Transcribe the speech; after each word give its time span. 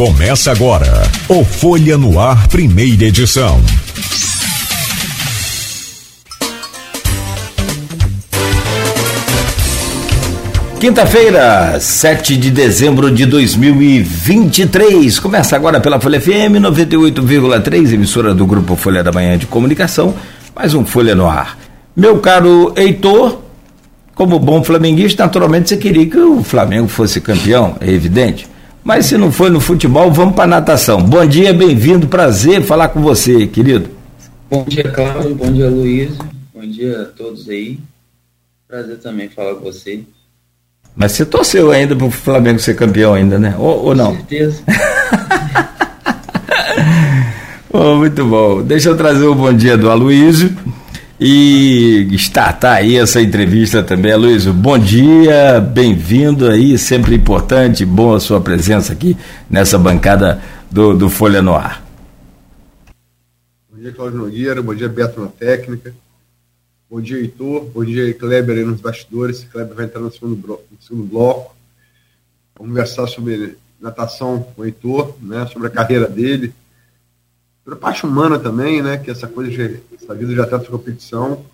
Começa 0.00 0.50
agora 0.50 1.02
o 1.28 1.44
Folha 1.44 1.98
no 1.98 2.18
Ar, 2.18 2.48
primeira 2.48 3.04
edição. 3.04 3.60
Quinta-feira, 10.80 11.78
7 11.78 12.34
de 12.38 12.50
dezembro 12.50 13.10
de 13.10 13.26
2023. 13.26 15.18
Começa 15.18 15.54
agora 15.54 15.78
pela 15.78 16.00
Folha 16.00 16.18
FM 16.18 16.56
98,3, 16.62 17.92
emissora 17.92 18.34
do 18.34 18.46
Grupo 18.46 18.76
Folha 18.76 19.04
da 19.04 19.12
Manhã 19.12 19.36
de 19.36 19.44
Comunicação. 19.44 20.14
Mais 20.56 20.72
um 20.72 20.86
Folha 20.86 21.14
no 21.14 21.28
Ar. 21.28 21.58
Meu 21.94 22.20
caro 22.20 22.72
Heitor, 22.74 23.38
como 24.14 24.38
bom 24.38 24.64
flamenguista, 24.64 25.24
naturalmente 25.24 25.68
você 25.68 25.76
queria 25.76 26.06
que 26.06 26.16
o 26.16 26.42
Flamengo 26.42 26.88
fosse 26.88 27.20
campeão, 27.20 27.76
é 27.82 27.90
evidente. 27.90 28.49
Mas 28.90 29.06
se 29.06 29.16
não 29.16 29.30
foi 29.30 29.50
no 29.50 29.60
futebol, 29.60 30.10
vamos 30.10 30.34
para 30.34 30.48
natação. 30.48 31.00
Bom 31.00 31.24
dia, 31.24 31.54
bem-vindo, 31.54 32.08
prazer 32.08 32.60
falar 32.60 32.88
com 32.88 33.00
você, 33.00 33.46
querido. 33.46 33.88
Bom 34.50 34.64
dia, 34.64 34.82
Cláudio, 34.82 35.32
bom 35.36 35.52
dia, 35.52 35.70
Luiz. 35.70 36.18
Bom 36.52 36.62
dia 36.62 37.02
a 37.02 37.04
todos 37.04 37.48
aí. 37.48 37.78
Prazer 38.66 38.98
também 38.98 39.28
falar 39.28 39.54
com 39.54 39.60
você. 39.60 40.00
Mas 40.96 41.12
você 41.12 41.24
torceu 41.24 41.70
ainda 41.70 41.94
para 41.94 42.04
o 42.04 42.10
Flamengo 42.10 42.58
ser 42.58 42.74
campeão 42.74 43.14
ainda, 43.14 43.38
né? 43.38 43.54
Ou, 43.56 43.84
ou 43.84 43.94
não? 43.94 44.10
Com 44.10 44.16
certeza. 44.16 44.60
oh, 47.72 47.94
muito 47.94 48.26
bom. 48.26 48.60
Deixa 48.60 48.88
eu 48.88 48.96
trazer 48.96 49.24
o 49.24 49.36
bom 49.36 49.52
dia 49.52 49.78
do 49.78 49.88
Aloysio. 49.88 50.52
E 51.22 52.08
está 52.12 52.50
tá 52.50 52.72
aí 52.72 52.96
essa 52.96 53.20
entrevista 53.20 53.82
também, 53.82 54.10
Aloysio. 54.10 54.54
Bom 54.54 54.78
dia, 54.78 55.60
bem-vindo 55.60 56.48
aí, 56.48 56.78
sempre 56.78 57.14
importante, 57.14 57.84
boa 57.84 58.16
a 58.16 58.20
sua 58.20 58.40
presença 58.40 58.94
aqui 58.94 59.14
nessa 59.50 59.78
bancada 59.78 60.42
do, 60.70 60.96
do 60.96 61.10
Folha 61.10 61.42
no 61.42 61.54
Ar. 61.54 61.84
Bom 63.70 63.78
dia, 63.78 63.92
Cláudio 63.92 64.18
Nogueira, 64.18 64.62
bom 64.62 64.74
dia, 64.74 64.88
Beto 64.88 65.20
na 65.20 65.26
técnica. 65.26 65.94
Bom 66.90 67.02
dia, 67.02 67.18
Heitor. 67.18 67.66
Bom 67.66 67.84
dia, 67.84 68.14
Kleber 68.14 68.56
aí 68.56 68.64
nos 68.64 68.80
bastidores. 68.80 69.44
Kleber 69.44 69.74
vai 69.74 69.84
entrar 69.84 70.00
no 70.00 70.10
segundo, 70.10 70.36
bloco, 70.36 70.64
no 70.72 70.82
segundo 70.82 71.04
bloco. 71.04 71.54
Vamos 72.56 72.72
conversar 72.72 73.06
sobre 73.06 73.58
natação 73.78 74.40
com 74.56 74.62
o 74.62 74.64
Heitor, 74.64 75.14
né, 75.20 75.46
sobre 75.52 75.68
a 75.68 75.70
carreira 75.70 76.08
dele, 76.08 76.54
sobre 77.70 77.74
a 77.74 77.76
parte 77.76 78.04
humana 78.04 78.38
também, 78.38 78.82
né, 78.82 78.98
que 78.98 79.10
essa 79.10 79.28
coisa, 79.28 79.50
de, 79.50 79.80
essa 79.94 80.12
vida 80.14 80.34
já 80.34 80.46
trata 80.46 80.64
de 80.64 80.70
competição, 80.70 81.44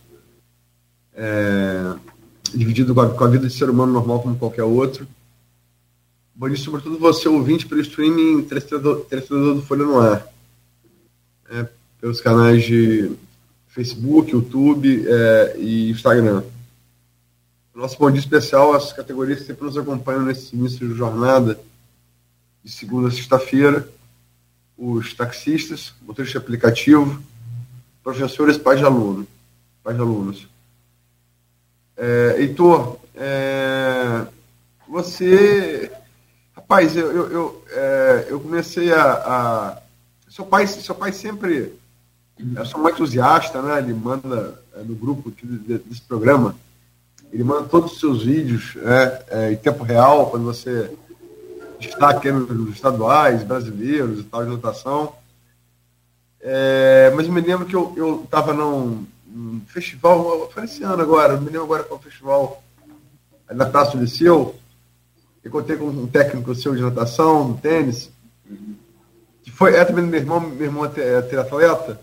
é, 1.15 1.95
dividido 2.55 2.95
com 2.95 3.01
a, 3.03 3.11
com 3.11 3.25
a, 3.25 3.29
vida 3.29 3.47
de 3.47 3.53
ser 3.53 3.69
humano 3.69 3.93
normal 3.93 4.23
como 4.23 4.39
qualquer 4.39 4.63
outro. 4.63 5.07
Bom 6.35 6.49
dia, 6.49 6.57
sobretudo 6.57 6.99
você, 6.99 7.29
ouvinte, 7.29 7.67
pelo 7.67 7.81
streaming 7.83 8.43
telespectador 8.43 9.07
do 9.55 9.63
Folha 9.63 9.85
no 9.85 9.99
Ar. 9.99 10.27
É, 11.51 11.69
pelos 12.01 12.21
canais 12.21 12.65
de 12.65 13.13
Facebook, 13.69 14.33
YouTube 14.33 15.07
é, 15.07 15.57
e 15.59 15.91
Instagram. 15.91 16.43
Nosso 17.75 17.99
bom 17.99 18.11
dia 18.11 18.21
especial 18.21 18.73
às 18.73 18.91
categorias 18.93 19.41
que 19.41 19.47
sempre 19.47 19.65
nos 19.65 19.77
acompanham 19.77 20.23
nesse 20.23 20.57
início 20.57 20.89
de 20.89 20.95
jornada, 20.95 21.61
de 22.65 22.73
segunda 22.73 23.09
a 23.09 23.11
sexta-feira, 23.11 23.87
os 24.77 25.15
taxistas, 25.15 25.95
motores 26.03 26.31
de 26.31 26.37
aplicativo, 26.37 27.23
professores, 28.03 28.59
pais 28.59 28.79
de 28.79 28.85
aluno, 28.85 29.27
pais 29.83 29.97
de 29.97 30.03
alunos. 30.03 30.49
É, 31.97 32.37
Heitor, 32.39 32.99
é, 33.15 34.27
você, 34.89 35.91
rapaz, 36.55 36.95
eu, 36.97 37.11
eu, 37.11 37.31
eu, 37.31 37.65
é, 37.71 38.27
eu 38.29 38.41
comecei 38.41 38.93
a, 38.93 39.13
a, 39.13 39.83
seu 40.29 40.45
pai, 40.45 40.67
seu 40.67 40.95
pai 40.95 41.13
sempre 41.13 41.73
eu 42.55 42.67
sou 42.67 42.83
um 42.83 42.89
entusiasta, 42.89 43.63
né? 43.63 43.79
Ele 43.79 43.95
manda 43.95 44.61
é, 44.75 44.83
no 44.83 44.95
grupo 44.95 45.33
desse 45.43 46.03
programa, 46.03 46.55
ele 47.33 47.43
manda 47.43 47.69
todos 47.69 47.93
os 47.93 48.01
seus 48.01 48.25
vídeos 48.25 48.75
né, 48.77 49.21
é, 49.29 49.53
em 49.53 49.57
tempo 49.57 49.83
real, 49.83 50.31
quando 50.31 50.45
você 50.45 50.91
está 51.81 52.11
aqui 52.11 52.31
nos 52.31 52.75
estaduais, 52.75 53.43
brasileiros 53.43 54.21
e 54.21 54.25
tal, 54.25 54.45
de 54.45 54.51
notação. 54.51 55.15
É, 56.41 57.13
mas 57.15 57.27
me 57.29 57.41
lembro 57.41 57.67
que 57.67 57.75
eu 57.75 58.23
estava 58.25 58.53
num, 58.53 59.05
num, 59.27 59.61
festival, 59.67 60.49
foi 60.53 60.65
esse 60.65 60.83
ano 60.83 61.03
agora, 61.03 61.37
me 61.37 61.47
lembro 61.47 61.65
agora 61.65 61.83
qual 61.83 62.01
festival, 62.01 62.63
na 63.51 63.67
Praça 63.67 63.93
do 63.93 64.03
Liceu. 64.03 64.55
Eu 65.43 65.51
contei 65.51 65.77
com 65.77 65.87
um 65.87 66.07
técnico 66.07 66.55
seu 66.55 66.75
de 66.75 66.83
natação, 66.83 67.49
no 67.49 67.59
tênis, 67.59 68.11
que 69.43 69.51
foi, 69.51 69.75
é 69.75 69.85
também 69.85 70.05
meu 70.05 70.21
irmão, 70.21 70.41
meu 70.41 70.67
irmão 70.67 70.85
é, 70.85 70.91
é 71.01 71.23
triatleta. 71.23 72.01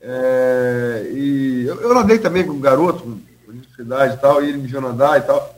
É, 0.00 1.10
e 1.12 1.64
eu, 1.66 1.80
eu 1.80 1.94
nadei 1.94 2.18
também 2.18 2.46
com 2.46 2.52
um 2.52 2.60
garoto, 2.60 3.02
com 3.02 3.50
universidade 3.50 4.14
e 4.14 4.18
tal, 4.18 4.42
e 4.42 4.48
ele 4.48 4.58
me 4.58 4.68
viu 4.68 4.80
nadar 4.80 5.18
e 5.18 5.22
tal. 5.22 5.54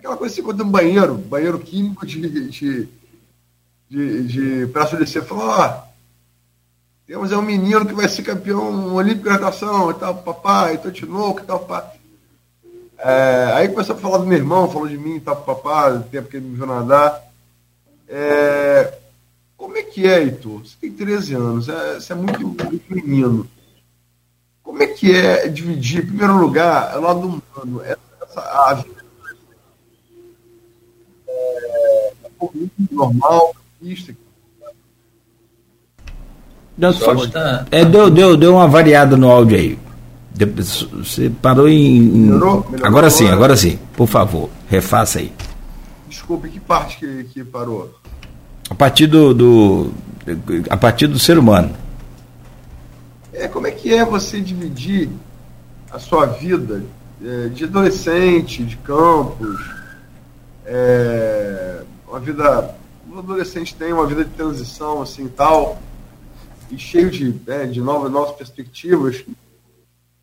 Aquela 0.00 0.16
coisa 0.16 0.32
assim, 0.32 0.42
quando 0.42 0.64
um 0.64 0.70
banheiro, 0.70 1.14
banheiro 1.14 1.58
químico 1.58 2.06
de, 2.06 2.48
de, 2.48 2.88
de, 3.90 4.26
de 4.26 4.66
Praça 4.68 4.96
do 4.96 5.02
Liceu, 5.02 5.22
falou, 5.22 5.46
ó, 5.46 5.82
temos 7.06 7.30
é 7.30 7.36
um 7.36 7.42
menino 7.42 7.84
que 7.84 7.92
vai 7.92 8.08
ser 8.08 8.22
campeão 8.22 8.94
olímpico 8.94 9.24
de 9.24 9.34
natação 9.34 9.90
e 9.90 9.94
tal, 9.94 10.14
papai, 10.14 10.78
tô 10.78 10.90
de 10.90 11.04
novo 11.04 11.40
e 11.40 11.42
tal, 11.42 11.60
papai. 11.60 11.98
É, 12.96 13.52
aí 13.56 13.68
começou 13.68 13.94
a 13.94 13.98
falar 13.98 14.18
do 14.18 14.26
meu 14.26 14.38
irmão, 14.38 14.70
falou 14.70 14.88
de 14.88 14.96
mim 14.96 15.20
tal, 15.20 15.36
papai, 15.36 15.98
do 15.98 16.04
tempo 16.04 16.30
que 16.30 16.38
ele 16.38 16.48
me 16.48 16.56
viu 16.56 16.64
nadar. 16.64 17.22
É, 18.08 18.98
como 19.54 19.76
é 19.76 19.82
que 19.82 20.06
é, 20.06 20.22
Heitor? 20.22 20.60
Você 20.60 20.76
tem 20.80 20.92
13 20.92 21.34
anos, 21.34 21.68
é, 21.68 22.00
você 22.00 22.14
é 22.14 22.16
muito, 22.16 22.40
muito 22.40 22.84
menino. 22.88 23.46
Como 24.62 24.82
é 24.82 24.86
que 24.86 25.14
é 25.14 25.46
dividir, 25.46 26.04
em 26.04 26.06
primeiro 26.06 26.38
lugar, 26.38 26.90
é 26.94 26.96
lado 26.96 27.18
humano, 27.18 27.82
essa, 27.82 28.40
a 32.46 32.52
vida 32.52 32.70
é, 32.78 32.94
normal, 32.94 33.54
artística? 33.80 34.18
Tá... 37.30 37.66
É, 37.70 37.84
deu, 37.84 38.10
deu, 38.10 38.36
deu 38.36 38.54
uma 38.54 38.66
variada 38.66 39.16
no 39.16 39.30
áudio 39.30 39.56
aí. 39.56 39.78
Você 40.94 41.30
parou 41.42 41.68
em. 41.68 42.00
Melhorou? 42.00 42.64
Melhorou 42.70 42.86
agora 42.86 43.10
sim, 43.10 43.28
agora 43.28 43.56
sim. 43.56 43.78
Por 43.94 44.06
favor, 44.06 44.48
refaça 44.68 45.18
aí. 45.18 45.30
Desculpe, 46.08 46.48
que 46.48 46.58
parte 46.58 46.96
que, 46.98 47.24
que 47.24 47.44
parou? 47.44 47.94
A 48.70 48.74
partir 48.74 49.06
do, 49.06 49.34
do. 49.34 49.92
A 50.70 50.76
partir 50.76 51.06
do 51.06 51.18
ser 51.18 51.38
humano. 51.38 51.74
É, 53.32 53.46
como 53.48 53.66
é 53.66 53.70
que 53.70 53.92
é 53.92 54.04
você 54.04 54.40
dividir 54.40 55.10
a 55.90 55.98
sua 55.98 56.26
vida 56.26 56.82
é, 57.22 57.48
de 57.48 57.64
adolescente, 57.64 58.62
de 58.62 58.76
campos, 58.76 59.60
é, 60.64 61.82
uma 62.10 62.20
vida. 62.20 62.74
O 63.10 63.18
adolescente 63.18 63.74
tem 63.74 63.92
uma 63.92 64.06
vida 64.06 64.24
de 64.24 64.30
transição 64.30 65.00
assim 65.00 65.26
tal, 65.28 65.80
e 66.70 66.78
cheio 66.78 67.10
de, 67.10 67.34
é, 67.46 67.66
de 67.66 67.80
novas, 67.80 68.10
novas 68.10 68.36
perspectivas, 68.36 69.24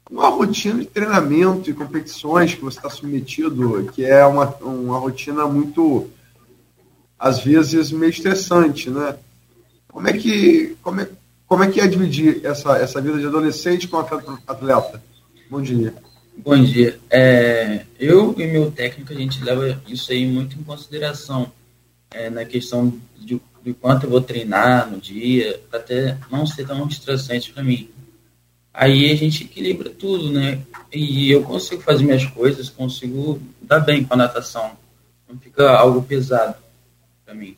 uma 0.10 0.30
rotina 0.30 0.80
de 0.80 0.86
treinamento 0.86 1.70
e 1.70 1.74
competições 1.74 2.54
que 2.54 2.62
você 2.62 2.78
está 2.78 2.90
submetido, 2.90 3.92
que 3.94 4.06
é 4.06 4.26
uma, 4.26 4.56
uma 4.62 4.98
rotina 4.98 5.46
muito, 5.48 6.08
às 7.20 7.40
vezes, 7.40 7.92
meio 7.92 8.10
estressante, 8.10 8.90
né? 8.90 9.18
Como 9.90 10.08
é 10.08 10.14
que, 10.14 10.78
como 10.82 11.02
é, 11.02 11.10
como 11.46 11.64
é 11.64 11.68
que 11.70 11.82
é 11.82 11.88
dividir 11.88 12.46
essa, 12.46 12.78
essa 12.78 13.02
vida 13.02 13.18
de 13.18 13.26
adolescente 13.26 13.88
com 13.88 13.98
atleta? 13.98 15.04
Bom 15.50 15.62
dia. 15.62 15.94
Bom 16.38 16.62
dia. 16.62 17.00
É, 17.10 17.86
eu 18.00 18.34
e 18.38 18.46
meu 18.46 18.72
técnico, 18.72 19.12
a 19.12 19.16
gente 19.16 19.44
leva 19.44 19.82
isso 19.88 20.12
aí 20.12 20.26
muito 20.26 20.58
em 20.58 20.64
consideração 20.64 21.52
é, 22.12 22.30
na 22.30 22.46
questão 22.46 22.94
de, 23.18 23.42
de 23.64 23.74
quanto 23.74 24.06
eu 24.06 24.10
vou 24.10 24.22
treinar 24.22 24.90
no 24.90 25.00
dia, 25.00 25.62
para 25.70 25.80
até 25.80 26.18
não 26.32 26.46
ser 26.46 26.66
tão 26.66 26.88
estressante 26.88 27.52
para 27.52 27.64
mim. 27.64 27.90
Aí 28.74 29.12
a 29.12 29.16
gente 29.16 29.44
equilibra 29.44 29.90
tudo, 29.90 30.32
né? 30.32 30.62
E 30.94 31.32
eu 31.32 31.44
consigo 31.44 31.82
fazer 31.82 32.04
minhas 32.04 32.26
coisas, 32.26 32.70
consigo 32.70 33.42
dar 33.62 33.80
bem 33.80 34.04
com 34.04 34.14
a 34.14 34.18
natação. 34.18 34.72
Não 35.28 35.38
fica 35.40 35.72
algo 35.72 36.04
pesado 36.04 36.56
para 37.26 37.34
mim. 37.34 37.58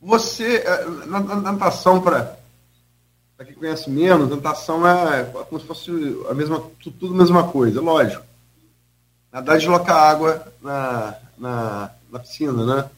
Você, 0.00 0.56
é, 0.56 0.84
na, 1.06 1.20
na 1.20 1.36
natação, 1.52 2.00
para 2.00 2.36
quem 3.44 3.54
conhece 3.54 3.90
menos, 3.90 4.30
natação 4.30 4.86
é 4.86 5.24
como 5.24 5.60
se 5.60 5.66
fosse 5.66 5.90
a 6.30 6.34
mesma, 6.34 6.62
tudo 6.80 7.14
a 7.14 7.18
mesma 7.18 7.48
coisa, 7.48 7.80
lógico. 7.80 8.24
Nadar 9.30 9.58
desloca 9.58 9.92
água 9.92 10.50
na, 10.62 11.14
na, 11.38 11.90
na 12.10 12.18
piscina, 12.18 12.64
né? 12.64 12.90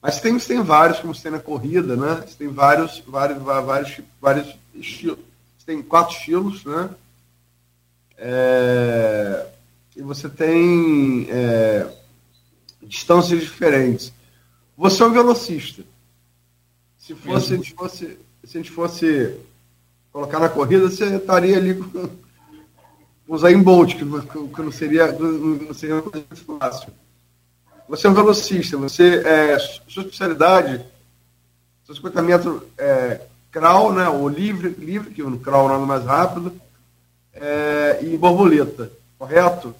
Mas 0.00 0.20
tem, 0.20 0.38
tem 0.38 0.62
vários, 0.62 1.00
como 1.00 1.14
você 1.14 1.22
tem 1.22 1.32
na 1.32 1.38
corrida, 1.38 1.96
né? 1.96 2.22
Você 2.26 2.36
tem 2.36 2.48
vários, 2.48 3.02
vários, 3.06 3.42
vários, 3.42 4.00
vários 4.20 4.54
estilos. 4.74 5.18
Você 5.56 5.64
tem 5.64 5.82
quatro 5.82 6.14
estilos, 6.14 6.62
né? 6.64 6.90
É, 8.18 9.46
e 9.96 10.02
você 10.02 10.28
tem 10.28 11.26
é, 11.30 11.90
distâncias 12.82 13.40
diferentes. 13.40 14.12
Você 14.76 15.02
é 15.02 15.06
um 15.06 15.12
velocista. 15.12 15.82
Se 16.98 17.14
fosse, 17.14 17.46
se 17.46 17.54
a 17.54 17.56
gente 17.56 17.74
fosse, 17.74 18.18
se 18.44 18.58
a 18.58 18.60
gente 18.60 18.70
fosse 18.70 19.38
colocar 20.12 20.38
na 20.38 20.48
corrida, 20.48 20.88
você 20.88 21.16
estaria 21.16 21.56
ali 21.56 21.74
com, 21.74 22.08
com 23.26 23.34
o 23.34 23.38
Zayn 23.38 23.62
Bolt, 23.62 23.94
que, 23.94 24.04
que, 24.04 24.62
não 24.62 24.72
seria, 24.72 25.12
não 25.12 25.72
seria 25.74 26.02
muito 26.02 26.58
fácil. 26.58 26.92
Você 27.88 28.06
é 28.06 28.10
um 28.10 28.14
velocista, 28.14 28.76
você 28.76 29.22
é, 29.26 29.58
sua 29.58 30.02
especialidade, 30.02 30.84
seu 31.84 31.94
50 31.94 32.22
metros 32.22 32.62
é, 32.78 33.20
crawl, 33.50 33.92
né, 33.92 34.08
ou 34.08 34.28
livre, 34.28 34.70
livre, 34.70 35.10
que 35.10 35.22
o 35.22 35.38
crawl 35.38 35.70
é 35.72 35.78
mais 35.78 36.04
rápido, 36.04 36.52
é, 37.34 37.98
e 38.02 38.16
borboleta, 38.16 38.90
correto? 39.18 39.74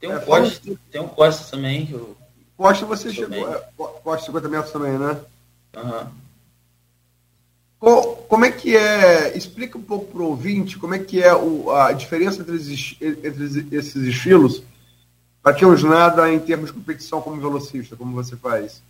Tem 0.00 0.10
um, 0.10 0.16
é, 0.16 0.20
Costa, 0.20 0.72
tem 0.90 1.00
um 1.00 1.08
Costa 1.08 1.50
também. 1.50 1.86
Que 1.86 1.92
eu, 1.94 2.16
Costa 2.56 2.86
você 2.86 3.12
chegou. 3.12 3.54
É, 3.54 3.62
Costa 3.76 4.26
50 4.26 4.48
metros 4.48 4.72
também, 4.72 4.98
né? 4.98 5.18
Uhum. 5.76 6.24
Como 8.28 8.44
é 8.46 8.50
que 8.50 8.74
é? 8.74 9.36
Explica 9.36 9.76
um 9.76 9.82
pouco 9.82 10.06
para 10.06 10.22
o 10.22 10.28
ouvinte 10.28 10.78
como 10.78 10.94
é 10.94 10.98
que 10.98 11.22
é 11.22 11.34
o, 11.34 11.70
a 11.70 11.92
diferença 11.92 12.40
entre, 12.40 12.54
entre 13.00 13.76
esses 13.76 13.96
estilos, 13.96 14.62
os 15.66 15.82
nada 15.82 16.32
em 16.32 16.38
termos 16.38 16.68
de 16.68 16.72
competição 16.72 17.20
como 17.20 17.40
velocista, 17.40 17.96
como 17.96 18.14
você 18.14 18.34
faz. 18.34 18.82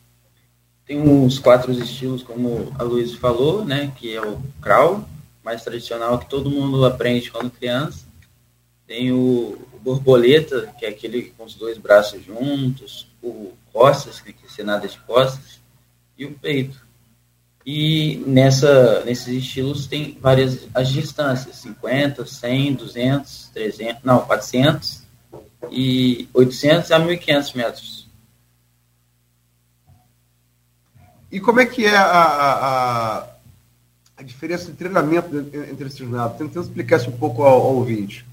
Tem 0.86 1.00
uns 1.00 1.38
quatro 1.38 1.72
estilos, 1.72 2.22
como 2.22 2.72
a 2.78 2.82
Luiz 2.82 3.14
falou, 3.14 3.64
né? 3.64 3.92
Que 3.96 4.14
é 4.14 4.20
o 4.20 4.40
crawl, 4.62 5.04
mais 5.42 5.64
tradicional 5.64 6.18
que 6.18 6.28
todo 6.28 6.50
mundo 6.50 6.84
aprende 6.84 7.30
quando 7.30 7.50
criança. 7.50 8.04
Tem 8.86 9.10
o 9.10 9.58
borboleta, 9.80 10.72
que 10.78 10.86
é 10.86 10.90
aquele 10.90 11.32
com 11.36 11.44
os 11.44 11.54
dois 11.54 11.78
braços 11.78 12.24
juntos, 12.24 13.08
o 13.22 13.52
costas, 13.72 14.20
que 14.20 14.34
é 14.58 14.64
nada 14.64 14.86
de 14.86 14.98
costas, 15.00 15.60
e 16.16 16.24
o 16.24 16.32
peito. 16.34 16.84
E 17.66 18.22
nessa, 18.26 19.02
nesses 19.04 19.28
estilos 19.28 19.86
tem 19.86 20.18
várias 20.20 20.68
as 20.74 20.88
distâncias, 20.90 21.56
50, 21.56 22.24
100, 22.24 22.74
200, 22.74 23.50
300, 23.52 24.04
não, 24.04 24.20
400 24.20 25.03
e 25.70 26.28
800 26.32 26.90
a 26.90 26.98
1500 26.98 27.52
metros. 27.54 28.08
E 31.30 31.40
como 31.40 31.60
é 31.60 31.66
que 31.66 31.84
é 31.84 31.96
a, 31.96 32.04
a, 32.04 33.26
a 34.16 34.22
diferença 34.22 34.70
de 34.70 34.76
treinamento 34.76 35.36
entre 35.36 35.86
esses 35.86 36.08
nados? 36.08 36.38
Tentando 36.38 36.66
explicar 36.66 36.96
isso 36.96 37.10
um 37.10 37.16
pouco 37.18 37.42
ao, 37.42 37.60
ao 37.60 37.74
ouvinte. 37.76 38.24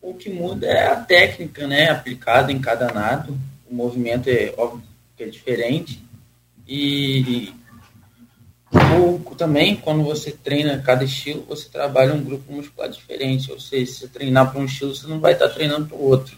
O 0.00 0.14
que 0.14 0.30
muda 0.30 0.66
é 0.66 0.88
a 0.88 0.96
técnica, 0.96 1.66
né, 1.66 1.90
aplicada 1.90 2.52
em 2.52 2.60
cada 2.60 2.92
nado. 2.92 3.38
O 3.70 3.74
movimento 3.74 4.28
é 4.28 4.52
óbvio 4.56 4.82
que 5.16 5.24
é 5.24 5.28
diferente. 5.28 6.02
E 6.66 7.54
também, 9.38 9.76
quando 9.76 10.02
você 10.02 10.32
treina 10.32 10.82
cada 10.82 11.04
estilo, 11.04 11.46
você 11.48 11.68
trabalha 11.68 12.12
um 12.12 12.22
grupo 12.22 12.52
muscular 12.52 12.90
diferente. 12.90 13.50
Ou 13.52 13.60
seja, 13.60 13.86
se 13.86 13.98
você 14.00 14.08
treinar 14.08 14.50
para 14.50 14.60
um 14.60 14.64
estilo, 14.64 14.94
você 14.94 15.06
não 15.06 15.20
vai 15.20 15.32
estar 15.32 15.48
treinando 15.48 15.86
para 15.86 15.96
o 15.96 16.02
outro. 16.02 16.36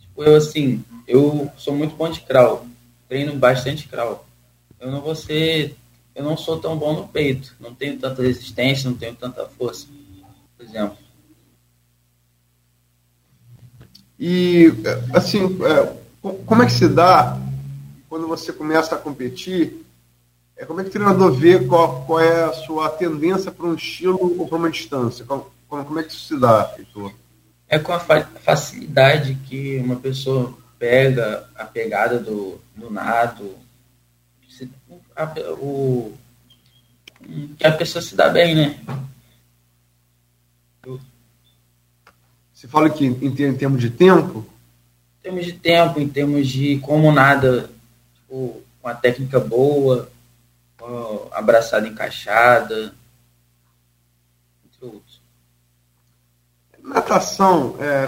Tipo, 0.00 0.24
eu 0.24 0.34
assim, 0.34 0.82
eu 1.06 1.52
sou 1.58 1.76
muito 1.76 1.94
bom 1.94 2.10
de 2.10 2.22
crawl. 2.22 2.66
Treino 3.06 3.36
bastante 3.36 3.86
crawl. 3.86 4.26
Eu 4.80 4.90
não 4.90 5.02
vou 5.02 5.14
ser, 5.14 5.76
eu 6.14 6.24
não 6.24 6.38
sou 6.38 6.58
tão 6.58 6.76
bom 6.76 6.94
no 6.94 7.06
peito. 7.06 7.54
Não 7.60 7.74
tenho 7.74 7.98
tanta 7.98 8.22
resistência, 8.22 8.88
não 8.88 8.96
tenho 8.96 9.14
tanta 9.14 9.44
força, 9.46 9.86
por 10.56 10.64
exemplo. 10.64 10.96
E, 14.18 14.72
assim, 15.12 15.40
é, 15.64 15.96
como 16.46 16.62
é 16.62 16.66
que 16.66 16.72
se 16.72 16.88
dá 16.88 17.38
quando 18.08 18.26
você 18.26 18.52
começa 18.52 18.94
a 18.94 18.98
competir? 18.98 19.84
É, 20.60 20.66
como 20.66 20.78
é 20.78 20.82
que 20.82 20.90
o 20.90 20.92
treinador 20.92 21.32
vê 21.32 21.58
qual, 21.64 22.04
qual 22.04 22.20
é 22.20 22.44
a 22.44 22.52
sua 22.52 22.90
tendência 22.90 23.50
para 23.50 23.64
um 23.64 23.74
estilo 23.74 24.38
ou 24.38 24.46
para 24.46 24.58
uma 24.58 24.70
distância? 24.70 25.24
Como, 25.24 25.50
como, 25.66 25.98
é 25.98 26.02
que 26.02 26.12
isso 26.12 26.26
se 26.26 26.38
dá, 26.38 26.74
Heitor? 26.76 27.14
É 27.66 27.78
com 27.78 27.92
a 27.94 27.98
facilidade 27.98 29.38
que 29.48 29.78
uma 29.78 29.96
pessoa 29.96 30.54
pega 30.78 31.48
a 31.54 31.64
pegada 31.64 32.18
do, 32.18 32.60
do 32.76 32.90
nado, 32.90 33.56
a, 35.16 35.24
o, 35.52 36.12
que 37.56 37.66
a 37.66 37.72
pessoa 37.72 38.02
se 38.02 38.14
dá 38.14 38.28
bem, 38.28 38.54
né? 38.54 38.78
Você 42.52 42.68
fala 42.68 42.90
que 42.90 43.06
em, 43.06 43.12
em 43.12 43.56
termos 43.56 43.80
de 43.80 43.88
tempo? 43.88 44.44
Em 45.20 45.22
termos 45.22 45.46
de 45.46 45.54
tempo, 45.54 45.98
em 45.98 46.08
termos 46.08 46.46
de 46.46 46.78
como 46.80 47.10
nada, 47.10 47.70
tipo, 48.14 48.62
uma 48.82 48.94
técnica 48.94 49.40
boa, 49.40 50.10
abraçada 51.32 51.86
encaixada, 51.86 52.94
entre 54.64 54.84
outros. 54.86 55.20
Natação, 56.82 57.76
é, 57.78 58.06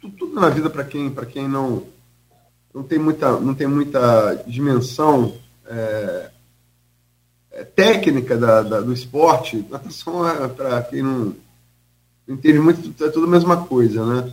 tudo 0.00 0.34
na 0.34 0.48
vida 0.48 0.68
para 0.68 0.84
quem, 0.84 1.14
quem 1.30 1.48
não, 1.48 1.86
não, 2.74 2.82
tem 2.82 2.98
muita, 2.98 3.38
não 3.38 3.54
tem 3.54 3.66
muita 3.66 4.42
dimensão 4.46 5.36
é, 5.66 6.30
é, 7.52 7.64
técnica 7.64 8.36
da, 8.36 8.62
da, 8.62 8.80
do 8.80 8.92
esporte, 8.92 9.64
natação 9.70 10.28
é 10.28 10.48
para 10.48 10.82
quem 10.82 11.02
não 11.02 11.36
entende 12.28 12.58
muito, 12.58 13.04
é 13.04 13.10
tudo 13.10 13.26
a 13.26 13.30
mesma 13.30 13.64
coisa, 13.66 14.04
né? 14.04 14.32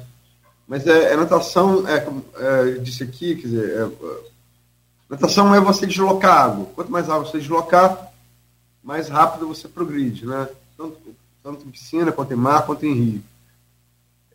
Mas 0.68 0.86
é, 0.86 1.14
é 1.14 1.18
natação, 1.18 1.88
é, 1.88 2.08
é, 2.38 2.72
disse 2.80 3.04
aqui, 3.04 3.36
quer 3.36 3.48
dizer, 3.48 3.70
é, 3.70 4.30
natação 5.10 5.54
é 5.54 5.60
você 5.60 5.88
deslocar 5.88 6.46
água. 6.46 6.66
Quanto 6.76 6.92
mais 6.92 7.10
água 7.10 7.26
você 7.26 7.40
deslocar, 7.40 8.12
mais 8.84 9.10
rápido 9.10 9.48
você 9.48 9.68
progride, 9.68 10.26
né? 10.26 10.48
Tanto, 10.78 10.98
tanto 11.44 11.66
em 11.66 11.72
piscina, 11.72 12.12
quanto 12.12 12.34
em 12.34 12.38
mar, 12.38 12.66
quanto 12.66 12.86
em 12.86 12.94
rio. 12.94 13.24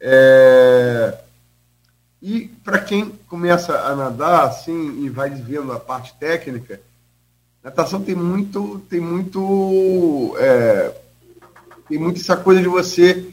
É... 0.01 1.19
E 2.21 2.49
para 2.65 2.79
quem 2.79 3.11
começa 3.29 3.79
a 3.81 3.95
nadar 3.95 4.47
assim 4.47 5.05
e 5.05 5.09
vai 5.09 5.31
vendo 5.31 5.73
a 5.73 5.81
parte 5.81 6.15
técnica, 6.15 6.81
natação 7.63 8.03
tem 8.03 8.15
muito, 8.15 8.81
tem 8.89 9.01
muito, 9.01 10.35
é... 10.39 10.95
tem 11.89 11.99
muito 11.99 12.21
essa 12.21 12.37
coisa 12.37 12.61
de 12.61 12.69
você 12.69 13.31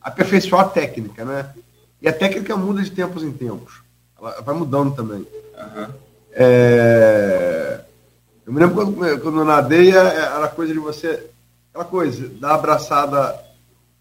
aperfeiçoar 0.00 0.62
a 0.62 0.68
técnica, 0.68 1.24
né? 1.24 1.54
E 2.00 2.08
a 2.08 2.12
técnica 2.12 2.56
muda 2.56 2.82
de 2.82 2.90
tempos 2.90 3.22
em 3.22 3.30
tempos. 3.30 3.82
Ela 4.18 4.40
vai 4.40 4.54
mudando 4.54 4.94
também. 4.94 5.20
Uhum. 5.20 6.11
É... 6.32 7.80
Eu 8.44 8.52
me 8.52 8.60
lembro 8.60 8.74
quando, 8.74 9.20
quando 9.20 9.38
eu 9.38 9.44
nadei, 9.44 9.90
é, 9.90 9.96
era 9.96 10.48
coisa 10.48 10.72
de 10.72 10.78
você. 10.78 11.28
Aquela 11.70 11.84
coisa, 11.84 12.28
dar 12.28 12.54
abraçada, 12.54 13.38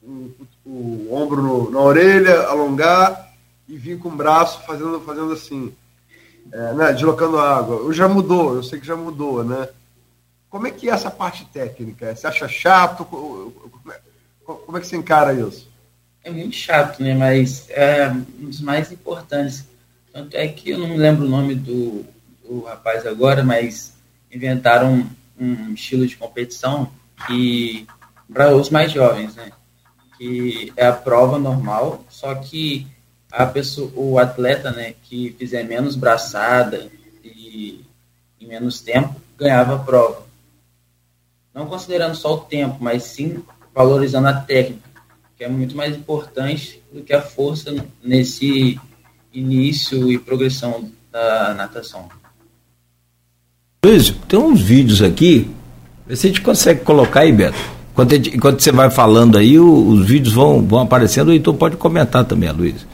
o, 0.02 0.32
o, 0.66 0.70
o 0.70 1.14
ombro 1.14 1.42
no, 1.42 1.72
na 1.72 1.80
orelha, 1.80 2.42
alongar 2.48 3.32
e 3.68 3.78
vir 3.78 3.98
com 3.98 4.10
o 4.10 4.16
braço 4.16 4.62
fazendo, 4.66 5.00
fazendo 5.02 5.32
assim, 5.32 5.74
é, 6.52 6.74
né, 6.74 6.92
deslocando 6.92 7.38
a 7.38 7.58
água. 7.58 7.94
Já 7.94 8.10
mudou, 8.10 8.56
eu 8.56 8.64
sei 8.64 8.80
que 8.80 8.88
já 8.88 8.96
mudou, 8.96 9.44
né? 9.44 9.70
Como 10.50 10.68
é 10.68 10.72
que 10.72 10.90
é 10.90 10.94
essa 10.94 11.10
parte 11.10 11.46
técnica? 11.46 12.14
Você 12.14 12.28
acha 12.28 12.48
chato? 12.48 13.06
Como 13.06 13.54
é, 13.90 14.00
como 14.44 14.78
é 14.78 14.82
que 14.82 14.88
você 14.88 14.98
encara 14.98 15.34
isso? 15.34 15.72
é 16.24 16.30
muito 16.30 16.56
chato, 16.56 17.02
né? 17.02 17.14
Mas 17.14 17.68
é 17.70 18.10
um 18.10 18.46
dos 18.46 18.62
mais 18.62 18.92
importantes. 18.92 19.66
Tanto 20.14 20.36
é 20.36 20.48
que 20.48 20.72
eu 20.72 20.78
não 20.78 20.88
me 20.88 20.98
lembro 20.98 21.26
o 21.26 21.30
nome 21.30 21.56
do, 21.56 22.06
do 22.52 22.66
rapaz 22.66 23.06
agora, 23.06 23.44
mas 23.44 23.94
inventaram 24.30 25.08
um, 25.40 25.70
um 25.70 25.74
estilo 25.74 26.06
de 26.06 26.18
competição 26.18 26.92
que 27.26 27.88
para 28.32 28.54
os 28.54 28.70
mais 28.70 28.92
jovens, 28.92 29.36
né? 29.36 29.52
Que 30.18 30.72
é 30.76 30.86
a 30.86 30.94
prova 30.94 31.40
normal, 31.40 32.04
só 32.10 32.36
que 32.36 32.88
a 33.32 33.46
pessoa, 33.46 33.92
o 33.96 34.20
atleta, 34.20 34.72
né, 34.72 34.94
que 35.04 35.34
fizer 35.40 35.64
menos 35.64 35.96
braçada 35.96 36.90
e 37.24 37.84
em 38.40 38.48
menos 38.48 38.82
tempo, 38.82 39.16
ganhava 39.38 39.76
a 39.76 39.80
prova. 39.80 40.28
Não 41.54 41.66
considerando 41.66 42.16
só 42.16 42.36
o 42.36 42.42
tempo, 42.42 42.78
mas 42.82 43.04
sim 43.04 43.44
valorizando 43.74 44.28
a 44.28 44.34
técnica 44.34 44.92
que 45.38 45.46
é 45.46 45.50
muito 45.50 45.76
mais 45.76 45.96
importante 45.96 46.84
do 46.94 47.02
que 47.02 47.14
a 47.14 47.22
força 47.22 47.74
nesse 48.04 48.80
início 49.34 50.12
e 50.12 50.20
progressão 50.20 50.92
da 51.12 51.56
natação. 51.56 52.21
Luiz, 53.84 54.14
tem 54.28 54.38
uns 54.40 54.62
vídeos 54.62 55.02
aqui, 55.02 55.50
vê 56.06 56.16
se 56.16 56.28
a 56.28 56.30
gente 56.30 56.42
consegue 56.42 56.82
colocar 56.82 57.22
aí, 57.22 57.32
Beto. 57.32 57.58
Enquanto, 57.92 58.12
gente, 58.12 58.36
enquanto 58.36 58.60
você 58.62 58.72
vai 58.72 58.92
falando 58.92 59.40
aí, 59.40 59.58
o, 59.58 59.88
os 59.88 60.06
vídeos 60.06 60.36
vão, 60.36 60.62
vão 60.62 60.82
aparecendo, 60.82 61.30
o 61.30 61.32
Heitor 61.32 61.56
pode 61.56 61.78
comentar 61.78 62.24
também, 62.24 62.52
Luiz. 62.52 62.86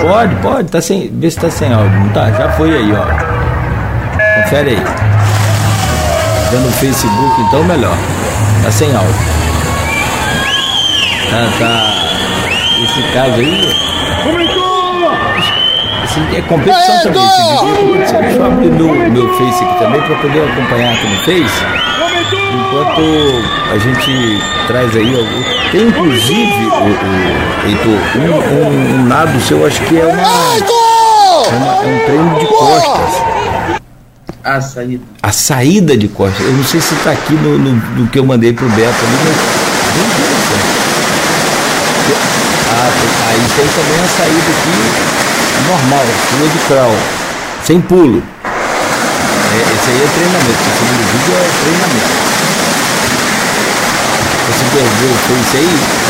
Pode, 0.00 0.36
pode, 0.36 0.70
tá 0.70 0.80
sem, 0.80 1.10
vê 1.10 1.30
se 1.30 1.38
tá 1.38 1.50
sem 1.50 1.70
áudio, 1.70 2.00
não 2.00 2.08
tá? 2.08 2.30
Já 2.30 2.50
foi 2.52 2.74
aí, 2.74 2.90
ó. 2.92 4.42
Confere 4.42 4.70
aí. 4.70 4.82
Vendo 6.50 6.64
no 6.64 6.72
Facebook, 6.72 7.42
então 7.42 7.62
melhor. 7.64 7.96
Tá 8.62 8.72
sem 8.72 8.90
áudio. 8.96 9.14
Tá, 11.28 11.58
tá. 11.58 11.94
Esse 12.84 13.12
caso 13.12 13.34
aí. 13.34 14.57
Assim, 16.08 16.36
é 16.36 16.40
competição 16.40 17.02
também. 17.02 17.22
Esse 17.22 18.16
é 18.16 18.20
Deixa 18.22 18.36
eu 18.36 18.46
abrir 18.46 18.70
meu, 18.70 19.10
meu 19.10 19.34
Face 19.34 19.62
aqui 19.62 19.78
também 19.78 20.00
para 20.00 20.16
poder 20.16 20.42
acompanhar 20.42 20.94
aqui 20.94 21.06
no 21.06 21.16
Face. 21.18 21.64
Enquanto 22.50 23.02
a 23.70 23.78
gente 23.78 24.42
traz 24.66 24.96
aí 24.96 25.14
algum. 25.14 25.70
Tem 25.70 25.88
inclusive, 25.88 26.66
o, 26.66 26.78
o 26.78 27.68
Heitor, 27.68 28.00
um, 28.16 28.28
um, 28.54 29.02
um 29.02 29.08
lado 29.08 29.38
seu, 29.42 29.66
acho 29.66 29.82
que 29.82 30.00
é 30.00 30.06
uma. 30.06 30.22
É, 30.22 31.56
uma, 31.56 31.74
é 31.74 31.86
um 31.86 32.04
treino 32.06 32.38
de 32.40 32.46
costas. 32.46 33.22
A 34.44 34.60
saída. 34.62 35.04
A 35.22 35.32
saída 35.32 35.96
de 35.96 36.08
costas. 36.08 36.40
Eu 36.40 36.52
não 36.52 36.64
sei 36.64 36.80
se 36.80 36.94
está 36.94 37.10
aqui 37.10 37.34
no, 37.34 37.58
no, 37.58 37.72
no, 37.74 38.06
que 38.08 38.18
eu 38.18 38.24
mandei 38.24 38.54
pro 38.54 38.66
Beto 38.70 38.80
ali, 38.80 39.18
mas. 39.24 39.36
Ah, 42.70 42.90
aí 43.28 43.40
tem 43.56 43.66
também 43.68 44.04
a 44.04 44.08
saída 44.08 44.38
aqui 44.38 45.18
normal, 45.66 46.04
pula 46.30 46.48
de 46.48 46.58
crawl, 46.66 46.96
sem 47.64 47.80
pulo. 47.80 48.22
É, 48.44 49.60
esse 49.74 49.90
aí 49.90 50.02
é 50.02 50.08
treinamento, 50.14 50.50
esse 50.50 50.78
segundo 50.78 51.02
vídeo 51.12 51.34
é 51.34 51.48
treinamento. 51.62 52.28
Você 54.48 54.64
perdeu 54.72 55.14
foi 55.26 55.38
isso 55.40 55.56
aí? 55.56 56.08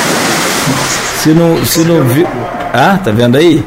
Se 1.23 1.31
não, 1.31 1.65
se 1.65 1.81
não 1.81 2.05
viu. 2.05 2.27
Ah, 2.73 2.99
tá 3.03 3.11
vendo 3.11 3.37
aí? 3.37 3.65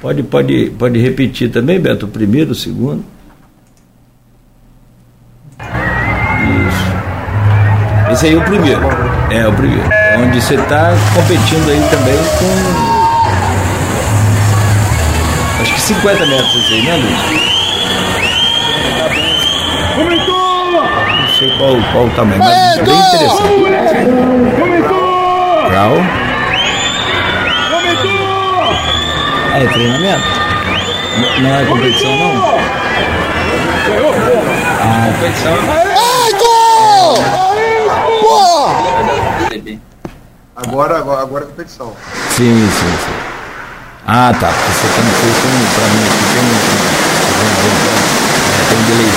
Pode, 0.00 0.22
pode, 0.22 0.70
pode 0.78 0.98
repetir 1.00 1.50
também, 1.50 1.80
Beto, 1.80 2.06
o 2.06 2.08
primeiro, 2.08 2.52
o 2.52 2.54
segundo. 2.54 3.04
Isso. 6.48 8.12
Esse 8.12 8.26
aí 8.26 8.34
é 8.34 8.36
o 8.38 8.44
primeiro. 8.44 8.80
É, 9.30 9.46
o 9.46 9.52
primeiro. 9.52 9.88
Onde 10.18 10.40
você 10.40 10.54
está 10.54 10.92
competindo 11.14 11.68
aí 11.68 11.80
também 11.90 12.16
com. 12.38 12.87
50 15.88 16.26
metros 16.26 16.70
aí, 16.70 16.82
né, 16.82 16.96
Luiz? 16.96 17.18
Não 21.18 21.28
sei 21.38 21.48
qual, 21.56 21.76
qual 21.92 22.04
o 22.04 22.10
tamanho, 22.10 22.38
mas 22.44 22.76
bem 22.80 22.94
interessante. 22.94 23.54
Grau. 25.70 25.96
É 29.54 29.66
treinamento? 29.72 30.28
Não 31.40 31.56
é 31.56 31.64
competição 31.64 32.16
não? 32.18 32.58
Ah, 34.82 35.10
competição. 35.14 35.56
Agora, 40.54 40.98
agora, 40.98 41.22
agora 41.22 41.44
é 41.44 41.46
competição. 41.46 41.96
Sim, 42.28 42.68
sim, 42.68 42.98
sim. 43.06 43.37
Ah, 44.10 44.32
tá. 44.32 44.48
Você 44.48 44.88
tá 44.88 45.02
no 45.02 45.12
fez 45.20 45.36
um, 45.36 45.60
pra 45.74 45.84
mim 45.92 46.00
aqui 46.08 46.24
tem 46.32 46.40
um. 46.40 46.56
Tem 48.68 48.78
um 48.78 48.82
delay. 48.84 49.12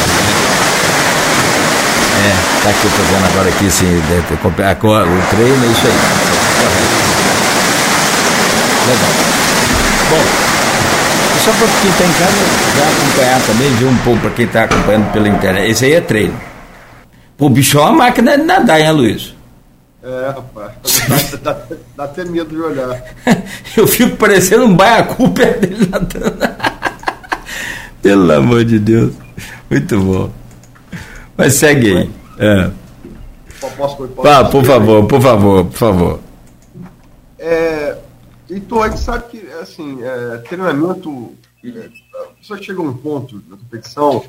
É, 2.19 2.35
tá 2.61 2.69
aqui, 2.71 2.83
eu 2.83 2.91
tô 2.91 3.03
vendo 3.03 3.25
agora 3.25 3.47
aqui, 3.47 3.67
assim, 3.67 3.87
o 5.05 5.21
treino 5.29 5.63
é 5.63 5.67
isso 5.67 5.87
aí. 5.87 5.93
Legal. 8.89 9.11
Bom, 10.09 10.23
só 11.45 11.51
para 11.53 11.67
quem 11.81 11.89
está 11.89 12.03
em 12.03 12.11
casa 12.11 12.35
já 12.75 12.83
acompanhar 12.83 13.41
também, 13.47 13.73
ver 13.75 13.85
um 13.85 13.97
pouco 13.99 14.19
para 14.19 14.31
quem 14.31 14.45
está 14.45 14.63
acompanhando 14.63 15.09
pela 15.13 15.29
internet. 15.29 15.71
Esse 15.71 15.85
aí 15.85 15.93
é 15.93 16.01
treino. 16.01 16.37
Pô, 17.37 17.45
o 17.45 17.49
bicho 17.49 17.77
é 17.77 17.81
uma 17.81 17.93
máquina 17.93 18.37
de 18.37 18.43
nadar, 18.43 18.81
hein, 18.81 18.91
Luiz? 18.91 19.40
É, 20.03 20.29
rapaz. 20.29 20.73
Dá, 21.43 21.53
dá, 21.53 21.67
dá, 21.95 22.03
até 22.05 22.25
medo 22.25 22.49
de 22.49 22.61
olhar. 22.61 23.03
Eu 23.77 23.87
fico 23.87 24.17
parecendo 24.17 24.65
um 24.65 24.75
baiacu 24.75 25.29
perto 25.29 25.59
dele 25.61 25.87
nadando. 25.87 26.37
Pelo 28.01 28.31
amor 28.33 28.65
de 28.65 28.79
Deus. 28.79 29.13
Muito 29.69 29.99
bom. 30.01 30.31
Mas 31.37 31.53
segue 31.53 31.97
aí. 31.97 32.11
É. 32.39 32.71
Posso, 33.59 33.95
posso, 33.95 34.07
Pá, 34.07 34.43
por 34.45 34.65
favor, 34.65 35.05
por 35.05 35.21
favor, 35.21 35.65
por 35.65 35.77
favor. 35.77 36.19
É, 37.37 37.95
então, 38.49 38.81
a 38.81 38.89
gente 38.89 39.01
sabe 39.01 39.29
que, 39.29 39.47
assim, 39.61 39.99
é, 40.01 40.37
treinamento. 40.37 41.33
É, 41.63 41.89
a 42.15 42.33
pessoa 42.39 42.61
chega 42.61 42.79
a 42.79 42.83
um 42.83 42.93
ponto 42.93 43.41
na 43.47 43.55
competição, 43.55 44.23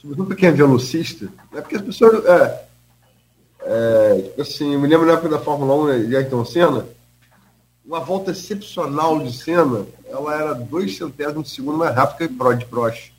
sobretudo 0.00 0.26
para 0.28 0.36
quem 0.36 0.48
é 0.48 0.52
velocista, 0.52 1.24
né, 1.52 1.60
porque 1.60 1.74
as 1.74 1.82
pessoas. 1.82 2.24
É, 2.24 2.67
é, 3.70 4.40
assim, 4.40 4.72
eu 4.72 4.80
me 4.80 4.88
lembro 4.88 5.06
na 5.06 5.12
época 5.12 5.28
da 5.28 5.38
Fórmula 5.38 5.74
1 5.94 6.08
de 6.08 6.16
Ayrton 6.16 6.42
Senna, 6.42 6.86
uma 7.84 8.00
volta 8.00 8.30
excepcional 8.30 9.18
de 9.22 9.30
Senna, 9.30 9.84
ela 10.06 10.34
era 10.34 10.54
dois 10.54 10.96
centésimos 10.96 11.48
de 11.48 11.54
segundo 11.54 11.76
mais 11.76 11.94
rápida 11.94 12.26
que 12.28 12.34
Pro 12.34 12.54
de 12.54 12.64
Prost. 12.64 13.12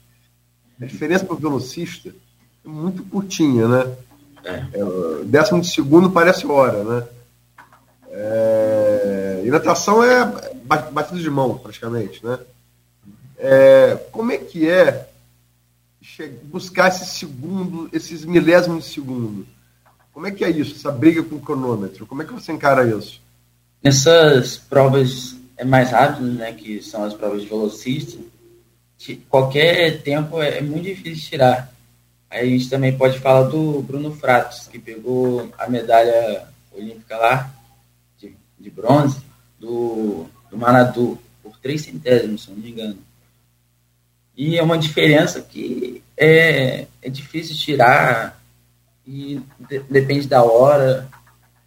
A 0.81 0.85
diferença 0.85 1.23
para 1.23 1.35
o 1.35 1.39
velocista 1.39 2.09
é 2.09 2.67
muito 2.67 3.03
curtinha, 3.03 3.67
né? 3.67 3.95
É. 4.43 4.53
É, 4.73 5.23
décimo 5.25 5.61
de 5.61 5.69
segundo 5.69 6.09
parece 6.09 6.47
hora, 6.47 6.83
né? 6.83 7.07
É, 8.11 9.43
e 9.45 9.51
natação 9.51 10.03
é 10.03 10.25
batida 10.91 11.19
de 11.19 11.29
mão, 11.29 11.59
praticamente, 11.59 12.25
né? 12.25 12.39
É, 13.37 13.95
como 14.11 14.31
é 14.31 14.37
que 14.37 14.67
é 14.67 15.09
buscar 16.43 16.89
esse 16.89 17.05
segundo, 17.05 17.87
esses 17.93 18.25
milésimos 18.25 18.85
de 18.85 18.93
segundo? 18.93 19.45
Como 20.19 20.27
é 20.27 20.31
que 20.31 20.43
é 20.43 20.49
isso, 20.49 20.75
essa 20.75 20.91
briga 20.91 21.23
com 21.23 21.35
o 21.35 21.39
cronômetro? 21.39 22.05
Como 22.05 22.21
é 22.21 22.25
que 22.25 22.33
você 22.33 22.51
encara 22.51 22.85
isso? 22.85 23.21
Nessas 23.81 24.57
provas 24.57 25.37
é 25.55 25.63
mais 25.63 25.91
rápidas, 25.91 26.33
né, 26.33 26.51
que 26.51 26.83
são 26.83 27.05
as 27.05 27.13
provas 27.13 27.41
de 27.41 27.47
velocista, 27.47 28.19
qualquer 29.29 30.01
tempo 30.01 30.41
é, 30.41 30.57
é 30.57 30.61
muito 30.61 30.83
difícil 30.83 31.29
tirar. 31.29 31.73
Aí 32.29 32.41
a 32.41 32.45
gente 32.49 32.69
também 32.69 32.97
pode 32.97 33.17
falar 33.19 33.43
do 33.43 33.81
Bruno 33.81 34.13
Fratos, 34.13 34.67
que 34.67 34.77
pegou 34.77 35.49
a 35.57 35.69
medalha 35.69 36.49
olímpica 36.73 37.15
lá, 37.15 37.49
de, 38.17 38.35
de 38.59 38.69
bronze, 38.69 39.21
do, 39.57 40.25
do 40.51 40.57
Manadu, 40.57 41.17
por 41.41 41.57
três 41.59 41.83
centésimos, 41.83 42.43
se 42.43 42.51
não 42.51 42.57
me 42.57 42.71
engano. 42.71 42.97
E 44.35 44.57
é 44.57 44.61
uma 44.61 44.77
diferença 44.77 45.39
que 45.39 46.03
é, 46.17 46.87
é 47.01 47.09
difícil 47.09 47.55
tirar 47.55 48.37
e 49.09 49.41
de, 49.59 49.79
depende 49.89 50.27
da 50.27 50.43
hora. 50.43 51.09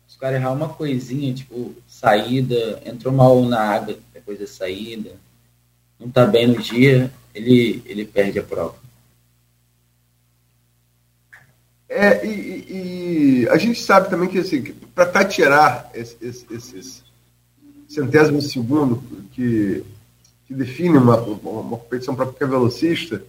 Se 0.07 0.17
o 0.17 0.21
cara 0.21 0.37
errar 0.37 0.53
uma 0.53 0.69
coisinha, 0.69 1.35
tipo, 1.35 1.75
saída, 1.89 2.81
entrou 2.87 3.13
mal 3.13 3.43
na 3.45 3.61
água 3.61 3.99
depois 4.15 4.39
da 4.39 4.47
saída, 4.47 5.11
não 5.99 6.09
tá 6.09 6.25
bem 6.25 6.47
no 6.47 6.63
dia, 6.63 7.13
ele, 7.35 7.83
ele 7.85 8.05
perde 8.05 8.39
a 8.39 8.43
prova. 8.45 8.77
É, 11.89 12.25
e, 12.25 13.43
e, 13.43 13.49
a 13.51 13.59
gente 13.59 13.83
sabe 13.83 14.09
também 14.09 14.29
que 14.29 14.39
assim, 14.39 14.63
para 14.95 15.05
tatear 15.05 15.91
esses, 15.93 16.47
esses 16.51 17.03
centésimos 17.89 18.45
de 18.45 18.53
segundo 18.53 19.03
que, 19.33 19.85
que 20.47 20.55
define 20.55 20.97
uma, 20.97 21.17
uma 21.21 21.77
competição 21.77 22.15
para 22.15 22.25
qualquer 22.25 22.49
velocista, 22.49 23.23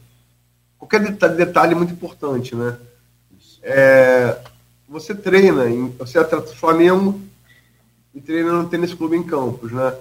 qualquer 0.78 1.02
detalhe, 1.02 1.36
detalhe 1.36 1.74
é 1.74 1.76
muito 1.76 1.94
importante, 1.94 2.56
né? 2.56 2.78
É, 3.64 4.38
você 4.88 5.16
treina, 5.16 5.70
em, 5.70 5.88
você 5.90 6.18
é 6.18 6.22
atleta 6.22 6.48
do 6.48 6.56
Flamengo 6.56 7.20
e 8.14 8.22
treina 8.22 8.52
no 8.52 8.70
tênis 8.70 8.94
clube 8.94 9.16
em 9.16 9.24
Campos, 9.24 9.72
né? 9.72 9.96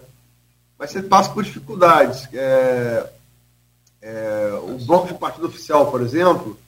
Mas 0.78 0.90
você 0.90 1.02
passa 1.02 1.30
por 1.30 1.44
dificuldades. 1.44 2.28
É, 2.34 3.08
é, 4.02 4.60
o 4.64 4.78
bloco 4.84 5.06
de 5.06 5.14
partida 5.14 5.46
oficial, 5.46 5.90
por 5.90 6.02
exemplo, 6.02 6.58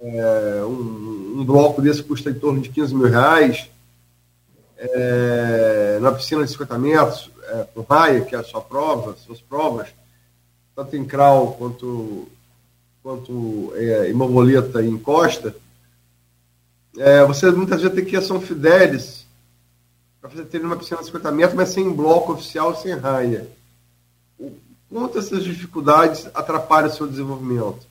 é, 0.00 0.62
um, 0.64 1.40
um, 1.40 1.44
bloco 1.44 1.82
desse 1.82 2.02
custa 2.02 2.30
em 2.30 2.34
torno 2.34 2.60
de 2.60 2.68
15 2.68 2.94
mil 2.94 3.08
reais. 3.08 3.68
É, 4.76 5.98
na 6.00 6.12
piscina 6.12 6.44
de 6.44 6.50
50 6.50 6.78
metros, 6.78 7.30
é, 7.48 7.66
com 7.74 7.82
raia, 7.82 8.20
que 8.20 8.34
é 8.34 8.38
a 8.38 8.44
sua 8.44 8.60
prova, 8.60 9.16
suas 9.16 9.40
provas, 9.40 9.88
tanto 10.76 10.96
em 10.96 11.04
crawl 11.04 11.52
quanto, 11.52 12.28
quanto 13.02 13.72
é, 13.76 14.10
em 14.10 14.14
borboleta 14.14 14.82
e 14.82 14.88
em 14.88 14.98
costa, 14.98 15.54
é, 16.98 17.24
você 17.24 17.50
muitas 17.50 17.80
vezes 17.80 17.94
tem 17.94 18.04
que 18.04 18.14
ir 18.14 18.18
a 18.18 18.22
São 18.22 18.40
Fidélis 18.40 19.24
para 20.20 20.30
fazer 20.30 20.44
treino 20.44 20.68
numa 20.68 20.78
piscina 20.78 21.00
de 21.00 21.06
50 21.06 21.32
metros, 21.32 21.54
mas 21.54 21.68
sem 21.70 21.92
bloco 21.92 22.32
oficial, 22.32 22.74
sem 22.74 22.94
raia. 22.94 23.46
Quantas 24.88 25.26
essas 25.26 25.44
dificuldades 25.44 26.28
atrapalham 26.34 26.88
o 26.88 26.92
seu 26.92 27.06
desenvolvimento? 27.06 27.86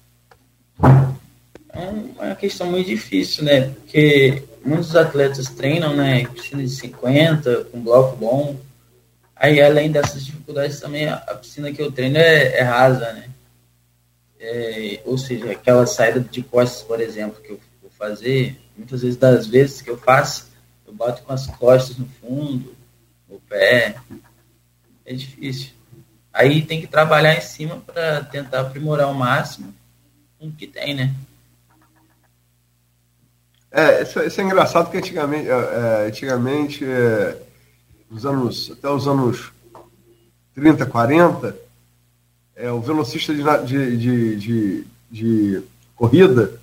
É 1.69 1.89
uma 2.25 2.35
questão 2.35 2.71
muito 2.71 2.87
difícil, 2.87 3.43
né? 3.43 3.69
Porque 3.69 4.43
muitos 4.63 4.95
atletas 4.95 5.49
treinam, 5.49 5.95
né? 5.95 6.25
Piscina 6.27 6.63
de 6.63 6.69
50, 6.69 7.65
com 7.65 7.83
bloco 7.83 8.15
bom. 8.15 8.57
Aí, 9.35 9.61
além 9.61 9.91
dessas 9.91 10.25
dificuldades, 10.25 10.79
também 10.79 11.09
a 11.09 11.17
piscina 11.17 11.71
que 11.71 11.81
eu 11.81 11.91
treino 11.91 12.17
é, 12.17 12.59
é 12.59 12.61
rasa, 12.61 13.11
né? 13.11 13.29
É, 14.39 15.01
ou 15.05 15.17
seja, 15.17 15.51
aquela 15.51 15.85
saída 15.85 16.19
de 16.19 16.41
costas, 16.41 16.81
por 16.83 17.01
exemplo, 17.01 17.41
que 17.41 17.51
eu 17.51 17.59
vou 17.81 17.91
fazer, 17.91 18.59
muitas 18.77 19.01
vezes 19.01 19.17
das 19.17 19.47
vezes 19.47 19.81
que 19.81 19.89
eu 19.89 19.97
faço, 19.97 20.51
eu 20.85 20.93
bato 20.93 21.23
com 21.23 21.33
as 21.33 21.47
costas 21.47 21.97
no 21.97 22.07
fundo, 22.21 22.75
o 23.29 23.39
pé. 23.39 23.95
É 25.05 25.13
difícil. 25.13 25.71
Aí 26.31 26.63
tem 26.63 26.81
que 26.81 26.87
trabalhar 26.87 27.35
em 27.35 27.41
cima 27.41 27.77
para 27.77 28.23
tentar 28.23 28.61
aprimorar 28.61 29.07
ao 29.07 29.13
máximo 29.13 29.73
o 30.39 30.51
que 30.51 30.67
tem, 30.67 30.95
né? 30.95 31.13
É, 33.71 34.03
isso, 34.03 34.19
isso 34.19 34.39
é 34.39 34.43
engraçado 34.43 34.91
que 34.91 34.97
antigamente, 34.97 35.49
é, 35.49 35.51
é 35.51 36.07
antigamente 36.07 36.85
é, 36.85 37.37
nos 38.09 38.25
anos, 38.25 38.71
até 38.71 38.89
os 38.89 39.07
anos 39.07 39.51
30, 40.53 40.85
40, 40.85 41.57
é, 42.55 42.71
o 42.71 42.81
velocista 42.81 43.33
de, 43.33 43.43
de, 43.65 43.97
de, 43.97 44.35
de, 44.35 44.87
de 45.09 45.63
corrida, 45.95 46.59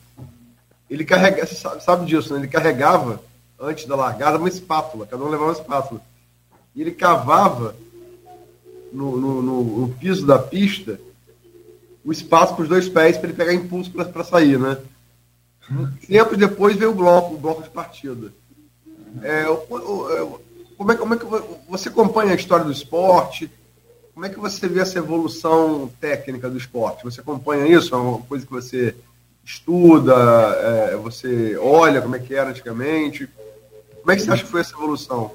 ele 0.90 1.04
carrega, 1.04 1.46
você 1.46 1.54
sabe, 1.54 1.82
sabe 1.82 2.04
disso, 2.04 2.32
né? 2.32 2.40
Ele 2.40 2.48
carregava, 2.48 3.22
antes 3.58 3.86
da 3.86 3.94
largada, 3.94 4.38
uma 4.38 4.48
espátula, 4.48 5.06
cada 5.06 5.22
um 5.22 5.28
levava 5.28 5.52
uma 5.52 5.60
espátula. 5.60 6.00
E 6.74 6.80
ele 6.80 6.90
cavava 6.90 7.76
no, 8.92 9.16
no, 9.16 9.42
no, 9.42 9.62
no 9.62 9.88
piso 9.94 10.26
da 10.26 10.38
pista 10.38 11.00
o 12.04 12.10
espaço 12.10 12.54
para 12.54 12.62
os 12.62 12.68
dois 12.68 12.88
pés 12.88 13.16
para 13.16 13.28
ele 13.28 13.36
pegar 13.36 13.54
impulso 13.54 13.90
para 13.90 14.24
sair, 14.24 14.58
né? 14.58 14.78
Tempos 16.08 16.36
depois 16.36 16.76
veio 16.76 16.90
o 16.90 16.94
bloco, 16.94 17.34
o 17.34 17.38
bloco 17.38 17.62
de 17.62 17.70
partida. 17.70 18.32
É, 19.22 19.44
como, 20.76 20.92
é, 20.92 20.96
como 20.96 21.14
é 21.14 21.16
que 21.16 21.26
você 21.68 21.88
acompanha 21.88 22.32
a 22.32 22.36
história 22.36 22.64
do 22.64 22.72
esporte? 22.72 23.50
Como 24.12 24.26
é 24.26 24.28
que 24.28 24.40
você 24.40 24.66
vê 24.66 24.80
essa 24.80 24.98
evolução 24.98 25.90
técnica 26.00 26.50
do 26.50 26.56
esporte? 26.56 27.04
Você 27.04 27.20
acompanha 27.20 27.66
isso? 27.66 27.94
É 27.94 27.98
uma 27.98 28.18
coisa 28.22 28.44
que 28.44 28.52
você 28.52 28.96
estuda? 29.44 30.14
É, 30.14 30.96
você 30.96 31.56
olha 31.58 32.00
como 32.00 32.16
é 32.16 32.18
que 32.18 32.34
era 32.34 32.50
antigamente? 32.50 33.28
Como 34.00 34.12
é 34.12 34.16
que 34.16 34.22
você 34.22 34.30
acha 34.30 34.44
que 34.44 34.50
foi 34.50 34.60
essa 34.60 34.74
evolução? 34.74 35.34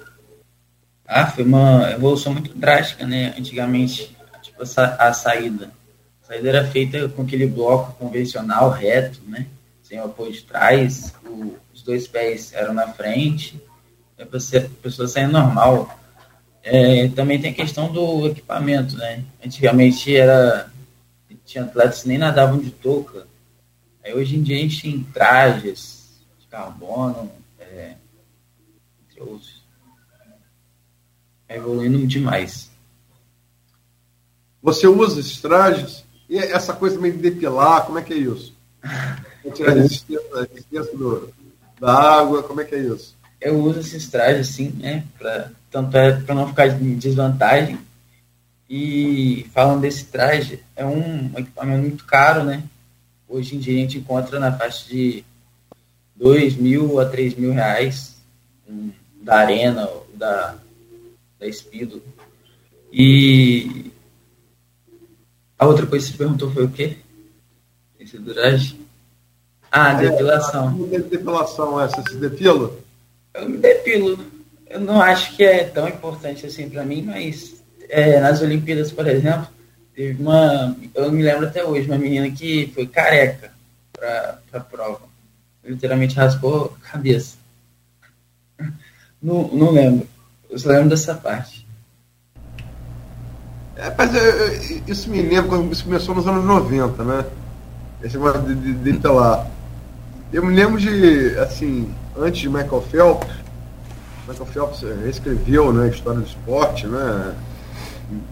Ah, 1.07 1.27
foi 1.27 1.43
uma 1.43 1.91
evolução 1.91 2.33
muito 2.33 2.57
drástica, 2.57 3.05
né? 3.05 3.35
Antigamente, 3.37 4.15
tipo, 4.41 4.63
a, 4.63 5.13
saída. 5.13 5.71
A 6.23 6.27
saída 6.27 6.49
era 6.49 6.65
feita 6.65 7.07
com 7.09 7.21
aquele 7.21 7.45
bloco 7.45 7.93
convencional, 7.93 8.71
reto, 8.71 9.21
né? 9.27 9.45
Sem 9.83 9.99
o 9.99 10.05
apoio 10.05 10.31
de 10.31 10.41
trás, 10.41 11.13
o, 11.23 11.55
os 11.71 11.83
dois 11.83 12.07
pés 12.07 12.53
eram 12.53 12.73
na 12.73 12.87
frente, 12.87 13.61
a 14.19 14.25
pessoa 14.25 15.07
saia 15.07 15.27
normal. 15.27 15.99
É, 16.63 17.07
também 17.09 17.39
tem 17.39 17.51
a 17.51 17.55
questão 17.55 17.91
do 17.91 18.25
equipamento, 18.25 18.97
né? 18.97 19.23
Antigamente 19.45 20.15
era 20.15 20.71
tinha 21.45 21.63
atletas 21.63 22.01
que 22.01 22.07
nem 22.07 22.17
nadavam 22.17 22.57
de 22.57 22.71
touca. 22.71 23.27
Aí 24.05 24.13
hoje 24.13 24.35
em 24.35 24.43
dia 24.43 24.55
a 24.55 24.59
gente 24.59 24.83
tem 24.83 25.03
trajes 25.11 26.21
de 26.39 26.45
carbono, 26.45 27.31
é, 27.59 27.95
entre 29.09 29.19
outros. 29.19 29.63
É 31.49 31.57
evoluindo 31.57 32.05
demais. 32.05 32.69
Você 34.61 34.85
usa 34.87 35.19
esses 35.19 35.41
trajes? 35.41 36.03
E 36.29 36.37
essa 36.37 36.73
coisa 36.73 36.95
também 36.95 37.13
de 37.13 37.17
depilar, 37.17 37.85
como 37.85 37.97
é 37.97 38.03
que 38.03 38.13
é 38.13 38.17
isso? 38.17 38.53
Tirar 39.55 39.71
a 39.71 39.75
resistência 39.75 40.21
da 41.79 41.93
água, 41.93 42.43
como 42.43 42.61
é 42.61 42.65
que 42.65 42.75
é 42.75 42.79
isso? 42.79 43.15
Eu 43.41 43.59
uso 43.59 43.79
esses 43.79 44.07
trajes 44.07 44.49
assim, 44.49 44.69
né? 44.69 45.03
Pra 45.17 45.49
tanto 45.71 45.97
é 45.97 46.21
para 46.21 46.35
não 46.35 46.47
ficar 46.47 46.67
em 46.67 46.95
desvantagem. 46.95 47.79
E 48.69 49.47
falando 49.53 49.81
desse 49.81 50.05
traje, 50.05 50.63
é 50.75 50.85
um 50.85 51.31
equipamento 51.37 51.81
muito 51.81 52.05
caro, 52.05 52.43
né? 52.43 52.63
Hoje 53.27 53.55
em 53.55 53.59
dia 53.59 53.73
a 53.73 53.81
gente 53.81 53.97
encontra 53.97 54.39
na 54.39 54.55
faixa 54.55 54.87
de 54.87 55.23
dois 56.15 56.55
mil 56.55 56.99
a 56.99 57.05
três 57.05 57.35
mil 57.35 57.51
reais 57.51 58.15
um, 58.67 58.91
da 59.21 59.37
Arena, 59.39 59.89
da, 60.13 60.55
da 61.39 61.51
Speedo. 61.51 62.01
E 62.91 63.91
a 65.57 65.65
outra 65.65 65.85
coisa 65.85 66.05
que 66.05 66.11
você 66.11 66.17
perguntou 66.17 66.51
foi 66.51 66.65
o 66.65 66.71
quê? 66.71 66.97
Traje? 68.33 68.79
Ah, 69.71 69.93
depilação. 69.95 70.87
É, 70.91 70.99
depilação, 70.99 71.81
essa 71.81 72.01
se 72.03 72.15
depila? 72.17 72.71
Eu 73.33 73.49
me 73.49 73.57
depilo 73.57 74.17
eu 74.75 74.81
não 74.81 75.01
acho 75.01 75.35
que 75.35 75.43
é 75.43 75.63
tão 75.63 75.87
importante 75.87 76.45
assim 76.45 76.69
para 76.69 76.83
mim, 76.83 77.01
mas 77.01 77.63
é, 77.87 78.19
nas 78.19 78.41
Olimpíadas, 78.41 78.91
por 78.91 79.07
exemplo, 79.07 79.47
teve 79.95 80.21
uma. 80.21 80.75
Eu 80.93 81.11
me 81.11 81.23
lembro 81.23 81.47
até 81.47 81.63
hoje, 81.63 81.87
uma 81.87 81.97
menina 81.97 82.29
que 82.29 82.71
foi 82.75 82.85
careca 82.85 83.51
para 83.93 84.39
a 84.53 84.59
prova. 84.59 85.01
Literalmente 85.63 86.15
raspou 86.15 86.75
a 86.81 86.91
cabeça. 86.91 87.37
Não, 89.21 89.47
não 89.47 89.71
lembro. 89.71 90.07
Eu 90.49 90.59
só 90.59 90.69
lembro 90.69 90.89
dessa 90.89 91.15
parte. 91.15 91.65
É, 93.75 93.93
mas 93.97 94.13
eu, 94.13 94.83
isso 94.87 95.09
me 95.09 95.21
lembra 95.21 95.49
quando 95.49 95.71
isso 95.71 95.83
começou 95.83 96.13
nos 96.13 96.27
anos 96.27 96.45
90, 96.45 97.03
né? 97.03 97.25
Esse 98.03 98.17
negócio 98.17 98.41
de, 98.43 98.55
de, 98.55 98.73
de, 98.73 98.91
de 98.97 99.07
lá. 99.07 99.47
Eu 100.31 100.45
me 100.45 100.53
lembro 100.53 100.79
de, 100.79 101.37
assim, 101.39 101.93
antes 102.15 102.41
de 102.41 102.49
Michael 102.49 102.81
Phelps, 102.91 103.35
Michael 104.27 104.45
Phelps 104.47 104.83
escreveu 105.07 105.71
né, 105.73 105.85
a 105.85 105.87
história 105.87 106.19
do 106.19 106.27
esporte, 106.27 106.87
né? 106.87 107.35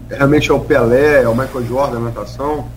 Realmente 0.08 0.50
é 0.50 0.54
o 0.54 0.60
Pelé, 0.60 1.22
é 1.22 1.28
o 1.28 1.34
Michael 1.34 1.66
Jordan 1.66 1.98
na 2.00 2.06
natação. 2.06 2.68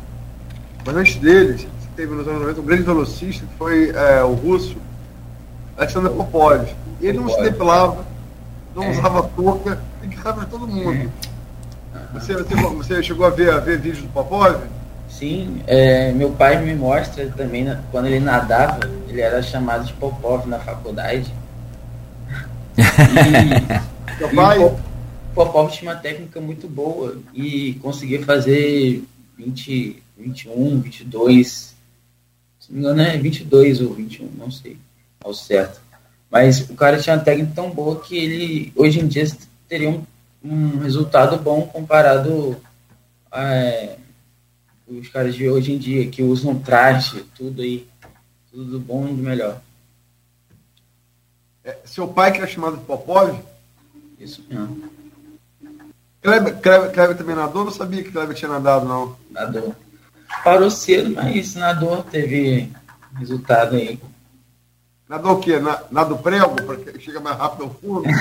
Mas 0.86 0.96
antes 0.96 1.16
dele, 1.18 1.68
teve 1.96 2.14
nos 2.14 2.28
anos 2.28 2.42
90 2.42 2.62
um 2.62 2.64
grande 2.64 2.84
velocista 2.84 3.46
que 3.46 3.58
foi 3.58 3.90
é, 3.90 4.24
o 4.24 4.34
russo 4.34 4.78
Alexander 5.78 6.12
Popov. 6.12 6.68
E 7.00 7.08
ele 7.08 7.20
não 7.20 7.30
se 7.30 7.42
depilava, 7.42 8.06
não 8.76 8.84
é. 8.84 8.92
usava 8.92 9.24
touca, 9.24 9.80
tem 10.02 10.10
que 10.10 10.18
para 10.18 10.34
todo 10.46 10.68
mundo. 10.68 11.12
É. 11.94 11.98
Você, 12.14 12.36
você, 12.36 12.56
você, 12.56 13.04
chegou 13.04 13.26
a 13.26 13.30
ver, 13.30 13.52
a 13.52 13.60
ver 13.60 13.78
vídeos 13.78 14.04
do 14.04 14.10
Popov? 14.10 14.58
Sim, 15.10 15.62
é, 15.68 16.12
meu 16.12 16.32
pai 16.32 16.62
me 16.64 16.76
mostra 16.76 17.28
também, 17.36 17.76
quando 17.92 18.08
ele 18.08 18.20
nadava, 18.20 18.80
ele 19.08 19.22
era 19.22 19.42
chamado 19.42 19.86
de 19.86 19.94
Popov 19.94 20.48
na 20.48 20.60
faculdade. 20.60 21.34
E, 24.20 24.24
o 24.24 24.72
Popov 25.38 25.72
tinha 25.72 25.92
uma 25.92 26.00
técnica 26.00 26.42
muito 26.42 26.68
boa 26.68 27.22
e 27.32 27.76
conseguia 27.76 28.24
fazer 28.26 29.04
20, 29.38 30.02
21, 30.18 30.82
22, 30.82 31.76
se 32.60 32.74
não 32.74 32.76
me 32.76 32.80
engano 32.80 33.02
é 33.04 33.18
22 33.20 33.82
ou 33.82 33.94
21, 33.94 34.32
não 34.36 34.50
sei 34.50 34.78
ao 35.24 35.36
certo. 35.36 35.80
Mas 36.32 36.68
o 36.68 36.74
cara 36.74 37.00
tinha 37.00 37.16
uma 37.16 37.24
técnica 37.24 37.52
tão 37.54 37.70
boa 37.70 38.02
que 38.02 38.18
ele, 38.18 38.74
hoje 38.76 39.00
em 39.00 39.08
dia, 39.08 39.26
teria 39.68 39.92
um, 39.92 40.04
um 40.44 40.80
resultado 40.80 41.38
bom 41.38 41.62
comparado 41.68 42.58
a 43.32 43.44
é, 43.44 43.98
os 44.88 45.08
caras 45.10 45.36
de 45.36 45.48
hoje 45.48 45.72
em 45.72 45.78
dia, 45.78 46.08
que 46.08 46.24
usam 46.24 46.58
traje, 46.58 47.24
tudo 47.36 47.62
aí, 47.62 47.88
tudo 48.52 48.80
bom 48.80 49.08
e 49.08 49.14
melhor. 49.14 49.62
É, 51.64 51.78
seu 51.86 52.08
pai 52.08 52.32
que 52.32 52.40
era 52.40 52.48
chamado 52.48 52.78
de 52.78 52.86
Popov? 52.86 53.38
Isso 54.20 54.44
mesmo. 54.50 54.97
Kleber, 56.28 56.56
Kleber, 56.56 56.92
Kleber 56.92 57.16
também 57.16 57.38
nadou? 57.38 57.64
Não 57.64 57.72
sabia 57.72 58.04
que 58.04 58.12
Kleber 58.12 58.36
tinha 58.36 58.52
nadado, 58.52 58.86
não. 58.86 59.16
Nadou. 59.32 59.74
Parou 60.44 60.70
cedo, 60.70 61.16
mas 61.16 61.56
nadou, 61.56 62.04
teve 62.04 62.70
resultado 63.18 63.78
aí. 63.78 63.98
Nadou 65.08 65.36
o 65.36 65.40
quê? 65.40 65.58
Na, 65.58 65.80
nado 65.90 66.18
prego, 66.18 66.54
porque 66.64 67.00
chega 67.00 67.22
mais 67.22 67.38
rápido 67.38 67.64
ao 67.64 67.70
fundo? 67.76 68.04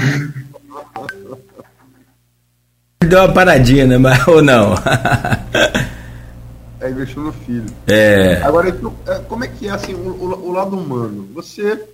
Deu 3.05 3.25
uma 3.25 3.35
paradinha, 3.35 3.88
né? 3.88 3.99
Mas, 3.99 4.25
ou 4.29 4.40
não? 4.40 4.77
é, 6.81 6.88
investiu 6.88 7.25
no 7.25 7.33
filho. 7.33 7.66
É. 7.88 8.40
Agora, 8.42 8.69
então, 8.69 8.95
é, 9.05 9.19
como 9.19 9.42
é 9.42 9.49
que 9.49 9.66
é 9.66 9.73
assim, 9.73 9.95
o, 9.95 10.11
o, 10.11 10.49
o 10.49 10.53
lado 10.53 10.79
humano? 10.79 11.29
Você 11.35 11.85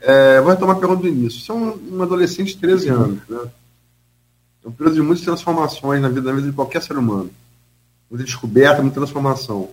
é, 0.00 0.40
vou 0.40 0.50
retomar 0.50 0.74
a 0.74 0.80
pergunta 0.80 1.02
do 1.02 1.08
início. 1.08 1.40
Você 1.40 1.52
é 1.52 1.54
um, 1.54 1.98
um, 1.98 2.02
adolescente 2.02 2.54
de 2.54 2.56
13 2.56 2.88
anos, 2.88 3.20
né? 3.28 3.38
É 4.64 4.68
um 4.68 4.72
período 4.72 4.94
de 4.94 5.02
muitas 5.02 5.24
transformações 5.24 6.00
na 6.00 6.08
vida, 6.08 6.22
na 6.22 6.36
vida 6.36 6.48
de 6.48 6.54
qualquer 6.54 6.82
ser 6.82 6.96
humano. 6.96 7.30
Muita 8.10 8.24
descoberta, 8.24 8.80
muita 8.80 9.00
transformação. 9.00 9.70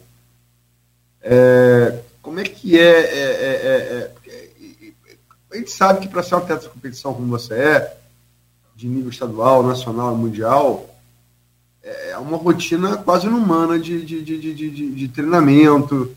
É, 1.22 2.00
como 2.22 2.40
é 2.40 2.44
que 2.44 2.78
é, 2.78 3.00
é, 3.00 3.32
é, 3.54 4.12
é 4.28 4.92
A 5.52 5.58
gente 5.58 5.72
sabe 5.72 6.02
que 6.02 6.08
para 6.08 6.22
ser 6.22 6.36
um 6.36 6.40
atleta 6.40 6.64
de 6.64 6.70
competição 6.70 7.14
como 7.14 7.28
você 7.28 7.54
é, 7.54 7.98
de 8.76 8.88
nível 8.88 9.10
estadual, 9.10 9.64
nacional 9.64 10.14
e 10.14 10.18
mundial, 10.18 10.90
é 11.84 12.18
uma 12.18 12.38
rotina 12.38 12.98
quase 12.98 13.28
inumana 13.28 13.80
de, 13.80 14.06
de, 14.06 14.22
de, 14.22 14.54
de, 14.54 14.92
de 14.92 15.08
treinamento, 15.08 16.16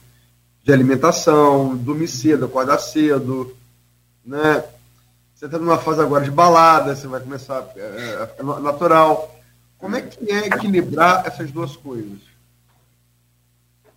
de 0.62 0.72
alimentação, 0.72 1.76
dormir 1.76 2.08
cedo, 2.08 2.46
acordar 2.46 2.78
cedo, 2.78 3.54
né? 4.24 4.64
Você 5.34 5.46
está 5.46 5.58
numa 5.58 5.78
fase 5.78 6.00
agora 6.00 6.24
de 6.24 6.30
balada, 6.30 6.94
você 6.94 7.06
vai 7.06 7.20
começar 7.20 7.68
é, 7.76 8.28
é, 8.38 8.42
natural. 8.42 9.34
Como 9.78 9.96
é 9.96 10.02
que 10.02 10.30
é 10.30 10.46
equilibrar 10.46 11.26
essas 11.26 11.50
duas 11.50 11.76
coisas? 11.76 12.18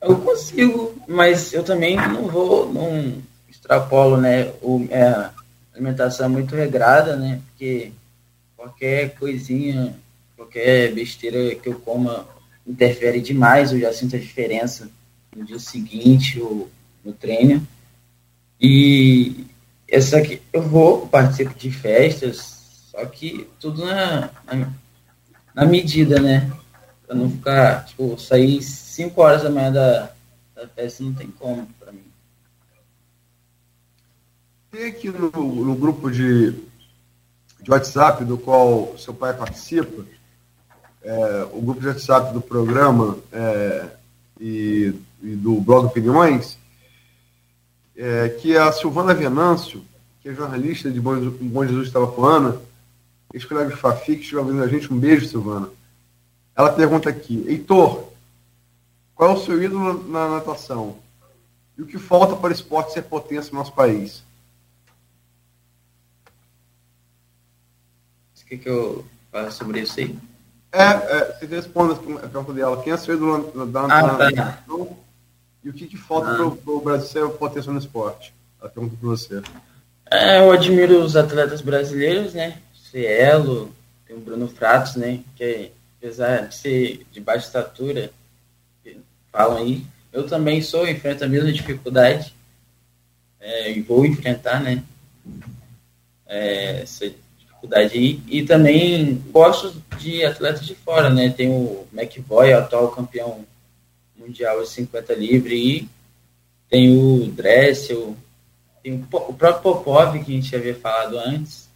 Eu 0.02 0.18
consigo, 0.18 0.96
mas 1.08 1.54
eu 1.54 1.64
também 1.64 1.96
não 1.96 2.28
vou, 2.28 2.72
não 2.72 3.22
extrapolo, 3.50 4.18
né? 4.18 4.52
O, 4.62 4.88
é, 4.90 5.30
alimentação 5.74 6.26
é 6.26 6.30
muito 6.30 6.56
regrada, 6.56 7.16
né? 7.16 7.42
Porque 7.48 7.92
qualquer 8.56 9.16
coisinha 9.16 9.96
qualquer 10.38 10.94
besteira 10.94 11.56
que 11.56 11.68
eu 11.68 11.80
coma 11.80 12.26
interfere 12.66 13.20
demais, 13.20 13.72
eu 13.72 13.80
já 13.80 13.92
sinto 13.92 14.16
a 14.16 14.20
diferença 14.20 14.90
no 15.36 15.44
dia 15.44 15.60
seguinte 15.60 16.40
ou 16.40 16.70
no 17.04 17.12
treino. 17.12 17.66
E 18.60 19.46
essa 19.88 20.18
aqui, 20.18 20.42
eu 20.52 20.62
vou, 20.62 21.08
participo 21.08 21.54
de 21.58 21.72
festas, 21.72 22.90
só 22.92 23.06
que 23.06 23.50
tudo 23.60 23.86
na, 23.86 24.30
na, 24.46 24.74
na 25.56 25.66
medida, 25.66 26.20
né? 26.20 26.52
Pra 27.06 27.16
não 27.16 27.32
ficar, 27.32 27.86
tipo, 27.86 28.18
sair 28.20 28.62
5 28.62 29.22
horas 29.22 29.44
da 29.44 29.50
manhã 29.50 29.72
da, 29.72 30.12
da 30.56 30.68
festa 30.68 31.04
não 31.04 31.14
tem 31.14 31.28
como 31.28 31.68
para 31.80 31.92
mim. 31.92 32.04
Tem 34.72 34.88
aqui 34.88 35.10
no, 35.10 35.30
no 35.32 35.76
grupo 35.76 36.12
de, 36.12 36.52
de 37.62 37.72
WhatsApp 37.72 38.26
do 38.26 38.38
qual 38.38 38.98
seu 38.98 39.14
pai 39.14 39.34
participa, 39.34 40.06
é, 41.02 41.48
o 41.54 41.62
grupo 41.62 41.80
de 41.80 41.88
WhatsApp 41.88 42.34
do 42.34 42.42
programa 42.42 43.18
é, 43.32 43.86
e, 44.40 44.94
e, 45.24 45.36
do 45.36 45.62
blog 45.62 45.86
Opiniões, 45.86 46.57
é, 47.98 48.30
que 48.30 48.56
a 48.56 48.72
Silvana 48.72 49.14
Venâncio, 49.14 49.84
que 50.22 50.30
é 50.30 50.34
jornalista 50.34 50.92
de 50.92 51.02
Bom, 51.02 51.20
Bom 51.20 51.66
Jesus 51.66 51.88
estava 51.88 52.12
falando, 52.12 52.62
ex-colega 53.34 53.72
de 53.72 53.76
Fafi, 53.76 54.16
que 54.16 54.22
estiver 54.22 54.40
ouvindo 54.40 54.64
a 54.64 54.68
gente, 54.68 54.94
um 54.94 55.00
beijo, 55.00 55.28
Silvana. 55.28 55.70
Ela 56.56 56.72
pergunta 56.72 57.10
aqui, 57.10 57.44
Heitor, 57.48 58.08
qual 59.16 59.32
é 59.32 59.34
o 59.34 59.44
seu 59.44 59.62
ídolo 59.62 60.08
na 60.10 60.30
natação? 60.30 60.98
E 61.78 61.82
o 61.82 61.88
que 61.88 61.98
falta 61.98 62.36
para 62.36 62.50
o 62.50 62.54
esporte 62.54 62.94
ser 62.94 63.04
potência 63.04 63.52
no 63.52 63.60
nosso 63.60 63.74
país? 63.74 64.24
O 68.42 68.46
que, 68.48 68.58
que 68.58 68.70
eu 68.70 69.06
falo 69.30 69.52
sobre 69.52 69.82
isso 69.82 70.00
aí? 70.00 70.18
É, 70.72 70.84
é, 70.84 71.38
você 71.40 71.46
responde 71.48 71.94
a 71.94 72.28
pergunta 72.30 72.54
dela. 72.54 72.82
Quem 72.82 72.94
é 72.94 72.98
seu 72.98 73.16
ídolo 73.16 73.66
da 73.68 73.86
ah, 73.86 74.32
tá. 74.32 74.64
E 75.68 75.70
o 75.70 75.74
que, 75.74 75.86
que 75.86 75.98
falta 75.98 76.32
ah. 76.32 76.36
para 76.36 76.72
o 76.72 76.80
Brasil 76.80 77.08
ser 77.08 77.30
potência 77.38 77.70
no 77.70 77.78
esporte? 77.78 78.34
Ela 78.62 78.70
pergunta 78.70 78.96
para 78.98 79.10
você. 79.10 79.42
É, 80.10 80.40
eu 80.40 80.50
admiro 80.50 81.04
os 81.04 81.18
atletas 81.18 81.60
brasileiros, 81.60 82.34
né? 82.34 82.62
Cielo, 82.90 83.76
tem 84.08 84.16
o 84.16 84.20
Bruno 84.22 84.48
Fratos, 84.48 84.96
né? 84.96 85.20
Que 85.36 85.70
apesar 85.98 86.48
de 86.48 86.56
ser 86.56 87.06
de 87.12 87.20
baixa 87.20 87.48
estatura, 87.48 88.10
falam 89.30 89.58
aí, 89.58 89.86
eu 90.14 90.26
também 90.26 90.62
sou, 90.62 90.88
enfrento 90.88 91.26
a 91.26 91.28
mesma 91.28 91.52
dificuldade 91.52 92.34
é, 93.38 93.74
e 93.74 93.82
vou 93.82 94.06
enfrentar, 94.06 94.62
né? 94.62 94.82
É, 96.26 96.84
essa 96.84 97.12
dificuldade 97.38 97.94
aí. 97.94 98.22
E 98.30 98.42
também 98.46 99.22
gosto 99.34 99.76
de 100.00 100.24
atletas 100.24 100.66
de 100.66 100.76
fora, 100.76 101.10
né? 101.10 101.30
Tem 101.30 101.50
o 101.50 101.86
McVoy, 101.92 102.54
atual 102.54 102.88
campeão 102.88 103.46
mundial 104.18 104.62
de 104.62 104.70
50 104.70 105.14
livre, 105.14 105.56
e 105.56 105.90
tem 106.70 106.98
o 106.98 107.28
Dressel, 107.28 108.16
tem 108.84 108.94
o 108.94 109.34
próprio 109.34 109.62
Popov, 109.62 110.14
que 110.24 110.32
a 110.32 110.36
gente 110.36 110.56
havia 110.56 110.76
falado 110.76 111.18
antes. 111.18 111.68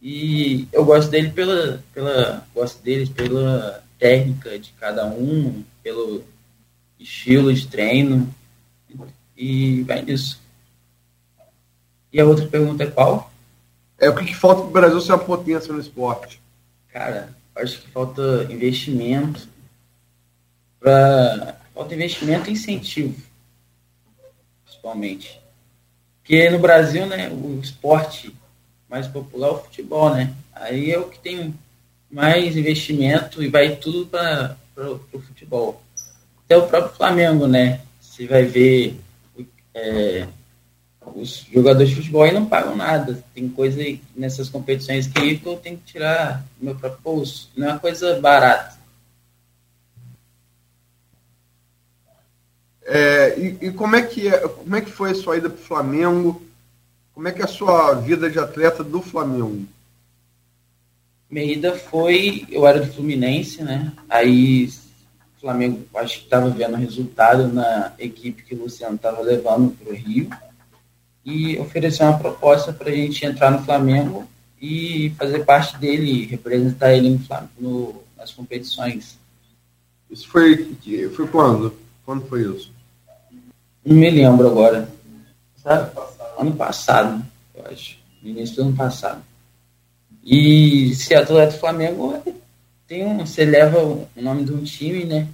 E 0.00 0.66
eu 0.72 0.84
gosto 0.84 1.10
dele 1.10 1.30
pela, 1.30 1.82
pela 1.94 2.46
gosto 2.54 2.82
deles 2.82 3.08
pela 3.08 3.82
técnica 3.98 4.58
de 4.58 4.72
cada 4.72 5.06
um, 5.06 5.62
pelo 5.82 6.24
estilo 6.98 7.52
de 7.52 7.66
treino 7.66 8.32
e 9.36 9.82
vai 9.82 10.02
nisso. 10.02 10.40
E 12.12 12.20
a 12.20 12.24
outra 12.24 12.46
pergunta 12.46 12.82
é 12.82 12.86
qual? 12.86 13.32
É 13.98 14.08
o 14.08 14.14
que, 14.16 14.24
que 14.24 14.34
falta 14.34 14.62
para 14.62 14.68
o 14.68 14.72
Brasil 14.72 15.00
ser 15.00 15.12
uma 15.12 15.24
potência 15.24 15.72
no 15.72 15.80
esporte? 15.80 16.40
Cara, 16.92 17.34
acho 17.54 17.80
que 17.80 17.90
falta 17.90 18.46
investimento 18.50 19.48
para 20.80 21.61
falta 21.74 21.94
investimento 21.94 22.48
e 22.48 22.52
incentivo, 22.52 23.14
principalmente. 24.64 25.40
Porque 26.20 26.48
no 26.50 26.58
Brasil, 26.58 27.06
né, 27.06 27.28
o 27.30 27.60
esporte 27.60 28.34
mais 28.88 29.06
popular 29.06 29.48
é 29.48 29.52
o 29.52 29.58
futebol, 29.58 30.14
né? 30.14 30.32
Aí 30.54 30.92
é 30.92 30.98
o 30.98 31.08
que 31.08 31.18
tem 31.18 31.54
mais 32.10 32.56
investimento 32.56 33.42
e 33.42 33.48
vai 33.48 33.76
tudo 33.76 34.06
para 34.06 34.56
o 34.76 35.20
futebol 35.20 35.82
até 36.44 36.56
o 36.56 36.66
próprio 36.68 36.94
Flamengo, 36.94 37.46
né? 37.46 37.80
Você 38.00 38.26
vai 38.26 38.44
ver 38.44 39.00
é, 39.74 40.28
os 41.14 41.46
jogadores 41.52 41.88
de 41.88 41.96
futebol 41.96 42.22
aí 42.22 42.32
não 42.32 42.46
pagam 42.46 42.76
nada. 42.76 43.24
Tem 43.34 43.48
coisa 43.48 43.82
nessas 44.14 44.48
competições 44.48 45.06
que 45.06 45.40
eu 45.44 45.56
tenho 45.56 45.78
que 45.78 45.92
tirar 45.92 46.44
do 46.58 46.66
meu 46.66 46.74
próprio 46.74 47.00
bolso. 47.02 47.50
Não 47.56 47.68
é 47.68 47.70
uma 47.72 47.78
coisa 47.78 48.20
barata. 48.20 48.76
É, 52.84 53.38
e, 53.38 53.66
e, 53.66 53.72
como 53.72 53.94
é 53.94 54.02
que 54.02 54.28
é, 54.28 54.38
como 54.48 54.74
é 54.74 54.80
que 54.80 54.90
foi 54.90 55.10
a 55.10 55.14
sua 55.14 55.36
ida 55.36 55.48
para 55.48 55.60
o 55.60 55.64
Flamengo? 55.64 56.42
Como 57.14 57.28
é 57.28 57.32
que 57.32 57.40
é 57.40 57.44
a 57.44 57.48
sua 57.48 57.94
vida 57.94 58.30
de 58.30 58.38
atleta 58.38 58.82
do 58.82 59.00
Flamengo? 59.00 59.66
Minha 61.30 61.52
ida 61.52 61.74
foi, 61.74 62.46
eu 62.50 62.66
era 62.66 62.80
do 62.80 62.92
Fluminense, 62.92 63.62
né? 63.62 63.92
Aí 64.08 64.68
Flamengo 65.42 65.84
acho 65.96 66.18
que 66.18 66.24
estava 66.24 66.48
vendo 66.50 66.74
o 66.74 66.78
resultado 66.78 67.48
na 67.48 67.92
equipe 67.98 68.44
que 68.44 68.54
o 68.54 68.62
Luciano 68.62 68.94
estava 68.94 69.20
levando 69.20 69.76
para 69.76 69.92
o 69.92 69.94
Rio 69.94 70.30
e 71.24 71.58
ofereceu 71.58 72.06
uma 72.06 72.18
proposta 72.18 72.72
para 72.72 72.88
a 72.88 72.94
gente 72.94 73.26
entrar 73.26 73.50
no 73.50 73.64
Flamengo 73.64 74.26
e 74.60 75.12
fazer 75.18 75.44
parte 75.44 75.76
dele, 75.78 76.26
representar 76.26 76.94
ele 76.94 77.10
no, 77.10 77.20
no, 77.58 78.02
nas 78.16 78.30
competições. 78.30 79.18
Isso 80.08 80.28
foi, 80.28 80.76
foi 81.14 81.26
quando? 81.26 81.74
Quando 82.04 82.24
foi 82.26 82.42
isso? 82.42 82.71
Não 83.84 83.96
me 83.96 84.10
lembro 84.10 84.46
agora. 84.48 84.88
Sabe? 85.56 85.90
Ano 86.38 86.52
passado, 86.52 87.24
eu 87.54 87.66
acho. 87.66 87.98
No 88.22 88.30
início 88.30 88.56
do 88.56 88.62
ano 88.62 88.76
passado. 88.76 89.22
E 90.24 90.94
ser 90.94 91.16
atleta 91.16 91.52
do 91.52 91.58
Flamengo 91.58 92.22
tem 92.86 93.04
um, 93.04 93.26
você 93.26 93.44
leva 93.44 93.82
o 93.82 94.06
nome 94.16 94.44
de 94.44 94.52
um 94.52 94.62
time, 94.62 95.04
né? 95.04 95.26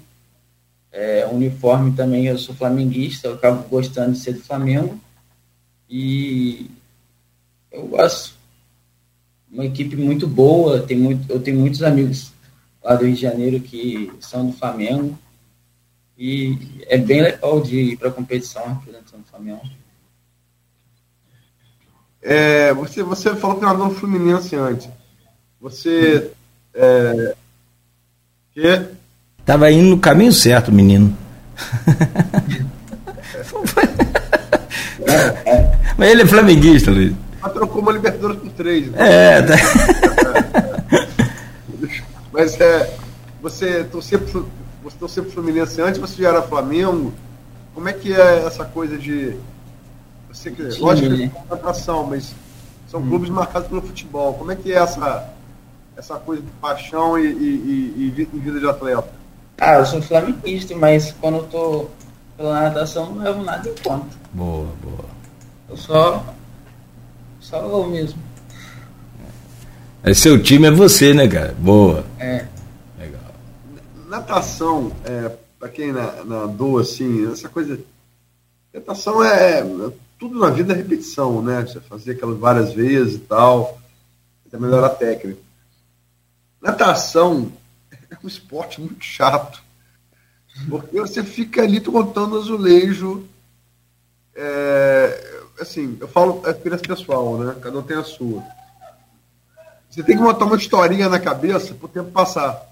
É, 0.91 1.27
uniforme 1.27 1.93
também, 1.93 2.27
eu 2.27 2.39
sou 2.39 2.55
flamenguista, 2.55 3.29
eu 3.29 3.35
acabo 3.35 3.69
gostando 3.69 4.13
de 4.13 4.19
ser 4.19 4.35
do 4.35 4.41
Flamengo. 4.41 4.99
E 5.91 6.71
eu 7.71 7.87
gosto. 7.87 8.35
Uma 9.51 9.67
equipe 9.67 9.97
muito 9.97 10.27
boa, 10.27 10.81
tem 10.81 10.97
muito, 10.97 11.31
eu 11.31 11.41
tenho 11.41 11.59
muitos 11.59 11.83
amigos 11.83 12.33
lá 12.83 12.95
do 12.95 13.05
Rio 13.05 13.15
de 13.15 13.21
Janeiro 13.21 13.61
que 13.61 14.13
são 14.21 14.47
do 14.47 14.53
Flamengo. 14.53 15.19
E 16.19 16.85
é 16.89 16.99
bem 16.99 17.23
legal 17.23 17.61
de 17.61 17.77
ir 17.77 17.97
para 17.97 18.09
a 18.09 18.13
competição 18.13 18.75
representando 18.75 19.23
o 19.23 19.31
Flamengo. 19.31 19.63
É, 22.21 22.75
você, 22.75 23.05
você 23.05 23.37
falou 23.37 23.57
que 23.57 23.65
nadou 23.65 23.89
no 23.89 23.95
Fluminense 23.95 24.57
antes. 24.57 24.89
Você 25.61 26.33
é, 26.75 27.35
que? 28.53 28.85
Tava 29.45 29.71
indo 29.71 29.91
no 29.91 29.99
caminho 29.99 30.33
certo, 30.33 30.73
menino. 30.73 31.17
Mas 35.97 36.09
ele 36.11 36.23
é 36.23 36.27
flamenguista, 36.27 36.91
Luiz. 36.91 37.15
Mas 37.41 37.53
trocou 37.53 37.81
uma 37.81 37.93
Libertadores 37.93 38.41
por 38.41 38.51
três. 38.51 38.91
Né? 38.91 38.99
É, 38.99 39.43
tá. 39.47 39.55
Mas 42.33 42.61
é, 42.61 42.97
você 43.41 43.85
torcia 43.85 44.19
pro, 44.19 44.49
você 44.89 44.97
torcia 44.99 45.23
pro 45.23 45.33
Fluminense 45.33 45.81
antes, 45.81 46.01
você 46.01 46.23
já 46.23 46.29
era 46.29 46.43
Flamengo. 46.43 47.13
Como 47.75 47.89
é 47.89 47.93
que 47.93 48.13
é 48.13 48.45
essa 48.47 48.65
coisa 48.65 48.97
de. 48.97 49.37
Você, 50.33 50.55
lógico 50.79 51.15
que 51.17 51.23
é 51.25 51.29
contratação, 51.29 52.07
mas 52.07 52.35
são 52.89 53.01
hum. 53.01 53.09
clubes 53.09 53.31
marcados 53.31 53.69
pelo 53.69 53.83
futebol. 53.83 54.35
Como 54.35 54.51
é 54.53 54.57
que 54.57 54.73
é 54.73 54.77
essa 54.77 55.33
essa 55.97 56.15
coisa 56.15 56.41
de 56.41 56.51
paixão 56.61 57.19
e, 57.19 57.27
e, 57.27 58.15
e, 58.17 58.29
e 58.33 58.39
vida 58.39 58.61
de 58.61 58.69
atleta? 58.69 59.09
Ah, 59.61 59.75
eu 59.75 59.87
sou 59.87 60.01
flamenguista, 60.01 60.75
mas 60.77 61.13
quando 61.21 61.39
eu 61.39 61.43
tô 61.45 61.87
pela 62.37 62.63
natação 62.63 63.13
não 63.13 63.25
levo 63.25 63.43
nada 63.43 63.69
em 63.69 63.75
conta. 63.83 64.07
Boa, 64.33 64.69
boa. 64.81 65.05
Eu 65.69 65.77
só. 65.77 66.25
Só 67.41 67.59
eu 67.59 67.89
mesmo. 67.89 68.21
É, 70.05 70.15
seu 70.15 70.41
time 70.41 70.69
é 70.69 70.71
você, 70.71 71.13
né, 71.13 71.27
cara? 71.27 71.55
Boa. 71.59 72.05
É. 72.21 72.45
Natação, 74.09 74.91
é, 75.05 75.37
pra 75.59 75.69
quem 75.69 75.93
nadou 75.93 76.79
assim, 76.79 77.31
essa 77.31 77.49
coisa. 77.49 77.79
Natação 78.73 79.23
é, 79.23 79.61
é. 79.61 79.93
Tudo 80.19 80.39
na 80.39 80.51
vida 80.51 80.73
é 80.73 80.77
repetição, 80.77 81.43
né? 81.43 81.61
Você 81.61 81.79
fazer 81.81 82.13
aquelas 82.13 82.39
várias 82.39 82.73
vezes 82.73 83.17
e 83.17 83.19
tal. 83.21 83.79
Até 84.47 84.59
melhorar 84.59 84.87
a 84.87 84.95
técnica. 84.95 85.41
Natação 86.61 87.53
é 88.11 88.17
um 88.25 88.27
esporte 88.27 88.81
muito 88.81 89.05
chato. 89.05 89.63
Porque 90.69 90.99
você 90.99 91.23
fica 91.23 91.63
ali 91.63 91.81
contando 91.81 92.39
azulejo. 92.39 93.29
É, 94.35 95.41
assim, 95.61 95.99
eu 96.01 96.09
falo 96.09 96.43
é 96.47 96.51
experiência 96.51 96.89
pessoal, 96.89 97.39
né? 97.39 97.57
Cada 97.61 97.79
um 97.79 97.83
tem 97.83 97.97
a 97.97 98.05
sua. 98.05 98.43
Você 99.91 100.03
tem 100.03 100.17
que 100.17 100.23
montar 100.23 100.47
uma 100.47 100.57
historinha 100.57 101.09
na 101.09 101.21
cabeça 101.21 101.75
para 101.75 101.87
o 101.87 101.89
tempo 101.89 102.11
passar. 102.11 102.67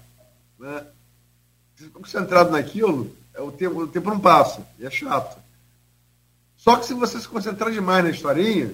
Né? 0.59 0.83
Concentrado 1.93 2.51
naquilo, 2.51 3.15
é 3.33 3.41
o 3.41 3.51
tempo, 3.51 3.81
o 3.81 3.87
tempo 3.87 4.09
não 4.09 4.19
passa, 4.19 4.65
e 4.79 4.85
é 4.85 4.89
chato. 4.89 5.37
Só 6.57 6.75
que 6.75 6.85
se 6.85 6.93
você 6.93 7.19
se 7.19 7.27
concentrar 7.27 7.71
demais 7.71 8.03
na 8.03 8.09
historinha, 8.09 8.73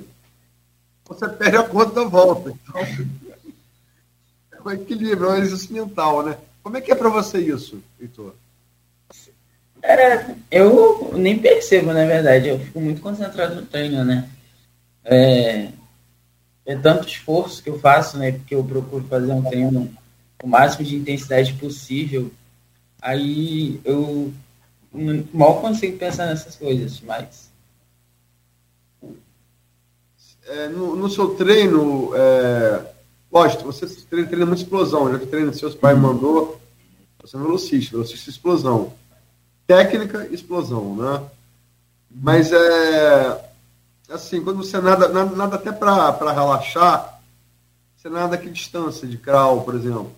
você 1.05 1.27
perde 1.29 1.57
a 1.57 1.63
conta 1.63 1.91
da 1.91 2.03
volta. 2.05 2.51
Então, 2.51 2.81
é 4.51 4.61
um 4.65 4.71
equilíbrio, 4.71 5.29
é 5.29 5.31
um 5.33 5.43
exercício 5.43 5.73
mental, 5.73 6.23
né? 6.23 6.37
Como 6.63 6.77
é 6.77 6.81
que 6.81 6.91
é 6.91 6.95
para 6.95 7.09
você 7.09 7.39
isso, 7.39 7.83
Heitor? 7.99 8.33
Cara, 9.81 10.37
eu 10.49 11.11
nem 11.13 11.37
percebo, 11.37 11.91
na 11.91 12.05
verdade. 12.05 12.47
Eu 12.47 12.57
fico 12.57 12.79
muito 12.79 13.01
concentrado 13.01 13.55
no 13.55 13.65
treino, 13.65 14.05
né? 14.05 14.29
É, 15.03 15.67
é 16.65 16.75
tanto 16.77 17.05
esforço 17.05 17.61
que 17.61 17.69
eu 17.69 17.77
faço, 17.79 18.17
né? 18.17 18.31
Porque 18.31 18.55
eu 18.55 18.63
procuro 18.63 19.05
fazer 19.09 19.29
um 19.29 19.43
treino 19.43 19.93
com 20.39 20.47
o 20.47 20.49
máximo 20.49 20.85
de 20.85 20.95
intensidade 20.95 21.53
possível. 21.55 22.31
Aí 23.03 23.81
eu 23.83 24.33
mal 25.33 25.59
consigo 25.59 25.97
pensar 25.97 26.27
nessas 26.27 26.55
coisas, 26.55 27.01
mas. 27.01 27.51
É, 30.45 30.69
no, 30.69 30.95
no, 30.95 31.09
seu 31.09 31.35
treino, 31.35 32.11
é, 32.15 32.93
lógico, 33.31 33.63
você 33.63 33.85
treina, 34.05 34.27
treina 34.27 34.45
muita 34.45 34.61
explosão, 34.61 35.11
já 35.11 35.19
que 35.19 35.25
treina 35.25 35.51
seus 35.51 35.75
pais 35.75 35.97
mandou, 35.97 36.61
você 37.21 37.35
é 37.35 37.39
velocista, 37.39 37.91
velocista 37.91 38.29
explosão. 38.29 38.93
Técnica, 39.67 40.27
explosão, 40.31 40.95
né? 40.95 41.23
Mas 42.09 42.53
é 42.53 43.51
assim, 44.09 44.41
quando 44.43 44.57
você 44.57 44.79
nada, 44.79 45.09
nada, 45.09 45.35
nada 45.35 45.55
até 45.57 45.71
para 45.71 46.31
relaxar, 46.31 47.21
você 47.97 48.07
nada 48.07 48.37
que 48.37 48.49
distância 48.49 49.05
de 49.07 49.17
crawl, 49.17 49.61
por 49.63 49.75
exemplo. 49.75 50.13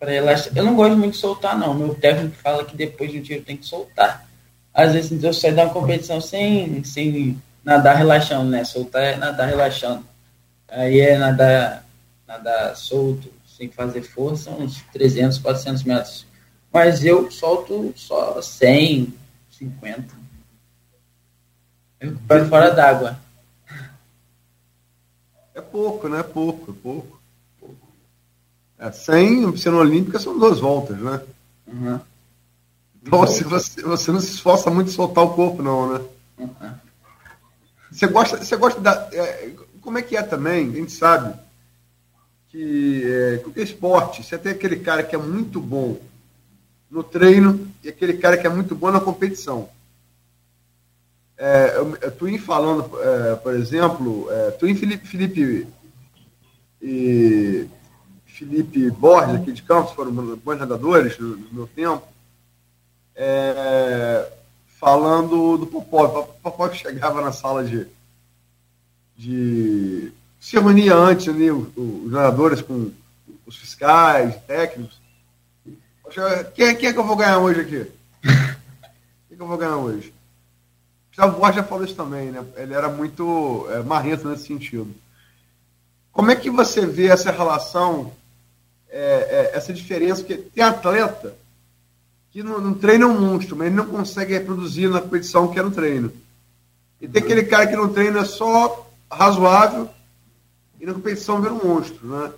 Para 0.00 0.12
relaxar, 0.12 0.56
eu 0.56 0.64
não 0.64 0.74
gosto 0.74 0.96
muito 0.96 1.12
de 1.12 1.18
soltar, 1.18 1.58
não. 1.58 1.74
Meu 1.74 1.94
técnico 1.94 2.34
fala 2.36 2.64
que 2.64 2.74
depois 2.74 3.12
do 3.12 3.20
tiro 3.20 3.44
tem 3.44 3.58
que 3.58 3.66
soltar. 3.66 4.26
Às 4.72 4.94
vezes 4.94 5.22
eu 5.22 5.34
saio 5.34 5.54
da 5.54 5.68
competição 5.68 6.22
sem, 6.22 6.82
sem 6.82 7.40
nadar 7.62 7.96
relaxando, 7.96 8.48
né? 8.48 8.64
Soltar 8.64 9.02
é 9.02 9.16
nadar 9.16 9.46
relaxando. 9.46 10.02
Aí 10.66 11.00
é 11.00 11.18
nadar, 11.18 11.84
nadar 12.26 12.74
solto, 12.76 13.30
sem 13.44 13.68
fazer 13.68 14.00
força, 14.00 14.50
uns 14.50 14.80
300, 14.90 15.36
400 15.36 15.84
metros. 15.84 16.26
Mas 16.72 17.04
eu 17.04 17.30
solto 17.30 17.92
só 17.94 18.40
100, 18.40 19.12
50. 19.50 20.14
Eu 22.00 22.16
fora 22.48 22.70
d'água. 22.70 23.18
É 25.54 25.60
pouco, 25.60 26.08
né? 26.08 26.22
Pouco, 26.22 26.72
pouco. 26.72 27.19
É, 28.80 28.90
100 28.90 29.52
piscina 29.52 29.76
olímpica 29.76 30.18
são 30.18 30.38
duas 30.38 30.58
voltas, 30.58 30.96
né? 30.96 31.20
Uhum. 31.66 32.00
Então 33.02 33.18
você, 33.18 33.44
você, 33.44 33.82
você 33.82 34.10
não 34.10 34.20
se 34.20 34.32
esforça 34.32 34.70
muito 34.70 34.88
em 34.88 34.94
soltar 34.94 35.22
o 35.22 35.34
corpo, 35.34 35.62
não, 35.62 35.92
né? 35.92 36.00
Uhum. 36.38 36.72
Você 37.92 38.06
gosta, 38.06 38.38
você 38.38 38.56
gosta 38.56 38.80
da. 38.80 39.08
É, 39.12 39.50
como 39.82 39.98
é 39.98 40.02
que 40.02 40.16
é 40.16 40.22
também? 40.22 40.70
A 40.70 40.76
gente 40.76 40.92
sabe 40.92 41.38
que 42.48 43.02
é, 43.04 43.38
qualquer 43.38 43.64
esporte, 43.64 44.24
você 44.24 44.38
tem 44.38 44.52
aquele 44.52 44.76
cara 44.76 45.02
que 45.02 45.14
é 45.14 45.18
muito 45.18 45.60
bom 45.60 46.00
no 46.90 47.02
treino 47.02 47.68
e 47.84 47.88
aquele 47.90 48.14
cara 48.14 48.38
que 48.38 48.46
é 48.46 48.50
muito 48.50 48.74
bom 48.74 48.90
na 48.90 49.00
competição. 49.00 49.68
É, 51.36 51.76
eu, 51.76 52.12
Twin 52.12 52.38
falando, 52.38 52.90
é, 53.02 53.36
por 53.36 53.54
exemplo, 53.54 54.26
é, 54.30 54.50
Twin 54.52 54.74
Felipe, 54.74 55.06
Felipe 55.06 55.66
e 56.80 57.66
Felipe 58.40 58.90
Borges 58.90 59.34
aqui 59.34 59.52
de 59.52 59.62
Campos 59.62 59.92
foram 59.92 60.10
bons 60.10 60.58
nadadores 60.58 61.18
no, 61.18 61.36
no 61.36 61.52
meu 61.52 61.66
tempo. 61.66 62.02
É, 63.14 64.32
falando 64.78 65.58
do 65.58 65.66
Popov. 65.66 66.16
O 66.16 66.40
Popov 66.40 66.74
chegava 66.74 67.20
na 67.20 67.32
sala 67.32 67.62
de, 67.62 67.86
de 69.14 70.10
se 70.40 70.58
reunia 70.58 70.94
antes 70.94 71.28
ali, 71.28 71.50
os, 71.50 71.68
os 71.76 72.10
nadadores 72.10 72.62
com 72.62 72.90
os 73.44 73.56
fiscais, 73.56 74.34
técnicos. 74.46 74.98
Quem, 76.54 76.76
quem 76.76 76.88
é 76.88 76.92
que 76.94 76.98
eu 76.98 77.06
vou 77.06 77.16
ganhar 77.16 77.40
hoje 77.40 77.60
aqui? 77.60 77.92
Quem 78.24 79.34
é 79.34 79.36
que 79.36 79.42
eu 79.42 79.46
vou 79.46 79.58
ganhar 79.58 79.76
hoje? 79.76 80.14
Gustavo 81.08 81.38
Borges 81.38 81.56
já 81.56 81.62
falou 81.62 81.84
isso 81.84 81.94
também, 81.94 82.30
né? 82.30 82.42
Ele 82.56 82.72
era 82.72 82.88
muito 82.88 83.68
é, 83.70 83.82
marrento 83.82 84.26
nesse 84.26 84.46
sentido. 84.46 84.92
Como 86.10 86.30
é 86.30 86.36
que 86.36 86.50
você 86.50 86.86
vê 86.86 87.06
essa 87.06 87.30
relação, 87.30 88.12
é, 88.90 89.50
é, 89.52 89.56
essa 89.56 89.72
diferença? 89.72 90.22
Porque 90.22 90.36
tem 90.36 90.62
atleta 90.62 91.34
que 92.30 92.42
no 92.42 92.74
treino 92.76 93.04
é 93.04 93.08
um 93.08 93.20
monstro, 93.20 93.56
mas 93.56 93.66
ele 93.66 93.76
não 93.76 93.86
consegue 93.86 94.32
reproduzir 94.32 94.88
na 94.88 95.00
competição 95.00 95.48
que 95.48 95.58
é 95.58 95.62
no 95.62 95.70
treino. 95.70 96.12
E 97.00 97.08
tem 97.08 97.22
aquele 97.22 97.44
cara 97.44 97.66
que 97.66 97.74
no 97.74 97.92
treino 97.92 98.18
é 98.18 98.24
só 98.24 98.88
razoável 99.10 99.90
e 100.80 100.86
na 100.86 100.94
competição 100.94 101.40
vira 101.40 101.52
um 101.52 101.66
monstro, 101.66 102.06
né? 102.06 102.32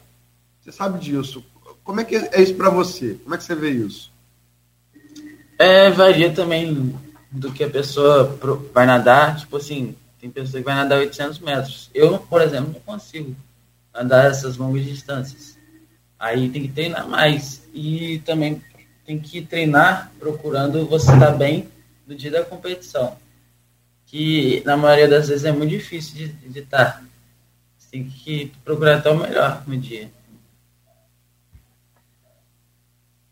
Você 0.63 0.73
sabe 0.73 0.99
disso. 0.99 1.45
Como 1.85 2.01
é 2.01 2.05
que 2.05 2.17
é 2.17 2.41
isso 2.41 2.55
para 2.55 2.71
você? 2.71 3.19
Como 3.23 3.35
é 3.35 3.39
que 3.39 3.45
você 3.45 3.55
vê 3.55 3.71
isso? 3.71 4.11
É, 5.59 5.91
varia 5.91 6.33
também 6.33 6.99
do 7.31 7.53
que 7.53 7.65
a 7.65 7.71
pessoa 7.71 8.39
vai 8.73 8.87
nadar. 8.87 9.37
Tipo 9.37 9.57
assim, 9.57 9.95
tem 10.21 10.31
pessoa 10.31 10.61
que 10.61 10.65
vai 10.65 10.75
nadar 10.75 10.99
800 10.99 11.41
metros. 11.41 11.91
Eu, 11.93 12.19
por 12.19 12.41
exemplo, 12.41 12.73
não 12.73 12.81
consigo 12.81 13.35
nadar 13.93 14.31
essas 14.31 14.57
longas 14.57 14.85
distâncias. 14.85 15.59
Aí 16.23 16.49
tem 16.51 16.63
que 16.63 16.69
treinar 16.69 17.09
mais. 17.09 17.67
E 17.75 18.21
também 18.21 18.63
tem 19.05 19.19
que 19.19 19.43
treinar 19.43 20.13
procurando 20.21 20.87
você 20.87 21.13
estar 21.13 21.33
bem 21.33 21.69
no 22.07 22.15
dia 22.15 22.31
da 22.31 22.45
competição. 22.45 23.19
Que 24.07 24.63
na 24.65 24.77
maioria 24.77 25.09
das 25.09 25.27
vezes 25.27 25.45
é 25.45 25.51
muito 25.51 25.71
difícil 25.71 26.33
de, 26.47 26.61
estar. 26.61 27.03
Você 27.77 27.89
tem 27.91 28.09
que 28.09 28.53
procurar 28.65 28.99
estar 28.99 29.11
o 29.11 29.19
melhor 29.19 29.65
no 29.67 29.77
dia. 29.77 30.13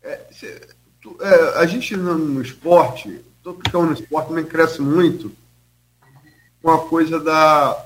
É, 0.03 0.19
cê, 0.29 0.67
tu, 1.01 1.15
é, 1.21 1.59
a 1.59 1.65
gente 1.65 1.95
no, 1.95 2.17
no 2.17 2.41
esporte, 2.41 3.23
todo 3.41 3.63
que 3.63 3.71
no 3.71 3.93
esporte 3.93 4.27
também 4.27 4.43
cresce 4.43 4.81
muito 4.81 5.33
com 6.61 6.69
a 6.69 6.85
coisa 6.89 7.21
da, 7.21 7.85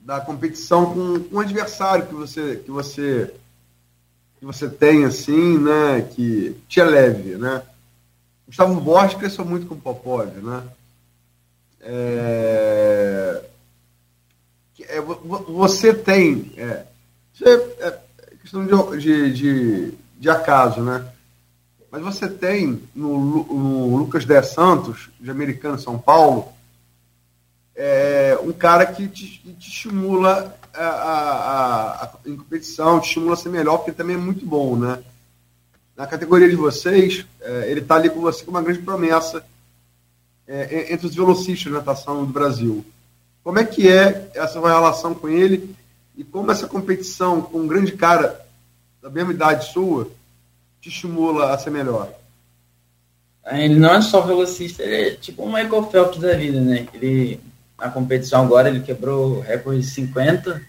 da 0.00 0.20
competição 0.20 0.92
com, 0.92 1.22
com 1.22 1.36
o 1.36 1.40
adversário 1.40 2.08
que 2.08 2.14
você, 2.14 2.56
que 2.56 2.72
você 2.72 3.32
que 4.38 4.44
você 4.44 4.68
tem 4.68 5.04
assim, 5.04 5.58
né, 5.58 6.02
que 6.14 6.56
te 6.68 6.80
eleve, 6.80 7.36
né? 7.36 7.62
Gustavo 8.46 8.80
Borges 8.80 9.18
cresceu 9.18 9.44
muito 9.44 9.66
com 9.66 9.74
o 9.74 9.80
Popov, 9.80 10.28
né? 10.42 10.62
É, 11.80 13.42
é, 14.88 15.00
você 15.00 15.94
tem 15.94 16.52
é, 16.56 16.84
é 17.44 17.98
questão 18.40 18.64
de, 18.64 18.98
de, 18.98 19.32
de, 19.32 19.94
de, 20.18 20.30
acaso, 20.30 20.80
né? 20.80 21.06
Mas 21.90 22.02
você 22.02 22.28
tem 22.28 22.82
no, 22.94 23.44
no 23.44 23.96
Lucas 23.96 24.24
De 24.24 24.42
Santos, 24.42 25.10
de 25.20 25.30
Americano 25.30 25.78
São 25.78 25.98
Paulo, 25.98 26.52
é, 27.74 28.38
um 28.42 28.52
cara 28.52 28.86
que 28.86 29.08
te, 29.08 29.38
te 29.54 29.68
estimula 29.68 30.56
a, 30.76 30.88
a, 30.88 32.04
a, 32.04 32.10
em 32.26 32.36
competição, 32.36 33.00
te 33.00 33.08
estimula 33.08 33.34
a 33.34 33.36
ser 33.36 33.48
melhor, 33.48 33.78
porque 33.78 33.92
também 33.92 34.16
é 34.16 34.18
muito 34.18 34.44
bom, 34.44 34.76
né? 34.76 35.02
Na 35.96 36.06
categoria 36.06 36.48
de 36.48 36.56
vocês, 36.56 37.24
é, 37.40 37.70
ele 37.70 37.80
está 37.80 37.94
ali 37.94 38.10
com 38.10 38.20
você 38.20 38.44
com 38.44 38.50
uma 38.50 38.62
grande 38.62 38.80
promessa 38.80 39.44
é, 40.46 40.92
entre 40.92 41.06
os 41.06 41.14
velocistas 41.14 41.58
de 41.58 41.70
natação 41.70 42.24
do 42.24 42.32
Brasil. 42.32 42.84
Como 43.42 43.58
é 43.58 43.64
que 43.64 43.88
é 43.88 44.30
essa 44.34 44.60
relação 44.60 45.14
com 45.14 45.28
ele 45.28 45.74
e 46.16 46.24
como 46.24 46.50
essa 46.50 46.66
competição 46.66 47.40
com 47.40 47.60
um 47.60 47.66
grande 47.66 47.92
cara 47.92 48.44
da 49.00 49.08
mesma 49.08 49.32
idade 49.32 49.72
sua 49.72 50.10
te 50.80 50.88
estimula 50.88 51.52
a 51.52 51.58
ser 51.58 51.70
melhor? 51.70 52.12
Ele 53.46 53.78
não 53.78 53.94
é 53.94 54.02
só 54.02 54.20
velocista, 54.20 54.82
ele 54.82 54.94
é 54.94 55.14
tipo 55.14 55.44
um 55.44 55.52
Michael 55.52 55.88
Phelps 55.90 56.20
da 56.20 56.34
vida, 56.34 56.60
né? 56.60 56.88
Ele 56.92 57.40
na 57.78 57.90
competição 57.90 58.44
agora, 58.44 58.68
ele 58.68 58.80
quebrou 58.80 59.36
o 59.36 59.40
recorde 59.40 59.80
de 59.80 59.86
50. 59.86 60.62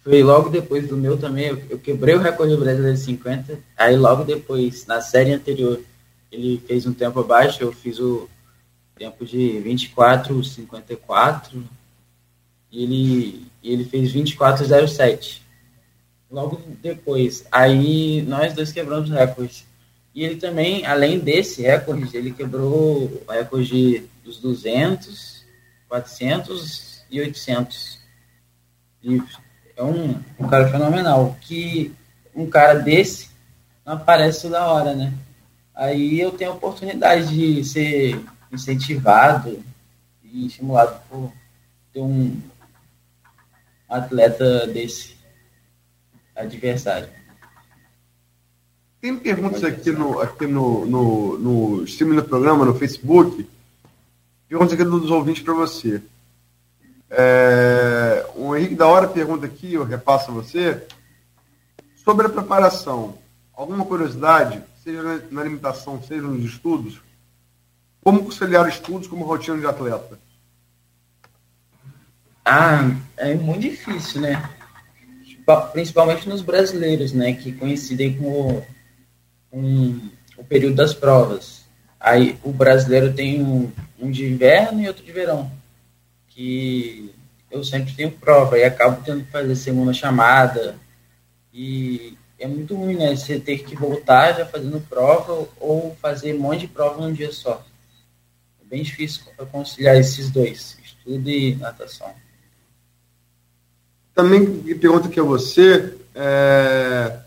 Foi 0.00 0.22
logo 0.22 0.48
depois 0.48 0.88
do 0.88 0.96
meu 0.96 1.18
também. 1.18 1.48
Eu, 1.68 1.78
quebrei 1.78 2.14
o 2.14 2.20
recorde 2.20 2.56
brasileiro 2.56 2.96
de 2.96 3.02
50. 3.02 3.58
Aí 3.76 3.96
logo 3.96 4.24
depois, 4.24 4.86
na 4.86 5.00
série 5.00 5.32
anterior, 5.32 5.80
ele 6.32 6.62
fez 6.66 6.86
um 6.86 6.94
tempo 6.94 7.20
abaixo. 7.20 7.62
Eu 7.62 7.72
fiz 7.72 7.98
o 7.98 8.28
tempo 8.96 9.24
de 9.26 9.58
24, 9.60 10.42
54. 10.42 11.62
E 12.72 12.82
ele, 12.82 13.46
ele 13.62 13.84
fez 13.84 14.12
24,07. 14.12 15.42
Logo 16.30 16.60
depois. 16.80 17.44
Aí 17.52 18.22
nós 18.22 18.54
dois 18.54 18.72
quebramos 18.72 19.10
recordes. 19.10 19.66
E 20.14 20.24
ele 20.24 20.36
também, 20.36 20.86
além 20.86 21.18
desse 21.18 21.60
recorde, 21.60 22.16
ele 22.16 22.32
quebrou 22.32 23.22
o 23.28 23.30
recorde 23.30 24.04
dos 24.24 24.38
200 24.38 25.35
400 25.88 27.04
e 27.10 27.20
800. 27.20 27.98
E 29.02 29.22
é 29.76 29.82
um, 29.82 30.20
um 30.38 30.48
cara 30.48 30.68
fenomenal. 30.68 31.36
Que 31.40 31.94
um 32.34 32.48
cara 32.48 32.74
desse 32.74 33.30
não 33.84 33.94
aparece 33.94 34.42
toda 34.42 34.66
hora, 34.66 34.94
né? 34.94 35.12
Aí 35.74 36.20
eu 36.20 36.32
tenho 36.32 36.52
a 36.52 36.54
oportunidade 36.54 37.28
de 37.28 37.64
ser 37.64 38.20
incentivado 38.50 39.62
e 40.24 40.46
estimulado 40.46 41.00
por 41.08 41.32
ter 41.92 42.00
um 42.00 42.40
atleta 43.88 44.66
desse 44.66 45.16
adversário. 46.34 47.08
Tem 49.00 49.16
perguntas 49.16 49.62
aqui 49.62 49.92
no, 49.92 50.18
aqui 50.20 50.46
no, 50.46 50.86
no, 50.86 51.38
no 51.38 51.84
streaming 51.84 52.16
do 52.16 52.24
programa, 52.24 52.64
no 52.64 52.74
Facebook. 52.74 53.46
Perguntas 54.48 54.74
aqui 54.74 54.84
dos 54.84 55.10
ouvintes 55.10 55.42
para 55.42 55.54
você. 55.54 56.00
É, 57.10 58.26
o 58.34 58.54
Henrique 58.54 58.74
da 58.74 58.86
Hora 58.86 59.08
pergunta 59.08 59.46
aqui, 59.46 59.74
eu 59.74 59.84
repasso 59.84 60.30
a 60.30 60.34
você, 60.34 60.86
sobre 62.04 62.26
a 62.26 62.30
preparação. 62.30 63.18
Alguma 63.52 63.84
curiosidade, 63.84 64.62
seja 64.84 65.02
na 65.30 65.40
alimentação, 65.40 66.00
seja 66.02 66.22
nos 66.22 66.44
estudos? 66.44 67.00
Como 68.02 68.24
conciliar 68.24 68.68
estudos 68.68 69.08
como 69.08 69.24
rotina 69.24 69.58
de 69.58 69.66
atleta? 69.66 70.18
Ah, 72.44 72.88
é 73.16 73.34
muito 73.34 73.62
difícil, 73.62 74.20
né? 74.20 74.48
Principalmente 75.72 76.28
nos 76.28 76.42
brasileiros, 76.42 77.12
né? 77.12 77.32
Que 77.32 77.50
coincidem 77.50 78.16
com 78.16 78.64
um, 79.52 80.08
o 80.36 80.44
período 80.44 80.76
das 80.76 80.94
provas. 80.94 81.65
Aí 81.98 82.38
o 82.44 82.52
brasileiro 82.52 83.12
tem 83.12 83.42
um, 83.42 83.72
um 83.98 84.10
de 84.10 84.26
inverno 84.26 84.80
e 84.80 84.88
outro 84.88 85.04
de 85.04 85.12
verão. 85.12 85.50
Que 86.28 87.12
eu 87.50 87.64
sempre 87.64 87.94
tenho 87.94 88.10
prova 88.10 88.58
e 88.58 88.64
acabo 88.64 89.02
tendo 89.02 89.24
que 89.24 89.30
fazer 89.30 89.56
segunda 89.56 89.92
chamada. 89.92 90.76
E 91.52 92.16
é 92.38 92.46
muito 92.46 92.76
ruim, 92.76 92.96
né? 92.96 93.16
Você 93.16 93.40
ter 93.40 93.58
que 93.58 93.74
voltar 93.74 94.34
já 94.34 94.46
fazendo 94.46 94.80
prova 94.88 95.48
ou 95.58 95.96
fazer 96.00 96.34
um 96.34 96.40
monte 96.40 96.60
de 96.60 96.68
prova 96.68 97.00
num 97.00 97.12
dia 97.12 97.32
só. 97.32 97.64
É 98.60 98.68
bem 98.68 98.82
difícil 98.82 99.22
conciliar 99.50 99.96
esses 99.96 100.30
dois, 100.30 100.78
estudo 100.84 101.28
e 101.30 101.54
natação. 101.54 102.12
Também 104.14 104.62
pergunta 104.74 105.08
aqui 105.08 105.20
a 105.20 105.22
você, 105.22 105.94
é, 106.14 107.18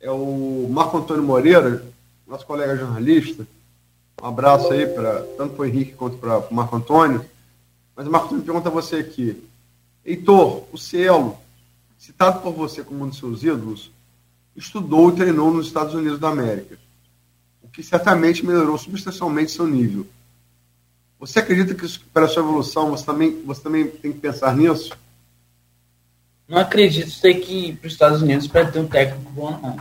é 0.00 0.10
o 0.10 0.66
Marco 0.70 0.96
Antônio 0.96 1.22
Moreira, 1.22 1.84
nosso 2.26 2.46
colega 2.46 2.76
jornalista. 2.76 3.46
Um 4.24 4.28
abraço 4.28 4.72
aí 4.72 4.86
para 4.86 5.20
tanto 5.36 5.54
para 5.54 5.62
o 5.62 5.66
Henrique 5.66 5.92
quanto 5.92 6.16
para 6.16 6.38
o 6.38 6.54
Marco 6.54 6.74
Antônio. 6.74 7.22
Mas 7.94 8.06
o 8.06 8.10
Marco 8.10 8.28
Antônio 8.28 8.44
pergunta 8.44 8.70
a 8.70 8.72
você 8.72 8.96
aqui. 8.96 9.44
Heitor, 10.02 10.64
o 10.72 10.78
Cielo, 10.78 11.36
citado 11.98 12.40
por 12.40 12.54
você 12.54 12.82
como 12.82 13.04
um 13.04 13.08
dos 13.10 13.18
seus 13.18 13.42
ídolos, 13.42 13.90
estudou 14.56 15.10
e 15.10 15.16
treinou 15.16 15.52
nos 15.52 15.66
Estados 15.66 15.92
Unidos 15.92 16.18
da 16.18 16.30
América, 16.30 16.78
o 17.62 17.68
que 17.68 17.82
certamente 17.82 18.46
melhorou 18.46 18.78
substancialmente 18.78 19.52
seu 19.52 19.66
nível. 19.66 20.06
Você 21.20 21.40
acredita 21.40 21.74
que 21.74 21.86
para 22.10 22.24
a 22.24 22.28
sua 22.28 22.42
evolução 22.42 22.92
você 22.92 23.04
também, 23.04 23.42
você 23.44 23.60
também 23.60 23.88
tem 23.88 24.10
que 24.10 24.20
pensar 24.20 24.56
nisso? 24.56 24.96
Não 26.48 26.56
acredito 26.56 27.20
ter 27.20 27.34
que 27.34 27.68
ir 27.68 27.76
para 27.76 27.88
os 27.88 27.92
Estados 27.92 28.22
Unidos 28.22 28.46
para 28.46 28.70
ter 28.70 28.78
um 28.78 28.88
técnico 28.88 29.30
bom, 29.32 29.50
não. 29.60 29.76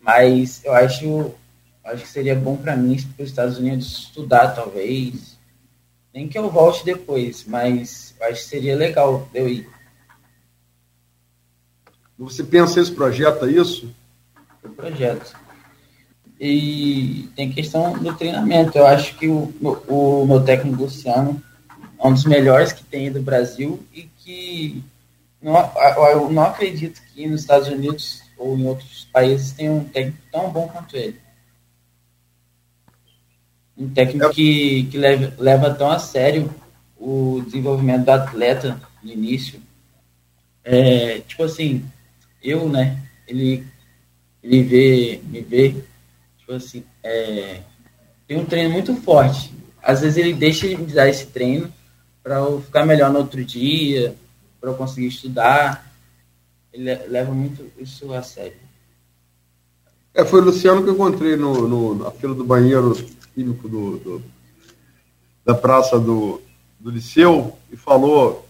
Mas 0.00 0.64
eu 0.64 0.74
acho, 0.74 1.34
acho 1.90 2.04
que 2.04 2.08
seria 2.08 2.34
bom 2.34 2.56
para 2.56 2.76
mim 2.76 2.94
ir 2.94 3.06
para 3.06 3.22
os 3.24 3.30
Estados 3.30 3.58
Unidos 3.58 4.04
estudar, 4.06 4.48
talvez. 4.54 5.38
Nem 6.12 6.28
que 6.28 6.38
eu 6.38 6.50
volte 6.50 6.84
depois, 6.84 7.44
mas 7.46 8.14
acho 8.22 8.42
que 8.42 8.48
seria 8.48 8.76
legal 8.76 9.28
eu 9.32 9.48
ir. 9.48 9.68
Você 12.18 12.44
pensa 12.44 12.80
esse 12.80 12.92
projeto, 12.92 13.46
é 13.46 13.52
isso? 13.52 13.94
O 14.62 14.68
projeto. 14.68 15.34
E 16.38 17.28
tem 17.36 17.52
questão 17.52 17.92
do 17.98 18.14
treinamento. 18.14 18.76
Eu 18.76 18.86
acho 18.86 19.16
que 19.16 19.28
o, 19.28 19.52
o, 19.60 20.22
o 20.22 20.26
meu 20.26 20.42
técnico 20.42 20.82
Luciano 20.82 21.42
é 21.98 22.06
um 22.06 22.12
dos 22.12 22.24
melhores 22.24 22.72
que 22.72 22.84
tem 22.84 23.12
do 23.12 23.22
Brasil 23.22 23.82
e 23.94 24.02
que 24.02 24.82
não, 25.40 25.54
eu 26.12 26.30
não 26.30 26.42
acredito 26.44 27.00
que 27.14 27.26
nos 27.26 27.42
Estados 27.42 27.68
Unidos 27.68 28.22
ou 28.36 28.58
em 28.58 28.66
outros 28.66 29.08
países 29.12 29.52
tenha 29.52 29.72
um 29.72 29.84
técnico 29.84 30.18
tão 30.30 30.50
bom 30.50 30.68
quanto 30.68 30.96
ele. 30.96 31.18
Um 33.80 33.88
técnico 33.88 34.28
que, 34.30 34.84
que 34.84 34.98
leva, 34.98 35.32
leva 35.38 35.74
tão 35.74 35.90
a 35.90 35.98
sério 35.98 36.54
o 36.98 37.40
desenvolvimento 37.46 38.04
do 38.04 38.10
atleta 38.10 38.78
no 39.02 39.10
início. 39.10 39.58
É, 40.62 41.20
tipo 41.20 41.42
assim, 41.44 41.82
eu, 42.42 42.68
né, 42.68 43.02
ele, 43.26 43.66
ele 44.42 44.62
vê, 44.62 45.20
me 45.24 45.40
vê, 45.40 45.74
tipo 46.38 46.52
assim, 46.52 46.84
é, 47.02 47.62
tem 48.28 48.36
um 48.36 48.44
treino 48.44 48.70
muito 48.70 48.94
forte. 48.96 49.50
Às 49.82 50.02
vezes 50.02 50.18
ele 50.18 50.34
deixa 50.34 50.68
de 50.68 50.76
me 50.76 50.92
dar 50.92 51.08
esse 51.08 51.26
treino 51.26 51.72
para 52.22 52.36
eu 52.36 52.60
ficar 52.60 52.84
melhor 52.84 53.10
no 53.10 53.20
outro 53.20 53.42
dia, 53.42 54.14
para 54.60 54.68
eu 54.68 54.74
conseguir 54.74 55.06
estudar. 55.06 55.90
Ele 56.70 56.94
leva 57.08 57.32
muito 57.32 57.64
isso 57.78 58.12
a 58.12 58.22
sério. 58.22 58.58
É, 60.12 60.22
foi 60.22 60.40
o 60.40 60.44
Luciano 60.44 60.82
que 60.82 60.90
eu 60.90 60.94
encontrei 60.94 61.34
no, 61.34 61.66
no, 61.66 61.94
na 61.94 62.10
fila 62.10 62.34
do 62.34 62.44
banheiro 62.44 62.94
químico 63.40 63.68
do, 63.68 63.96
do, 63.98 64.22
da 65.44 65.54
praça 65.54 65.98
do, 65.98 66.42
do 66.78 66.90
Liceu 66.90 67.56
e 67.72 67.76
falou 67.76 68.46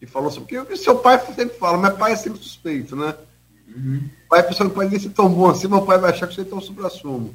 e 0.00 0.06
falou 0.06 0.30
sobre 0.30 0.56
porque 0.56 0.72
o 0.72 0.76
seu 0.76 0.96
pai 0.98 1.18
sempre 1.34 1.58
fala, 1.58 1.76
meu 1.76 1.96
pai 1.96 2.12
é 2.12 2.16
sempre 2.16 2.38
suspeito, 2.38 2.96
né? 2.96 3.14
Uhum. 3.68 4.08
Pai, 4.30 4.42
pessoa 4.42 4.68
não 4.68 4.74
pode 4.74 4.90
nem 4.90 4.98
ser 4.98 5.10
tão 5.10 5.28
bom 5.28 5.50
assim, 5.50 5.68
meu 5.68 5.82
pai 5.82 5.98
vai 5.98 6.12
achar 6.12 6.26
que 6.26 6.34
você 6.34 6.44
tem 6.44 6.56
um 6.56 6.60
supra-sumo. 6.60 7.34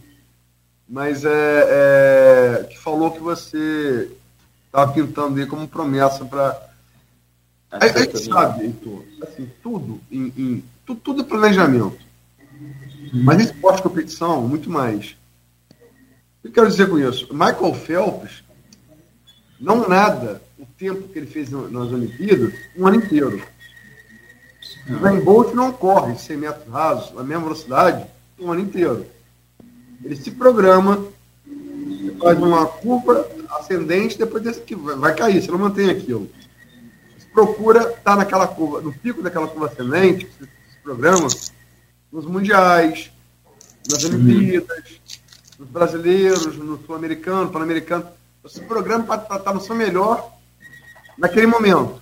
Mas 0.89 1.23
é, 1.23 1.29
é, 1.29 2.63
que 2.63 2.79
falou 2.79 3.11
que 3.11 3.19
você 3.19 4.09
estava 4.65 4.91
pintando 4.91 5.39
aí 5.39 5.45
como 5.45 5.67
promessa 5.67 6.25
para 6.25 6.69
a, 7.69 7.85
a 7.85 7.87
gente 7.87 8.17
sabe, 8.19 8.65
Heitor, 8.65 9.03
assim, 9.21 9.49
tudo, 9.61 9.99
em, 10.11 10.33
em 10.37 10.63
tudo, 10.85 10.99
tudo 11.01 11.21
é 11.21 11.25
planejamento. 11.25 11.97
Mas 13.13 13.39
em 13.39 13.43
esporte 13.43 13.81
competição, 13.81 14.47
muito 14.47 14.69
mais. 14.69 15.15
O 16.43 16.43
que 16.43 16.47
eu 16.49 16.51
quero 16.51 16.69
dizer 16.69 16.89
com 16.89 16.99
isso? 16.99 17.33
Michael 17.33 17.73
Phelps 17.73 18.43
não 19.59 19.87
nada 19.87 20.41
o 20.59 20.65
tempo 20.65 21.07
que 21.07 21.19
ele 21.19 21.27
fez 21.27 21.49
nas 21.49 21.91
Olimpíadas 21.91 22.53
um 22.77 22.85
ano 22.85 22.97
inteiro. 22.97 23.41
O 24.89 24.93
Usain 24.93 25.19
Bolt 25.21 25.53
não 25.53 25.71
corre 25.71 26.17
100 26.17 26.37
metros 26.37 26.67
rasos 26.67 27.13
na 27.13 27.23
mesma 27.23 27.43
velocidade 27.43 28.05
um 28.39 28.51
ano 28.51 28.61
inteiro. 28.61 29.05
Ele 30.03 30.15
se 30.15 30.31
programa, 30.31 31.05
faz 32.19 32.37
uma 32.37 32.65
curva 32.65 33.25
ascendente, 33.59 34.17
depois 34.17 34.43
desse 34.43 34.59
que 34.59 34.75
vai 34.75 35.15
cair, 35.15 35.41
você 35.41 35.49
não 35.49 35.59
mantém 35.59 35.89
aquilo 35.89 36.29
procura 37.33 37.79
estar 37.79 37.95
tá 38.03 38.15
naquela 38.15 38.47
curva, 38.47 38.79
no 38.79 38.93
pico 38.93 39.21
daquela 39.21 39.47
curva 39.47 39.65
ascendente, 39.65 40.29
esse, 40.39 40.49
programa, 40.83 41.27
nos 42.11 42.25
mundiais, 42.25 43.11
nas 43.89 44.03
Olimpíadas, 44.03 45.01
nos 45.63 45.69
brasileiros, 45.69 46.57
no 46.57 46.77
sul-americano, 46.85 47.49
pan-americano. 47.49 48.05
Esse 48.43 48.61
programa 48.61 49.05
para 49.05 49.21
estar 49.21 49.39
tá 49.39 49.53
no 49.53 49.61
seu 49.61 49.75
melhor 49.75 50.31
naquele 51.17 51.47
momento. 51.47 52.01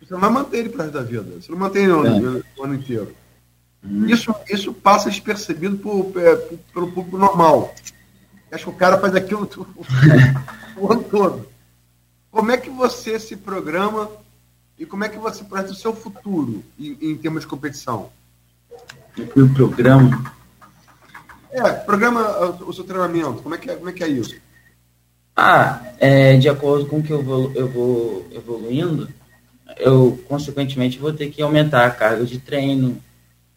Você 0.00 0.12
não 0.12 0.20
vai 0.20 0.30
manter 0.30 0.58
ele 0.58 0.68
para 0.68 0.88
da 0.88 1.02
vida. 1.02 1.40
Você 1.40 1.50
não 1.50 1.58
mantém 1.58 1.84
ele 1.84 1.92
o, 1.92 2.38
é. 2.38 2.42
o 2.58 2.64
ano 2.64 2.74
inteiro. 2.74 3.14
Uhum. 3.82 4.06
Isso, 4.06 4.34
isso 4.48 4.72
passa 4.72 5.08
despercebido 5.08 5.76
por, 5.78 6.12
é, 6.16 6.34
por, 6.36 6.58
pelo 6.74 6.92
público 6.92 7.16
normal. 7.16 7.72
Acho 8.50 8.64
que 8.64 8.70
o 8.70 8.74
cara 8.74 8.98
faz 8.98 9.14
aquilo 9.14 9.48
o 10.76 10.92
ano 10.92 11.04
todo. 11.04 11.48
Como 12.30 12.50
é 12.50 12.56
que 12.56 12.70
você 12.70 13.18
se 13.18 13.36
programa 13.36 14.10
e 14.78 14.84
como 14.84 15.04
é 15.04 15.08
que 15.08 15.18
você 15.18 15.44
projeta 15.44 15.72
o 15.72 15.76
seu 15.76 15.94
futuro 15.94 16.62
em, 16.78 16.96
em 17.00 17.16
termos 17.16 17.42
de 17.42 17.46
competição? 17.46 18.10
O 19.36 19.48
programa? 19.54 20.32
É, 21.52 21.70
programa 21.70 22.38
o 22.64 22.72
seu 22.72 22.82
treinamento, 22.82 23.42
como 23.42 23.54
é 23.54 23.58
que 23.58 23.70
é, 23.70 23.76
como 23.76 23.90
é, 23.90 23.92
que 23.92 24.02
é 24.02 24.08
isso? 24.08 24.34
Ah, 25.36 25.82
é, 25.98 26.36
de 26.38 26.48
acordo 26.48 26.86
com 26.86 26.98
o 26.98 27.02
que 27.02 27.12
eu 27.12 27.22
vou, 27.22 27.52
eu 27.54 27.68
vou 27.68 28.26
evoluindo, 28.32 29.08
eu 29.76 30.18
consequentemente 30.26 30.98
vou 30.98 31.12
ter 31.12 31.30
que 31.30 31.42
aumentar 31.42 31.86
a 31.86 31.90
carga 31.90 32.24
de 32.24 32.38
treino, 32.38 33.02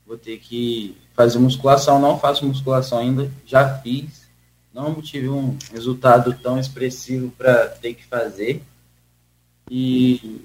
vou 0.05 0.17
ter 0.17 0.37
que 0.39 0.97
fazer 1.13 1.39
musculação, 1.39 1.97
não 1.97 2.19
faço 2.19 2.45
musculação 2.45 2.97
ainda, 2.97 3.31
já 3.45 3.77
fiz, 3.79 4.27
não 4.73 5.01
tive 5.01 5.29
um 5.29 5.57
resultado 5.71 6.33
tão 6.33 6.59
expressivo 6.59 7.31
para 7.37 7.69
ter 7.69 7.93
que 7.93 8.05
fazer. 8.05 8.61
E 9.71 10.41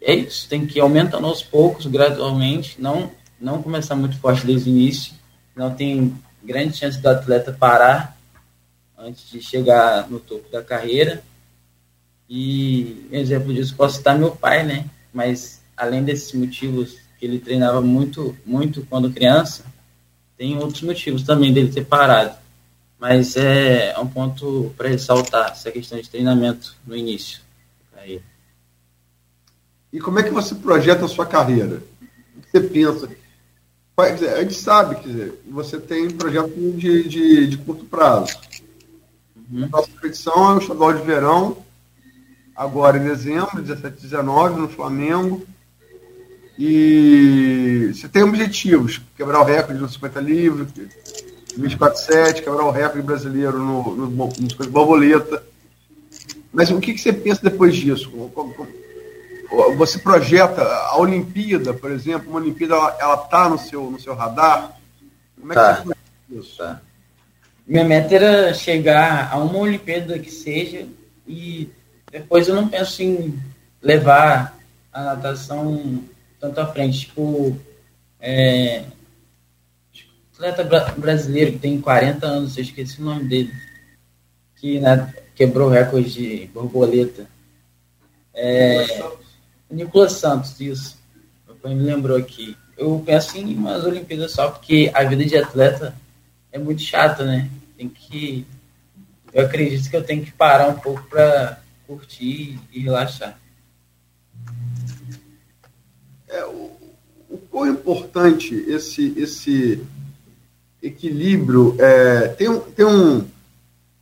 é 0.00 0.12
isso, 0.12 0.48
tem 0.48 0.66
que 0.66 0.78
ir 0.78 0.82
aumentando 0.82 1.26
aos 1.26 1.40
poucos, 1.40 1.86
gradualmente, 1.86 2.80
não, 2.80 3.12
não 3.40 3.62
começar 3.62 3.94
muito 3.94 4.18
forte 4.18 4.44
desde 4.44 4.68
o 4.68 4.72
início, 4.72 5.14
não 5.56 5.74
tem 5.74 6.14
grande 6.44 6.76
chance 6.76 7.00
do 7.00 7.08
atleta 7.08 7.50
parar 7.50 8.16
antes 8.96 9.30
de 9.30 9.40
chegar 9.40 10.08
no 10.08 10.20
topo 10.20 10.50
da 10.50 10.62
carreira. 10.62 11.24
E 12.28 13.08
exemplo 13.10 13.54
disso 13.54 13.74
posso 13.74 13.96
citar 13.96 14.18
meu 14.18 14.32
pai, 14.32 14.64
né? 14.64 14.84
Mas 15.12 15.62
além 15.76 16.04
desses 16.04 16.32
motivos 16.34 16.98
que 17.18 17.24
ele 17.24 17.38
treinava 17.38 17.80
muito, 17.80 18.36
muito 18.44 18.84
quando 18.88 19.10
criança, 19.10 19.64
tem 20.36 20.58
outros 20.58 20.82
motivos 20.82 21.22
também 21.22 21.52
dele 21.52 21.72
ter 21.72 21.84
parado. 21.84 22.36
Mas 22.98 23.36
é, 23.36 23.92
é 23.92 23.98
um 23.98 24.06
ponto 24.06 24.74
para 24.76 24.88
ressaltar 24.88 25.52
essa 25.52 25.70
questão 25.70 25.98
de 25.98 26.08
treinamento 26.08 26.76
no 26.86 26.94
início. 26.94 27.40
Aí. 27.96 28.20
E 29.92 29.98
como 30.00 30.18
é 30.18 30.22
que 30.22 30.30
você 30.30 30.54
projeta 30.54 31.04
a 31.04 31.08
sua 31.08 31.24
carreira? 31.24 31.82
O 32.36 32.40
que 32.40 32.50
você 32.50 32.60
pensa? 32.60 33.15
A 33.98 34.42
gente 34.42 34.54
sabe, 34.54 34.96
quer 34.96 35.08
dizer, 35.08 35.42
você 35.48 35.80
tem 35.80 36.10
projeto 36.10 36.52
de, 36.54 37.08
de, 37.08 37.46
de 37.46 37.56
curto 37.56 37.86
prazo. 37.86 38.36
Uhum. 39.50 39.64
A 39.64 39.68
nossa 39.68 39.88
competição 39.88 40.50
é 40.50 40.54
o 40.54 40.58
estadual 40.58 40.92
de 40.92 41.02
verão, 41.02 41.56
agora 42.54 42.98
em 42.98 43.04
dezembro, 43.04 43.62
17 43.62 44.02
19, 44.02 44.60
no 44.60 44.68
Flamengo. 44.68 45.46
E 46.58 47.90
você 47.94 48.06
tem 48.06 48.22
objetivos, 48.22 49.00
quebrar 49.16 49.40
o 49.40 49.44
recorde 49.44 49.80
no 49.80 49.88
50 49.88 50.20
livros, 50.20 50.68
24-7, 51.58 52.42
quebrar 52.42 52.66
o 52.66 52.70
recorde 52.70 53.00
brasileiro 53.00 53.58
no, 53.58 53.96
no, 53.96 54.10
no, 54.10 54.28
no 54.28 54.70
borboleta. 54.70 55.42
Mas 56.52 56.70
o 56.70 56.80
que, 56.80 56.92
que 56.92 57.00
você 57.00 57.14
pensa 57.14 57.40
depois 57.42 57.74
disso? 57.74 58.10
Você 59.76 59.98
projeta 59.98 60.62
a 60.62 60.98
Olimpíada, 60.98 61.72
por 61.72 61.90
exemplo, 61.90 62.30
uma 62.30 62.40
Olimpíada 62.40 62.74
ela 62.98 63.22
está 63.22 63.48
no 63.48 63.58
seu, 63.58 63.90
no 63.90 64.00
seu 64.00 64.14
radar? 64.14 64.76
Como 65.38 65.52
é 65.52 65.54
que 65.54 65.60
tá. 65.60 65.74
você 65.74 65.82
projeta 65.82 66.00
isso? 66.30 66.58
Tá. 66.58 66.80
Minha 67.66 67.84
meta 67.84 68.14
era 68.14 68.54
chegar 68.54 69.32
a 69.32 69.38
uma 69.38 69.58
Olimpíada 69.58 70.18
que 70.18 70.30
seja 70.30 70.86
e 71.26 71.68
depois 72.10 72.48
eu 72.48 72.54
não 72.54 72.68
penso 72.68 73.02
em 73.02 73.38
levar 73.82 74.56
a 74.92 75.02
natação 75.02 76.04
tanto 76.40 76.60
à 76.60 76.66
frente. 76.66 77.00
Tipo, 77.00 77.56
é, 78.20 78.84
atleta 80.32 80.64
bra 80.64 80.94
brasileiro 80.96 81.52
que 81.52 81.58
tem 81.58 81.80
40 81.80 82.26
anos, 82.26 82.56
eu 82.56 82.62
esqueci 82.62 83.00
o 83.00 83.04
nome 83.04 83.24
dele, 83.24 83.52
que 84.56 84.78
né, 84.78 85.12
quebrou 85.34 85.68
o 85.68 85.72
recorde 85.72 86.10
de 86.10 86.46
borboleta. 86.48 87.26
É, 88.34 88.86
Nicolas 89.70 90.12
Santos, 90.12 90.60
isso. 90.60 90.98
Meu 91.46 91.56
pai 91.56 91.74
me 91.74 91.82
lembrou 91.82 92.16
aqui. 92.16 92.56
Eu 92.76 93.02
penso 93.04 93.38
em 93.38 93.54
umas 93.56 93.84
Olimpíadas 93.84 94.32
só, 94.32 94.50
porque 94.50 94.90
a 94.94 95.02
vida 95.04 95.24
de 95.24 95.36
atleta 95.36 95.94
é 96.52 96.58
muito 96.58 96.82
chata, 96.82 97.24
né? 97.24 97.50
Tem 97.76 97.88
que. 97.88 98.46
Eu 99.32 99.44
acredito 99.44 99.88
que 99.90 99.96
eu 99.96 100.04
tenho 100.04 100.24
que 100.24 100.32
parar 100.32 100.68
um 100.68 100.78
pouco 100.78 101.02
para 101.08 101.60
curtir 101.86 102.58
e 102.72 102.80
relaxar. 102.80 103.38
É, 106.28 106.44
o, 106.44 106.70
o 107.28 107.38
quão 107.50 107.68
importante 107.68 108.54
esse, 108.68 109.14
esse 109.16 109.82
equilíbrio. 110.82 111.76
É, 111.78 112.28
tem 112.28 112.48
um, 112.48 112.60
tem 112.60 112.84
um, 112.84 113.26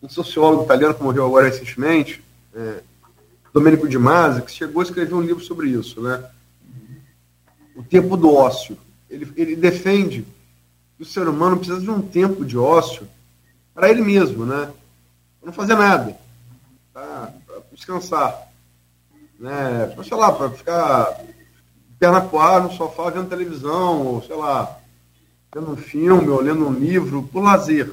um, 0.03 0.09
sociólogo 0.09 0.65
italiano 0.65 0.95
que 0.95 1.03
morreu 1.03 1.27
agora 1.27 1.49
recentemente, 1.49 2.23
é, 2.55 2.81
Domenico 3.55 3.87
Di 3.87 3.97
Masi, 3.97 4.43
que 4.43 4.51
chegou 4.51 4.81
a 4.81 4.85
escrever 4.85 5.15
um 5.15 5.21
livro 5.21 5.41
sobre 5.41 5.69
isso, 5.69 6.01
né? 6.01 6.29
O 7.77 7.85
tempo 7.85 8.17
do 8.17 8.35
ócio. 8.35 8.77
Ele, 9.09 9.33
ele 9.37 9.55
defende 9.55 10.27
que 10.97 11.05
o 11.05 11.07
ser 11.07 11.29
humano 11.29 11.57
precisa 11.57 11.81
de 11.81 11.89
um 11.89 12.03
tempo 12.03 12.45
de 12.45 12.59
ócio 12.59 13.07
para 13.73 13.89
ele 13.89 14.03
mesmo, 14.03 14.45
né? 14.45 14.73
Para 15.39 15.47
não 15.47 15.53
fazer 15.53 15.77
nada, 15.77 16.19
tá? 16.93 17.33
para 17.47 17.63
descansar, 17.73 18.49
né? 19.39 19.87
Pra, 19.95 20.03
sei 20.03 20.17
lá, 20.17 20.33
para 20.33 20.51
ficar 20.51 21.21
perna 21.97 22.23
pro 22.23 22.61
no 22.61 22.73
sofá 22.73 23.09
vendo 23.09 23.29
televisão, 23.29 24.05
ou 24.05 24.23
sei 24.25 24.35
lá, 24.35 24.81
vendo 25.55 25.71
um 25.71 25.77
filme 25.77 26.29
ou 26.29 26.41
lendo 26.41 26.67
um 26.67 26.73
livro 26.73 27.23
por 27.33 27.45
lazer, 27.45 27.89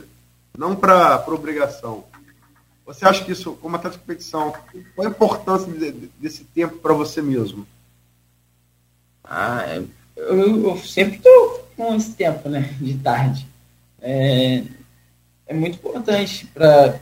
não 0.57 0.75
para 0.75 1.23
obrigação. 1.27 2.03
Você 2.93 3.05
acha 3.05 3.23
que 3.23 3.31
isso, 3.31 3.53
como 3.53 3.75
atleta 3.75 3.95
de 3.95 4.01
competição, 4.01 4.53
qual 4.95 5.07
a 5.07 5.09
importância 5.09 5.71
de, 5.71 6.09
desse 6.19 6.43
tempo 6.43 6.77
para 6.77 6.93
você 6.93 7.21
mesmo? 7.21 7.65
Ah, 9.23 9.63
eu, 10.15 10.67
eu 10.67 10.77
sempre 10.79 11.17
estou 11.17 11.69
com 11.77 11.95
esse 11.95 12.11
tempo, 12.13 12.49
né, 12.49 12.75
de 12.81 12.97
tarde. 12.97 13.47
É, 14.01 14.63
é 15.47 15.53
muito 15.53 15.75
importante 15.75 16.45
para 16.47 16.99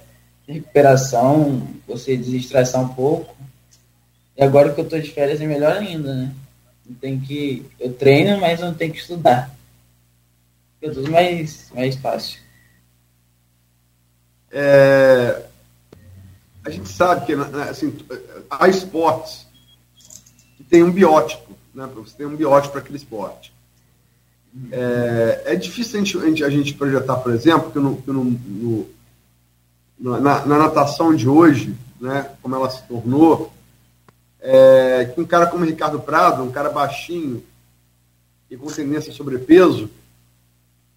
recuperação, 0.47 1.67
você 1.87 2.15
desestressar 2.15 2.83
um 2.83 2.93
pouco. 2.93 3.35
E 4.37 4.43
agora 4.43 4.71
que 4.71 4.79
eu 4.79 4.85
estou 4.85 4.99
de 4.99 5.11
férias 5.11 5.41
é 5.41 5.47
melhor 5.47 5.75
ainda, 5.75 6.13
né? 6.13 6.33
Tem 7.01 7.19
que 7.19 7.65
eu 7.79 7.93
treino, 7.93 8.39
mas 8.39 8.59
não 8.59 8.73
tenho 8.73 8.93
que 8.93 8.99
estudar. 8.99 9.55
É 10.81 10.89
tudo 10.89 11.11
mais 11.11 11.71
mais 11.73 11.95
fácil. 11.95 12.39
É, 14.51 15.48
a 16.69 16.71
gente 16.71 16.89
sabe 16.89 17.25
que 17.25 17.35
né, 17.35 17.69
assim, 17.69 17.95
há 18.49 18.67
esportes 18.67 19.47
que 20.55 20.63
tem 20.63 20.83
um 20.83 20.91
biótipo, 20.91 21.51
né? 21.73 21.89
Você 21.95 22.15
tem 22.15 22.27
um 22.27 22.35
biótipo 22.35 22.73
para 22.73 22.81
aquele 22.81 22.97
esporte. 22.97 23.51
É, 24.71 25.41
é 25.45 25.55
difícil 25.55 25.99
a 25.99 26.03
gente, 26.03 26.43
a 26.43 26.49
gente, 26.49 26.73
projetar, 26.73 27.17
por 27.17 27.33
exemplo, 27.33 27.71
que, 27.71 27.79
no, 27.79 28.01
que 28.01 28.11
no, 28.11 28.23
no, 28.23 28.89
na, 29.99 30.45
na, 30.45 30.57
natação 30.57 31.15
de 31.15 31.29
hoje, 31.29 31.75
né, 31.99 32.29
como 32.41 32.55
ela 32.55 32.69
se 32.69 32.81
tornou, 32.83 33.53
é, 34.39 35.11
que 35.13 35.21
um 35.21 35.25
cara 35.25 35.47
como 35.47 35.65
Ricardo 35.65 35.99
Prado, 35.99 36.43
um 36.43 36.51
cara 36.51 36.69
baixinho 36.69 37.43
e 38.49 38.57
com 38.57 38.67
tendência 38.67 39.11
a 39.11 39.15
sobrepeso, 39.15 39.89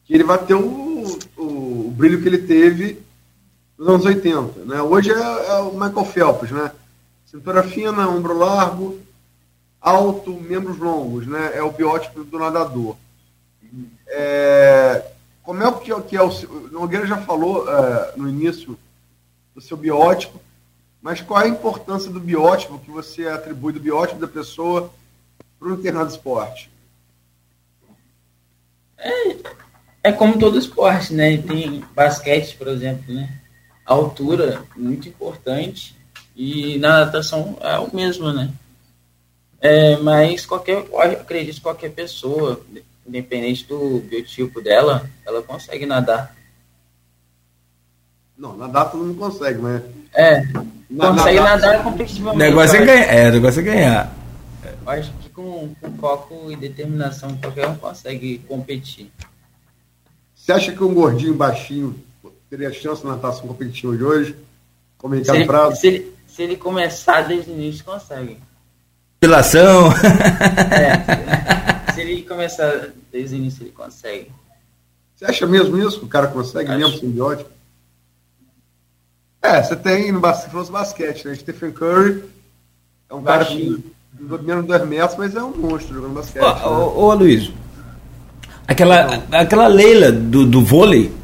que 0.04 0.14
ele 0.14 0.24
vai 0.24 0.38
ter 0.44 0.54
o, 0.54 1.18
o, 1.36 1.86
o 1.88 1.90
brilho 1.94 2.22
que 2.22 2.28
ele 2.28 2.38
teve 2.38 3.02
nos 3.78 3.88
anos 3.88 4.06
80. 4.06 4.64
Né? 4.64 4.80
Hoje 4.82 5.10
é, 5.10 5.16
é, 5.16 5.54
o 5.60 5.72
Michael 5.72 6.04
Phelps, 6.04 6.50
né? 6.50 6.72
Cintura 7.26 7.62
fina, 7.62 8.08
ombro 8.08 8.36
largo, 8.36 8.98
alto, 9.80 10.32
membros 10.32 10.78
longos, 10.78 11.26
né? 11.26 11.52
É 11.54 11.62
o 11.62 11.72
biótipo 11.72 12.24
do 12.24 12.38
nadador. 12.38 12.96
É, 14.06 15.02
como 15.42 15.62
é 15.62 15.72
que, 15.72 15.92
é, 15.92 16.00
que 16.00 16.16
é 16.16 16.22
o 16.22 16.30
Nogueira 16.70 17.06
já 17.06 17.18
falou 17.18 17.68
é, 17.68 18.12
no 18.16 18.28
início 18.28 18.78
do 19.54 19.60
seu 19.60 19.76
biótipo, 19.76 20.40
mas 21.00 21.20
qual 21.20 21.40
é 21.40 21.44
a 21.44 21.48
importância 21.48 22.10
do 22.10 22.20
biótipo 22.20 22.78
que 22.78 22.90
você 22.90 23.26
atribui 23.26 23.72
do 23.72 23.80
biótipo 23.80 24.20
da 24.20 24.28
pessoa 24.28 24.92
para 25.58 25.68
um 25.68 25.76
determinado 25.76 26.10
esporte? 26.10 26.70
É, 28.96 29.36
é 30.04 30.12
como 30.12 30.38
todo 30.38 30.58
esporte, 30.58 31.12
né? 31.12 31.36
Tem 31.38 31.82
basquete, 31.94 32.56
por 32.56 32.68
exemplo, 32.68 33.12
né? 33.12 33.41
A 33.84 33.94
altura 33.94 34.62
muito 34.76 35.08
importante 35.08 35.96
e 36.36 36.78
na 36.78 37.04
natação 37.04 37.56
é 37.60 37.78
o 37.78 37.94
mesmo, 37.94 38.32
né? 38.32 38.50
É, 39.60 39.96
mas 39.98 40.44
qualquer, 40.44 40.84
acredito 41.20 41.56
que 41.56 41.60
qualquer 41.60 41.90
pessoa, 41.90 42.60
independente 43.06 43.64
do 43.64 44.00
biotipo 44.00 44.60
dela, 44.60 45.08
ela 45.24 45.42
consegue 45.42 45.86
nadar. 45.86 46.34
Não, 48.36 48.56
nadar 48.56 48.90
todo 48.90 49.04
mundo 49.04 49.18
consegue, 49.18 49.60
mas. 49.60 49.82
É, 50.14 50.42
consegue 50.46 51.38
nadar, 51.38 51.60
nadar 51.60 51.84
competitivamente. 51.84 52.36
O 52.36 52.38
negócio 52.38 52.76
é 52.76 52.84
ganhar. 52.84 53.14
É, 53.14 53.28
o 53.28 53.32
negócio 53.32 53.60
é 53.60 53.62
ganhar. 53.62 54.14
Eu 54.64 54.90
acho 54.90 55.12
que 55.12 55.28
com, 55.30 55.74
com 55.80 55.92
foco 55.96 56.50
e 56.50 56.56
determinação 56.56 57.36
qualquer 57.36 57.68
um 57.68 57.76
consegue 57.76 58.38
competir. 58.48 59.12
Você 60.34 60.52
acha 60.52 60.72
que 60.72 60.82
um 60.82 60.92
gordinho 60.92 61.34
baixinho 61.34 61.94
teria 62.52 62.70
chance 62.70 63.02
na 63.02 63.12
natação 63.12 63.48
competitiva 63.48 63.96
de 63.96 64.04
hoje? 64.04 64.36
Como 64.98 65.14
Ricardo 65.14 65.40
se 65.40 65.46
Prado? 65.46 65.76
Se 65.76 65.86
ele, 65.86 66.14
se 66.26 66.42
ele 66.42 66.56
começar 66.58 67.22
desde 67.22 67.50
o 67.50 67.54
início, 67.54 67.82
consegue. 67.82 68.36
Depilação. 69.18 69.90
É, 70.70 71.88
se 71.94 72.00
ele 72.02 72.22
começar 72.22 72.90
desde 73.10 73.36
o 73.36 73.38
início, 73.38 73.62
ele 73.62 73.70
consegue. 73.70 74.30
Você 75.16 75.24
acha 75.24 75.46
mesmo 75.46 75.78
isso? 75.78 76.00
Que 76.00 76.04
o 76.04 76.08
cara 76.08 76.26
consegue 76.26 76.70
Acho. 76.70 76.78
mesmo 76.78 76.98
simbiótico? 76.98 77.50
É, 79.40 79.62
você 79.62 79.74
tem 79.74 80.12
no 80.12 80.20
basquete, 80.20 80.70
basquete, 80.70 81.28
né? 81.28 81.34
Stephen 81.34 81.72
Curry 81.72 82.22
é 83.08 83.14
um 83.14 83.22
Baixinho. 83.22 83.82
cara 84.18 84.38
que 84.38 84.44
menos 84.44 84.66
dois 84.66 84.86
metros, 84.86 85.18
mas 85.18 85.34
é 85.34 85.42
um 85.42 85.56
monstro 85.56 85.94
jogando 85.94 86.14
basquete. 86.14 86.42
Ô, 86.42 86.48
né? 86.48 86.64
ô, 86.66 87.04
ô 87.06 87.14
Luiz, 87.14 87.50
aquela, 88.68 89.24
aquela 89.32 89.66
Leila 89.68 90.12
do, 90.12 90.44
do 90.44 90.62
vôlei 90.62 91.21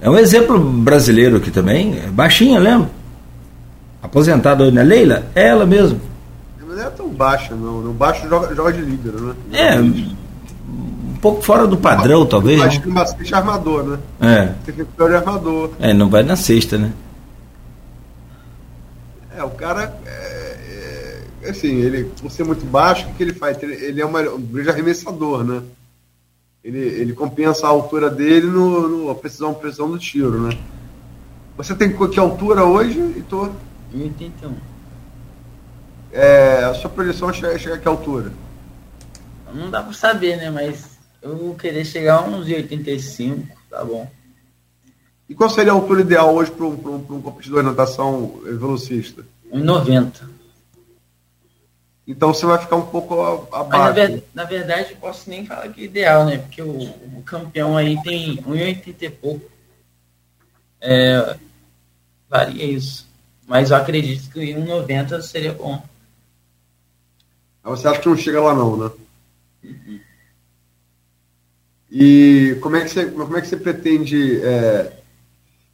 é 0.00 0.08
um 0.08 0.16
exemplo 0.16 0.58
brasileiro 0.58 1.36
aqui 1.36 1.50
também, 1.50 1.98
é 1.98 2.06
baixinha, 2.08 2.58
lembra? 2.58 2.90
Aposentada 4.02 4.64
hoje, 4.64 4.74
né? 4.74 4.82
Leila? 4.82 5.26
É 5.34 5.48
ela 5.48 5.66
mesmo 5.66 6.00
não 6.78 6.86
é 6.86 6.90
tão 6.90 7.08
baixa, 7.08 7.54
não. 7.54 7.90
O 7.90 7.92
baixo 7.92 8.28
joga, 8.28 8.54
joga 8.54 8.72
de 8.72 8.80
líder, 8.80 9.12
né? 9.12 9.34
É, 9.52 9.80
um 9.80 11.16
pouco 11.20 11.42
fora 11.42 11.66
do 11.66 11.76
padrão, 11.76 12.24
talvez. 12.24 12.60
Acho 12.60 12.80
que 12.80 12.90
bastante 12.90 13.34
armador, 13.34 13.82
né? 13.84 13.98
É. 14.20 14.54
Tem 14.64 14.74
que 14.74 14.84
ter 14.84 15.08
de 15.08 15.14
armador. 15.14 15.70
É, 15.80 15.92
não 15.92 16.08
vai 16.08 16.22
na 16.22 16.36
sexta, 16.36 16.78
né? 16.78 16.92
É, 19.36 19.42
o 19.42 19.50
cara. 19.50 19.98
É, 20.06 21.22
é, 21.42 21.50
assim, 21.50 21.76
ele, 21.76 22.04
por 22.20 22.30
ser 22.30 22.44
muito 22.44 22.64
baixo, 22.64 23.08
o 23.08 23.14
que 23.14 23.22
ele 23.22 23.34
faz? 23.34 23.60
Ele, 23.62 23.74
ele 23.74 24.00
é 24.00 24.06
uma, 24.06 24.20
um 24.20 24.40
grande 24.40 24.70
arremessador, 24.70 25.42
né? 25.42 25.62
Ele, 26.68 26.80
ele 26.80 27.12
compensa 27.14 27.66
a 27.66 27.70
altura 27.70 28.10
dele 28.10 28.46
no, 28.46 28.86
no 28.88 29.10
a 29.10 29.14
precisão, 29.14 29.54
precisão 29.54 29.90
do 29.90 29.98
tiro, 29.98 30.38
né? 30.42 30.58
Você 31.56 31.74
tem 31.74 31.90
que 31.90 32.20
altura 32.20 32.62
hoje, 32.62 33.00
Heitor? 33.00 33.52
1,81. 33.94 34.52
É, 36.12 36.64
a 36.64 36.74
sua 36.74 36.90
projeção 36.90 37.32
chega, 37.32 37.58
chega 37.58 37.76
a 37.76 37.78
que 37.78 37.88
altura? 37.88 38.30
Não 39.54 39.70
dá 39.70 39.82
pra 39.82 39.94
saber, 39.94 40.36
né? 40.36 40.50
Mas 40.50 40.98
eu 41.22 41.34
vou 41.38 41.54
querer 41.54 41.86
chegar 41.86 42.16
a 42.16 42.26
uns 42.26 42.46
85, 42.46 43.48
tá 43.70 43.82
bom. 43.82 44.06
E 45.26 45.34
qual 45.34 45.48
seria 45.48 45.72
a 45.72 45.74
altura 45.74 46.02
ideal 46.02 46.34
hoje 46.34 46.50
para 46.50 46.66
um, 46.66 46.74
um, 46.74 47.16
um 47.16 47.22
competidor 47.22 47.62
de 47.62 47.70
natação 47.70 48.40
velocista? 48.44 49.24
1,90. 49.50 50.12
Então 52.08 52.32
você 52.32 52.46
vai 52.46 52.58
ficar 52.58 52.76
um 52.76 52.86
pouco 52.86 53.20
abaixo. 53.52 53.84
Na, 53.84 53.90
ver, 53.90 54.24
na 54.32 54.44
verdade, 54.44 54.94
posso 54.94 55.28
nem 55.28 55.44
falar 55.44 55.68
que 55.68 55.82
é 55.82 55.84
ideal, 55.84 56.24
né? 56.24 56.38
Porque 56.38 56.62
o, 56.62 56.80
o 56.80 57.22
campeão 57.22 57.76
aí 57.76 58.02
tem 58.02 58.38
1,80 58.38 59.02
e 59.02 59.10
pouco. 59.10 59.50
É, 60.80 61.36
varia 62.26 62.64
isso. 62.64 63.06
Mas 63.46 63.70
eu 63.70 63.76
acredito 63.76 64.30
que 64.30 64.40
1,90 64.40 65.20
seria 65.20 65.52
bom. 65.52 65.82
Você 67.62 67.86
acha 67.86 68.00
que 68.00 68.08
não 68.08 68.16
chega 68.16 68.40
lá 68.40 68.54
não, 68.54 68.74
né? 68.74 68.90
Uhum. 69.64 70.00
E 71.90 72.56
como 72.62 72.76
é 72.76 72.84
que 72.84 72.88
você, 72.88 73.04
como 73.04 73.36
é 73.36 73.40
que 73.42 73.48
você 73.48 73.56
pretende. 73.58 74.40
É, 74.42 74.92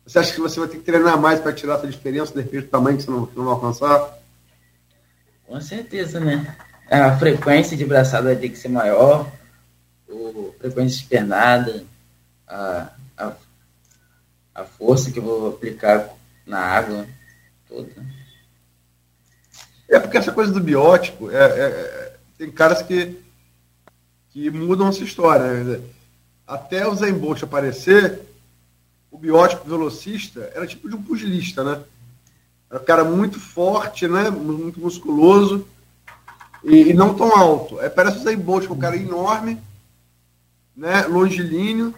você 0.05 0.19
acha 0.19 0.35
que 0.35 0.41
você 0.41 0.59
vai 0.59 0.69
ter 0.69 0.79
que 0.79 0.85
treinar 0.85 1.17
mais 1.17 1.39
para 1.39 1.53
tirar 1.53 1.77
essa 1.77 1.87
diferença, 1.87 2.35
de 2.35 2.41
repente, 2.41 2.65
do 2.65 2.71
tamanho 2.71 2.97
que 2.97 3.05
você 3.05 3.11
não, 3.13 3.25
que 3.25 3.37
não 3.37 3.45
vai 3.45 3.55
alcançar? 3.55 4.24
Com 5.55 5.61
certeza, 5.61 6.19
né? 6.19 6.57
A 6.91 7.17
frequência 7.17 7.77
de 7.77 7.85
braçada 7.85 8.35
ter 8.35 8.49
que 8.49 8.59
ser 8.59 8.67
maior, 8.67 9.31
a 10.11 10.59
frequência 10.59 10.99
de 10.99 11.07
pernada, 11.07 11.85
a, 12.45 12.91
a, 13.17 13.33
a 14.53 14.65
força 14.65 15.13
que 15.13 15.21
eu 15.21 15.23
vou 15.23 15.51
aplicar 15.51 16.09
na 16.45 16.59
água 16.59 17.07
toda. 17.69 17.89
É 19.89 20.01
porque 20.01 20.19
essa 20.19 20.33
coisa 20.33 20.53
do 20.53 20.59
biótipo, 20.59 21.31
é, 21.31 21.37
é, 21.37 21.63
é 21.63 22.17
tem 22.37 22.51
caras 22.51 22.83
que, 22.83 23.17
que 24.31 24.51
mudam 24.51 24.89
essa 24.89 25.05
história. 25.05 25.63
Né? 25.63 25.81
Até 26.45 26.85
o 26.85 26.97
Zen 26.97 27.13
Bolt 27.13 27.45
aparecer, 27.45 28.23
o 29.09 29.17
biótipo 29.17 29.69
velocista 29.69 30.51
era 30.53 30.67
tipo 30.67 30.89
de 30.89 30.97
um 30.97 31.03
pugilista, 31.03 31.63
né? 31.63 31.81
Era 32.75 32.83
um 32.83 32.87
cara 32.87 33.05
muito 33.05 33.39
forte, 33.39 34.09
né? 34.09 34.29
Muito 34.31 34.81
musculoso 34.81 35.65
e, 36.65 36.91
e 36.91 36.93
não 36.93 37.15
tão 37.15 37.31
alto. 37.37 37.81
É, 37.81 37.89
parece 37.89 38.19
o 38.19 38.23
Zen 38.23 38.37
Bolt, 38.37 38.69
um 38.69 38.77
cara 38.77 38.97
enorme, 38.97 39.63
né? 40.77 41.03
Longilíneo. 41.07 41.95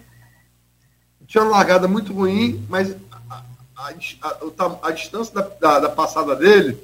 Tinha 1.26 1.44
uma 1.44 1.52
largada 1.52 1.88
muito 1.88 2.12
ruim, 2.12 2.62
mas 2.68 2.94
a, 3.10 3.42
a, 3.74 3.88
a, 3.88 4.88
a 4.88 4.90
distância 4.90 5.34
da, 5.34 5.40
da, 5.40 5.80
da, 5.80 5.88
passada 5.88 6.36
dele 6.36 6.78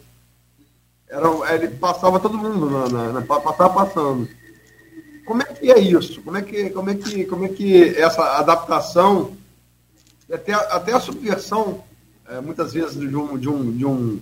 era, 1.07 1.55
ele 1.55 1.69
passava 1.69 2.19
todo 2.19 2.39
mundo, 2.39 2.71
na, 2.71 2.89
na, 2.89 3.13
na, 3.13 3.21
passava 3.21 3.75
passando. 3.75 4.27
Como 5.27 5.43
é 5.43 5.45
que 5.45 5.71
é 5.71 5.79
isso? 5.79 6.23
Como 6.23 6.39
é 6.39 6.41
que, 6.41 6.71
como 6.71 6.89
é 6.89 6.95
que, 6.95 7.25
como 7.27 7.45
é 7.45 7.49
que 7.51 7.95
essa 7.95 8.39
adaptação, 8.39 9.37
até, 10.33 10.55
até 10.55 10.95
a 10.95 11.01
subversão 11.01 11.85
é, 12.29 12.41
muitas 12.41 12.73
vezes 12.73 12.99
de 12.99 13.17
um, 13.17 13.39
de 13.39 13.49
um, 13.49 13.77
de 13.77 13.87
um 13.87 14.17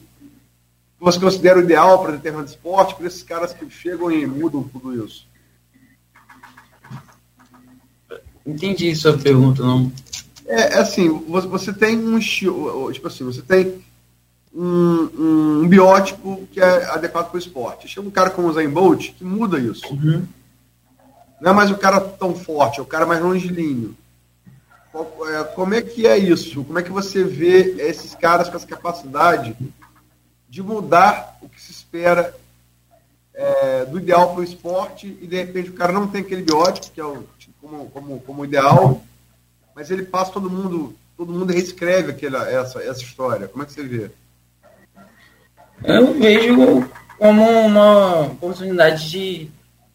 que 0.98 1.04
você 1.04 1.18
considera 1.18 1.58
o 1.58 1.62
ideal 1.62 2.02
para 2.02 2.12
determinado 2.12 2.48
esporte, 2.48 2.94
para 2.94 3.06
esses 3.06 3.22
caras 3.22 3.52
que 3.52 3.68
chegam 3.70 4.10
e 4.10 4.26
mudam 4.26 4.62
tudo 4.62 5.04
isso? 5.04 5.26
Entendi 8.44 8.94
sua 8.94 9.16
pergunta, 9.16 9.62
não. 9.62 9.90
É, 10.46 10.74
é 10.74 10.78
assim, 10.80 11.08
você 11.08 11.72
tem 11.72 11.96
um 11.98 12.18
estilo, 12.18 12.92
tipo 12.92 13.06
assim, 13.06 13.24
você 13.24 13.42
tem 13.42 13.82
um, 14.54 15.62
um 15.62 15.68
biótipo 15.68 16.46
que 16.50 16.60
é 16.60 16.84
adequado 16.90 17.28
para 17.28 17.36
o 17.36 17.38
esporte. 17.38 17.88
Chega 17.88 18.06
um 18.06 18.10
cara 18.10 18.30
como 18.30 18.48
o 18.48 18.52
Zayn 18.52 18.70
Bolt 18.70 19.12
que 19.12 19.24
muda 19.24 19.58
isso. 19.58 19.86
Uhum. 19.92 20.26
Não 21.40 21.52
é 21.52 21.54
mais 21.54 21.70
o 21.70 21.78
cara 21.78 22.00
tão 22.00 22.34
forte, 22.34 22.80
é 22.80 22.82
o 22.82 22.86
cara 22.86 23.06
mais 23.06 23.22
longilíneo. 23.22 23.94
É, 24.92 25.44
como 25.54 25.74
é 25.74 25.82
que 25.82 26.06
é 26.06 26.18
isso? 26.18 26.64
Como 26.64 26.78
é 26.78 26.82
que 26.82 26.90
você 26.90 27.22
vê 27.22 27.76
esses 27.82 28.14
caras 28.14 28.48
com 28.48 28.56
essa 28.56 28.66
capacidade 28.66 29.56
de 30.48 30.62
mudar 30.62 31.38
o 31.40 31.48
que 31.48 31.60
se 31.60 31.70
espera 31.70 32.34
é, 33.32 33.84
do 33.84 33.98
ideal 33.98 34.32
para 34.32 34.40
o 34.40 34.44
esporte 34.44 35.16
e 35.20 35.26
de 35.26 35.36
repente 35.36 35.70
o 35.70 35.74
cara 35.74 35.92
não 35.92 36.08
tem 36.08 36.22
aquele 36.22 36.42
biótipo 36.42 36.92
que 36.92 37.00
é 37.00 37.04
o, 37.04 37.24
como, 37.60 37.90
como, 37.90 38.20
como 38.20 38.44
ideal, 38.44 39.02
mas 39.74 39.90
ele 39.90 40.02
passa 40.02 40.32
todo 40.32 40.50
mundo, 40.50 40.94
todo 41.16 41.32
mundo 41.32 41.52
reescreve 41.52 42.10
aquela, 42.10 42.50
essa, 42.50 42.82
essa 42.82 43.02
história. 43.02 43.46
Como 43.46 43.62
é 43.62 43.66
que 43.66 43.72
você 43.72 43.84
vê? 43.84 44.10
Eu 45.84 46.14
vejo 46.18 46.90
como 47.16 47.48
uma 47.48 48.22
oportunidade 48.22 49.08
de 49.08 49.50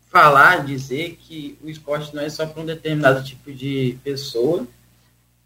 falar, 0.09 0.65
dizer 0.65 1.17
que 1.19 1.57
o 1.61 1.69
esporte 1.69 2.15
não 2.15 2.23
é 2.23 2.29
só 2.29 2.45
para 2.45 2.61
um 2.61 2.65
determinado 2.65 3.23
tipo 3.23 3.51
de 3.51 3.97
pessoa, 4.03 4.65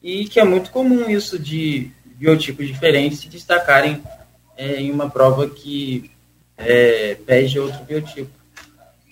e 0.02 0.26
que 0.26 0.39
é 0.39 0.43
muito 0.43 0.72
comum 0.72 1.10
isso 1.10 1.38
de 1.38 1.91
biotipos 2.06 2.68
diferentes 2.68 3.20
se 3.20 3.30
destacarem 3.30 4.04
é, 4.58 4.82
em 4.82 4.91
uma 4.91 5.10
prova 5.10 5.50
que 5.50 6.12
é, 6.58 7.16
pede 7.26 7.60
outro 7.60 7.84
biotipo. 7.84 8.32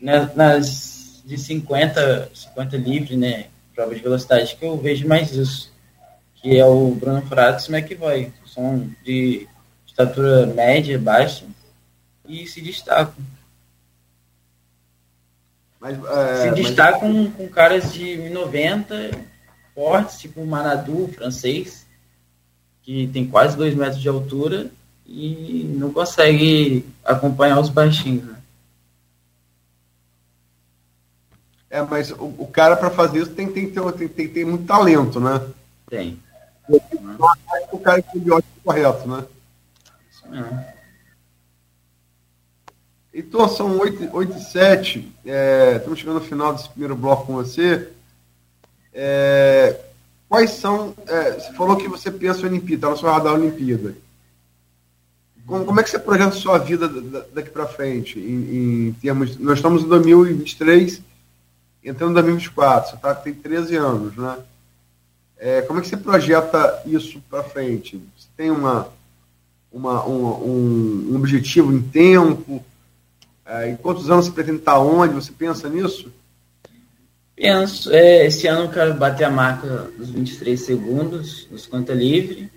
Nas 0.01 1.17
de 1.25 1.37
50, 1.37 2.31
50 2.33 2.77
livre, 2.77 3.17
né, 3.17 3.47
prova 3.75 3.93
de 3.93 4.01
velocidade, 4.01 4.55
que 4.55 4.65
eu 4.65 4.77
vejo 4.77 5.07
mais 5.07 5.31
isso, 5.33 5.73
que 6.35 6.57
é 6.57 6.65
o 6.65 6.91
Bruno 6.91 7.21
Fratos 7.23 7.67
e 7.67 7.71
McVoy, 7.71 8.31
são 8.45 8.89
de 9.03 9.45
estatura 9.85 10.45
média, 10.45 10.97
baixa, 10.97 11.43
e 12.25 12.47
se 12.47 12.61
destacam. 12.61 13.15
Mas, 15.79 15.97
é, 16.05 16.43
se 16.43 16.55
destacam 16.55 17.11
mas... 17.11 17.33
com 17.33 17.47
caras 17.49 17.93
de 17.93 18.03
1,90 18.03 19.17
fortes, 19.77 20.17
tipo 20.17 20.41
o 20.41 20.47
Manadu 20.47 21.07
francês, 21.09 21.85
que 22.81 23.05
tem 23.13 23.27
quase 23.27 23.55
dois 23.55 23.75
metros 23.75 24.01
de 24.01 24.09
altura 24.09 24.71
e 25.05 25.71
não 25.77 25.93
consegue 25.93 26.83
acompanhar 27.05 27.59
os 27.59 27.69
baixinhos. 27.69 28.23
Né? 28.23 28.37
É, 31.69 31.81
mas 31.83 32.09
o, 32.09 32.25
o 32.39 32.47
cara 32.47 32.75
para 32.75 32.89
fazer 32.89 33.21
isso 33.21 33.31
tem, 33.33 33.51
tem, 33.51 33.67
que 33.67 33.73
ter, 33.73 33.91
tem, 33.93 34.07
tem 34.07 34.27
que 34.27 34.33
ter 34.33 34.45
muito 34.47 34.65
talento, 34.65 35.19
né? 35.19 35.47
Tem. 35.87 36.19
O 37.71 37.77
cara 37.77 38.01
tem 38.01 38.19
o 38.19 38.23
biótipo 38.23 38.61
correto, 38.63 39.07
né? 39.07 39.25
Isso 40.09 40.27
mesmo. 40.27 40.65
Então, 43.13 43.47
são 43.47 43.77
8, 43.77 44.09
8 44.11 44.37
e 44.37 44.41
7. 44.41 45.13
É, 45.23 45.75
estamos 45.75 45.99
chegando 45.99 46.19
no 46.19 46.25
final 46.25 46.53
desse 46.53 46.69
primeiro 46.69 46.95
bloco 46.95 47.27
com 47.27 47.35
você. 47.35 47.91
É, 48.99 49.79
quais 50.27 50.49
são. 50.49 50.95
É, 51.05 51.33
você 51.33 51.53
falou 51.53 51.77
que 51.77 51.87
você 51.87 52.09
pensa 52.09 52.41
em 52.41 52.45
Olimpíada, 52.45 52.75
está 52.75 52.89
na 52.89 52.95
sua 52.95 53.13
radar 53.13 53.35
Olimpíada. 53.35 53.95
Como, 55.45 55.65
como, 55.65 55.79
é 55.79 55.83
que 55.83 55.89
você 55.91 55.99
projeta 55.99 56.29
a 56.29 56.39
sua 56.39 56.57
vida 56.57 56.89
daqui 57.31 57.51
para 57.51 57.67
frente? 57.67 58.19
Em, 58.19 58.87
em, 58.87 58.93
termos, 58.93 59.37
nós 59.37 59.59
estamos 59.59 59.83
em 59.83 59.87
2023, 59.87 60.99
entrando 61.83 62.09
em 62.09 62.13
2024, 62.15 62.89
você 62.89 62.97
tá, 62.97 63.13
tem 63.13 63.35
13 63.35 63.75
anos, 63.75 64.17
né? 64.17 64.39
É, 65.37 65.61
como 65.61 65.79
é 65.79 65.83
que 65.83 65.87
você 65.87 65.95
projeta 65.95 66.81
isso 66.87 67.21
para 67.29 67.43
frente? 67.43 68.01
Você 68.17 68.27
tem 68.35 68.49
uma, 68.49 68.89
uma, 69.71 70.05
um, 70.07 71.11
um 71.11 71.15
objetivo 71.15 71.71
em 71.71 71.81
tempo? 71.83 72.65
É, 73.45 73.69
em 73.69 73.75
quantos 73.77 74.09
anos 74.09 74.25
você 74.25 74.31
pretende 74.31 74.57
estar 74.57 74.79
onde? 74.79 75.13
Você 75.13 75.31
pensa 75.31 75.69
nisso? 75.69 76.11
Penso, 77.37 77.93
é, 77.93 78.25
esse 78.25 78.47
ano 78.47 78.63
eu 78.63 78.71
quero 78.71 78.95
bater 78.95 79.25
a 79.25 79.29
marca 79.29 79.91
dos 79.95 80.09
23 80.09 80.59
segundos 80.59 81.45
dos 81.45 81.61
50 81.65 81.93
livre. 81.93 82.51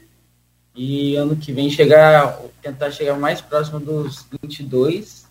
E 0.75 1.17
ano 1.17 1.37
que 1.37 1.53
vem 1.53 1.69
chegar, 1.69 2.41
tentar 2.63 2.91
chegar 2.91 3.19
mais 3.19 3.43
próximo 3.43 3.79
dos 3.79 4.25
22, 4.43 5.27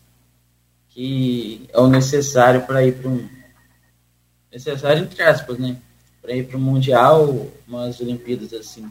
que 0.90 1.68
é 1.74 1.80
o 1.80 1.88
necessário 1.88 2.62
para 2.62 2.86
ir 2.86 3.02
para 3.02 3.10
um. 3.10 3.28
Necessário 4.54 5.02
entre 5.02 5.24
aspas, 5.24 5.58
né? 5.58 5.78
Para 6.22 6.36
ir 6.36 6.46
para 6.46 6.58
o 6.58 6.62
Mundial, 6.62 7.48
umas 7.68 8.00
Olimpíadas 8.00 8.54
assim. 8.54 8.88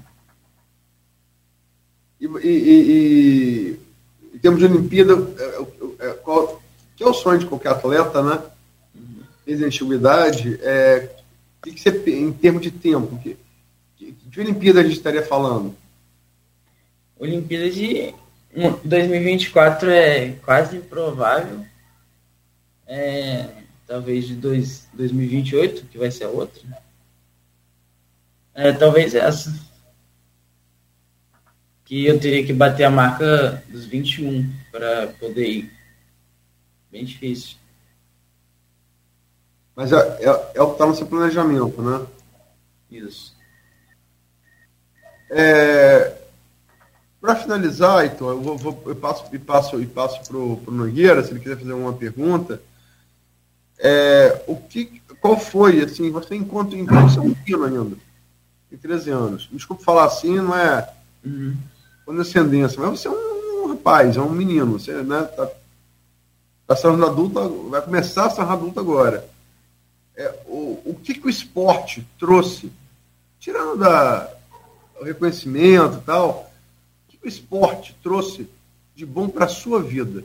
E, 2.21 2.27
e, 2.27 2.49
e, 2.49 3.81
em 4.35 4.39
termos 4.39 4.59
de 4.59 4.67
Olimpíada, 4.67 5.13
é, 5.39 6.09
é, 6.09 6.13
qual, 6.15 6.61
que 6.97 7.05
é 7.05 7.07
o 7.07 7.15
sonho 7.15 7.39
de 7.39 7.47
qualquer 7.47 7.71
atleta, 7.71 8.23
né? 8.25 8.43
Desde 9.49 9.65
a 9.65 9.67
antiguidade, 9.69 10.61
é, 10.63 11.09
que, 11.63 11.73
que 11.73 11.81
você, 11.81 11.91
em 12.11 12.31
termos 12.35 12.61
de 12.61 12.71
tempo, 12.71 13.19
que, 13.19 13.35
que, 13.97 14.13
que 14.13 14.41
Olimpíada 14.41 14.81
a 14.81 14.83
gente 14.83 14.97
estaria 14.97 15.23
falando? 15.23 15.75
Olimpíada 17.19 17.71
de 17.71 18.15
2024 18.85 19.91
é 19.91 20.33
quase 20.45 20.77
improvável. 20.77 21.65
É, 22.87 23.49
talvez 23.87 24.27
de 24.27 24.35
dois, 24.35 24.87
2028, 24.93 25.87
que 25.87 25.97
vai 25.97 26.11
ser 26.11 26.25
a 26.25 26.29
outra. 26.29 26.63
É, 28.55 28.71
talvez 28.73 29.15
essa. 29.15 29.59
Que 31.87 32.05
eu 32.05 32.21
teria 32.21 32.45
que 32.45 32.53
bater 32.53 32.85
a 32.85 32.91
marca 32.91 33.65
dos 33.67 33.87
21 33.87 34.53
para 34.71 35.07
poder 35.07 35.49
ir. 35.49 35.73
Bem 36.91 37.07
difícil. 37.07 37.57
Mas 39.79 39.93
é, 39.93 39.97
é, 39.97 40.53
é 40.57 40.61
o 40.61 40.67
que 40.67 40.73
está 40.73 40.87
no 40.87 40.97
seu 40.97 41.07
planejamento, 41.07 41.81
né? 41.81 42.05
Isso. 42.91 43.33
É, 45.31 46.17
para 47.21 47.37
finalizar, 47.37 48.05
então, 48.05 48.29
eu, 48.29 48.41
vou, 48.41 48.59
vou, 48.59 48.83
eu 48.87 48.97
passo 48.97 49.25
e 49.33 49.39
passo 49.39 49.81
e 49.81 49.87
passo 49.87 50.21
para 50.27 50.37
o 50.37 50.61
Nogueira, 50.67 51.23
se 51.23 51.31
ele 51.31 51.39
quiser 51.39 51.59
fazer 51.59 51.75
uma 51.75 51.93
pergunta. 51.93 52.61
É, 53.79 54.43
o 54.49 54.57
que, 54.57 55.01
qual 55.21 55.39
foi, 55.39 55.81
assim, 55.81 56.11
você 56.11 56.35
enquanto, 56.35 56.75
é 56.75 57.35
pequeno 57.37 57.65
ainda, 57.65 57.97
tem 58.69 58.79
13 58.81 59.11
anos, 59.11 59.49
desculpa 59.53 59.85
falar 59.85 60.07
assim, 60.07 60.39
não 60.39 60.57
é 60.57 60.93
uhum. 61.25 61.57
condescendência, 62.05 62.81
mas 62.81 62.99
você 62.99 63.07
é 63.07 63.13
um, 63.13 63.63
um, 63.63 63.69
rapaz, 63.69 64.17
é 64.17 64.21
um 64.21 64.31
menino, 64.31 64.73
você 64.77 64.93
né, 65.05 65.23
tá, 65.23 65.49
tá 66.67 66.75
sendo 66.75 67.07
adulto, 67.07 67.69
vai 67.71 67.81
começar 67.81 68.27
a 68.27 68.31
ser 68.31 68.41
adulto 68.41 68.81
agora. 68.81 69.38
É, 70.19 70.35
o, 70.47 70.83
o 70.85 71.01
que, 71.01 71.15
que 71.15 71.27
o 71.29 71.31
esporte 71.31 72.05
trouxe, 72.19 72.73
tirando 73.39 73.79
da, 73.79 74.29
o 75.01 75.05
reconhecimento 75.05 75.99
e 75.99 76.01
tal, 76.01 76.51
o 77.23 77.29
esporte 77.29 77.97
trouxe 78.03 78.49
de 78.97 79.07
bom 79.07 79.29
para 79.29 79.45
a 79.45 79.49
sua 79.49 79.81
vida? 79.81 80.25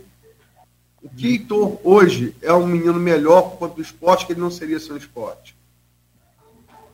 O 1.02 1.10
que 1.10 1.28
Heitor 1.28 1.80
hoje 1.84 2.36
é 2.42 2.52
um 2.54 2.66
menino 2.66 3.00
melhor 3.00 3.52
por 3.52 3.60
conta 3.60 3.76
do 3.76 3.82
esporte 3.82 4.26
que 4.26 4.34
ele 4.34 4.40
não 4.40 4.50
seria 4.50 4.80
sem 4.80 4.94
o 4.94 4.98
esporte? 4.98 5.56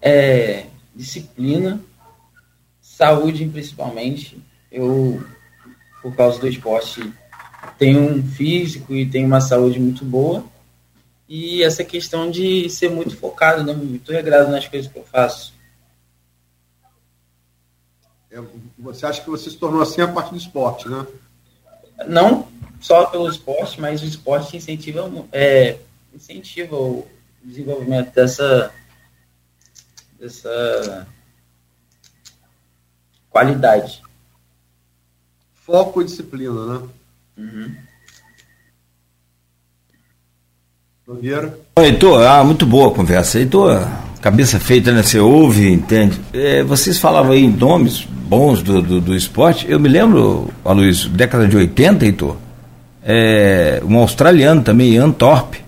É 0.01 0.65
disciplina, 0.95 1.79
saúde 2.81 3.45
principalmente. 3.47 4.41
Eu, 4.71 5.23
por 6.01 6.15
causa 6.15 6.39
do 6.39 6.47
esporte, 6.47 7.13
tenho 7.77 8.01
um 8.01 8.23
físico 8.23 8.93
e 8.93 9.05
tenho 9.05 9.27
uma 9.27 9.41
saúde 9.41 9.79
muito 9.79 10.03
boa. 10.03 10.43
E 11.29 11.63
essa 11.63 11.83
questão 11.83 12.31
de 12.31 12.67
ser 12.71 12.89
muito 12.89 13.15
focado, 13.15 13.63
né? 13.63 13.71
muito 13.71 14.11
regrado 14.11 14.49
nas 14.49 14.67
coisas 14.67 14.91
que 14.91 14.97
eu 14.97 15.03
faço. 15.03 15.53
É, 18.31 18.41
você 18.79 19.05
acha 19.05 19.21
que 19.21 19.29
você 19.29 19.47
se 19.51 19.57
tornou 19.57 19.79
assim 19.79 20.01
a 20.01 20.07
partir 20.07 20.31
do 20.31 20.37
esporte, 20.37 20.89
né? 20.89 21.05
Não 22.07 22.47
só 22.81 23.05
pelo 23.05 23.29
esporte, 23.29 23.79
mas 23.79 24.01
o 24.01 24.05
esporte 24.05 24.57
incentiva, 24.57 25.07
é, 25.31 25.77
incentiva 26.13 26.75
o 26.75 27.07
desenvolvimento 27.43 28.11
dessa, 28.11 28.73
dessa 30.19 31.07
qualidade. 33.29 34.01
Foco 35.53 36.01
e 36.01 36.05
disciplina, 36.05 36.79
né? 36.79 36.89
Uhum. 37.37 37.88
Nogueira? 41.09 41.57
Heitor, 41.75 42.21
ah, 42.21 42.43
muito 42.43 42.67
boa 42.67 42.89
a 42.89 42.93
conversa. 42.93 43.39
Heitor, 43.39 43.81
cabeça 44.21 44.59
feita, 44.59 44.91
né? 44.91 45.01
Você 45.01 45.19
ouve, 45.19 45.67
entende. 45.67 46.21
É, 46.31 46.61
vocês 46.61 46.99
falavam 46.99 47.31
aí 47.31 47.47
nomes 47.47 48.05
bons 48.05 48.61
do, 48.61 48.79
do, 48.79 49.01
do 49.01 49.15
esporte. 49.15 49.65
Eu 49.67 49.79
me 49.79 49.89
lembro, 49.89 50.49
Aloysio, 50.63 51.09
década 51.09 51.47
de 51.47 51.57
80, 51.57 52.05
Heitor, 52.05 52.35
é, 53.03 53.81
um 53.83 53.97
australiano 53.97 54.61
também, 54.61 54.91
Ian 54.91 55.09
Thorpe. 55.09 55.63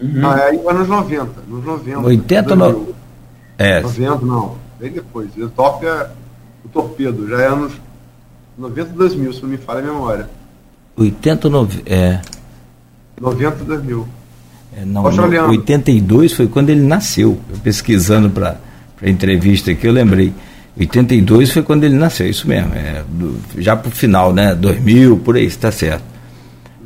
Uhum. 0.00 0.20
Ah, 0.22 0.38
é 0.38 0.70
anos 0.70 0.86
90, 0.86 1.30
nos 1.48 1.64
90. 1.64 1.98
80, 1.98 2.54
no... 2.54 2.94
é. 3.58 3.80
90, 3.80 4.24
não, 4.24 4.54
bem 4.78 4.92
depois. 4.92 5.36
Ian 5.36 5.48
Thorpe 5.48 5.84
é 5.84 6.10
o 6.64 6.68
torpedo, 6.68 7.28
já 7.28 7.40
é 7.42 7.46
anos 7.48 7.72
90 8.56 8.90
2000, 8.90 9.32
se 9.32 9.42
não 9.42 9.48
me 9.48 9.56
falha 9.56 9.80
a 9.80 9.82
memória. 9.82 10.30
80, 10.96 11.48
90, 11.48 11.92
é. 11.92 12.20
90 13.20 13.64
2000. 13.64 14.17
É, 14.80 14.84
não, 14.84 15.02
82 15.02 16.32
foi 16.32 16.46
quando 16.46 16.70
ele 16.70 16.82
nasceu. 16.82 17.38
Eu 17.50 17.58
pesquisando 17.58 18.30
para 18.30 18.56
a 19.02 19.08
entrevista 19.08 19.72
aqui, 19.72 19.86
eu 19.86 19.92
lembrei. 19.92 20.32
82 20.78 21.50
foi 21.50 21.62
quando 21.62 21.82
ele 21.82 21.96
nasceu, 21.96 22.28
isso 22.28 22.46
mesmo. 22.46 22.72
É, 22.74 23.02
do, 23.08 23.36
já 23.58 23.74
pro 23.74 23.90
final, 23.90 24.32
né? 24.32 24.54
2000, 24.54 25.16
por 25.18 25.36
aí, 25.36 25.46
está 25.46 25.72
certo. 25.72 26.04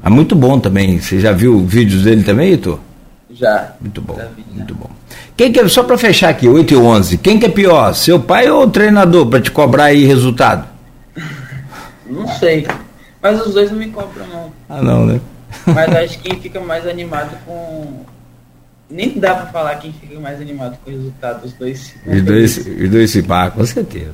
É 0.02 0.08
muito 0.08 0.34
bom 0.34 0.58
também. 0.58 0.98
Você 0.98 1.20
já 1.20 1.32
viu 1.32 1.58
vídeos 1.66 2.04
dele 2.04 2.22
também, 2.22 2.50
Heitor? 2.50 2.78
Já. 3.30 3.72
Muito 3.80 4.00
bom, 4.00 4.18
muito 4.54 4.74
bom. 4.74 4.90
Quem 5.36 5.52
que 5.52 5.60
é, 5.60 5.68
só 5.68 5.82
para 5.82 5.98
fechar 5.98 6.30
aqui, 6.30 6.48
8 6.48 6.72
e 6.72 6.76
11, 6.76 7.18
quem 7.18 7.38
que 7.38 7.46
é 7.46 7.48
pior, 7.48 7.94
seu 7.94 8.20
pai 8.20 8.50
ou 8.50 8.64
o 8.64 8.70
treinador, 8.70 9.26
para 9.26 9.40
te 9.40 9.50
cobrar 9.50 9.84
aí 9.84 10.04
resultado? 10.04 10.66
Não 12.06 12.28
sei, 12.28 12.66
mas 13.22 13.40
os 13.46 13.54
dois 13.54 13.70
não 13.70 13.78
me 13.78 13.88
cobram 13.88 14.26
não. 14.28 14.52
Ah 14.68 14.82
não, 14.82 15.06
né? 15.06 15.20
Mas 15.66 15.94
acho 15.96 16.18
que 16.18 16.30
quem 16.30 16.40
fica 16.40 16.60
mais 16.60 16.86
animado 16.86 17.36
com. 17.44 18.04
Nem 18.90 19.18
dá 19.18 19.34
pra 19.34 19.46
falar 19.46 19.76
quem 19.76 19.92
fica 19.92 20.20
mais 20.20 20.40
animado 20.40 20.76
com 20.84 20.90
o 20.90 20.94
resultado. 20.94 21.44
Os 21.46 21.52
dois. 21.54 21.94
Os 22.06 22.22
dois, 22.22 22.56
os 22.58 22.90
dois 22.90 23.10
se 23.10 23.22
pá, 23.22 23.50
com 23.50 23.64
certeza. 23.64 24.12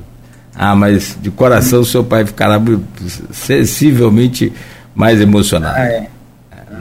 Ah, 0.55 0.75
mas 0.75 1.17
de 1.21 1.31
coração 1.31 1.83
seu 1.83 2.03
pai 2.03 2.25
ficará 2.25 2.61
sensivelmente 3.31 4.51
mais 4.93 5.21
emocionado. 5.21 5.75
Ah, 5.77 5.85
é. 5.85 6.07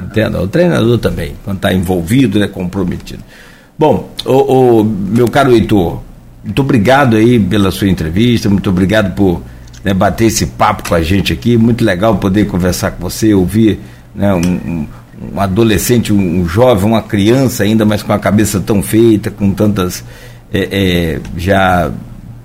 Entenda? 0.05 0.41
O 0.41 0.49
treinador 0.49 0.99
também, 0.99 1.35
quando 1.45 1.59
está 1.59 1.73
envolvido, 1.73 2.39
né, 2.39 2.47
comprometido. 2.47 3.23
Bom, 3.79 4.11
o, 4.25 4.81
o, 4.81 4.85
meu 4.85 5.29
caro 5.29 5.53
Heitor, 5.53 6.01
muito 6.45 6.63
obrigado 6.63 7.17
aí 7.17 7.39
pela 7.39 7.71
sua 7.71 7.89
entrevista, 7.89 8.49
muito 8.49 8.69
obrigado 8.71 9.15
por 9.15 9.43
né, 9.85 9.95
bater 9.95 10.27
esse 10.27 10.47
papo 10.47 10.89
com 10.89 10.95
a 10.95 11.03
gente 11.03 11.33
aqui. 11.33 11.57
Muito 11.57 11.85
legal 11.85 12.17
poder 12.17 12.47
conversar 12.47 12.93
com 12.93 13.03
você, 13.09 13.33
ouvir 13.35 13.81
né, 14.15 14.35
um, 14.35 14.87
um 15.35 15.41
adolescente, 15.41 16.13
um, 16.13 16.41
um, 16.41 16.49
jovem, 16.49 16.85
uma 16.85 17.03
criança 17.03 17.65
ainda, 17.65 17.85
mas 17.85 18.03
com 18.03 18.13
a 18.13 18.19
cabeça 18.19 18.61
tão 18.61 18.83
feita, 18.83 19.31
com 19.31 19.53
tantas 19.53 20.05
é, 20.53 20.69
é, 20.71 21.21
já 21.37 21.91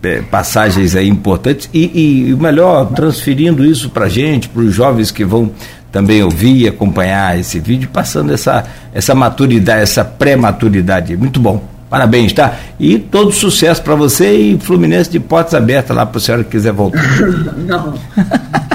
é, 0.03 0.21
passagens 0.21 0.95
aí 0.95 1.07
importantes 1.07 1.69
e, 1.73 2.27
e 2.27 2.33
o 2.33 2.37
melhor, 2.37 2.91
transferindo 2.93 3.63
isso 3.63 3.89
para 3.89 4.05
a 4.05 4.09
gente, 4.09 4.49
para 4.49 4.61
os 4.61 4.73
jovens 4.73 5.11
que 5.11 5.23
vão 5.23 5.51
também 5.91 6.23
ouvir 6.23 6.63
e 6.63 6.67
acompanhar 6.67 7.39
esse 7.39 7.59
vídeo, 7.59 7.87
passando 7.93 8.33
essa, 8.33 8.65
essa 8.93 9.13
maturidade, 9.13 9.83
essa 9.83 10.03
pré-maturidade. 10.03 11.15
Muito 11.15 11.39
bom. 11.39 11.63
Parabéns, 11.87 12.33
tá? 12.33 12.55
E 12.79 12.97
todo 12.97 13.31
sucesso 13.31 13.83
para 13.83 13.93
você 13.93 14.35
e 14.35 14.57
Fluminense 14.57 15.11
de 15.11 15.19
portas 15.19 15.53
abertas 15.53 15.95
lá 15.95 16.07
para 16.07 16.17
a 16.17 16.21
senhora 16.21 16.43
que 16.43 16.49
quiser 16.49 16.73
voltar. 16.73 17.03
Não. 17.55 17.93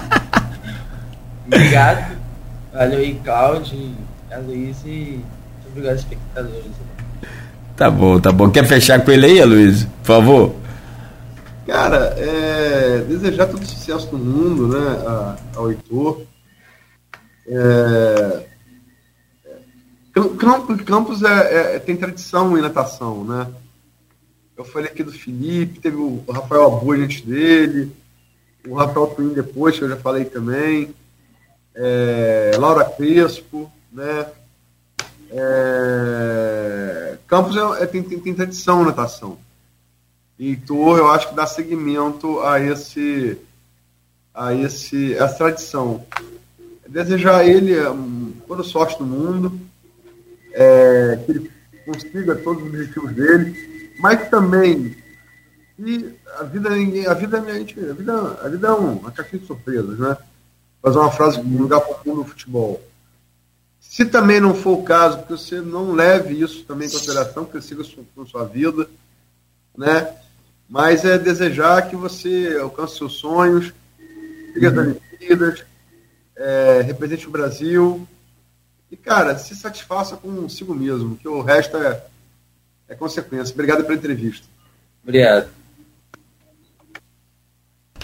Obrigado. 1.49 2.18
Valeu 2.79 3.01
aí, 3.01 3.21
Cláudio, 3.25 3.91
a 4.31 4.39
Luiz 4.39 4.85
e 4.85 5.19
muito 5.19 5.69
obrigado, 5.69 5.97
espectadores. 5.97 6.71
Tá 7.77 7.91
bom, 7.91 8.21
tá 8.21 8.31
bom. 8.31 8.49
Quer 8.53 8.69
fechar 8.69 9.05
com 9.05 9.11
ele 9.11 9.27
aí, 9.27 9.45
Luiz? 9.45 9.83
Por 9.83 10.07
favor. 10.07 10.55
Cara, 11.67 12.15
é, 12.17 12.99
desejar 12.99 13.49
todo 13.49 13.67
sucesso 13.67 14.07
do 14.07 14.17
mundo, 14.17 14.69
né, 14.69 14.97
ao 15.57 15.73
Heitor. 15.73 16.23
É, 17.49 18.47
Campos, 20.39 20.81
Campos 20.83 21.23
é, 21.25 21.75
é, 21.75 21.79
tem 21.81 21.97
tradição 21.97 22.57
em 22.57 22.63
natação, 22.63 23.25
né? 23.25 23.49
Eu 24.57 24.65
falei 24.65 24.89
aqui 24.89 25.03
do 25.03 25.11
Felipe, 25.11 25.81
teve 25.81 25.97
o 25.97 26.23
Rafael 26.31 26.67
Abud 26.67 27.03
antes 27.03 27.23
dele, 27.23 27.91
o 28.69 28.77
Rafael 28.77 29.09
Twin 29.09 29.35
depois, 29.35 29.77
que 29.77 29.83
eu 29.83 29.89
já 29.89 29.97
falei 29.97 30.25
também 30.27 30.95
é, 31.79 32.57
Laura 32.59 32.85
Crespo, 32.85 33.71
né? 33.93 34.27
É, 35.31 37.19
Campos 37.29 37.57
é, 37.57 37.83
é, 37.83 37.87
tem, 37.87 38.03
tem, 38.03 38.19
tem, 38.19 38.35
tradição 38.35 38.81
na 38.81 38.87
natação. 38.87 39.39
E 40.39 40.51
Heitor, 40.51 40.99
eu 40.99 41.09
acho 41.11 41.29
que 41.29 41.35
dá 41.35 41.47
seguimento 41.47 42.41
a 42.41 42.61
esse 42.61 43.39
a 44.35 44.53
esse 44.55 45.15
essa 45.15 45.37
tradição. 45.37 46.05
Desejar 46.89 47.41
a 47.41 47.45
ele 47.45 47.79
um, 47.89 48.33
toda 48.47 48.63
sorte 48.63 48.99
do 48.99 49.05
mundo, 49.05 49.61
é, 50.53 51.19
que 51.25 51.31
ele 51.31 51.51
consiga 51.85 52.35
todos 52.37 52.63
os 52.63 52.69
objetivos 52.69 53.13
dele, 53.13 53.95
mas 54.01 54.29
também 54.29 54.97
e 55.79 56.13
a 56.39 56.43
vida 56.43 56.71
a 56.71 57.15
vida 57.15 57.39
a 57.39 57.55
gente, 57.55 57.79
a 57.79 57.93
vida 57.93 58.39
a 58.43 58.49
vida 58.49 58.67
é 58.67 58.73
um, 58.73 58.95
uma 58.95 59.13
caixinha 59.13 59.41
de 59.41 59.47
surpresas, 59.47 59.99
né? 59.99 60.17
Fazer 60.83 60.99
uma 60.99 61.11
frase 61.11 61.41
um 61.41 61.59
lugar 61.59 61.81
comum 61.81 62.17
no 62.17 62.25
futebol. 62.25 62.83
Se 63.81 64.05
também 64.05 64.41
não 64.41 64.55
for 64.55 64.79
o 64.79 64.83
caso, 64.83 65.23
que 65.23 65.31
você 65.31 65.61
não 65.61 65.93
leve 65.93 66.41
isso 66.41 66.65
também 66.65 66.89
em 66.89 66.91
consideração, 66.91 67.45
que 67.45 67.53
você 67.53 67.69
siga 67.69 67.83
com 68.15 68.27
sua 68.27 68.45
vida, 68.45 68.89
né? 69.77 70.15
Mas 70.69 71.05
é 71.05 71.19
desejar 71.19 71.89
que 71.89 71.97
você 71.97 72.59
alcance 72.61 72.99
seus 72.99 73.15
sonhos, 73.15 73.73
siga 74.53 74.71
uhum. 74.71 74.95
corridas, 74.95 75.65
é, 76.37 76.83
represente 76.83 77.27
o 77.27 77.31
Brasil. 77.31 78.07
E, 78.91 78.97
cara, 78.97 79.39
se 79.39 79.57
satisfaça 79.57 80.17
consigo 80.17 80.75
mesmo, 80.75 81.17
que 81.17 81.29
o 81.29 81.43
resto 81.43 81.77
é, 81.79 82.05
é 82.89 82.95
consequência. 82.95 83.53
Obrigado 83.53 83.85
pela 83.85 83.97
entrevista. 83.97 84.47
Obrigado. 85.03 85.49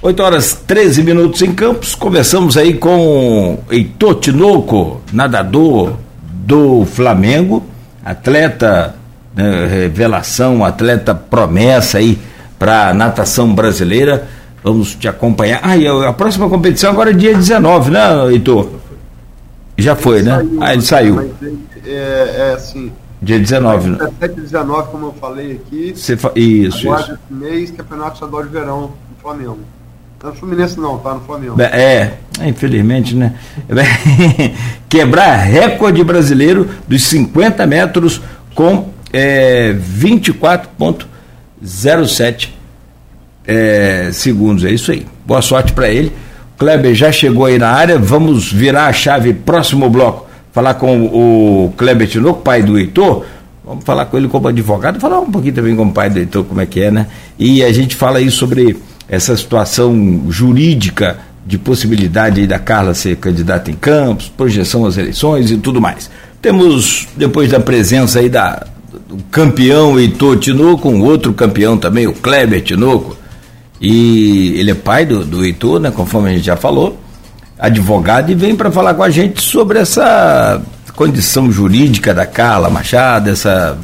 8 0.02 0.22
horas 0.22 0.54
13 0.66 1.02
minutos 1.02 1.40
em 1.42 1.54
Campos. 1.54 1.94
Começamos 1.94 2.56
aí 2.56 2.74
com 2.74 3.58
Heitor 3.70 4.16
Tinoco, 4.16 5.00
nadador 5.12 5.94
do 6.20 6.84
Flamengo, 6.84 7.62
atleta 8.04 8.94
né, 9.34 9.66
revelação, 9.66 10.64
atleta 10.64 11.14
promessa 11.14 11.98
aí 11.98 12.18
para 12.58 12.92
natação 12.92 13.54
brasileira. 13.54 14.28
Vamos 14.62 14.94
te 14.94 15.08
acompanhar. 15.08 15.60
Ah, 15.62 15.76
e 15.76 15.86
a, 15.86 16.12
próxima 16.12 16.48
competição 16.48 16.90
agora 16.90 17.10
é 17.10 17.14
dia 17.14 17.34
19, 17.34 17.90
né, 17.90 18.00
Heitor? 18.30 18.68
Já 19.76 19.96
foi, 19.96 20.18
ele 20.18 20.30
né? 20.30 20.36
Saiu, 20.36 20.58
ah, 20.62 20.72
ele 20.72 20.82
saiu. 20.82 21.34
É, 21.84 22.34
é 22.36 22.54
assim. 22.54 22.92
Dia 23.20 23.38
19, 23.38 23.90
né? 23.90 23.98
17 23.98 24.38
e 24.38 24.42
19, 24.42 24.90
como 24.90 25.06
eu 25.06 25.14
falei 25.14 25.52
aqui. 25.52 25.94
Fa... 26.16 26.32
Isso, 26.36 26.88
agora, 26.88 27.02
isso. 27.02 27.18
mês, 27.30 27.70
Campeonato 27.70 28.14
Estadual 28.14 28.42
de 28.42 28.48
Verão 28.50 28.80
no 28.82 29.16
Flamengo. 29.20 29.58
Não 30.24 30.30
é 30.30 30.32
no 30.32 30.38
Fluminense 30.38 30.80
não, 30.80 30.98
tá 30.98 31.12
no 31.12 31.20
Flamengo. 31.20 31.60
É, 31.60 32.14
infelizmente, 32.46 33.14
né? 33.14 33.34
Quebrar 34.88 35.36
recorde 35.36 36.02
brasileiro 36.02 36.66
dos 36.88 37.02
50 37.02 37.66
metros 37.66 38.22
com 38.54 38.88
é, 39.12 39.74
24,07 39.74 42.48
é, 43.46 44.08
segundos. 44.14 44.64
É 44.64 44.70
isso 44.70 44.92
aí. 44.92 45.06
Boa 45.26 45.42
sorte 45.42 45.74
para 45.74 45.90
ele. 45.90 46.10
Kleber 46.56 46.94
já 46.94 47.12
chegou 47.12 47.44
aí 47.44 47.58
na 47.58 47.68
área. 47.68 47.98
Vamos 47.98 48.50
virar 48.50 48.86
a 48.86 48.94
chave 48.94 49.34
próximo 49.34 49.90
bloco. 49.90 50.26
Falar 50.52 50.72
com 50.74 51.04
o 51.04 51.74
Kleber 51.76 52.08
Tinoco, 52.08 52.40
pai 52.40 52.62
do 52.62 52.78
Heitor. 52.78 53.26
Vamos 53.62 53.84
falar 53.84 54.06
com 54.06 54.16
ele 54.16 54.28
como 54.28 54.48
advogado, 54.48 54.98
falar 55.00 55.20
um 55.20 55.30
pouquinho 55.30 55.54
também 55.54 55.76
como 55.76 55.92
pai 55.92 56.08
do 56.08 56.18
Heitor, 56.18 56.44
como 56.44 56.62
é 56.62 56.66
que 56.66 56.80
é, 56.80 56.90
né? 56.90 57.08
E 57.38 57.62
a 57.64 57.72
gente 57.72 57.96
fala 57.96 58.18
aí 58.18 58.30
sobre 58.30 58.76
essa 59.08 59.36
situação 59.36 60.24
jurídica 60.28 61.18
de 61.46 61.58
possibilidade 61.58 62.46
da 62.46 62.58
Carla 62.58 62.94
ser 62.94 63.16
candidata 63.16 63.70
em 63.70 63.74
Campos, 63.74 64.28
projeção 64.34 64.86
às 64.86 64.96
eleições 64.96 65.50
e 65.50 65.56
tudo 65.58 65.80
mais. 65.80 66.10
Temos, 66.40 67.06
depois 67.16 67.50
da 67.50 67.60
presença 67.60 68.18
aí 68.18 68.28
da, 68.28 68.66
do 69.08 69.22
campeão 69.30 69.98
Heitor 69.98 70.38
Tinoco, 70.38 70.88
um 70.88 71.02
outro 71.02 71.32
campeão 71.32 71.76
também, 71.76 72.06
o 72.06 72.12
Kleber 72.12 72.62
Tinoco, 72.62 73.16
e 73.80 74.54
ele 74.56 74.70
é 74.70 74.74
pai 74.74 75.04
do, 75.04 75.24
do 75.24 75.44
Heitor, 75.44 75.80
né, 75.80 75.90
conforme 75.90 76.30
a 76.30 76.32
gente 76.32 76.46
já 76.46 76.56
falou, 76.56 76.98
advogado, 77.58 78.30
e 78.30 78.34
vem 78.34 78.56
para 78.56 78.70
falar 78.70 78.94
com 78.94 79.02
a 79.02 79.10
gente 79.10 79.42
sobre 79.42 79.78
essa 79.78 80.62
condição 80.96 81.50
jurídica 81.50 82.14
da 82.14 82.24
Carla 82.24 82.70
Machado, 82.70 83.28
essa 83.28 83.76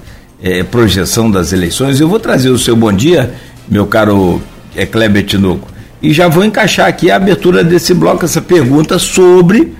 é, 0.43 0.63
projeção 0.63 1.31
das 1.31 1.53
eleições. 1.53 2.01
Eu 2.01 2.09
vou 2.09 2.19
trazer 2.19 2.51
o 2.51 2.59
seu 2.59 2.75
bom 2.75 2.93
dia, 2.93 3.35
meu 3.69 3.87
caro 3.87 4.41
é 4.75 4.87
Kleber 4.87 5.25
Tinoco. 5.25 5.69
E 6.03 6.13
já 6.13 6.29
vou 6.29 6.45
encaixar 6.45 6.87
aqui 6.89 7.11
a 7.11 7.17
abertura 7.17 7.63
desse 7.63 7.93
bloco, 7.93 8.25
essa 8.25 8.41
pergunta 8.41 8.99
sobre 8.99 9.75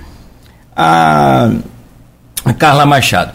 a, 0.75 1.51
a 2.45 2.53
Carla 2.53 2.85
Machado. 2.85 3.31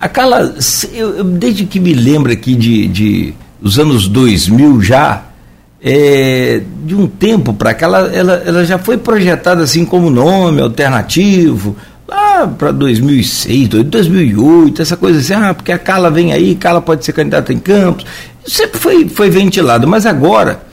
A 0.00 0.08
Carla, 0.08 0.54
eu, 0.92 1.22
desde 1.22 1.64
que 1.64 1.78
me 1.78 1.92
lembro 1.92 2.32
aqui 2.32 2.54
de, 2.54 2.88
de 2.88 3.34
os 3.60 3.78
anos 3.78 4.08
2000 4.08 4.80
já, 4.80 5.24
é, 5.80 6.62
de 6.84 6.94
um 6.94 7.06
tempo 7.06 7.52
para 7.52 7.74
cá, 7.74 7.86
ela, 7.86 7.98
ela, 8.12 8.32
ela 8.46 8.64
já 8.64 8.78
foi 8.78 8.96
projetada 8.96 9.62
assim 9.62 9.84
como 9.84 10.10
nome 10.10 10.60
alternativo, 10.60 11.76
lá 12.08 12.46
para 12.46 12.72
2006, 12.72 13.68
2008, 13.68 14.80
essa 14.82 14.96
coisa 14.96 15.18
assim, 15.18 15.34
ah, 15.34 15.52
porque 15.52 15.70
a 15.70 15.78
Carla 15.78 16.10
vem 16.10 16.32
aí, 16.32 16.54
Carla 16.54 16.80
pode 16.80 17.04
ser 17.04 17.12
candidata 17.12 17.52
em 17.52 17.58
Campos, 17.58 18.06
sempre 18.46 18.80
foi, 18.80 19.08
foi 19.08 19.28
ventilado, 19.28 19.86
mas 19.86 20.06
agora 20.06 20.71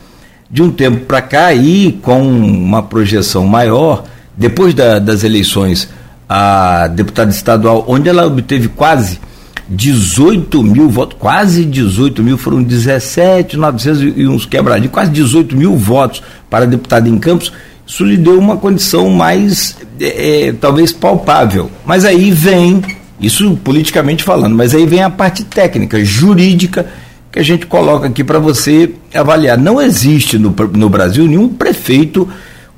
de 0.49 0.61
um 0.63 0.71
tempo 0.71 1.05
para 1.05 1.21
cá, 1.21 1.47
aí 1.47 1.99
com 2.01 2.21
uma 2.21 2.81
projeção 2.81 3.45
maior, 3.45 4.05
depois 4.35 4.73
da, 4.73 4.99
das 4.99 5.23
eleições 5.23 5.89
a 6.27 6.87
deputada 6.87 7.31
estadual, 7.31 7.85
onde 7.87 8.07
ela 8.07 8.25
obteve 8.25 8.67
quase 8.67 9.19
18 9.67 10.63
mil 10.63 10.89
votos, 10.89 11.17
quase 11.19 11.65
18 11.65 12.23
mil, 12.23 12.37
foram 12.37 12.63
17, 12.63 13.57
900 13.57 14.01
e 14.17 14.27
uns 14.27 14.45
quebradinhos, 14.45 14.91
quase 14.91 15.11
18 15.11 15.55
mil 15.55 15.75
votos 15.75 16.23
para 16.49 16.65
deputada 16.65 17.07
em 17.07 17.17
Campos, 17.17 17.51
isso 17.85 18.03
lhe 18.03 18.17
deu 18.17 18.37
uma 18.37 18.57
condição 18.57 19.09
mais, 19.09 19.75
é, 19.99 20.47
é, 20.47 20.53
talvez, 20.53 20.91
palpável. 20.91 21.71
Mas 21.85 22.05
aí 22.05 22.31
vem, 22.31 22.81
isso 23.19 23.57
politicamente 23.63 24.23
falando, 24.23 24.55
mas 24.55 24.75
aí 24.75 24.85
vem 24.85 25.01
a 25.01 25.09
parte 25.09 25.43
técnica, 25.43 26.03
jurídica, 26.03 26.85
que 27.31 27.39
a 27.39 27.43
gente 27.43 27.65
coloca 27.65 28.07
aqui 28.07 28.23
para 28.23 28.39
você 28.39 28.91
avaliar. 29.13 29.57
Não 29.57 29.81
existe 29.81 30.37
no, 30.37 30.55
no 30.73 30.89
Brasil 30.89 31.25
nenhum 31.25 31.49
prefeito 31.49 32.27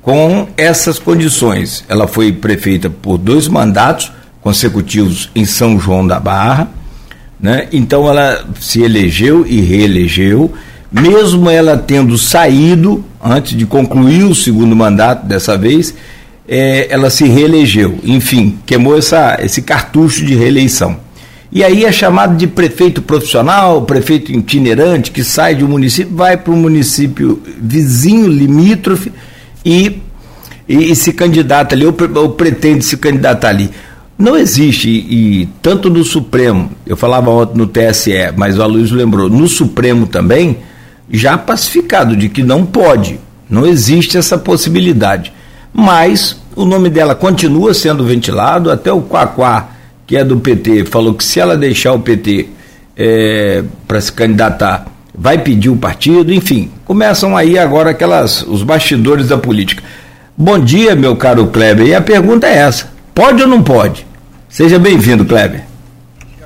com 0.02 0.48
essas 0.56 0.98
condições. 0.98 1.84
Ela 1.88 2.06
foi 2.06 2.32
prefeita 2.32 2.90
por 2.90 3.16
dois 3.18 3.48
mandatos 3.48 4.12
consecutivos 4.42 5.30
em 5.34 5.44
São 5.44 5.78
João 5.78 6.06
da 6.06 6.18
Barra, 6.18 6.68
né? 7.40 7.68
então 7.72 8.08
ela 8.08 8.44
se 8.60 8.82
elegeu 8.82 9.46
e 9.46 9.60
reelegeu, 9.60 10.52
mesmo 10.90 11.48
ela 11.48 11.78
tendo 11.78 12.18
saído 12.18 13.04
antes 13.22 13.56
de 13.56 13.64
concluir 13.64 14.24
o 14.24 14.34
segundo 14.34 14.74
mandato 14.74 15.26
dessa 15.26 15.56
vez, 15.56 15.94
é, 16.46 16.88
ela 16.90 17.08
se 17.08 17.24
reelegeu. 17.24 17.98
Enfim, 18.02 18.58
queimou 18.66 18.98
essa, 18.98 19.38
esse 19.40 19.62
cartucho 19.62 20.24
de 20.24 20.34
reeleição. 20.34 20.98
E 21.54 21.62
aí 21.62 21.84
é 21.84 21.92
chamado 21.92 22.34
de 22.34 22.46
prefeito 22.46 23.02
profissional, 23.02 23.82
prefeito 23.82 24.32
itinerante, 24.32 25.10
que 25.10 25.22
sai 25.22 25.54
de 25.54 25.62
um 25.62 25.68
município, 25.68 26.16
vai 26.16 26.34
para 26.34 26.50
um 26.50 26.56
município 26.56 27.42
vizinho, 27.60 28.26
limítrofe, 28.26 29.12
e, 29.62 30.00
e, 30.66 30.90
e, 30.90 30.96
se 30.96 31.12
candidata 31.12 31.74
ali, 31.74 31.84
ou, 31.84 31.94
ou 32.14 32.30
pretende 32.30 32.86
se 32.86 32.96
candidatar 32.96 33.50
ali. 33.50 33.70
Não 34.18 34.34
existe, 34.34 34.88
e, 34.88 35.42
e, 35.42 35.46
tanto 35.60 35.90
no 35.90 36.02
Supremo, 36.02 36.70
eu 36.86 36.96
falava 36.96 37.28
ontem 37.30 37.58
no 37.58 37.66
TSE, 37.66 38.32
mas 38.34 38.58
o 38.58 38.62
Aloysio 38.62 38.96
lembrou, 38.96 39.28
no 39.28 39.46
Supremo 39.46 40.06
também, 40.06 40.56
já 41.10 41.36
pacificado 41.36 42.16
de 42.16 42.30
que 42.30 42.42
não 42.42 42.64
pode, 42.64 43.20
não 43.50 43.66
existe 43.66 44.16
essa 44.16 44.38
possibilidade. 44.38 45.30
Mas 45.70 46.40
o 46.56 46.64
nome 46.64 46.88
dela 46.88 47.14
continua 47.14 47.74
sendo 47.74 48.04
ventilado, 48.04 48.70
até 48.70 48.90
o 48.90 49.02
Quaquá 49.02 49.71
que 50.12 50.16
é 50.18 50.22
do 50.22 50.38
PT, 50.38 50.84
falou 50.84 51.14
que 51.14 51.24
se 51.24 51.40
ela 51.40 51.56
deixar 51.56 51.94
o 51.94 51.98
PT 51.98 52.46
é, 52.94 53.64
para 53.88 53.98
se 53.98 54.12
candidatar, 54.12 54.86
vai 55.14 55.38
pedir 55.38 55.70
o 55.70 55.76
partido, 55.78 56.30
enfim, 56.34 56.70
começam 56.84 57.34
aí 57.34 57.58
agora 57.58 57.92
aquelas 57.92 58.42
os 58.42 58.62
bastidores 58.62 59.28
da 59.28 59.38
política. 59.38 59.82
Bom 60.36 60.58
dia, 60.58 60.94
meu 60.94 61.16
caro 61.16 61.46
Kleber. 61.46 61.86
E 61.86 61.94
a 61.94 62.02
pergunta 62.02 62.46
é 62.46 62.58
essa: 62.58 62.92
pode 63.14 63.40
ou 63.40 63.48
não 63.48 63.62
pode? 63.62 64.06
Seja 64.50 64.78
bem-vindo, 64.78 65.24
Kleber. 65.24 65.64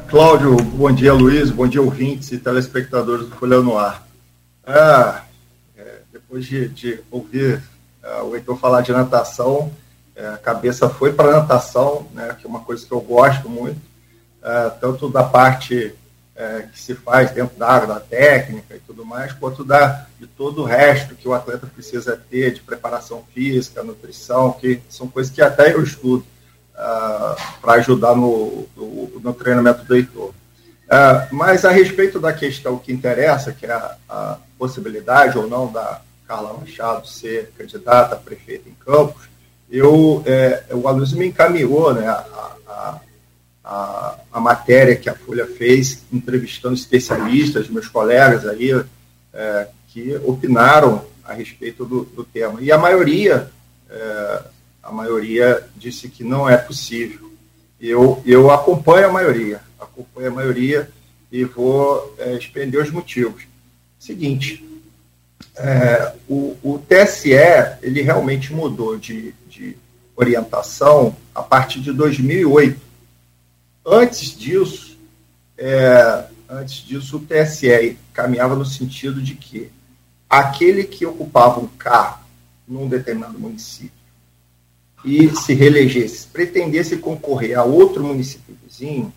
Cláudio, 0.06 0.54
bom 0.54 0.92
dia, 0.92 1.12
Luiz, 1.12 1.50
bom 1.50 1.66
dia, 1.66 1.82
ouvintes 1.82 2.30
e 2.30 2.38
telespectadores 2.38 3.26
do 3.26 3.34
Folha 3.34 3.60
no 3.60 3.76
Ar. 3.76 4.06
Ah, 4.64 5.22
é, 5.76 5.82
depois 6.12 6.44
de, 6.44 6.68
de 6.68 7.00
ouvir 7.10 7.60
uh, 8.04 8.26
o 8.26 8.36
Heitor 8.36 8.56
falar 8.60 8.82
de 8.82 8.92
natação, 8.92 9.72
é, 10.16 10.28
a 10.28 10.38
cabeça 10.38 10.88
foi 10.88 11.12
para 11.12 11.28
a 11.28 11.40
natação, 11.40 12.08
né, 12.14 12.34
que 12.40 12.46
é 12.46 12.48
uma 12.48 12.60
coisa 12.60 12.84
que 12.86 12.92
eu 12.92 13.00
gosto 13.00 13.50
muito, 13.50 13.80
é, 14.42 14.70
tanto 14.80 15.10
da 15.10 15.22
parte 15.22 15.94
é, 16.34 16.68
que 16.72 16.80
se 16.80 16.94
faz 16.94 17.30
dentro 17.30 17.56
da 17.58 17.68
área 17.68 17.86
da 17.86 18.00
técnica 18.00 18.76
e 18.76 18.80
tudo 18.80 19.04
mais, 19.04 19.32
quanto 19.32 19.62
da, 19.62 20.06
de 20.18 20.26
todo 20.26 20.62
o 20.62 20.64
resto 20.64 21.14
que 21.14 21.28
o 21.28 21.34
atleta 21.34 21.66
precisa 21.66 22.20
ter 22.30 22.54
de 22.54 22.60
preparação 22.60 23.24
física, 23.34 23.82
nutrição, 23.82 24.52
que 24.52 24.80
são 24.88 25.06
coisas 25.06 25.32
que 25.32 25.42
até 25.42 25.74
eu 25.74 25.82
estudo 25.82 26.24
uh, 26.74 27.60
para 27.60 27.74
ajudar 27.74 28.14
no, 28.14 28.66
no, 28.76 29.20
no, 29.20 29.34
treinamento 29.34 29.84
do 29.84 29.96
Heitor. 29.96 30.28
Uh, 30.30 31.34
mas 31.34 31.64
a 31.64 31.70
respeito 31.70 32.20
da 32.20 32.32
questão 32.32 32.78
que 32.78 32.92
interessa, 32.92 33.52
que 33.52 33.66
é 33.66 33.72
a, 33.72 33.96
a 34.08 34.38
possibilidade 34.58 35.36
ou 35.36 35.48
não 35.48 35.70
da 35.70 36.00
Carla 36.26 36.52
Machado 36.54 37.06
ser 37.06 37.52
candidata 37.56 38.14
a 38.14 38.18
prefeita 38.18 38.68
em 38.68 38.74
Campos, 38.74 39.28
eu, 39.70 40.22
é, 40.26 40.64
o 40.70 40.86
Aloysio 40.86 41.18
me 41.18 41.26
encaminhou 41.26 41.92
né, 41.92 42.06
a, 42.06 43.00
a, 43.64 44.18
a, 44.32 44.40
matéria 44.40 44.94
que 44.94 45.10
a 45.10 45.14
Folha 45.14 45.46
fez, 45.46 46.04
entrevistando 46.12 46.74
especialistas, 46.74 47.68
meus 47.68 47.88
colegas 47.88 48.46
aí, 48.46 48.70
é, 49.32 49.68
que 49.88 50.14
opinaram 50.24 51.04
a 51.24 51.32
respeito 51.32 51.84
do, 51.84 52.04
do 52.04 52.22
tema. 52.22 52.60
E 52.62 52.70
a 52.70 52.78
maioria, 52.78 53.50
é, 53.90 54.42
a 54.82 54.92
maioria 54.92 55.64
disse 55.74 56.08
que 56.08 56.22
não 56.22 56.48
é 56.48 56.56
possível. 56.56 57.32
Eu, 57.80 58.22
eu 58.24 58.50
acompanho 58.50 59.08
a 59.08 59.12
maioria, 59.12 59.60
acompanho 59.80 60.28
a 60.28 60.34
maioria 60.34 60.88
e 61.30 61.44
vou 61.44 62.14
é, 62.18 62.34
expender 62.34 62.80
os 62.80 62.90
motivos. 62.90 63.42
Seguinte, 63.98 64.64
é, 65.56 66.12
o, 66.28 66.56
o, 66.62 66.78
TSE 66.78 67.32
ele 67.82 68.02
realmente 68.02 68.52
mudou 68.52 68.96
de 68.96 69.34
orientação 70.16 71.14
a 71.34 71.42
partir 71.42 71.80
de 71.80 71.92
2008. 71.92 72.80
Antes 73.84 74.36
disso, 74.36 74.96
é, 75.58 76.24
antes 76.48 76.76
disso, 76.76 77.18
o 77.18 77.20
TSE 77.20 77.98
caminhava 78.12 78.56
no 78.56 78.64
sentido 78.64 79.20
de 79.20 79.34
que 79.34 79.70
aquele 80.28 80.84
que 80.84 81.06
ocupava 81.06 81.60
um 81.60 81.68
cargo 81.68 82.24
num 82.66 82.88
determinado 82.88 83.38
município 83.38 83.92
e 85.04 85.30
se 85.36 85.54
reelegesse, 85.54 86.26
pretendesse 86.26 86.96
concorrer 86.96 87.56
a 87.56 87.62
outro 87.62 88.02
município 88.02 88.56
vizinho, 88.66 89.12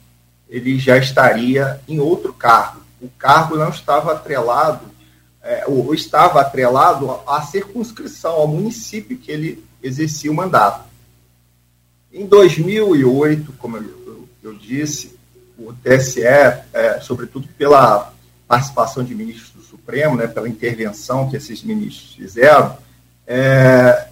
ele 0.47 0.77
já 0.77 0.97
estaria 0.97 1.79
em 1.87 1.99
outro 1.99 2.31
cargo. 2.31 2.81
O 3.01 3.09
cargo 3.09 3.55
não 3.55 3.69
estava 3.69 4.11
atrelado, 4.11 4.85
é, 5.41 5.63
ou 5.67 5.93
estava 5.93 6.41
atrelado 6.41 7.09
à 7.25 7.41
circunscrição, 7.41 8.33
ao 8.33 8.47
município 8.47 9.17
que 9.17 9.31
ele 9.31 9.63
exercia 9.81 10.31
o 10.31 10.35
mandato. 10.35 10.88
Em 12.11 12.25
2008, 12.25 13.53
como 13.53 13.77
eu, 13.77 14.27
eu, 14.43 14.53
disse, 14.55 15.17
o 15.57 15.73
TSE, 15.73 16.23
é, 16.23 16.99
sobretudo 17.01 17.47
pela 17.57 18.11
participação 18.47 19.03
de 19.03 19.13
ministros 19.13 19.51
do 19.51 19.61
Supremo, 19.61 20.15
né, 20.15 20.25
pela 20.25 20.49
intervenção 20.49 21.29
que 21.29 21.37
esses 21.37 21.61
ministros 21.63 22.13
fizeram, 22.15 22.77
é, 23.27 24.07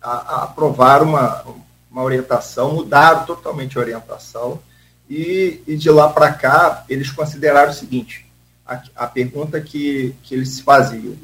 a, 0.00 0.10
a 0.10 0.44
aprovaram 0.44 1.10
uma, 1.10 1.44
uma 1.90 2.02
orientação, 2.02 2.74
mudaram 2.74 3.26
totalmente 3.26 3.76
a 3.76 3.82
orientação, 3.82 4.60
e, 5.08 5.60
e 5.66 5.76
de 5.76 5.90
lá 5.90 6.08
para 6.08 6.32
cá 6.32 6.84
eles 6.88 7.10
consideraram 7.10 7.70
o 7.70 7.74
seguinte: 7.74 8.26
a, 8.66 8.82
a 8.96 9.06
pergunta 9.06 9.60
que, 9.60 10.14
que 10.22 10.34
eles 10.34 10.58
faziam 10.60 11.14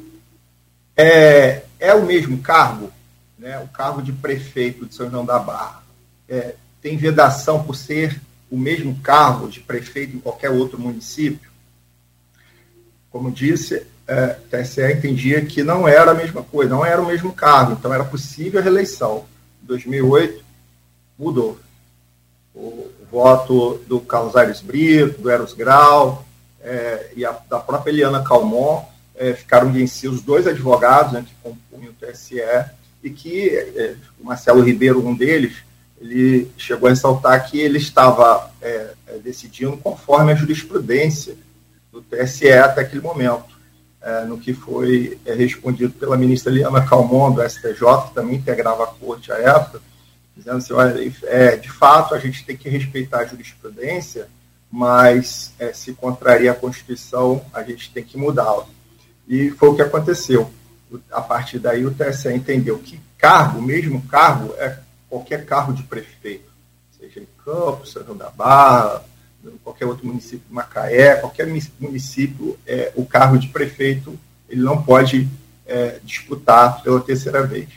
é, 0.95 1.63
é 1.79 1.93
o 1.95 2.05
mesmo 2.05 2.37
cargo, 2.39 2.91
né, 3.37 3.57
o 3.59 3.67
cargo 3.69 4.01
de 4.01 4.11
prefeito 4.11 4.85
de 4.85 4.93
São 4.93 5.09
João 5.09 5.25
da 5.25 5.39
Barra, 5.39 5.81
é, 6.29 6.55
tem 6.81 6.95
vedação 6.97 7.63
por 7.63 7.75
ser 7.75 8.21
o 8.49 8.57
mesmo 8.57 8.99
cargo 9.01 9.49
de 9.49 9.59
prefeito 9.59 10.15
em 10.15 10.19
qualquer 10.19 10.49
outro 10.49 10.79
município? 10.79 11.49
Como 13.11 13.31
disse, 13.31 13.85
é, 14.07 14.37
o 14.39 14.49
TSE 14.49 14.81
entendia 14.91 15.43
que 15.45 15.63
não 15.63 15.87
era 15.87 16.11
a 16.11 16.15
mesma 16.15 16.43
coisa, 16.43 16.69
não 16.69 16.85
era 16.85 17.01
o 17.01 17.05
mesmo 17.05 17.33
cargo, 17.33 17.73
então 17.73 17.93
era 17.93 18.03
possível 18.03 18.59
a 18.59 18.63
reeleição. 18.63 19.25
Em 19.63 19.67
2008, 19.67 20.43
mudou. 21.17 21.59
O 22.53 22.89
voto 23.11 23.79
do 23.87 23.99
Carlos 23.99 24.35
Aires 24.35 24.61
Brito, 24.61 25.21
do 25.21 25.29
Eros 25.29 25.53
Grau 25.53 26.25
é, 26.61 27.11
e 27.15 27.25
a, 27.25 27.31
da 27.49 27.59
própria 27.59 27.91
Eliana 27.91 28.23
Calmon 28.23 28.83
é, 29.15 29.33
ficaram 29.33 29.71
vencidos 29.71 30.19
os 30.19 30.23
dois 30.23 30.47
advogados 30.47 31.13
né, 31.13 31.25
que 31.27 31.33
compunham 31.41 31.91
o 31.91 32.05
TSE 32.05 32.41
e 33.03 33.09
que 33.09 33.49
é, 33.49 33.95
o 34.19 34.25
Marcelo 34.25 34.61
Ribeiro, 34.61 35.05
um 35.05 35.15
deles, 35.15 35.57
ele 35.99 36.49
chegou 36.57 36.87
a 36.87 36.91
ressaltar 36.91 37.49
que 37.49 37.59
ele 37.59 37.77
estava 37.77 38.51
é, 38.61 38.93
é, 39.07 39.17
decidindo 39.17 39.75
conforme 39.77 40.31
a 40.31 40.35
jurisprudência 40.35 41.35
do 41.91 42.01
TSE 42.01 42.51
até 42.51 42.81
aquele 42.81 43.01
momento, 43.01 43.59
é, 44.01 44.23
no 44.23 44.37
que 44.37 44.53
foi 44.53 45.19
é, 45.25 45.33
respondido 45.33 45.93
pela 45.93 46.17
ministra 46.17 46.51
Liana 46.51 46.85
Calmon, 46.85 47.31
do 47.31 47.47
STJ, 47.47 48.07
que 48.07 48.13
também 48.13 48.35
integrava 48.35 48.85
a 48.85 48.87
corte 48.87 49.31
à 49.31 49.35
época, 49.35 49.81
dizendo 50.35 50.57
assim, 50.57 50.73
olha, 50.73 51.13
é, 51.23 51.57
de 51.57 51.69
fato 51.69 52.15
a 52.15 52.19
gente 52.19 52.45
tem 52.45 52.55
que 52.55 52.69
respeitar 52.69 53.19
a 53.19 53.25
jurisprudência, 53.25 54.27
mas 54.71 55.53
é, 55.59 55.73
se 55.73 55.93
contraria 55.93 56.51
a 56.51 56.55
Constituição, 56.55 57.43
a 57.53 57.61
gente 57.63 57.91
tem 57.91 58.03
que 58.03 58.17
mudá-la. 58.17 58.65
E 59.27 59.49
foi 59.51 59.69
o 59.69 59.75
que 59.75 59.81
aconteceu. 59.81 60.49
A 61.11 61.21
partir 61.21 61.59
daí 61.59 61.85
o 61.85 61.93
TSE 61.93 62.33
entendeu 62.33 62.79
que 62.79 62.99
cargo, 63.17 63.61
mesmo 63.61 64.01
cargo, 64.03 64.53
é 64.57 64.77
qualquer 65.09 65.45
cargo 65.45 65.73
de 65.73 65.83
prefeito, 65.83 66.49
seja 66.97 67.19
em 67.19 67.27
Campos, 67.43 67.95
Barra, 68.35 69.03
qualquer 69.63 69.85
outro 69.85 70.05
município 70.05 70.45
Macaé, 70.49 71.15
qualquer 71.15 71.47
município, 71.79 72.57
é, 72.65 72.91
o 72.95 73.05
cargo 73.05 73.37
de 73.37 73.47
prefeito 73.47 74.17
ele 74.49 74.61
não 74.61 74.81
pode 74.81 75.27
é, 75.65 75.99
disputar 76.03 76.81
pela 76.81 76.99
terceira 76.99 77.45
vez. 77.45 77.69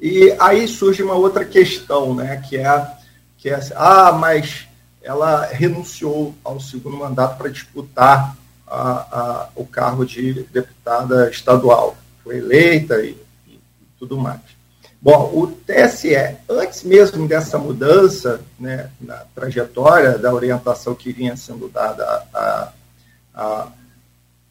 E 0.00 0.34
aí 0.40 0.66
surge 0.66 1.02
uma 1.02 1.14
outra 1.14 1.44
questão, 1.44 2.14
né, 2.14 2.42
que 2.48 2.56
é, 2.56 2.96
que 3.36 3.48
é 3.48 3.54
assim, 3.54 3.74
ah, 3.76 4.12
mas 4.12 4.66
ela 5.02 5.46
renunciou 5.46 6.34
ao 6.44 6.60
segundo 6.60 6.96
mandato 6.96 7.38
para 7.38 7.50
disputar 7.50 8.36
a, 8.66 8.90
a, 8.90 9.48
o 9.54 9.64
cargo 9.64 10.04
de 10.04 10.44
deputada 10.44 11.30
estadual. 11.30 11.96
Foi 12.22 12.38
eleita 12.38 13.00
e, 13.02 13.16
e 13.46 13.58
tudo 13.98 14.18
mais. 14.18 14.40
Bom, 15.02 15.30
o 15.32 15.46
TSE, 15.46 16.36
antes 16.46 16.82
mesmo 16.82 17.26
dessa 17.26 17.58
mudança 17.58 18.40
né, 18.58 18.90
na 19.00 19.24
trajetória 19.34 20.18
da 20.18 20.32
orientação 20.32 20.94
que 20.94 21.10
vinha 21.10 21.36
sendo 21.36 21.68
dada 21.68 22.26
a 23.34 23.68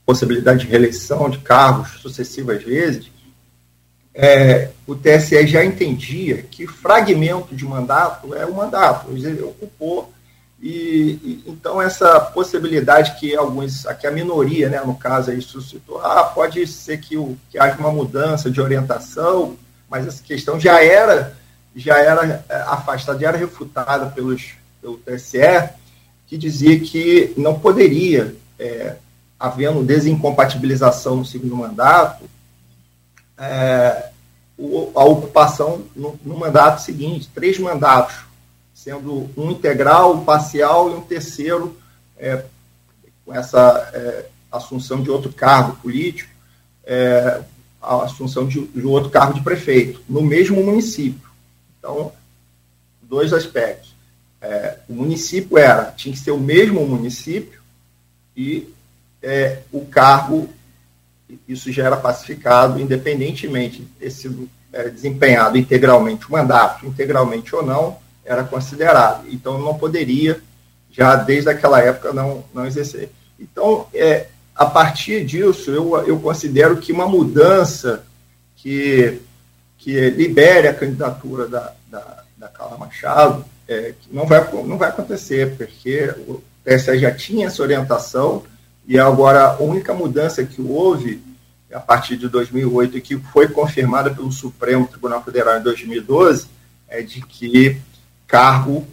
possibilidade 0.04 0.62
de 0.62 0.68
reeleição 0.68 1.30
de 1.30 1.38
cargos 1.38 2.02
sucessivas 2.02 2.64
vezes, 2.64 3.12
é, 4.12 4.72
o 4.88 4.96
TSE 4.96 5.46
já 5.46 5.64
entendia 5.64 6.42
que 6.42 6.66
fragmento 6.66 7.56
de 7.56 7.64
mandato 7.64 8.34
é 8.34 8.44
um 8.44 8.54
mandato, 8.54 9.12
ele 9.12 9.44
ocupou, 9.44 10.12
e, 10.60 10.72
e, 11.24 11.44
então 11.46 11.80
essa 11.80 12.20
possibilidade 12.20 13.20
que 13.20 13.36
alguns, 13.36 13.86
aqui 13.86 14.08
a 14.08 14.12
minoria, 14.12 14.68
né, 14.68 14.82
no 14.84 14.96
caso 14.96 15.30
aí 15.30 15.40
suscitou, 15.42 16.02
ah, 16.02 16.24
pode 16.24 16.66
ser 16.66 16.98
que, 16.98 17.16
o, 17.16 17.38
que 17.52 17.60
haja 17.60 17.78
uma 17.78 17.92
mudança 17.92 18.50
de 18.50 18.60
orientação, 18.60 19.56
mas 19.90 20.08
essa 20.08 20.24
questão 20.24 20.60
já 20.60 20.84
era 20.84 21.38
já 21.76 21.98
era 22.00 22.44
é, 22.50 22.56
afastada, 22.62 23.20
já 23.20 23.30
era 23.30 23.38
refutada 23.38 24.08
pelos, 24.08 24.54
pelo 24.82 24.98
TSE, 24.98 25.70
que 26.28 26.38
dizia 26.38 26.80
que 26.80 27.34
não 27.38 27.60
poderia, 27.60 28.36
é, 28.58 28.96
havendo 29.40 29.84
desincompatibilização 29.84 31.18
no 31.18 31.26
segundo 31.26 31.56
mandato, 31.56 32.30
é, 33.38 34.10
a 34.94 35.04
ocupação 35.06 35.86
no, 35.96 36.20
no, 36.24 36.38
mandato 36.38 36.82
seguinte, 36.82 37.30
três 37.34 37.58
mandatos, 37.58 38.16
sendo 38.74 39.30
um 39.38 39.52
integral, 39.52 40.16
um 40.16 40.26
parcial 40.26 40.90
e 40.92 40.96
um 40.96 41.02
terceiro 41.02 41.78
é, 42.18 42.44
com 43.26 43.34
essa 43.34 43.90
é, 43.94 44.26
assunção 44.52 45.02
de 45.02 45.10
outro 45.10 45.32
cargo 45.32 45.78
político, 45.78 46.30
é, 46.84 47.42
a 47.82 48.04
assunção 48.04 48.48
de, 48.48 48.62
de 48.68 48.86
outro 48.86 49.10
cargo 49.10 49.34
de 49.34 49.42
prefeito, 49.42 50.02
no 50.08 50.22
mesmo 50.22 50.64
município. 50.64 51.30
Então, 51.78 52.12
dois 53.02 53.34
aspectos. 53.34 53.96
É, 54.42 54.78
o 54.88 54.94
município 54.94 55.58
era, 55.58 55.86
tinha 55.92 56.14
que 56.14 56.20
ser 56.20 56.32
o 56.32 56.40
mesmo 56.40 56.86
município 56.86 57.60
e 58.36 58.74
é, 59.22 59.60
o 59.72 59.86
cargo, 59.86 60.50
isso 61.48 61.72
já 61.72 61.86
era 61.86 61.98
pacificado, 61.98 62.80
independentemente 62.80 63.82
de 63.82 63.86
ter 63.86 64.12
sido 64.12 64.50
é, 64.72 64.88
desempenhado 64.88 65.58
integralmente 65.58 66.28
o 66.28 66.32
mandato, 66.32 66.86
integralmente 66.86 67.54
ou 67.54 67.66
não, 67.66 67.98
era 68.24 68.44
considerado. 68.44 69.28
Então, 69.30 69.60
não 69.60 69.78
poderia, 69.78 70.42
já 70.92 71.16
desde 71.16 71.50
aquela 71.50 71.82
época, 71.82 72.14
não, 72.14 72.44
não 72.54 72.66
exercer. 72.66 73.10
Então, 73.38 73.88
é, 73.94 74.28
a 74.60 74.66
partir 74.66 75.24
disso, 75.24 75.72
eu, 75.72 75.96
eu 76.06 76.20
considero 76.20 76.76
que 76.76 76.92
uma 76.92 77.08
mudança 77.08 78.04
que, 78.58 79.22
que 79.78 80.10
libere 80.10 80.68
a 80.68 80.74
candidatura 80.74 81.48
da, 81.48 81.72
da, 81.90 82.24
da 82.38 82.48
Carla 82.50 82.78
Machado 82.78 83.46
é, 83.70 83.94
não, 84.12 84.26
vai, 84.26 84.46
não 84.66 84.78
vai 84.78 84.90
acontecer, 84.90 85.56
porque 85.56 86.14
o 86.28 86.44
TSE 86.66 87.00
já 87.00 87.10
tinha 87.10 87.48
essa 87.48 87.64
orientação 87.64 88.44
e 88.86 89.00
agora 89.00 89.46
a 89.46 89.64
única 89.64 89.94
mudança 89.94 90.44
que 90.44 90.62
houve 90.62 91.24
a 91.72 91.80
partir 91.80 92.18
de 92.18 92.28
2008 92.28 92.98
e 92.98 93.02
que 93.02 93.16
foi 93.16 93.48
confirmada 93.48 94.14
pelo 94.14 94.30
Supremo 94.30 94.88
Tribunal 94.88 95.24
Federal 95.24 95.58
em 95.58 95.64
2012 95.64 96.48
é 96.90 97.02
de 97.02 97.22
que 97.22 97.80
cargo 98.28 98.86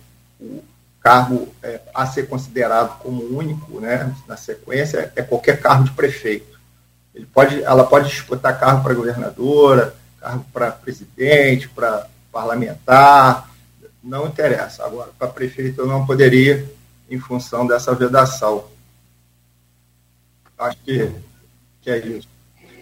cargo 1.07 1.55
é, 1.63 1.79
a 1.95 2.05
ser 2.05 2.27
considerado 2.27 2.99
como 2.99 3.23
único, 3.23 3.79
né, 3.79 4.13
na 4.27 4.37
sequência, 4.37 5.13
é 5.15 5.23
qualquer 5.23 5.61
cargo 5.61 5.85
de 5.85 5.93
prefeito. 5.93 6.59
Ele 7.15 7.25
pode, 7.33 7.63
ela 7.63 7.85
pode 7.85 8.09
disputar 8.09 8.59
cargo 8.59 8.83
para 8.83 8.93
governadora, 8.93 9.95
cargo 10.21 10.45
para 10.53 10.73
presidente, 10.73 11.69
para 11.69 12.09
parlamentar, 12.33 13.49
não 14.03 14.27
interessa. 14.27 14.85
Agora, 14.85 15.13
para 15.17 15.29
prefeito 15.29 15.83
eu 15.83 15.87
não 15.87 16.05
poderia, 16.05 16.69
em 17.09 17.21
função 17.21 17.65
dessa 17.65 17.95
vedação. 17.95 18.65
Acho 20.59 20.79
que, 20.79 21.09
que 21.83 21.89
é 21.89 21.99
isso. 21.99 22.29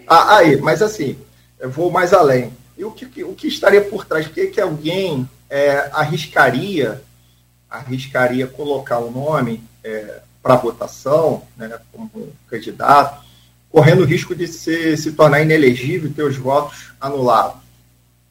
Ah, 0.07 0.37
aí, 0.37 0.59
mas 0.59 0.81
assim, 0.81 1.15
eu 1.59 1.69
vou 1.69 1.91
mais 1.91 2.11
além. 2.11 2.51
E 2.75 2.83
o 2.83 2.89
que, 2.89 3.23
o 3.23 3.35
que 3.35 3.47
estaria 3.47 3.83
por 3.83 4.03
trás? 4.03 4.25
Por 4.25 4.33
que, 4.33 4.47
que 4.47 4.59
alguém 4.59 5.29
é, 5.47 5.91
arriscaria 5.93 7.03
arriscaria 7.69 8.47
colocar 8.47 8.99
o 8.99 9.11
nome 9.11 9.63
é, 9.83 10.21
para 10.41 10.55
votação, 10.55 11.43
né, 11.57 11.79
como 11.91 12.33
candidato, 12.47 13.23
correndo 13.69 14.03
o 14.03 14.05
risco 14.05 14.35
de 14.35 14.47
se, 14.47 14.95
se 14.95 15.11
tornar 15.13 15.41
inelegível 15.41 16.09
e 16.09 16.13
ter 16.13 16.23
os 16.23 16.37
votos 16.37 16.93
anulados. 16.99 17.61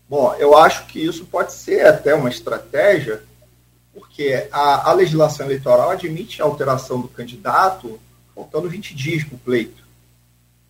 Bom, 0.09 0.35
eu 0.39 0.57
acho 0.57 0.87
que 0.87 1.05
isso 1.05 1.25
pode 1.25 1.53
ser 1.53 1.87
até 1.87 2.15
uma 2.15 2.29
estratégia, 2.29 3.23
porque 3.93 4.49
a, 4.53 4.91
a 4.91 4.93
legislação 4.93 5.47
eleitoral 5.47 5.91
admite 5.91 6.41
a 6.41 6.45
alteração 6.45 7.01
do 7.01 7.09
candidato 7.09 8.01
faltando 8.35 8.69
20 8.69 8.95
dias 8.95 9.25
para 9.25 9.37
o 9.37 9.39
pleito. 9.39 9.83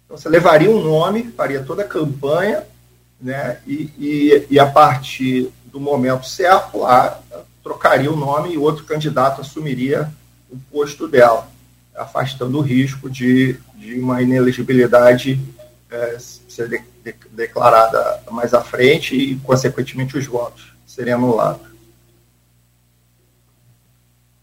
Então, 0.05 0.17
você 0.17 0.29
levaria 0.29 0.71
um 0.71 0.83
nome, 0.83 1.33
faria 1.37 1.62
toda 1.62 1.83
a 1.83 1.89
campanha, 1.89 2.65
né, 3.21 3.61
e, 3.67 3.91
e, 3.99 4.47
e 4.51 4.59
a 4.59 4.67
partir 4.67 5.51
do 5.67 5.81
momento 5.81 6.27
certo, 6.27 6.79
lá, 6.79 7.21
trocaria 7.65 8.12
o 8.12 8.17
nome 8.17 8.53
e 8.53 8.59
outro 8.59 8.85
candidato 8.85 9.41
assumiria 9.41 10.12
o 10.51 10.59
posto 10.71 11.09
dela, 11.09 11.51
afastando 11.97 12.59
o 12.59 12.61
risco 12.61 13.09
de, 13.09 13.59
de 13.75 13.99
uma 13.99 14.21
inelegibilidade 14.21 15.41
é, 15.91 16.19
ser 16.19 16.69
de, 16.69 16.83
de, 17.03 17.15
declarada 17.33 18.23
mais 18.31 18.53
à 18.53 18.62
frente 18.62 19.17
e, 19.17 19.37
consequentemente, 19.37 20.19
os 20.19 20.27
votos 20.27 20.75
serem 20.87 21.15
anulados. 21.15 21.67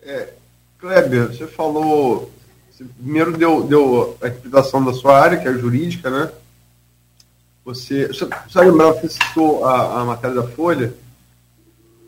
É, 0.02 0.34
Kleber, 0.80 1.28
você 1.28 1.46
falou, 1.46 2.32
você 2.72 2.84
primeiro 2.84 3.38
deu, 3.38 3.64
deu 3.64 4.18
a 4.20 4.28
interpretação 4.28 4.84
da 4.84 4.94
sua 4.94 5.20
área, 5.20 5.38
que 5.38 5.48
é 5.48 5.54
jurídica, 5.54 6.10
né? 6.10 6.32
Você, 7.64 8.08
você 8.08 8.26
precisa 8.26 8.62
lembrar, 8.62 8.94
você 8.94 9.10
citou 9.10 9.64
a, 9.64 10.02
a 10.02 10.06
matéria 10.06 10.38
da 10.38 10.48
Folha, 10.48 10.92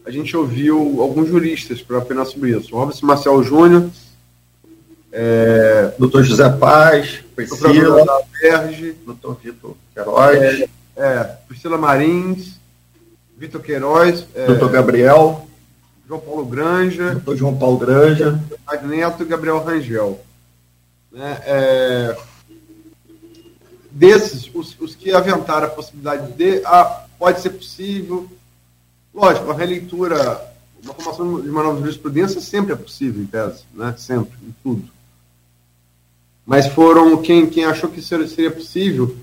a 0.05 0.11
gente 0.11 0.35
ouviu 0.35 1.01
alguns 1.01 1.29
juristas 1.29 1.81
para 1.81 1.97
opinar 1.97 2.25
sobre 2.25 2.57
isso. 2.57 2.75
O 2.75 2.79
Robson 2.79 3.05
Marcel 3.05 3.41
Júnior, 3.43 3.89
é, 5.11 5.93
doutor 5.97 6.23
José 6.23 6.49
Paz, 6.49 7.23
Priscila, 7.35 8.05
Berge, 8.41 8.95
doutor 9.05 9.37
Vitor 9.41 9.75
Queiroz, 9.93 10.37
é, 10.37 10.69
é, 10.97 11.23
Priscila 11.47 11.77
Marins, 11.77 12.59
Vitor 13.37 13.61
Queiroz, 13.61 14.25
é, 14.35 14.45
doutor 14.47 14.69
Gabriel, 14.71 15.47
João 16.07 16.19
Paulo 16.19 16.45
Granja, 16.45 17.11
doutor 17.11 17.37
João 17.37 17.57
Paulo 17.57 17.77
Granja, 17.77 18.39
Neto 18.83 19.23
e 19.23 19.25
Gabriel 19.25 19.63
Rangel. 19.63 20.19
Né, 21.11 21.41
é, 21.45 22.17
desses, 23.91 24.49
os, 24.53 24.75
os 24.79 24.95
que 24.95 25.11
aventaram 25.11 25.67
a 25.67 25.69
possibilidade 25.69 26.33
de, 26.33 26.61
ah, 26.65 27.05
pode 27.19 27.39
ser 27.39 27.51
possível, 27.51 28.27
Lógico, 29.13 29.51
a 29.51 29.53
releitura, 29.53 30.41
uma 30.83 30.93
formação 30.95 31.41
de 31.41 31.49
uma 31.49 31.63
nova 31.63 31.79
jurisprudência 31.79 32.41
sempre 32.41 32.73
é 32.73 32.75
possível, 32.75 33.21
em 33.21 33.27
tese, 33.27 33.63
né? 33.73 33.93
sempre, 33.97 34.37
em 34.41 34.53
tudo. 34.63 34.89
Mas 36.45 36.67
foram 36.67 37.21
quem, 37.21 37.47
quem 37.47 37.65
achou 37.65 37.89
que 37.89 37.99
isso 37.99 38.27
seria 38.27 38.51
possível, 38.51 39.15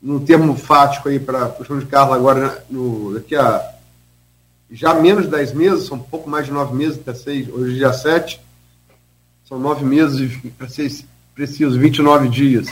no 0.00 0.20
termo 0.20 0.56
fático 0.56 1.08
aí 1.08 1.18
para 1.18 1.54
o 1.58 1.78
de 1.78 1.86
Carlos 1.86 2.16
agora, 2.16 2.48
né, 2.48 2.62
no, 2.70 3.14
daqui 3.14 3.36
a 3.36 3.74
já 4.70 4.94
menos 4.94 5.24
de 5.24 5.30
10 5.30 5.52
meses, 5.54 5.86
são 5.86 5.96
um 5.96 6.02
pouco 6.02 6.28
mais 6.28 6.46
de 6.46 6.52
9 6.52 6.74
meses, 6.74 6.98
até 6.98 7.14
6, 7.14 7.48
hoje 7.48 7.72
é 7.72 7.78
dia 7.78 7.92
7, 7.92 8.40
são 9.46 9.58
9 9.58 9.84
meses, 9.84 10.38
para 10.56 10.68
ser 10.68 10.92
preciso, 11.34 11.78
29 11.78 12.28
dias, 12.28 12.68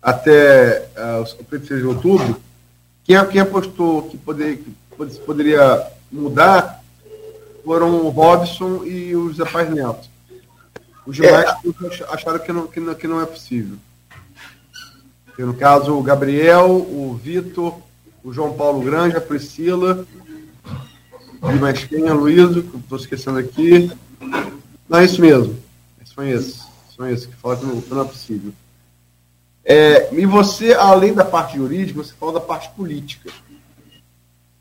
até 0.00 0.88
uh, 0.96 1.22
o 1.22 1.56
1 1.56 1.78
de 1.78 1.84
outubro, 1.84 2.40
quem, 3.02 3.16
quem 3.26 3.40
apostou 3.40 4.02
que, 4.02 4.16
poder, 4.16 4.58
que 4.58 4.72
poderia 5.26 5.86
mudar 6.10 6.82
foram 7.64 8.04
o 8.04 8.10
Robson 8.10 8.84
e 8.84 9.16
o 9.16 9.30
José 9.30 9.44
Paz 9.50 9.70
Neto. 9.70 10.08
Os 11.06 11.16
demais 11.16 11.44
é. 11.44 12.04
acharam 12.10 12.38
que 12.38 12.52
não, 12.52 12.66
que, 12.66 12.80
não, 12.80 12.94
que 12.94 13.08
não 13.08 13.20
é 13.20 13.26
possível. 13.26 13.76
E 15.38 15.42
no 15.42 15.54
caso, 15.54 15.96
o 15.96 16.02
Gabriel, 16.02 16.70
o 16.70 17.18
Vitor, 17.20 17.78
o 18.22 18.32
João 18.32 18.52
Paulo 18.52 18.82
Grande, 18.82 19.16
a 19.16 19.20
Priscila, 19.20 20.06
e 21.42 21.54
mais 21.58 21.84
quem? 21.84 22.08
A 22.08 22.14
Luísa, 22.14 22.62
que 22.62 22.76
estou 22.76 22.98
esquecendo 22.98 23.38
aqui. 23.38 23.90
Não, 24.88 24.98
é 24.98 25.04
isso 25.04 25.20
mesmo. 25.20 25.58
São 26.14 26.24
esses. 26.24 26.62
São 26.94 27.08
esses 27.08 27.26
que 27.26 27.34
falam 27.34 27.58
que 27.58 27.66
não, 27.66 27.80
que 27.80 27.90
não 27.90 28.02
é 28.02 28.04
possível. 28.04 28.52
É, 29.64 30.14
e 30.14 30.24
você, 30.26 30.74
além 30.74 31.12
da 31.12 31.24
parte 31.24 31.56
jurídica, 31.56 32.02
você 32.02 32.12
fala 32.12 32.34
da 32.34 32.40
parte 32.40 32.70
política. 32.70 33.30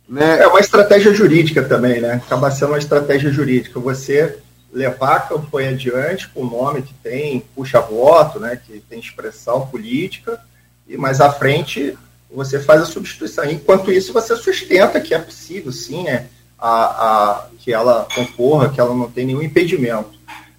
Né? 0.08 0.40
É 0.40 0.48
uma 0.48 0.60
estratégia 0.60 1.14
jurídica 1.14 1.64
também, 1.64 2.02
né? 2.02 2.22
Acaba 2.26 2.52
sendo 2.52 2.70
uma 2.70 2.78
estratégia 2.78 3.32
jurídica. 3.32 3.80
Você 3.80 4.38
levar 4.74 5.16
a 5.16 5.20
campanha 5.22 5.70
adiante 5.70 6.28
com 6.30 6.42
o 6.42 6.50
nome 6.50 6.82
que 6.82 6.94
tem 6.96 7.42
puxa-voto, 7.56 8.40
né? 8.40 8.60
que 8.66 8.80
tem 8.90 9.00
expressão 9.00 9.68
política, 9.68 10.40
e 10.88 10.98
mais 10.98 11.22
à 11.22 11.32
frente 11.32 11.98
você 12.30 12.60
faz 12.60 12.82
a 12.82 12.86
substituição. 12.86 13.46
Enquanto 13.46 13.92
isso, 13.92 14.12
você 14.12 14.36
sustenta 14.36 15.00
que 15.00 15.14
é 15.14 15.20
possível, 15.20 15.72
sim, 15.72 16.04
né? 16.04 16.26
a, 16.58 16.86
a, 16.86 17.48
que 17.60 17.72
ela 17.72 18.08
concorra, 18.16 18.70
que 18.70 18.80
ela 18.80 18.96
não 18.96 19.10
tem 19.10 19.26
nenhum 19.26 19.44
impedimento. 19.44 20.12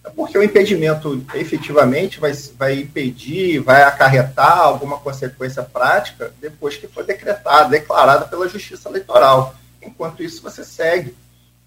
É 0.05 0.11
porque 0.11 0.37
o 0.37 0.43
impedimento 0.43 1.25
efetivamente 1.35 2.21
vai, 2.21 2.33
vai 2.59 2.81
impedir, 2.81 3.61
vai 3.61 3.83
acarretar 3.85 4.59
alguma 4.59 4.99
consequência 4.99 5.63
prática 5.63 6.31
depois 6.41 6.77
que 6.77 6.87
for 6.87 7.05
decretada, 7.05 7.71
declarada 7.71 8.27
pela 8.27 8.47
Justiça 8.47 8.91
Eleitoral. 8.91 9.55
Enquanto 9.83 10.23
isso, 10.23 10.43
você 10.43 10.63
segue 10.63 11.17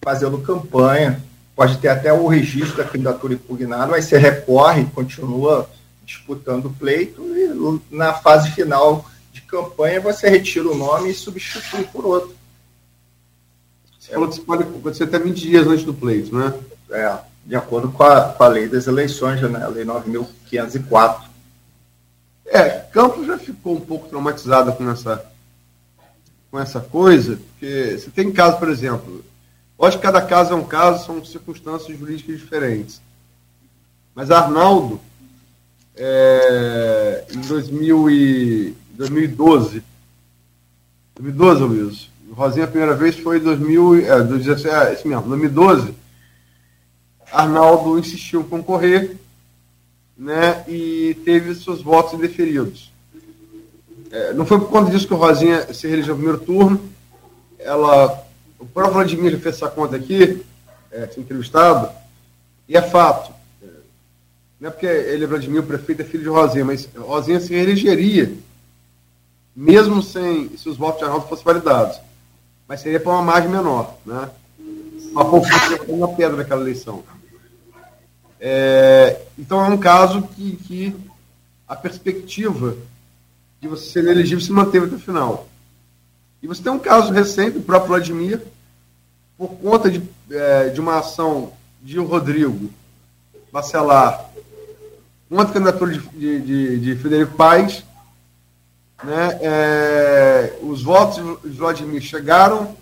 fazendo 0.04 0.38
campanha, 0.38 1.22
pode 1.56 1.78
ter 1.80 1.88
até 1.88 2.14
o 2.14 2.28
registro 2.28 2.78
da 2.78 2.84
candidatura 2.84 3.34
impugnada, 3.34 3.88
mas 3.88 4.06
você 4.06 4.20
recorre, 4.20 4.86
continua 4.86 5.68
disputando 6.06 6.68
o 6.68 6.74
pleito 6.74 7.22
e 7.36 7.96
na 7.96 8.14
fase 8.14 8.52
final 8.52 9.06
de 9.34 9.42
campanha 9.42 10.00
você 10.00 10.30
retira 10.30 10.70
o 10.70 10.78
nome 10.78 11.10
e 11.10 11.14
substitui 11.14 11.84
por 11.86 12.06
outro. 12.06 12.36
Você 14.00 14.14
falou 14.14 14.28
que 14.28 14.36
isso 14.36 14.46
pode 14.46 14.64
acontecer 14.64 15.04
até 15.06 15.18
20 15.18 15.36
dias 15.36 15.68
antes 15.68 15.84
do 15.84 15.94
pleito, 15.94 16.34
né? 16.34 16.54
É 16.92 17.20
de 17.48 17.56
acordo 17.56 17.90
com 17.90 18.04
a, 18.04 18.34
com 18.34 18.44
a 18.44 18.48
lei 18.50 18.68
das 18.68 18.88
eleições, 18.88 19.42
né, 19.42 19.64
a 19.64 19.70
lei 19.70 19.86
9.504. 19.86 21.22
É, 22.46 22.70
Campos 22.92 23.26
já 23.26 23.38
ficou 23.38 23.78
um 23.78 23.80
pouco 23.80 24.10
traumatizada 24.10 24.74
com 24.74 24.90
essa, 24.90 25.26
com 26.52 26.60
essa 26.60 26.82
coisa, 26.82 27.38
porque 27.38 27.98
você 27.98 28.10
tem 28.10 28.34
caso, 28.34 28.58
por 28.58 28.68
exemplo, 28.68 29.24
lógico 29.80 30.02
que 30.02 30.08
cada 30.08 30.22
caso 30.22 30.52
é 30.52 30.56
um 30.58 30.64
caso, 30.66 31.06
são 31.06 31.24
circunstâncias 31.24 31.98
jurídicas 31.98 32.38
diferentes. 32.38 33.02
Mas 34.14 34.30
Arnaldo, 34.30 35.00
é, 35.96 37.26
em 37.34 37.40
2000 37.40 38.10
e, 38.10 38.76
2012, 38.92 39.84
2012, 41.16 41.64
Luiz, 41.64 42.10
Rosinha 42.34 42.66
a 42.66 42.68
primeira 42.68 42.94
vez 42.94 43.18
foi 43.18 43.38
em 43.38 43.42
2000, 43.42 44.06
é, 44.06 44.18
2017, 44.22 44.68
é, 44.68 44.94
esse 44.94 45.08
mesmo, 45.08 45.30
2012, 45.30 45.96
Arnaldo 47.32 48.00
insistiu 48.00 48.42
em 48.42 48.46
concorrer 48.46 49.18
né, 50.18 50.64
e 50.68 51.16
teve 51.24 51.54
seus 51.56 51.82
votos 51.82 52.14
indeferidos. 52.14 52.92
É, 54.12 54.34
não 54.34 54.46
foi 54.46 54.60
por 54.60 54.70
conta 54.70 54.90
disso 54.90 55.08
que 55.08 55.14
o 55.14 55.18
Rosinha 55.18 55.72
se 55.74 55.88
reelegeu 55.88 56.16
no 56.16 56.22
primeiro 56.24 56.46
turno. 56.46 56.82
Ela, 57.60 58.26
o 58.58 58.66
próprio 58.66 58.94
Vladimir 58.94 59.32
já 59.32 59.40
fez 59.40 59.56
essa 59.56 59.70
conta 59.70 59.96
aqui, 59.96 60.44
é, 60.92 61.10
entrevistado, 61.18 61.90
e 62.68 62.78
é 62.78 62.82
fato. 62.82 63.32
É, 63.62 63.68
não 64.60 64.70
é 64.70 64.72
porque 64.72 64.86
ele 64.86 65.26
é 65.26 65.28
Vladimir, 65.28 65.62
o 65.62 65.68
prefeito 65.68 66.02
é 66.02 66.06
filho 66.06 66.24
de 66.24 66.30
Rosinha, 66.30 66.66
mas 66.66 66.90
Rosinha 66.96 67.40
se 67.40 67.54
reelegeria, 67.54 68.34
mesmo 69.56 70.02
sem 70.02 70.56
se 70.58 70.70
os 70.70 70.78
votos 70.78 71.00
de 71.00 71.06
Arnaldo 71.06 71.28
fossem 71.28 71.46
validados. 71.46 72.00
Mas 72.68 72.82
seria 72.82 73.00
para 73.00 73.12
uma 73.12 73.22
margem 73.22 73.50
menor. 73.50 73.96
Né? 74.06 74.30
Uma 75.24 75.42
uma 75.88 76.08
pedra 76.10 76.38
naquela 76.38 76.62
eleição. 76.62 77.04
É, 78.40 79.22
então 79.38 79.64
é 79.66 79.70
um 79.70 79.78
caso 79.78 80.22
que, 80.22 80.56
que 80.58 80.96
a 81.68 81.76
perspectiva 81.76 82.78
de 83.60 83.68
você 83.68 83.92
ser 83.92 84.06
elegível 84.08 84.44
se 84.44 84.52
manteve 84.52 84.86
até 84.86 84.96
o 84.96 85.00
final. 85.00 85.48
E 86.42 86.48
você 86.48 86.62
tem 86.62 86.72
um 86.72 86.80
caso 86.80 87.12
recente, 87.12 87.58
o 87.58 87.64
próprio 87.64 87.90
Vladimir, 87.90 88.42
por 89.38 89.50
conta 89.56 89.90
de, 89.90 90.04
é, 90.30 90.70
de 90.70 90.80
uma 90.80 91.00
ação 91.00 91.52
de 91.82 91.98
Rodrigo 92.00 92.70
Bacelar 93.52 94.30
contra 95.30 95.50
a 95.50 95.54
candidatura 95.54 95.94
de, 95.94 96.00
de, 96.00 96.42
de, 96.42 96.80
de 96.80 96.96
Frederico 96.96 97.36
Paes, 97.36 97.84
né, 99.04 99.40
é, 99.42 100.60
os 100.62 100.82
votos 100.84 101.42
de 101.44 101.58
Vladimir 101.58 102.02
chegaram 102.02 102.76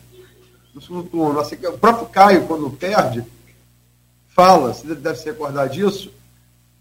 no 0.76 0.82
segundo 0.82 1.10
turno. 1.10 1.40
Assim, 1.40 1.56
o 1.56 1.78
próprio 1.78 2.08
Caio, 2.08 2.46
quando 2.46 2.70
perde, 2.70 3.24
fala, 4.28 4.74
você 4.74 4.94
deve 4.94 5.18
se 5.18 5.26
recordar 5.26 5.70
disso, 5.70 6.12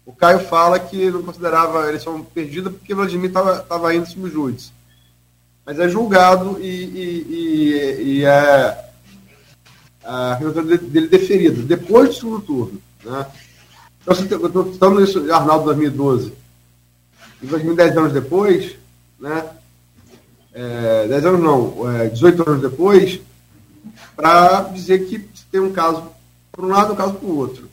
o 0.05 0.13
Caio 0.13 0.39
fala 0.39 0.77
que 0.77 1.09
não 1.09 1.23
considerava 1.23 1.85
a 1.85 1.87
eleição 1.87 2.21
perdida 2.21 2.69
porque 2.69 2.93
Vladimir 2.93 3.31
estava 3.31 3.95
indo 3.95 4.05
subjúdice. 4.05 4.71
Mas 5.65 5.79
é 5.79 5.89
julgado 5.89 6.59
e, 6.59 6.67
e, 6.67 7.25
e, 7.29 8.03
e 8.03 8.25
é 8.25 8.85
a 10.03 10.37
candidatura 10.39 10.77
dele 10.77 11.07
deferida, 11.07 11.63
depois 11.63 12.09
do 12.09 12.15
segundo 12.15 12.41
turno. 12.41 12.81
Né? 13.03 13.25
Então, 14.01 14.39
eu 14.39 14.47
estou 14.47 14.73
citando 14.73 15.03
isso 15.03 15.21
de 15.21 15.31
Arnaldo 15.31 15.65
2012. 15.65 16.33
em 17.41 17.47
2010 17.47 17.97
anos 17.97 18.13
depois, 18.13 18.75
né? 19.19 19.43
É, 20.53 21.07
10 21.07 21.25
anos 21.25 21.41
não, 21.41 21.91
é, 21.91 22.07
18 22.09 22.49
anos 22.49 22.61
depois, 22.61 23.19
para 24.15 24.61
dizer 24.73 25.05
que 25.05 25.19
tem 25.51 25.61
um 25.61 25.71
caso 25.71 26.11
para 26.51 26.65
um 26.65 26.69
lado 26.69 26.93
um 26.93 26.95
caso 26.95 27.13
para 27.13 27.27
o 27.27 27.37
outro. 27.37 27.69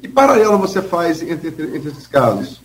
Que 0.00 0.08
paralelo 0.08 0.58
você 0.58 0.82
faz 0.82 1.22
entre, 1.22 1.48
entre, 1.48 1.76
entre 1.76 1.90
esses 1.90 2.06
casos? 2.06 2.60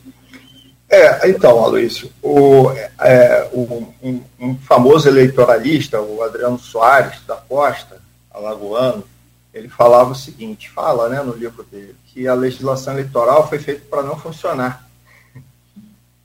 É, 0.89 1.29
então, 1.29 1.63
Aloysio, 1.63 2.11
o, 2.21 2.71
é, 2.99 3.47
o, 3.53 3.93
um, 4.01 4.23
um, 4.39 4.57
famoso 4.57 5.07
eleitoralista, 5.07 6.01
o 6.01 6.23
Adriano 6.23 6.57
Soares 6.57 7.21
da 7.27 7.35
Costa, 7.35 8.01
alagoano, 8.31 9.03
ele 9.53 9.69
falava 9.69 10.11
o 10.11 10.15
seguinte, 10.15 10.69
fala 10.69 11.07
né, 11.07 11.21
no 11.21 11.33
livro 11.33 11.63
dele, 11.63 11.95
que 12.07 12.27
a 12.27 12.33
legislação 12.33 12.93
eleitoral 12.93 13.47
foi 13.47 13.59
feita 13.59 13.83
para 13.87 14.01
não 14.01 14.17
funcionar. 14.17 14.89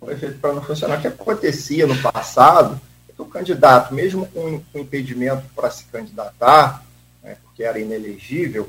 Foi 0.00 0.16
feita 0.16 0.38
para 0.40 0.54
não 0.54 0.62
funcionar. 0.62 0.98
O 0.98 1.00
que 1.02 1.08
acontecia 1.08 1.86
no 1.86 1.96
passado 2.00 2.80
que 3.14 3.22
o 3.22 3.26
candidato, 3.26 3.94
mesmo 3.94 4.26
com, 4.26 4.60
com 4.72 4.78
impedimento 4.78 5.44
para 5.54 5.70
se 5.70 5.84
candidatar, 5.84 6.84
né, 7.22 7.36
porque 7.42 7.62
era 7.62 7.78
inelegível, 7.78 8.68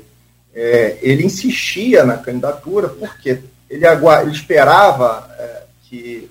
é, 0.54 0.98
ele 1.02 1.24
insistia 1.24 2.04
na 2.04 2.16
candidatura 2.16 2.88
porque 2.88 3.40
ele, 3.68 3.86
ele 3.86 4.30
esperava 4.30 5.28
é, 5.38 5.62
que 5.82 6.30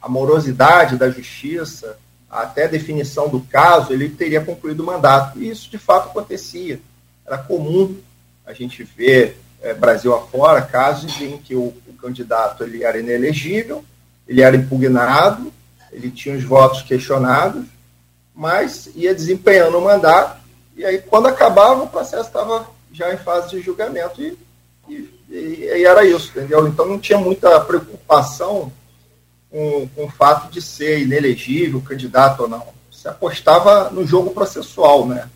a 0.00 0.08
morosidade 0.08 0.96
da 0.96 1.10
justiça, 1.10 1.98
até 2.30 2.64
a 2.64 2.68
definição 2.68 3.28
do 3.28 3.40
caso, 3.40 3.92
ele 3.92 4.08
teria 4.08 4.40
concluído 4.40 4.80
o 4.80 4.86
mandato. 4.86 5.38
E 5.38 5.48
isso, 5.48 5.70
de 5.70 5.78
fato, 5.78 6.08
acontecia. 6.08 6.80
Era 7.26 7.38
comum 7.38 7.96
a 8.46 8.52
gente 8.52 8.82
ver, 8.82 9.38
é, 9.62 9.74
Brasil 9.74 10.14
afora, 10.14 10.62
casos 10.62 11.20
em 11.20 11.36
que 11.38 11.54
o, 11.54 11.74
o 11.86 11.92
candidato 12.00 12.64
ele 12.64 12.82
era 12.82 12.98
inelegível, 12.98 13.84
ele 14.26 14.40
era 14.40 14.56
impugnado, 14.56 15.52
ele 15.92 16.10
tinha 16.10 16.36
os 16.36 16.44
votos 16.44 16.82
questionados, 16.82 17.64
mas 18.34 18.88
ia 18.94 19.14
desempenhando 19.14 19.78
o 19.78 19.82
mandato, 19.82 20.38
e 20.78 20.84
aí, 20.84 20.98
quando 20.98 21.26
acabava, 21.26 21.82
o 21.82 21.88
processo 21.88 22.28
estava 22.28 22.68
já 22.92 23.12
em 23.12 23.16
fase 23.16 23.50
de 23.50 23.60
julgamento. 23.60 24.22
E, 24.22 24.38
e, 24.88 25.34
e, 25.34 25.84
era 25.84 26.04
isso, 26.04 26.30
entendeu? 26.30 26.68
Então 26.68 26.86
não 26.86 27.00
tinha 27.00 27.18
muita 27.18 27.60
preocupação 27.60 28.72
com, 29.50 29.88
com 29.88 30.04
o 30.04 30.10
fato 30.10 30.52
de 30.52 30.62
ser 30.62 31.00
inelegível, 31.00 31.82
candidato 31.82 32.44
ou 32.44 32.48
não. 32.48 32.64
Se 32.92 33.08
apostava 33.08 33.90
no 33.90 34.06
jogo 34.06 34.30
processual, 34.30 35.04
né? 35.06 35.28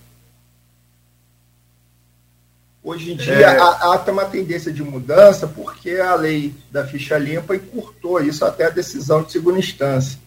Hoje 2.85 3.13
em 3.13 3.17
dia 3.17 3.35
é... 3.35 3.59
há, 3.59 3.67
há 3.85 4.11
uma 4.11 4.25
tendência 4.25 4.73
de 4.73 4.83
mudança 4.83 5.47
porque 5.47 5.97
a 5.97 6.15
lei 6.15 6.55
da 6.71 6.87
ficha 6.87 7.19
limpa 7.19 7.57
encurtou 7.57 8.21
isso 8.21 8.45
até 8.45 8.67
a 8.67 8.71
decisão 8.71 9.25
de 9.25 9.33
segunda 9.33 9.59
instância. 9.59 10.19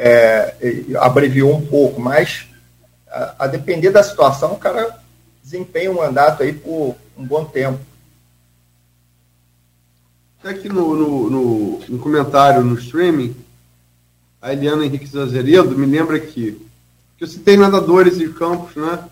É, 0.00 0.54
abreviou 1.00 1.56
um 1.56 1.66
pouco, 1.66 2.00
mas 2.00 2.46
a, 3.08 3.34
a, 3.44 3.46
depender 3.48 3.90
da 3.90 4.00
situação, 4.00 4.52
o 4.52 4.58
cara 4.58 4.96
desempenha 5.42 5.90
um 5.90 5.96
mandato 5.96 6.44
aí 6.44 6.52
por 6.52 6.94
um 7.16 7.26
bom 7.26 7.44
tempo. 7.44 7.80
Aqui 10.44 10.68
no, 10.68 10.94
no, 10.94 11.30
no, 11.30 11.80
no 11.88 11.98
comentário 11.98 12.62
no 12.62 12.78
streaming, 12.78 13.34
a 14.40 14.52
Eliana 14.52 14.86
Henrique 14.86 15.06
Zazeredo 15.06 15.76
me 15.76 15.84
lembra 15.84 16.20
que, 16.20 16.52
que 17.16 17.24
eu 17.24 17.26
citei 17.26 17.56
nadadores 17.56 18.18
de 18.18 18.28
campos, 18.28 18.76
né? 18.76 19.04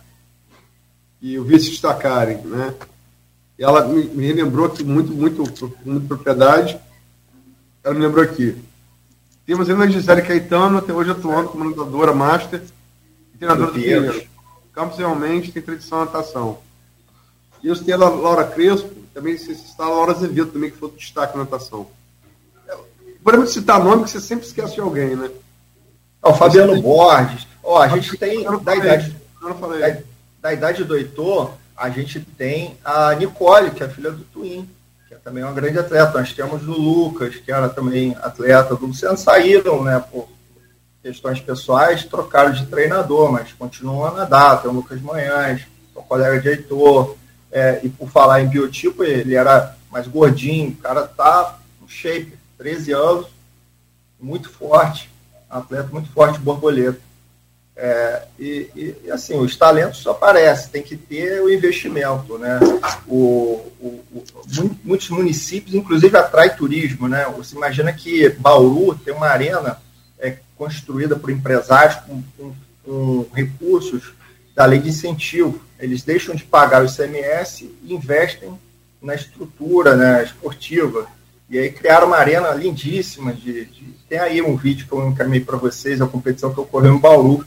E 1.20 1.34
eu 1.34 1.44
vi 1.44 1.58
se 1.58 1.70
destacarem, 1.70 2.38
né? 2.38 2.72
E 3.58 3.64
ela 3.64 3.88
me, 3.88 4.04
me 4.04 4.26
relembrou 4.26 4.68
que 4.68 4.84
muito, 4.84 5.12
muito, 5.12 5.42
muito 5.84 6.06
propriedade. 6.06 6.78
Ela 7.82 7.94
me 7.94 8.00
lembrou 8.06 8.22
aqui. 8.22 8.56
Temos 9.46 9.70
ainda 9.70 9.84
a 9.84 9.86
Gisele 9.86 10.22
Caetano, 10.22 10.78
até 10.78 10.92
hoje 10.92 11.12
atuando 11.12 11.48
como 11.50 11.70
nadadora 11.70 12.12
master 12.12 12.60
e 13.32 13.38
treinadora 13.38 13.70
do 13.70 13.74
Pinheiro. 13.74 14.26
Campos 14.72 14.98
realmente 14.98 15.52
tem 15.52 15.62
tradição 15.62 16.00
na 16.00 16.06
natação. 16.06 16.58
E 17.62 17.68
eu 17.68 17.76
tenho 17.84 18.02
a 18.02 18.08
Laura 18.08 18.44
Crespo, 18.44 18.90
também 19.14 19.38
se 19.38 19.52
está 19.52 19.84
a 19.84 19.88
Laura 19.88 20.12
Azevedo, 20.12 20.50
também, 20.50 20.70
que 20.70 20.76
foi 20.76 20.90
destaque 20.90 21.36
na 21.36 21.44
natação. 21.44 21.86
Podemos 23.22 23.52
citar 23.52 23.82
nome 23.82 24.04
que 24.04 24.10
você 24.10 24.20
sempre 24.20 24.46
esquece 24.46 24.74
de 24.74 24.80
alguém, 24.80 25.16
né? 25.16 25.30
o 26.22 26.34
Fabiano 26.34 26.72
tem... 26.72 26.82
Borges. 26.82 27.46
Ó, 27.62 27.80
a 27.80 27.88
gente 27.88 28.16
tem, 28.16 28.44
da 28.62 28.76
idade, 28.76 29.16
da, 29.40 29.98
da, 30.40 30.52
idade 30.52 30.84
do 30.84 30.96
Heitor, 30.96 31.52
a 31.76 31.88
gente 31.90 32.20
tem 32.20 32.76
a 32.84 33.14
Nicole, 33.14 33.70
que 33.70 33.82
é 33.82 33.86
a 33.86 33.88
filha 33.90 34.10
do 34.10 34.24
Twin, 34.24 34.68
é 35.16 35.18
também 35.24 35.42
uma 35.42 35.52
grande 35.52 35.78
atleta. 35.78 36.18
Nós 36.18 36.32
temos 36.32 36.62
o 36.68 36.72
Lucas, 36.72 37.36
que 37.36 37.50
era 37.50 37.68
também 37.68 38.14
atleta 38.20 38.76
do 38.76 38.86
Luciano, 38.86 39.16
saíram, 39.16 39.82
né, 39.82 39.98
por 40.10 40.28
questões 41.02 41.40
pessoais, 41.40 42.04
trocaram 42.04 42.52
de 42.52 42.66
treinador, 42.66 43.32
mas 43.32 43.52
continuam 43.52 44.06
a 44.06 44.10
nadar. 44.10 44.60
Tem 44.60 44.70
o 44.70 44.74
Lucas 44.74 45.00
Manhães, 45.00 45.66
o 45.94 46.02
colega 46.02 46.40
de 46.40 46.48
Heitor. 46.48 47.16
É, 47.50 47.80
e 47.82 47.88
por 47.88 48.10
falar 48.10 48.42
em 48.42 48.48
biotipo, 48.48 49.02
ele 49.02 49.34
era 49.34 49.74
mais 49.90 50.06
gordinho, 50.06 50.70
o 50.70 50.76
cara 50.76 51.06
tá 51.06 51.58
no 51.80 51.88
shape, 51.88 52.36
13 52.58 52.92
anos, 52.92 53.26
muito 54.20 54.50
forte, 54.50 55.10
atleta 55.48 55.88
muito 55.90 56.10
forte, 56.10 56.38
borboleta. 56.38 57.00
É, 57.78 58.22
e, 58.38 58.70
e, 59.04 59.10
assim, 59.10 59.38
os 59.38 59.54
talentos 59.54 59.98
só 59.98 60.12
aparecem, 60.12 60.70
tem 60.70 60.82
que 60.82 60.96
ter 60.96 61.42
o 61.42 61.52
investimento, 61.52 62.38
né? 62.38 62.58
O, 63.06 63.70
o, 63.78 64.02
o, 64.12 64.24
muitos 64.82 65.10
municípios, 65.10 65.74
inclusive, 65.74 66.16
atrai 66.16 66.56
turismo, 66.56 67.06
né? 67.06 67.26
Você 67.36 67.54
imagina 67.54 67.92
que 67.92 68.30
Bauru 68.30 68.94
tem 68.94 69.12
uma 69.12 69.26
arena 69.26 69.78
construída 70.56 71.16
por 71.16 71.30
empresários 71.30 71.96
com, 71.96 72.22
com, 72.36 72.54
com 72.84 73.26
recursos 73.32 74.14
da 74.54 74.64
lei 74.64 74.80
de 74.80 74.88
incentivo. 74.88 75.60
Eles 75.78 76.02
deixam 76.02 76.34
de 76.34 76.44
pagar 76.44 76.82
o 76.82 76.86
ICMS 76.86 77.70
e 77.82 77.94
investem 77.94 78.58
na 79.00 79.14
estrutura 79.14 79.94
né, 79.94 80.24
esportiva. 80.24 81.06
E 81.48 81.58
aí 81.58 81.70
criaram 81.70 82.08
uma 82.08 82.16
arena 82.16 82.50
lindíssima. 82.52 83.32
De, 83.32 83.66
de 83.66 83.94
tem 84.08 84.18
aí 84.18 84.40
um 84.40 84.56
vídeo 84.56 84.86
que 84.86 84.92
eu 84.92 85.06
encaminhei 85.06 85.44
para 85.44 85.58
vocês, 85.58 86.00
a 86.00 86.06
competição 86.06 86.52
que 86.52 86.60
ocorreu 86.60 86.94
em 86.94 86.98
Bauru. 86.98 87.44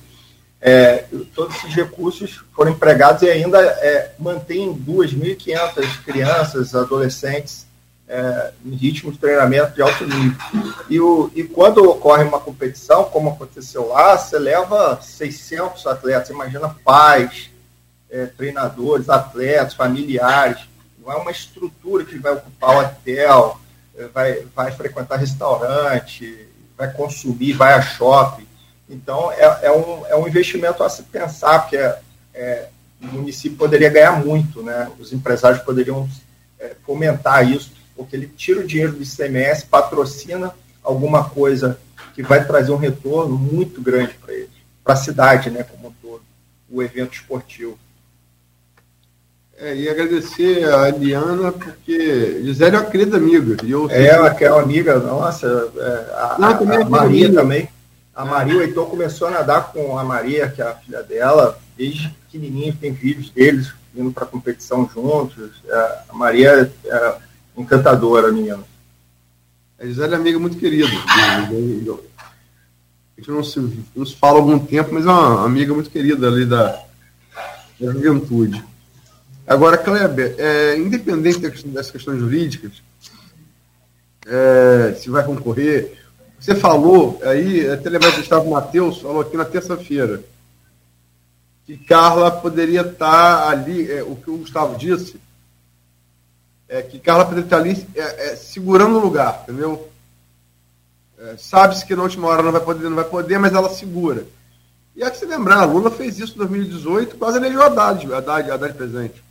É, 0.62 1.05
todos 1.34 1.55
esses 1.55 1.74
recursos 1.74 2.43
foram 2.53 2.72
empregados 2.72 3.22
e 3.22 3.30
ainda 3.30 3.60
é, 3.62 4.12
mantém 4.20 4.76
2.500 4.76 6.03
crianças, 6.03 6.76
adolescentes 6.76 7.66
é, 8.10 8.51
em 8.66 8.72
ritmo 8.72 9.12
de 9.12 9.20
treinamento 9.20 9.76
de 9.76 9.82
alto 9.82 10.03
nível. 10.03 10.36
E, 10.89 10.99
o, 10.99 11.32
e 11.36 11.43
quando 11.43 11.88
ocorre 11.88 12.24
uma 12.24 12.39
competição, 12.39 13.03
como 13.06 13.30
aconteceu 13.30 13.88
lá, 13.88 14.18
você 14.18 14.40
leva 14.40 14.99
600 14.99 15.86
atletas, 15.86 16.30
imagina 16.30 16.76
pais, 16.84 17.52
é, 18.10 18.26
treinadores, 18.26 19.10
atletas, 19.10 19.76
familiares. 19.76 20.60
Não 20.99 21.14
é 21.14 21.15
uma 21.15 21.31
estrutura 21.31 22.03
que 22.03 22.18
vai 22.18 22.34
ocupar 22.34 22.76
o 22.76 22.80
hotel, 22.80 23.61
é, 23.95 24.07
vai, 24.07 24.44
vai 24.56 24.72
frequentar 24.72 25.18
restaurante, 25.18 26.48
vai 26.76 26.91
consumir, 26.91 27.53
vai 27.53 27.73
a 27.73 27.81
shopping. 27.81 28.48
Então, 28.90 29.32
é, 29.32 29.60
é, 29.64 29.72
um, 29.72 30.06
é 30.07 30.16
um 30.16 30.28
investimento 30.28 30.84
a 30.84 30.90
se 30.90 31.03
pensar, 31.03 31.60
porque 31.60 31.78
é, 31.78 31.99
é, 32.34 32.68
o 33.02 33.06
município 33.07 33.57
poderia 33.57 33.90
ganhar 33.90 34.24
muito, 34.24 34.64
né? 34.64 34.90
os 34.99 35.14
empresários 35.14 35.61
poderiam 35.61 36.10
é, 36.60 36.76
fomentar 36.86 37.49
isso 37.49 37.80
porque 37.99 38.16
ele 38.16 38.32
tira 38.38 38.61
o 38.61 38.66
dinheiro 38.66 38.94
do 38.94 39.03
ICMS, 39.03 39.66
patrocina 39.66 40.53
alguma 40.82 41.30
coisa 41.30 41.78
que 42.16 42.24
vai 42.24 42.45
trazer 42.45 42.72
um 42.72 42.78
retorno 42.78 43.38
muito 43.38 43.82
grande 43.82 44.14
para 44.14 44.34
ele, 44.34 44.49
para 44.82 44.94
a 44.94 44.98
cidade, 44.98 45.49
né, 45.49 45.64
como 45.64 45.90
um 45.90 45.94
todo, 46.02 46.22
o 46.72 46.82
evento 46.82 47.16
esportivo. 47.16 47.78
É, 49.57 49.76
e 49.76 49.90
agradecer 49.90 50.64
a 50.74 50.88
Eliana, 50.88 51.52
porque 51.52 52.41
Gisele 52.41 52.78
é 52.78 52.80
uma 52.80 52.90
querida 52.90 53.18
amiga. 53.18 53.57
E 53.66 53.72
eu 53.72 53.90
é, 53.91 54.06
ela 54.06 54.34
que 54.34 54.45
é 54.45 54.53
uma 54.53 54.61
amiga, 54.61 54.98
nossa, 54.98 55.70
é, 55.76 56.16
a, 56.16 56.38
Não, 56.40 56.48
a, 56.48 56.52
a, 56.52 56.82
a 56.82 56.90
Maria 56.90 57.34
também. 57.34 57.68
A 58.19 58.25
Maria, 58.25 58.57
o 58.57 58.61
Heitor 58.61 58.85
começou 58.87 59.29
a 59.29 59.31
nadar 59.31 59.71
com 59.71 59.97
a 59.97 60.03
Maria, 60.03 60.49
que 60.49 60.61
é 60.61 60.65
a 60.65 60.75
filha 60.75 61.01
dela, 61.01 61.57
desde 61.77 62.09
pequenininho, 62.09 62.75
tem 62.75 62.91
vídeos 62.91 63.29
deles 63.29 63.71
indo 63.95 64.11
para 64.11 64.25
competição 64.25 64.89
juntos. 64.93 65.53
É, 65.65 65.99
a 66.09 66.13
Maria 66.13 66.69
é, 66.83 67.15
encantadora, 67.55 68.29
menina. 68.29 68.59
A 69.79 69.85
Gisele 69.85 70.15
é 70.15 70.17
amiga 70.17 70.37
muito 70.37 70.57
querida. 70.57 70.89
A 71.07 71.45
gente 73.17 73.31
não 73.31 73.41
se, 73.41 73.85
não 73.95 74.05
se 74.05 74.17
fala 74.17 74.39
há 74.39 74.41
algum 74.41 74.59
tempo, 74.59 74.93
mas 74.93 75.05
é 75.05 75.09
uma 75.09 75.45
amiga 75.45 75.73
muito 75.73 75.89
querida 75.89 76.27
ali 76.27 76.45
da, 76.45 76.77
da 77.79 77.93
juventude. 77.93 78.61
Agora, 79.47 79.77
Kleber, 79.77 80.35
é, 80.37 80.77
independente 80.77 81.39
das 81.69 81.89
questões 81.89 82.19
jurídicas, 82.19 82.83
é, 84.27 84.93
se 84.99 85.09
vai 85.09 85.23
concorrer, 85.23 85.98
você 86.40 86.56
falou 86.56 87.20
aí, 87.24 87.70
até 87.70 87.90
lembrar 87.90 88.16
Gustavo 88.16 88.49
Matheus 88.49 89.02
falou 89.02 89.22
aqui 89.22 89.36
na 89.36 89.45
terça-feira, 89.45 90.24
que 91.66 91.78
Carla 91.78 92.32
poderia 92.32 92.82
estar 92.82 93.49
ali, 93.49 93.91
é, 93.91 94.02
o 94.02 94.16
que 94.16 94.32
o 94.32 94.38
Gustavo 94.38 94.78
disse, 94.78 95.20
é 96.68 96.82
que 96.82 96.99
Carla 96.99 97.26
Pedro 97.26 97.44
está 97.44 97.57
ali 97.57 97.86
é, 97.95 98.32
é, 98.32 98.36
segurando 98.36 98.98
o 98.98 99.02
lugar, 99.02 99.41
entendeu? 99.44 99.90
É, 101.18 101.36
Sabe-se 101.38 101.86
que 101.86 101.95
na 101.95 102.03
última 102.03 102.28
hora 102.28 102.41
não 102.41 102.52
vai 102.52 102.61
poder, 102.61 102.88
não 102.88 102.95
vai 102.95 103.06
poder, 103.06 103.38
mas 103.38 103.53
ela 103.53 103.70
segura. 103.70 104.26
E 104.95 105.03
é 105.03 105.10
que 105.10 105.18
se 105.18 105.26
lembrar, 105.26 105.66
Lula 105.66 105.91
fez 105.91 106.20
isso 106.20 106.36
em 106.36 106.38
2018, 106.38 107.18
quase 107.18 107.38
elegeu 107.38 107.64
Haddad, 107.64 108.14
Haddad, 108.14 108.52
Haddad 108.52 108.74
presente. 108.74 109.24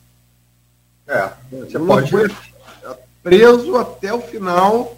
É, 1.07 1.31
você 1.51 1.79
Lula 1.79 1.95
pode... 1.95 2.11
foi 2.11 2.31
preso 3.23 3.77
até 3.77 4.13
o 4.13 4.21
final. 4.21 4.98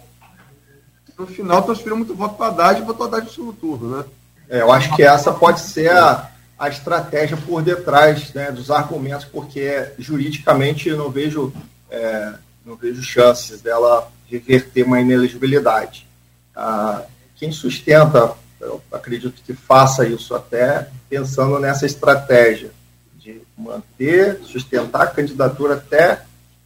No 1.21 1.27
final 1.27 1.61
transferiu 1.61 1.95
muito 1.95 2.15
voto 2.15 2.33
para 2.33 2.47
Haddad 2.47 2.81
e 2.81 2.83
votou 2.83 3.05
Haddad 3.05 3.25
no 3.25 3.31
segundo 3.31 3.53
turno, 3.53 3.97
né? 3.97 4.05
É, 4.49 4.61
eu 4.61 4.71
acho 4.71 4.95
que 4.95 5.03
essa 5.03 5.31
pode 5.31 5.59
ser 5.59 5.91
a, 5.91 6.31
a 6.57 6.67
estratégia 6.67 7.37
por 7.37 7.61
detrás 7.61 8.33
né, 8.33 8.51
dos 8.51 8.71
argumentos, 8.71 9.25
porque 9.25 9.91
juridicamente 9.99 10.89
eu 10.89 10.97
não 10.97 11.11
vejo, 11.11 11.53
é, 11.91 12.33
não 12.65 12.75
vejo 12.75 13.03
chances 13.03 13.61
dela 13.61 14.11
reverter 14.27 14.83
uma 14.83 14.99
inelegibilidade. 14.99 16.07
Ah, 16.55 17.03
quem 17.35 17.51
sustenta, 17.51 18.33
eu 18.59 18.81
acredito 18.91 19.43
que 19.43 19.53
faça 19.53 20.07
isso 20.07 20.33
até 20.33 20.87
pensando 21.07 21.59
nessa 21.59 21.85
estratégia 21.85 22.71
de 23.15 23.43
manter, 23.55 24.39
sustentar 24.43 25.03
a 25.03 25.07
candidatura 25.07 25.75
até 25.75 26.23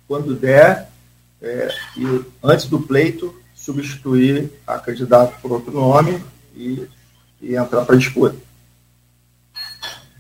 quando 0.07 0.34
der, 0.34 0.90
é, 1.41 1.68
e 1.98 2.26
antes 2.41 2.68
do 2.68 2.80
pleito, 2.80 3.36
substituir 3.66 4.52
a 4.68 4.78
candidata 4.78 5.34
por 5.42 5.52
outro 5.52 5.72
nome 5.72 6.24
e, 6.56 6.88
e 7.42 7.56
entrar 7.56 7.84
para 7.84 7.96
a 7.96 7.98
disputa. 7.98 8.38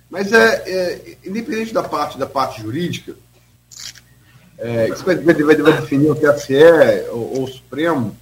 Mas 0.09 0.33
é, 0.33 0.63
é, 0.65 1.17
independente 1.23 1.73
da 1.73 1.83
parte 1.83 2.17
da 2.17 2.25
parte 2.25 2.61
jurídica, 2.61 3.15
é, 4.57 4.89
isso 4.89 5.05
vai, 5.05 5.15
vai, 5.17 5.35
vai, 5.35 5.55
definir 5.55 6.09
o 6.09 6.15
TSE 6.15 6.53
ou, 7.11 7.37
ou 7.37 7.43
o 7.43 7.47
Supremo, 7.47 8.17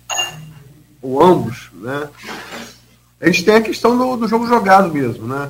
ou 1.01 1.23
ambos, 1.23 1.69
né? 1.73 2.09
A 3.21 3.27
gente 3.27 3.45
tem 3.45 3.55
a 3.55 3.61
questão 3.61 3.97
do, 3.97 4.17
do 4.17 4.27
jogo 4.27 4.45
jogado 4.45 4.93
mesmo, 4.93 5.25
né? 5.25 5.49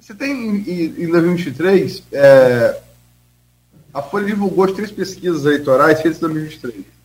Você 0.00 0.14
tem 0.14 0.30
em, 0.30 1.04
em 1.04 1.10
2023, 1.10 2.02
é, 2.12 2.80
a 3.92 4.00
Folha 4.00 4.26
divulgou 4.26 4.64
as 4.64 4.72
três 4.72 4.90
pesquisas 4.90 5.44
eleitorais 5.44 6.00
feitas 6.00 6.18
em 6.18 6.20
2023. 6.20 6.95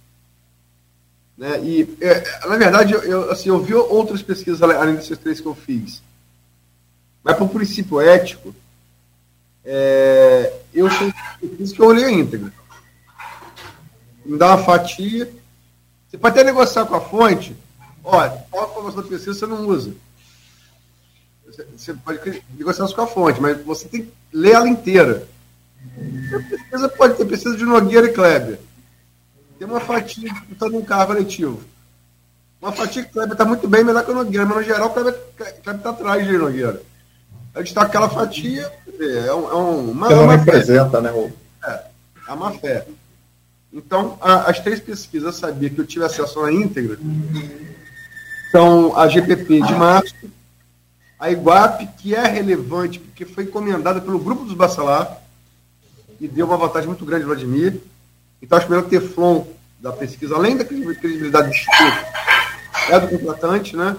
Né? 1.42 1.60
E, 1.64 1.98
é, 2.00 2.48
na 2.48 2.56
verdade, 2.56 2.94
eu, 2.94 3.32
assim, 3.32 3.50
eu 3.50 3.60
vi 3.60 3.74
outras 3.74 4.22
pesquisas 4.22 4.62
além 4.62 4.96
dessas 4.96 5.18
três 5.18 5.42
que 5.42 5.48
eu 5.48 5.56
fiz. 5.56 6.00
Mas, 7.24 7.36
por 7.36 7.50
princípio 7.50 8.00
ético, 8.00 8.54
é, 9.66 10.54
eu 10.72 10.88
fiz 10.88 11.72
que 11.74 11.80
eu 11.80 11.88
olhei 11.88 12.06
a 12.06 12.12
íntegra. 12.12 12.54
Me 14.24 14.38
dá 14.38 14.50
uma 14.50 14.64
fatia. 14.64 15.34
Você 16.08 16.16
pode 16.16 16.40
até 16.40 16.44
negociar 16.44 16.86
com 16.86 16.94
a 16.94 17.02
fonte. 17.02 17.58
Olha, 18.04 18.46
qual 18.52 18.68
a 18.68 18.70
informação 18.70 19.02
da 19.02 19.10
pesquisa 19.10 19.34
você 19.34 19.48
não 19.48 19.66
usa? 19.66 19.96
Você 21.76 21.96
pode 21.96 22.44
negociar 22.56 22.88
com 22.94 23.02
a 23.02 23.08
fonte, 23.08 23.42
mas 23.42 23.60
você 23.66 23.88
tem 23.88 24.04
que 24.04 24.14
ler 24.32 24.52
ela 24.52 24.70
inteira. 24.70 25.28
A 26.36 26.50
pesquisa 26.50 26.88
pode 26.88 27.16
ter 27.16 27.26
pesquisa 27.26 27.58
de 27.58 27.66
Nogueira 27.66 28.06
e 28.06 28.14
Kleber. 28.14 28.60
Tem 29.62 29.70
uma 29.70 29.80
fatia 29.80 30.28
disputando 30.28 30.76
um 30.76 30.82
carro 30.84 31.14
eletivo. 31.14 31.62
Uma 32.60 32.72
fatia 32.72 33.04
que 33.04 33.12
Kleber 33.12 33.34
está 33.34 33.46
muito 33.46 33.68
bem, 33.68 33.84
melhor 33.84 34.04
que 34.04 34.10
o 34.10 34.16
Nogueira, 34.16 34.44
mas 34.44 34.58
no 34.58 34.64
geral 34.64 34.88
o 34.88 34.90
Kleber 34.92 35.16
está 35.38 35.90
atrás 35.92 36.26
de 36.26 36.36
Nogueira. 36.36 36.82
A 37.54 37.60
gente 37.60 37.68
está 37.68 37.84
aquela 37.84 38.10
fatia, 38.10 38.74
é, 39.00 39.32
um, 39.32 39.52
é 39.52 39.54
uma. 39.54 40.08
Você 40.08 40.16
não 40.16 40.24
uma 40.24 40.36
representa, 40.36 41.00
fé. 41.00 41.12
né? 41.12 41.32
É, 41.64 41.84
é 42.28 42.34
uma 42.34 42.52
fé. 42.54 42.88
Então, 43.72 44.18
a, 44.20 44.50
as 44.50 44.60
três 44.62 44.80
pesquisas 44.80 45.36
sabia 45.36 45.70
que 45.70 45.78
eu 45.78 45.86
tive 45.86 46.06
acesso 46.06 46.40
à 46.40 46.52
íntegra. 46.52 46.98
Então, 48.50 48.98
a 48.98 49.08
GPP 49.08 49.62
de 49.62 49.76
março, 49.76 50.16
a 51.20 51.30
Iguape, 51.30 51.88
que 52.00 52.16
é 52.16 52.26
relevante, 52.26 52.98
porque 52.98 53.26
foi 53.26 53.44
encomendada 53.44 54.02
pelo 54.02 54.18
grupo 54.18 54.44
dos 54.44 54.56
Bacelar, 54.56 55.22
e 56.20 56.28
deu 56.28 56.48
uma 56.48 56.58
vantagem 56.58 56.88
muito 56.88 57.06
grande 57.06 57.26
ao 57.26 57.30
Vladimir. 57.30 57.80
Então, 58.42 58.58
acho 58.58 58.68
que 58.68 58.74
o 58.74 58.82
Teflon 58.84 59.46
da 59.80 59.92
pesquisa, 59.92 60.36
além 60.36 60.58
da 60.58 60.66
credibilidade 60.66 61.50
do 61.50 61.54
Instituto, 61.54 62.06
é 62.90 63.00
do 63.00 63.08
contratante, 63.08 63.76
né? 63.76 63.98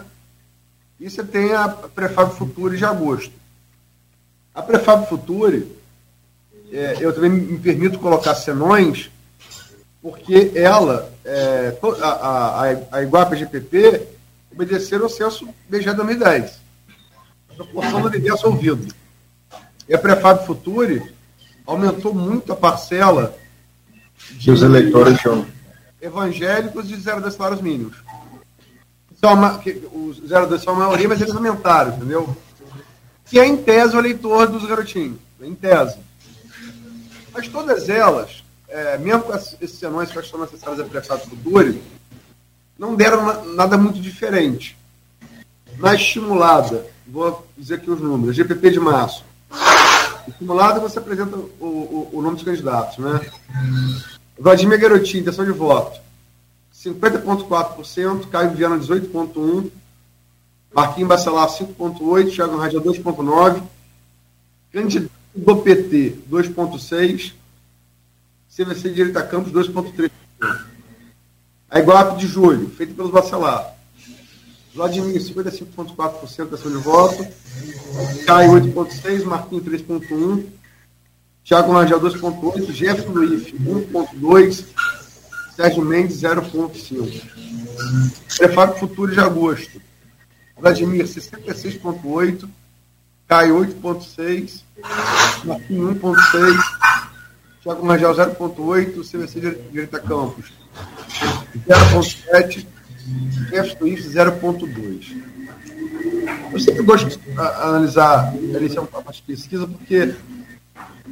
E 0.98 1.10
você 1.10 1.22
tem 1.24 1.52
a 1.52 1.68
Prefab 1.68 2.32
Future 2.34 2.76
de 2.76 2.84
agosto. 2.84 3.32
A 4.54 4.62
Prefab 4.62 5.08
Future, 5.08 5.66
é, 6.72 6.96
eu 7.00 7.12
também 7.12 7.30
me 7.30 7.58
permito 7.58 7.98
colocar 7.98 8.34
senões, 8.34 9.10
porque 10.00 10.52
ela, 10.54 11.12
é, 11.24 11.76
a, 12.00 12.08
a, 12.08 12.76
a 12.92 13.02
Iguapa 13.02 13.36
GPP, 13.36 14.06
obedeceram 14.52 15.04
ao 15.04 15.10
censo 15.10 15.48
BG 15.68 15.92
2010 15.94 16.62
proporção 17.62 18.00
do 18.00 18.08
universo 18.08 18.46
ouvido. 18.46 18.92
E 19.88 19.94
a 19.94 19.98
Prefab 19.98 20.44
Future 20.46 21.12
aumentou 21.66 22.14
muito 22.14 22.52
a 22.52 22.56
parcela 22.56 23.36
de 24.32 24.50
os 24.50 24.62
eleitores 24.62 25.18
evangélicos 26.00 26.88
de 26.88 26.96
0 26.96 27.18
a 27.18 27.20
2 27.20 27.34
salários 27.34 27.60
mínimos. 27.60 27.96
São 29.20 29.34
uma, 29.34 29.58
que, 29.58 29.82
os 29.92 30.18
0 30.26 30.44
a 30.44 30.46
2 30.46 30.62
são 30.62 30.74
a 30.74 30.78
maioria, 30.78 31.08
mas 31.08 31.20
eles 31.20 31.34
aumentaram, 31.34 31.96
entendeu? 31.96 32.36
Que 33.26 33.38
é, 33.38 33.46
em 33.46 33.56
tese, 33.56 33.96
o 33.96 33.98
eleitor 33.98 34.48
dos 34.48 34.64
garotinhos. 34.64 35.18
Em 35.40 35.54
tese. 35.54 35.96
Mas 37.32 37.48
todas 37.48 37.88
elas, 37.88 38.42
é, 38.68 38.98
mesmo 38.98 39.22
com 39.22 39.34
esses 39.34 39.70
senões 39.72 40.10
que 40.10 40.22
são 40.22 40.40
necessários 40.40 40.80
a 40.80 40.84
Prefab 40.84 41.20
Future, 41.22 41.80
não 42.78 42.94
deram 42.94 43.54
nada 43.54 43.78
muito 43.78 44.00
diferente. 44.00 44.76
Na 45.78 45.94
estimulada 45.94 46.84
vou 47.06 47.46
dizer 47.56 47.76
aqui 47.76 47.90
os 47.90 48.00
números. 48.00 48.36
GPP 48.36 48.70
de 48.70 48.80
março. 48.80 49.24
Estimulado, 50.28 50.80
você 50.80 50.98
apresenta 50.98 51.36
o, 51.36 51.48
o, 51.60 52.10
o 52.12 52.22
nome 52.22 52.36
dos 52.36 52.44
candidatos, 52.44 52.98
né? 52.98 53.20
Vladimir 54.38 54.80
Garotinho, 54.80 55.22
intenção 55.22 55.44
de 55.44 55.52
voto. 55.52 56.00
50,4%, 56.74 58.28
Caio 58.28 58.50
Viana 58.52 58.78
18,1%, 58.78 59.70
Marquinhos 60.74 61.08
Bacelar 61.08 61.48
5,8%, 61.48 62.34
Thiago 62.34 62.56
Rádia 62.56 62.80
2,9%, 62.80 63.62
candidato 64.72 65.12
do 65.34 65.56
PT 65.56 66.18
2,6%, 66.30 67.34
CVC 68.54 68.90
Direita 68.90 69.22
Campos 69.22 69.52
2,3%. 69.52 70.10
A 71.70 71.78
Iguape 71.78 72.18
de 72.18 72.26
julho, 72.26 72.68
feito 72.70 72.94
pelos 72.94 73.10
Bacelar, 73.10 73.71
Vladimir, 74.74 75.20
55,4% 75.20 76.48
da 76.48 76.56
de 76.56 76.76
voto. 76.78 77.26
Caio, 78.26 78.52
8,6%. 78.52 79.24
Marquinhos, 79.24 79.64
3,1%. 79.64 80.46
Thiago 81.44 81.72
Rangel, 81.72 82.00
2,8%. 82.00 82.72
Jefferson 82.72 83.12
Luiz, 83.12 83.52
1,2%. 83.52 84.66
Sérgio 85.54 85.84
Mendes, 85.84 86.22
0,5%. 86.22 87.22
Prefário 88.38 88.74
Futuro 88.78 89.12
de 89.12 89.20
agosto. 89.20 89.80
Vladimir, 90.58 91.04
66,8%. 91.04 92.48
Caio, 93.28 93.58
8,6%. 93.58 94.62
Marquinhos, 95.44 95.96
1,6%. 95.96 96.82
Thiago 97.62 97.86
Rangel, 97.86 98.14
0,8%. 98.14 99.04
CVC 99.04 99.40
Direita 99.70 100.00
Campos, 100.00 100.46
0,7%. 101.68 102.71
Swift 103.32 104.08
0.2. 104.08 105.16
Eu 106.52 106.60
sempre 106.60 106.82
gosto 106.82 107.08
de 107.08 107.18
analisar 107.38 108.28
a 108.28 108.36
eleição 108.36 108.86
para 108.86 109.12
de 109.12 109.22
pesquisa 109.22 109.66
porque 109.66 110.14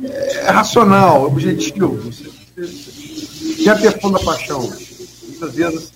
é 0.03 0.51
racional, 0.51 1.25
é 1.25 1.27
objetivo. 1.27 1.97
Você, 1.97 2.25
você, 2.57 3.63
já 3.63 3.77
ter 3.77 4.01
fundo 4.01 4.19
da 4.19 4.25
paixão. 4.25 4.61
Muitas 4.61 5.55
vezes 5.55 5.93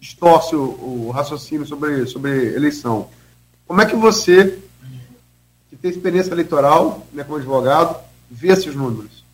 distorce 0.00 0.54
o, 0.54 0.62
o, 1.06 1.10
raciocínio 1.10 1.66
sobre, 1.66 2.06
sobre 2.06 2.54
eleição. 2.54 3.08
Como 3.66 3.80
é 3.80 3.86
que 3.86 3.96
você, 3.96 4.58
que 5.68 5.76
tem 5.76 5.90
experiência 5.90 6.32
eleitoral 6.32 7.06
né, 7.12 7.24
como 7.24 7.36
advogado, 7.36 7.96
vê 8.30 8.48
esses 8.48 8.74
números? 8.74 9.24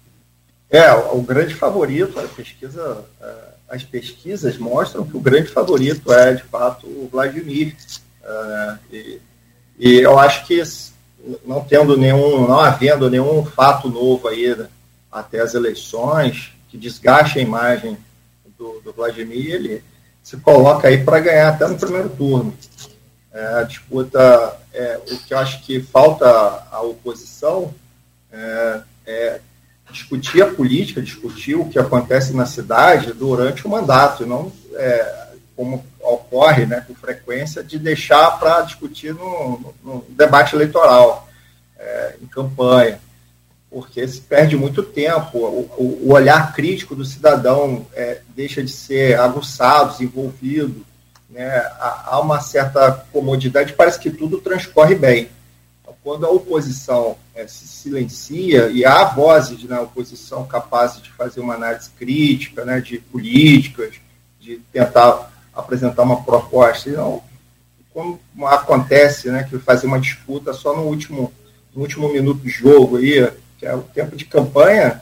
É, 0.69 0.93
o 0.93 1.23
grande 1.23 1.55
favorito, 1.55 2.19
a 2.19 2.27
pesquisa. 2.27 3.05
É 3.21 3.54
as 3.69 3.83
pesquisas 3.83 4.59
mostram 4.59 5.07
que 5.07 5.17
o 5.17 5.21
grande 5.21 5.49
favorito 5.49 6.13
é, 6.13 6.35
de 6.35 6.43
fato, 6.45 6.87
o 6.87 7.09
Vladimir. 7.11 7.75
Uh, 8.23 8.79
e, 8.93 9.21
e, 9.79 9.95
eu 10.01 10.19
acho 10.19 10.47
que, 10.47 10.63
não 11.45 11.63
tendo 11.65 11.97
nenhum, 11.97 12.47
não 12.47 12.61
havendo 12.61 13.11
nenhum 13.11 13.45
fato 13.45 13.89
novo 13.89 14.29
aí 14.29 14.55
né, 14.55 14.69
até 15.11 15.41
as 15.41 15.55
eleições 15.55 16.53
que 16.69 16.77
desgaste 16.77 17.39
a 17.39 17.43
imagem 17.43 17.97
do, 18.59 18.81
do 18.81 18.93
Vladimir, 18.93 19.55
ele 19.55 19.85
se 20.23 20.37
coloca 20.39 20.89
aí 20.89 21.05
para 21.05 21.21
ganhar 21.21 21.49
até 21.51 21.67
no 21.69 21.79
primeiro 21.79 22.09
turno. 22.09 22.55
É, 23.33 23.47
a 23.59 23.63
disputa, 23.65 24.57
é, 24.73 25.01
o 25.11 25.19
que 25.19 25.35
eu 25.35 25.39
acho 25.39 25.63
que 25.65 25.81
falta 25.81 26.27
à 26.71 26.81
oposição 26.81 27.75
é, 28.33 28.81
é 29.07 29.41
discutir 29.95 30.43
a 30.43 30.53
política, 30.53 31.01
discutir 31.01 31.55
o 31.55 31.69
que 31.69 31.79
acontece 31.79 32.35
na 32.35 32.45
cidade 32.45 33.13
durante 33.13 33.65
o 33.65 33.71
mandato, 33.71 34.25
e 34.25 34.27
não 34.27 34.53
é, 34.75 35.27
como 35.57 35.85
ocorre 36.01 36.67
né, 36.67 36.85
com 36.87 36.95
frequência, 36.95 37.63
de 37.63 37.79
deixar 37.79 38.33
para 38.39 38.63
discutir 38.63 39.15
no, 39.15 39.73
no, 39.83 40.05
debate 40.09 40.55
eleitoral, 40.55 41.29
é, 41.79 42.17
em 42.21 42.27
campanha, 42.27 43.01
porque 43.71 44.07
se 44.07 44.21
perde 44.21 44.57
muito 44.57 44.83
tempo, 44.83 45.39
o, 45.39 46.01
o 46.03 46.13
olhar 46.13 46.53
crítico 46.53 46.95
do 46.95 47.05
cidadão 47.05 47.87
é, 47.95 48.21
deixa 48.35 48.63
de 48.63 48.71
ser 48.71 49.19
aguçado, 49.19 49.93
desenvolvido, 49.93 50.85
né, 51.31 51.65
há 51.79 52.21
uma 52.21 52.41
certa 52.41 53.07
comodidade, 53.13 53.73
parece 53.73 53.99
que 53.99 54.11
tudo 54.11 54.39
transcorre 54.39 54.95
bem. 54.95 55.29
Então, 56.05 56.19
quando 56.19 56.27
a 56.27 56.31
oposição 56.31 57.17
é, 57.35 57.47
se 57.47 57.67
silencia 57.67 58.69
e 58.69 58.85
há 58.85 59.05
vozes 59.05 59.65
na 59.65 59.81
oposição 59.81 60.47
capazes 60.47 61.03
de 61.03 61.11
fazer 61.11 61.41
uma 61.41 61.55
análise 61.55 61.89
crítica, 61.99 62.65
né, 62.65 62.81
de 62.81 62.99
políticas, 62.99 63.95
de 64.39 64.61
tentar 64.71 65.33
apresentar 65.55 66.03
uma 66.03 66.23
proposta, 66.23 66.91
e 66.91 66.93
não 66.93 67.23
como 67.93 68.21
acontece, 68.45 69.31
né, 69.31 69.47
que 69.49 69.57
fazer 69.59 69.87
uma 69.87 70.01
disputa 70.01 70.53
só 70.53 70.77
no 70.77 70.83
último, 70.83 71.33
no 71.75 71.83
último 71.83 72.13
minuto 72.13 72.41
do 72.41 72.49
jogo 72.49 72.97
aí, 72.97 73.31
que 73.57 73.65
é 73.65 73.75
o 73.75 73.83
tempo 73.83 74.17
de 74.17 74.25
campanha, 74.25 75.01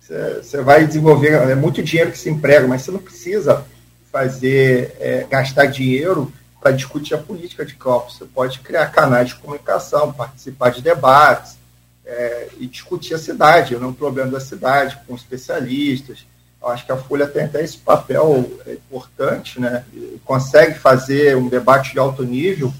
você 0.00 0.60
vai 0.60 0.84
desenvolver, 0.84 1.34
é 1.48 1.54
muito 1.54 1.82
dinheiro 1.82 2.10
que 2.10 2.18
se 2.18 2.28
emprega, 2.28 2.66
mas 2.66 2.82
você 2.82 2.90
não 2.90 2.98
precisa 2.98 3.64
fazer, 4.10 4.96
é, 4.98 5.24
gastar 5.30 5.66
dinheiro 5.66 6.32
para 6.62 6.72
discutir 6.72 7.14
a 7.14 7.18
política 7.18 7.64
de 7.66 7.74
campo. 7.74 8.10
Você 8.10 8.24
pode 8.24 8.60
criar 8.60 8.86
canais 8.86 9.28
de 9.28 9.34
comunicação, 9.34 10.12
participar 10.12 10.70
de 10.70 10.80
debates 10.80 11.58
é, 12.06 12.48
e 12.58 12.66
discutir 12.66 13.14
a 13.14 13.18
cidade, 13.18 13.76
né, 13.76 13.86
o 13.86 13.92
problema 13.92 14.30
da 14.30 14.40
cidade 14.40 14.98
com 15.06 15.14
especialistas, 15.14 16.24
eu 16.62 16.68
acho 16.68 16.86
que 16.86 16.92
a 16.92 16.96
Folha 16.96 17.26
tem 17.26 17.44
até 17.44 17.62
esse 17.62 17.76
papel 17.76 18.48
é, 18.64 18.74
importante, 18.74 19.60
né? 19.60 19.84
consegue 20.24 20.78
fazer 20.78 21.36
um 21.36 21.48
debate 21.48 21.92
de 21.92 21.98
alto 21.98 22.22
nível 22.22 22.72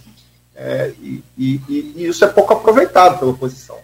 é, 0.55 0.93
e, 1.01 1.25
e, 1.37 1.61
e, 1.69 2.07
isso 2.07 2.25
é 2.25 2.29
pouco 2.29 2.53
aproveitado 2.53 3.19
pela 3.19 3.33
oposição. 3.33 3.79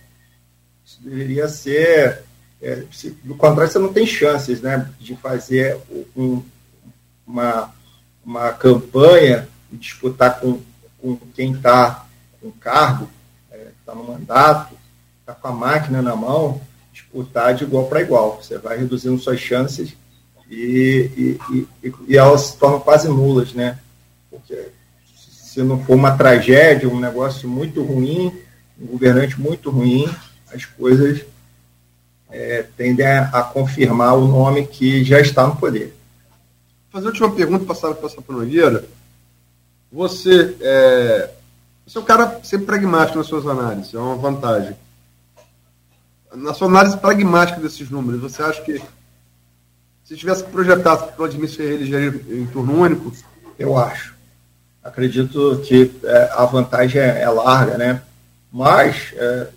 Isso 0.86 1.00
deveria 1.02 1.48
ser. 1.48 2.22
É, 2.62 2.84
se, 2.92 3.10
do 3.24 3.34
contrário, 3.34 3.72
você 3.72 3.78
não 3.78 3.92
tem 3.92 4.06
chances 4.06 4.60
né, 4.60 4.88
de 5.00 5.16
fazer 5.16 5.76
um, 6.16 6.42
uma, 7.26 7.74
uma 8.24 8.52
campanha 8.52 9.48
e 9.72 9.76
disputar 9.76 10.40
com, 10.40 10.60
com 11.00 11.16
quem 11.34 11.52
está 11.52 12.06
com 12.40 12.50
cargo, 12.52 13.08
está 13.80 13.92
é, 13.92 13.94
no 13.94 14.04
mandato, 14.04 14.74
está 15.20 15.34
com 15.34 15.48
a 15.48 15.52
máquina 15.52 16.00
na 16.00 16.14
mão, 16.14 16.60
disputar 16.92 17.54
de 17.54 17.64
igual 17.64 17.86
para 17.86 18.00
igual. 18.00 18.40
Você 18.42 18.58
vai 18.58 18.78
reduzindo 18.78 19.18
suas 19.18 19.40
chances 19.40 19.94
e, 20.50 21.38
e, 21.50 21.66
e, 21.82 21.94
e, 22.08 22.16
elas 22.16 22.42
se 22.42 22.56
tornam 22.56 22.80
quase 22.80 23.08
nulas, 23.08 23.52
né? 23.52 23.78
Porque 24.30 24.70
se 25.04 25.62
não 25.62 25.82
for 25.84 25.94
uma 25.94 26.16
tragédia, 26.16 26.88
um 26.88 27.00
negócio 27.00 27.48
muito 27.48 27.82
ruim, 27.82 28.32
um 28.80 28.86
governante 28.86 29.40
muito 29.40 29.70
ruim, 29.70 30.08
as 30.52 30.64
coisas 30.64 31.24
é, 32.30 32.64
tendem 32.76 33.06
a, 33.06 33.28
a, 33.28 33.42
confirmar 33.42 34.16
o 34.16 34.26
nome 34.26 34.66
que 34.66 35.04
já 35.04 35.20
está 35.20 35.46
no 35.46 35.56
poder. 35.56 35.94
Vou 36.90 37.02
fazer 37.02 37.06
a 37.06 37.10
última 37.10 37.34
pergunta, 37.34 37.64
passar 37.64 37.94
para 37.94 38.08
a 38.08 38.32
Nogueira. 38.32 38.84
Você 39.90 40.56
é, 40.60 41.30
você 41.86 41.98
é 41.98 42.00
um 42.00 42.04
cara 42.04 42.40
sempre 42.42 42.66
pragmático 42.66 43.18
nas 43.18 43.26
suas 43.26 43.46
análises, 43.46 43.94
é 43.94 43.98
uma 43.98 44.16
vantagem 44.16 44.76
na 46.34 46.54
sua 46.54 46.68
análise 46.68 46.96
pragmática 46.96 47.60
desses 47.60 47.90
números, 47.90 48.20
você 48.20 48.42
acha 48.42 48.62
que 48.62 48.80
se 50.04 50.16
tivesse 50.16 50.44
que 50.44 50.50
projetar 50.50 50.94
o 50.94 51.16
Vladimir 51.16 51.50
Ferreira 51.50 51.82
eleger 51.82 52.14
em 52.30 52.46
turno 52.46 52.80
único? 52.80 53.12
Eu 53.58 53.76
acho. 53.76 54.14
Acredito 54.82 55.60
que 55.66 55.92
é, 56.04 56.30
a 56.32 56.44
vantagem 56.46 57.00
é, 57.00 57.22
é, 57.22 57.28
larga, 57.28 57.76
né? 57.76 58.02
Mas 58.50 59.12
é, 59.14 59.48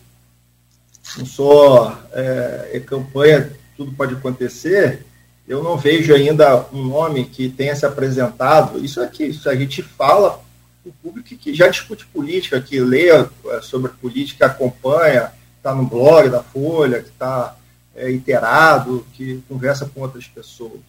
não 1.18 1.26
só 1.26 1.98
é, 2.12 2.82
campanha, 2.86 3.52
tudo 3.78 3.94
pode 3.94 4.14
acontecer. 4.16 5.06
Eu 5.52 5.62
não 5.62 5.76
vejo 5.76 6.16
ainda 6.16 6.66
um 6.72 6.82
nome 6.86 7.26
que 7.26 7.50
tenha 7.50 7.76
se 7.76 7.86
apresentado. 7.86 8.80
Isso 8.80 9.02
aqui, 9.02 9.26
isso 9.26 9.50
a 9.50 9.54
gente 9.54 9.84
fala 9.84 10.42
o 10.86 10.94
público 10.94 11.28
que 11.36 11.54
já 11.54 11.68
discute 11.68 12.08
política, 12.08 12.62
que 12.62 12.80
lê 12.80 13.10
é, 13.10 13.28
sobre 13.62 13.92
política, 13.92 14.46
acompanha, 14.46 15.34
está 15.58 15.76
no 15.76 15.84
blog 15.84 16.30
da 16.30 16.42
Folha, 16.42 17.02
que 17.02 17.10
está 17.10 17.58
é, 17.94 18.10
inteirado, 18.10 19.06
que 19.12 19.44
conversa 19.50 19.92
com 19.94 20.00
outras 20.00 20.26
pessoas. 20.26 20.80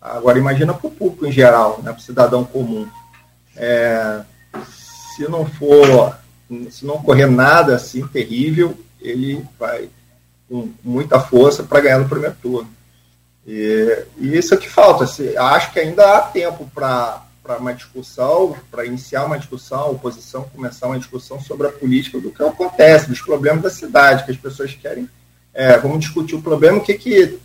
Agora, 0.00 0.38
imagina 0.38 0.72
para 0.72 0.86
o 0.86 0.92
público 0.92 1.26
em 1.26 1.32
geral, 1.32 1.80
né, 1.82 1.90
para 1.90 1.98
o 1.98 2.02
cidadão 2.02 2.44
comum. 2.44 2.86
É, 3.56 4.22
se 4.64 5.24
não 5.28 5.44
for, 5.44 6.16
se 6.70 6.86
não 6.86 6.94
ocorrer 6.94 7.28
nada 7.28 7.74
assim 7.74 8.06
terrível, 8.06 8.78
ele 9.00 9.44
vai 9.58 9.88
com 10.48 10.70
muita 10.84 11.18
força 11.18 11.64
para 11.64 11.80
ganhar 11.80 11.98
no 11.98 12.08
primeiro 12.08 12.36
turno. 12.40 12.70
E, 13.46 14.04
e 14.18 14.36
isso 14.36 14.54
é 14.54 14.56
que 14.56 14.68
falta. 14.68 15.04
Acho 15.04 15.72
que 15.72 15.80
ainda 15.80 16.16
há 16.16 16.20
tempo 16.22 16.70
para 16.74 17.22
para 17.42 17.58
uma 17.58 17.74
discussão, 17.74 18.54
para 18.70 18.86
iniciar 18.86 19.24
uma 19.24 19.38
discussão, 19.38 19.80
a 19.80 19.86
oposição 19.86 20.48
começar 20.54 20.86
uma 20.86 20.98
discussão 20.98 21.40
sobre 21.40 21.66
a 21.66 21.72
política 21.72 22.20
do 22.20 22.30
que 22.30 22.42
acontece, 22.42 23.08
dos 23.08 23.20
problemas 23.20 23.62
da 23.62 23.70
cidade, 23.70 24.24
que 24.24 24.30
as 24.30 24.36
pessoas 24.36 24.72
querem. 24.74 25.08
É, 25.52 25.76
vamos 25.76 26.00
discutir 26.00 26.36
o 26.36 26.40
problema, 26.40 26.78
o 26.78 26.80
que, 26.80 26.94
que 26.94 27.38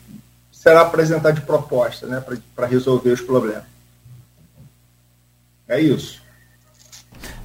será 0.52 0.82
apresentado 0.82 1.36
de 1.36 1.42
proposta 1.42 2.06
né, 2.06 2.24
para 2.56 2.68
resolver 2.68 3.12
os 3.12 3.22
problemas. 3.22 3.64
É 5.68 5.82
isso. 5.82 6.22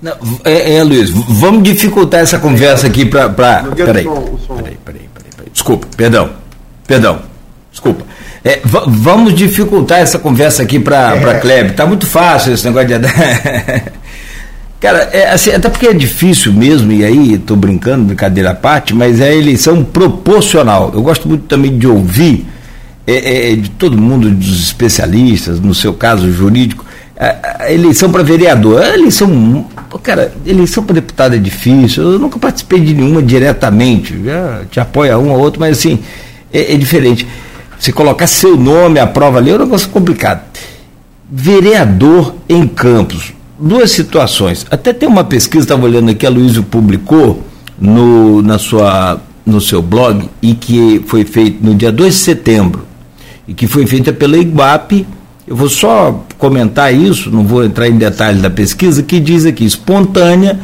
Não, 0.00 0.12
é, 0.44 0.74
é, 0.74 0.84
Luiz, 0.84 1.10
vamos 1.10 1.62
dificultar 1.62 2.20
essa 2.20 2.38
conversa 2.38 2.86
aqui 2.86 3.06
para. 3.06 3.30
Pra... 3.30 3.62
Peraí, 3.62 4.04
peraí, 4.04 4.78
peraí, 4.84 5.08
peraí, 5.08 5.50
Desculpa, 5.50 5.86
perdão. 5.96 6.36
Perdão. 6.86 7.22
Desculpa. 7.70 8.04
É, 8.44 8.60
vamos 8.64 9.34
dificultar 9.34 10.00
essa 10.00 10.18
conversa 10.18 10.62
aqui 10.62 10.80
para 10.80 11.16
é. 11.16 11.40
Kleber. 11.40 11.74
Tá 11.74 11.86
muito 11.86 12.06
fácil 12.06 12.52
esse 12.52 12.64
negócio 12.64 12.88
de. 12.88 12.94
Cara, 14.80 15.08
é, 15.12 15.30
assim, 15.30 15.52
até 15.52 15.68
porque 15.68 15.86
é 15.86 15.92
difícil 15.92 16.52
mesmo, 16.52 16.90
e 16.90 17.04
aí 17.04 17.34
estou 17.34 17.56
brincando, 17.56 18.04
brincadeira 18.04 18.50
à 18.50 18.54
parte, 18.54 18.92
mas 18.92 19.20
é 19.20 19.28
a 19.28 19.34
eleição 19.34 19.84
proporcional. 19.84 20.90
Eu 20.92 21.02
gosto 21.02 21.28
muito 21.28 21.44
também 21.44 21.78
de 21.78 21.86
ouvir 21.86 22.44
é, 23.06 23.52
é, 23.52 23.56
de 23.56 23.70
todo 23.70 23.96
mundo, 23.96 24.28
dos 24.28 24.60
especialistas, 24.60 25.60
no 25.60 25.72
seu 25.72 25.94
caso 25.94 26.32
jurídico, 26.32 26.84
a, 27.16 27.64
a 27.64 27.72
eleição 27.72 28.10
para 28.10 28.24
vereador. 28.24 28.82
A 28.82 28.94
eleição, 28.94 29.66
cara, 30.02 30.32
eleição 30.44 30.82
para 30.82 30.94
deputado 30.94 31.36
é 31.36 31.38
difícil. 31.38 32.02
Eu 32.02 32.18
nunca 32.18 32.38
participei 32.40 32.80
de 32.80 32.92
nenhuma 32.92 33.22
diretamente. 33.22 34.20
Já 34.24 34.62
te 34.68 34.80
apoia 34.80 35.16
um 35.16 35.30
ou 35.30 35.38
outro, 35.38 35.60
mas 35.60 35.78
assim, 35.78 36.00
é, 36.52 36.74
é 36.74 36.76
diferente. 36.76 37.24
Se 37.82 37.92
colocar 37.92 38.28
seu 38.28 38.56
nome 38.56 39.00
à 39.00 39.08
prova 39.08 39.38
ali 39.38 39.50
é 39.50 39.56
um 39.56 39.58
negócio 39.58 39.88
complicado. 39.88 40.40
Vereador 41.28 42.36
em 42.48 42.64
Campos. 42.68 43.32
Duas 43.58 43.90
situações. 43.90 44.64
Até 44.70 44.92
tem 44.92 45.08
uma 45.08 45.24
pesquisa, 45.24 45.64
estava 45.64 45.84
olhando 45.84 46.08
aqui, 46.08 46.24
a 46.24 46.30
Luísa 46.30 46.62
publicou 46.62 47.42
no, 47.76 48.40
na 48.40 48.56
sua, 48.56 49.20
no 49.44 49.60
seu 49.60 49.82
blog, 49.82 50.30
e 50.40 50.54
que 50.54 51.02
foi 51.08 51.24
feita 51.24 51.58
no 51.60 51.74
dia 51.74 51.90
2 51.90 52.14
de 52.14 52.20
setembro, 52.20 52.86
e 53.48 53.52
que 53.52 53.66
foi 53.66 53.84
feita 53.84 54.12
pela 54.12 54.36
IGBAP. 54.36 55.04
Eu 55.44 55.56
vou 55.56 55.68
só 55.68 56.24
comentar 56.38 56.94
isso, 56.94 57.32
não 57.32 57.44
vou 57.44 57.64
entrar 57.64 57.88
em 57.88 57.98
detalhes 57.98 58.40
da 58.40 58.48
pesquisa, 58.48 59.02
que 59.02 59.18
diz 59.18 59.44
aqui, 59.44 59.64
espontânea, 59.64 60.56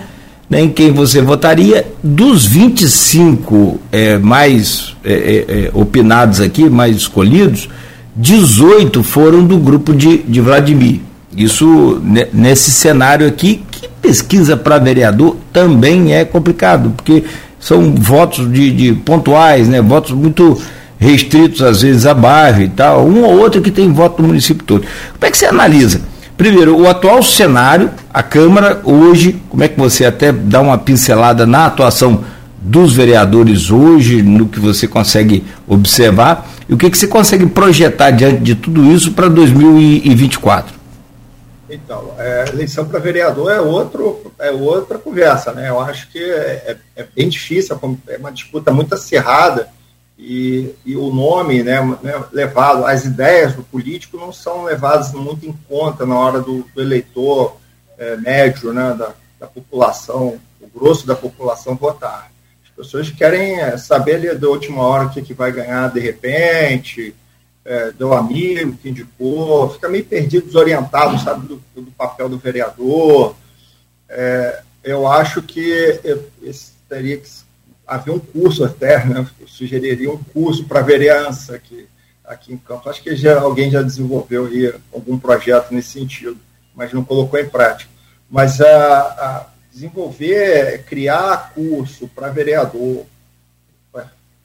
né, 0.48 0.62
em 0.62 0.68
quem 0.70 0.92
você 0.92 1.20
votaria. 1.20 1.86
Dos 2.02 2.46
25 2.46 3.80
é, 3.92 4.18
mais 4.18 4.96
é, 5.04 5.12
é, 5.12 5.64
é, 5.66 5.70
opinados 5.74 6.40
aqui, 6.40 6.68
mais 6.68 6.96
escolhidos, 6.96 7.68
18 8.16 9.02
foram 9.02 9.44
do 9.44 9.58
grupo 9.58 9.94
de, 9.94 10.18
de 10.18 10.40
Vladimir. 10.40 11.00
Isso 11.36 12.00
nesse 12.32 12.70
cenário 12.70 13.26
aqui, 13.26 13.62
que 13.70 13.88
pesquisa 14.00 14.56
para 14.56 14.78
vereador 14.78 15.36
também 15.52 16.14
é 16.14 16.24
complicado, 16.24 16.92
porque 16.96 17.24
são 17.60 17.94
votos 17.94 18.50
de, 18.50 18.70
de, 18.70 18.92
pontuais, 18.92 19.68
né, 19.68 19.80
votos 19.80 20.12
muito 20.12 20.60
restritos 20.98 21.62
às 21.62 21.82
vezes 21.82 22.06
a 22.06 22.14
bairro 22.14 22.62
e 22.62 22.68
tal, 22.68 23.06
um 23.06 23.22
ou 23.22 23.38
outro 23.38 23.60
que 23.60 23.70
tem 23.70 23.92
voto 23.92 24.20
no 24.20 24.28
município 24.28 24.64
todo. 24.64 24.80
Como 24.80 25.26
é 25.26 25.30
que 25.30 25.38
você 25.38 25.46
analisa? 25.46 26.00
Primeiro, 26.38 26.78
o 26.78 26.88
atual 26.88 27.20
cenário, 27.20 27.90
a 28.14 28.22
Câmara 28.22 28.80
hoje, 28.84 29.42
como 29.50 29.64
é 29.64 29.66
que 29.66 29.76
você 29.76 30.04
até 30.04 30.30
dá 30.30 30.60
uma 30.60 30.78
pincelada 30.78 31.44
na 31.44 31.66
atuação 31.66 32.24
dos 32.62 32.92
vereadores 32.92 33.72
hoje, 33.72 34.22
no 34.22 34.46
que 34.46 34.60
você 34.60 34.86
consegue 34.86 35.44
observar, 35.66 36.48
e 36.68 36.72
o 36.72 36.76
que, 36.76 36.88
que 36.88 36.96
você 36.96 37.08
consegue 37.08 37.44
projetar 37.44 38.12
diante 38.12 38.40
de 38.40 38.54
tudo 38.54 38.84
isso 38.84 39.14
para 39.14 39.26
2024? 39.26 40.78
Então, 41.68 42.12
é, 42.16 42.44
eleição 42.50 42.84
para 42.84 43.00
vereador 43.00 43.50
é, 43.50 43.60
outro, 43.60 44.32
é 44.38 44.52
outra 44.52 44.96
conversa, 44.96 45.52
né? 45.52 45.68
Eu 45.68 45.80
acho 45.80 46.08
que 46.08 46.22
é, 46.22 46.76
é, 46.96 47.02
é 47.02 47.06
bem 47.16 47.28
difícil, 47.28 47.76
é 48.06 48.16
uma 48.16 48.30
disputa 48.30 48.72
muito 48.72 48.94
acirrada 48.94 49.68
e, 50.18 50.74
e 50.84 50.96
o 50.96 51.12
nome 51.12 51.62
né, 51.62 51.80
né, 52.02 52.24
levado, 52.32 52.84
as 52.84 53.04
ideias 53.04 53.54
do 53.54 53.62
político 53.62 54.16
não 54.16 54.32
são 54.32 54.64
levadas 54.64 55.12
muito 55.12 55.46
em 55.46 55.52
conta 55.68 56.04
na 56.04 56.18
hora 56.18 56.40
do, 56.40 56.66
do 56.74 56.82
eleitor 56.82 57.56
é, 57.96 58.16
médio, 58.16 58.72
né, 58.72 58.94
da, 58.98 59.14
da 59.38 59.46
população, 59.46 60.40
o 60.60 60.66
grosso 60.66 61.06
da 61.06 61.14
população 61.14 61.76
votar. 61.76 62.32
As 62.64 62.70
pessoas 62.70 63.10
querem 63.10 63.60
é, 63.60 63.76
saber 63.76 64.16
ali 64.16 64.34
da 64.34 64.48
última 64.48 64.82
hora 64.82 65.06
o 65.06 65.10
que, 65.10 65.22
que 65.22 65.34
vai 65.34 65.52
ganhar 65.52 65.88
de 65.92 66.00
repente, 66.00 67.14
é, 67.64 67.92
do 67.92 68.12
amigo 68.12 68.76
que 68.76 68.88
indicou, 68.88 69.70
fica 69.70 69.88
meio 69.88 70.04
perdido, 70.04 70.46
desorientado, 70.46 71.16
sabe, 71.22 71.46
do, 71.46 71.62
do 71.76 71.92
papel 71.92 72.28
do 72.28 72.38
vereador. 72.38 73.36
É, 74.08 74.62
eu 74.82 75.06
acho 75.06 75.42
que 75.42 76.00
teria 76.88 77.18
que 77.18 77.28
haver 77.88 78.12
um 78.12 78.18
curso 78.18 78.62
até, 78.64 79.04
né? 79.06 79.26
Eu 79.40 79.48
sugeriria 79.48 80.12
um 80.12 80.22
curso 80.22 80.64
para 80.64 80.82
vereança 80.82 81.56
aqui, 81.56 81.88
aqui 82.22 82.52
em 82.52 82.58
Campos. 82.58 82.86
Acho 82.86 83.02
que 83.02 83.16
já, 83.16 83.40
alguém 83.40 83.70
já 83.70 83.80
desenvolveu 83.80 84.44
aí 84.44 84.74
algum 84.92 85.18
projeto 85.18 85.72
nesse 85.72 85.98
sentido, 85.98 86.38
mas 86.74 86.92
não 86.92 87.02
colocou 87.02 87.40
em 87.40 87.48
prática. 87.48 87.90
Mas 88.30 88.60
a, 88.60 89.00
a 89.00 89.46
desenvolver, 89.72 90.84
criar 90.84 91.52
curso 91.54 92.06
para 92.08 92.28
vereador, 92.28 93.06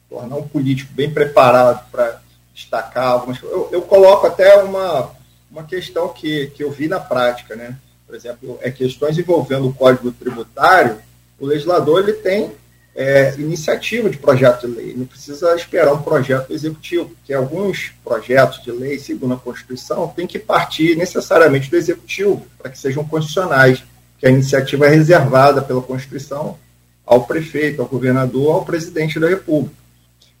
tornar 0.08 0.36
um 0.36 0.48
político 0.48 0.92
bem 0.94 1.10
preparado 1.10 1.84
para 1.90 2.20
destacar 2.54 3.08
algumas 3.08 3.42
eu, 3.42 3.68
eu 3.72 3.82
coloco 3.82 4.26
até 4.26 4.62
uma, 4.62 5.10
uma 5.50 5.64
questão 5.64 6.08
que, 6.08 6.46
que 6.48 6.62
eu 6.62 6.70
vi 6.70 6.86
na 6.86 7.00
prática, 7.00 7.56
né? 7.56 7.76
Por 8.06 8.14
exemplo, 8.14 8.58
é 8.62 8.70
questões 8.70 9.18
envolvendo 9.18 9.66
o 9.66 9.74
Código 9.74 10.12
Tributário, 10.12 10.98
o 11.40 11.46
legislador 11.46 12.00
ele 12.00 12.12
tem 12.12 12.52
é, 12.94 13.34
iniciativa 13.38 14.08
de 14.08 14.18
projeto 14.18 14.68
de 14.68 14.74
lei, 14.74 14.94
não 14.96 15.04
precisa 15.04 15.54
esperar 15.56 15.92
um 15.92 16.02
projeto 16.02 16.52
executivo, 16.52 17.10
porque 17.10 17.32
alguns 17.32 17.92
projetos 18.04 18.62
de 18.62 18.70
lei, 18.70 18.98
segundo 18.98 19.34
a 19.34 19.38
Constituição, 19.38 20.08
têm 20.08 20.26
que 20.26 20.38
partir 20.38 20.96
necessariamente 20.96 21.68
do 21.68 21.76
executivo, 21.76 22.46
para 22.56 22.70
que 22.70 22.78
sejam 22.78 23.04
constitucionais, 23.04 23.82
que 24.18 24.26
a 24.26 24.30
iniciativa 24.30 24.86
é 24.86 24.90
reservada 24.90 25.60
pela 25.60 25.82
Constituição 25.82 26.56
ao 27.04 27.24
prefeito, 27.24 27.82
ao 27.82 27.88
governador, 27.88 28.54
ao 28.54 28.64
presidente 28.64 29.18
da 29.18 29.28
República. 29.28 29.74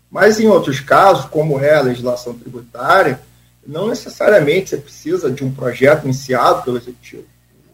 Mas 0.08 0.38
em 0.38 0.46
outros 0.46 0.78
casos, 0.78 1.24
como 1.26 1.58
é 1.58 1.74
a 1.74 1.82
legislação 1.82 2.34
tributária, 2.34 3.20
não 3.66 3.88
necessariamente 3.88 4.70
você 4.70 4.76
precisa 4.76 5.30
de 5.30 5.44
um 5.44 5.50
projeto 5.50 6.04
iniciado 6.04 6.62
pelo 6.62 6.76
executivo. 6.76 7.24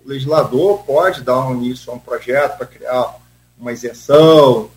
O 0.04 0.08
legislador 0.08 0.78
pode 0.84 1.22
dar 1.22 1.46
um 1.46 1.54
início 1.56 1.92
a 1.92 1.96
um 1.96 1.98
projeto 1.98 2.56
para 2.56 2.66
criar 2.66 3.14
uma 3.60 3.72
isenção, 3.72 4.70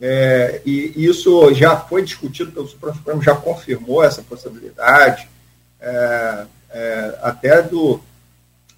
é, 0.00 0.60
e 0.64 0.92
isso 0.96 1.52
já 1.54 1.76
foi 1.76 2.02
discutido 2.02 2.52
pelo 2.52 2.68
Supremo, 2.68 3.22
já 3.22 3.34
confirmou 3.34 4.04
essa 4.04 4.22
possibilidade, 4.22 5.28
é, 5.80 6.46
é, 6.70 7.18
até 7.22 7.62
do, 7.62 8.00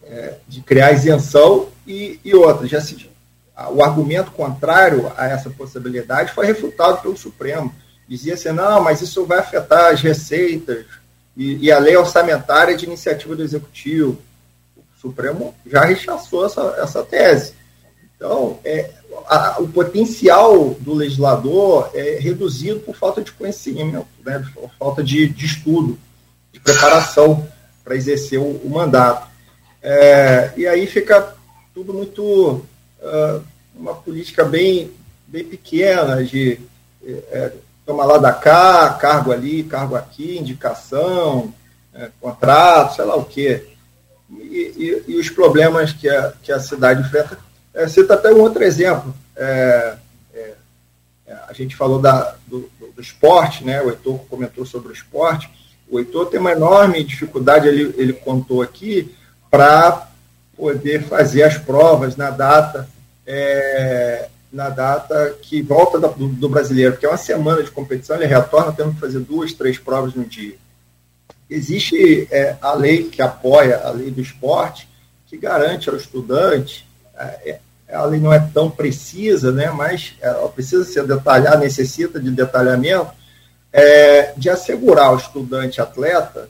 é, 0.05 0.35
de 0.47 0.61
criar 0.61 0.93
isenção 0.93 1.69
e, 1.87 2.21
e 2.25 2.35
outra. 2.35 2.69
Já 2.69 2.81
se, 2.81 3.11
o 3.73 3.83
argumento 3.83 4.31
contrário 4.31 5.13
a 5.17 5.27
essa 5.27 5.51
possibilidade 5.51 6.33
foi 6.33 6.47
refutado 6.47 7.03
pelo 7.03 7.17
Supremo. 7.17 7.75
Dizia 8.09 8.35
assim, 8.35 8.53
não, 8.53 8.81
mas 8.83 9.03
isso 9.03 9.27
vai 9.27 9.41
afetar 9.41 9.93
as 9.93 10.01
receitas 10.01 10.87
e, 11.37 11.67
e 11.67 11.73
a 11.73 11.79
lei 11.79 11.97
orçamentária 11.97 12.77
de 12.77 12.87
iniciativa 12.87 13.35
do 13.35 13.43
Executivo. 13.43 14.23
O 14.77 15.01
Supremo 15.01 15.55
já 15.67 15.85
rechaçou 15.85 16.47
essa, 16.47 16.77
essa 16.79 17.03
tese. 17.03 17.55
Então, 18.17 18.59
é, 18.65 18.91
a, 19.27 19.57
o 19.61 19.69
potencial 19.69 20.77
do 20.81 20.95
legislador 20.95 21.91
é 21.95 22.19
reduzido 22.21 22.81
por 22.81 22.95
falta 22.95 23.23
de 23.23 23.33
conhecimento, 23.33 24.07
né, 24.25 24.45
por 24.55 24.71
falta 24.79 25.03
de, 25.03 25.29
de 25.29 25.47
estudo, 25.47 25.99
de 26.53 26.61
preparação 26.61 27.47
para 27.85 27.97
exercer 27.97 28.39
o, 28.39 28.61
o 28.65 28.71
mandato. 28.71 29.27
É, 29.83 30.53
e 30.57 30.67
aí 30.67 30.87
fica 30.87 31.35
tudo 31.75 31.95
muito. 31.95 32.65
Uh, 33.01 33.43
uma 33.79 33.95
política 33.95 34.45
bem, 34.45 34.91
bem 35.27 35.45
pequena 35.45 36.25
de 36.25 36.61
é, 37.05 37.53
tomar 37.87 38.05
lá 38.05 38.19
da 38.19 38.33
cá, 38.33 38.91
cargo 39.01 39.33
ali, 39.33 39.63
cargo 39.63 39.95
aqui, 39.95 40.37
indicação, 40.37 41.55
é, 41.95 42.11
contrato, 42.21 42.97
sei 42.97 43.05
lá 43.05 43.17
o 43.17 43.25
quê. 43.25 43.67
E, 44.31 45.03
e, 45.07 45.13
e, 45.13 45.17
os 45.17 45.31
problemas 45.31 45.93
que 45.93 46.09
a, 46.09 46.33
que 46.43 46.53
a 46.53 46.61
cidade 46.61 47.01
enfrenta 47.01 47.39
é, 47.79 47.87
cita 47.87 48.15
até 48.15 48.33
um 48.33 48.41
outro 48.41 48.65
exemplo. 48.65 49.15
É, 49.37 49.95
é, 50.35 50.55
é, 51.29 51.37
a 51.49 51.53
gente 51.53 51.77
falou 51.77 52.01
da, 52.01 52.35
do, 52.47 52.69
do, 52.95 53.01
esporte, 53.01 53.65
né? 53.65 53.81
o 53.81 53.89
Heitor 53.89 54.19
comentou 54.29 54.67
sobre 54.67 54.89
o 54.89 54.93
esporte. 54.93 55.49
O 55.89 56.01
Heitor 56.01 56.27
tem 56.27 56.41
uma 56.41 56.53
enorme 56.53 57.05
dificuldade, 57.05 57.69
ele, 57.69 57.95
ele 57.97 58.13
contou 58.13 58.63
aqui, 58.63 59.15
para 59.49 60.09
poder 60.57 61.05
fazer 61.05 61.45
as 61.45 61.57
provas 61.57 62.17
na 62.17 62.31
data 62.31 62.89
é, 63.25 64.29
na 64.53 64.71
data 64.71 65.37
que 65.43 65.63
volta 65.63 66.01
do, 66.01 66.29
do, 66.29 66.49
brasileiro, 66.49 66.93
porque 66.93 67.07
é 67.07 67.09
uma 67.09 67.17
semana 67.17 67.63
de 67.63 67.71
competição, 67.71 68.17
ele 68.17 68.27
retorna 68.27 68.73
tendo 68.73 68.95
que 68.95 69.01
fazer 69.01 69.21
duas, 69.21 69.53
três 69.53 69.79
provas 69.79 70.15
no 70.15 70.25
dia. 70.25 70.57
Existe 71.49 72.27
é, 72.31 72.57
a 72.61 72.73
lei 72.73 73.05
que 73.05 73.23
apoia 73.23 73.79
a 73.85 73.91
lei 73.91 74.11
do 74.11 74.23
esporte, 74.23 74.89
que 75.27 75.37
garante 75.37 75.89
ao 75.91 75.97
estudante 75.97 76.89
é, 77.15 77.61
a 77.95 78.05
lei 78.05 78.21
não 78.21 78.33
é 78.33 78.39
tão 78.53 78.71
precisa, 78.71 79.51
né, 79.51 79.71
mas 79.71 80.15
ela 80.21 80.49
precisa 80.49 80.85
ser 80.85 81.07
detalhada, 81.07 81.59
necessita 81.59 82.21
de 82.21 82.31
detalhamento, 82.31 83.11
é, 83.73 84.33
de 84.37 84.51
assegurar 84.51 85.07
ao 85.07 85.17
estudante 85.17 85.81
atleta 85.81 86.49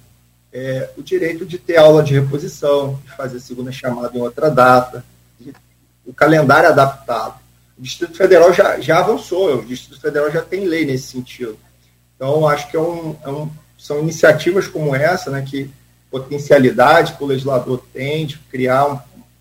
é, 0.52 0.90
o 0.96 1.02
direito 1.02 1.44
de 1.44 1.58
ter 1.58 1.76
aula 1.76 2.02
de 2.02 2.14
reposição, 2.14 2.98
de 3.04 3.12
fazer 3.12 3.40
segunda 3.40 3.70
chamada 3.70 4.16
em 4.16 4.20
outra 4.20 4.50
data, 4.50 5.04
de, 5.38 5.52
o 6.06 6.12
calendário 6.12 6.68
adaptado. 6.70 7.38
O 7.78 7.82
Distrito 7.82 8.16
Federal 8.16 8.52
já, 8.52 8.80
já 8.80 8.98
avançou, 8.98 9.58
o 9.58 9.64
Distrito 9.64 10.00
Federal 10.00 10.30
já 10.30 10.42
tem 10.42 10.64
lei 10.64 10.84
nesse 10.84 11.08
sentido. 11.08 11.58
Então, 12.16 12.48
acho 12.48 12.68
que 12.70 12.76
é 12.76 12.80
um, 12.80 13.16
é 13.22 13.28
um, 13.28 13.50
são 13.78 14.00
iniciativas 14.00 14.66
como 14.66 14.94
essa, 14.94 15.30
né, 15.30 15.44
que 15.48 15.70
potencialidade 16.10 17.12
que 17.12 17.22
o 17.22 17.26
legislador 17.26 17.84
tem 17.92 18.26
de 18.26 18.38
criar 18.50 18.86
um, 18.86 18.98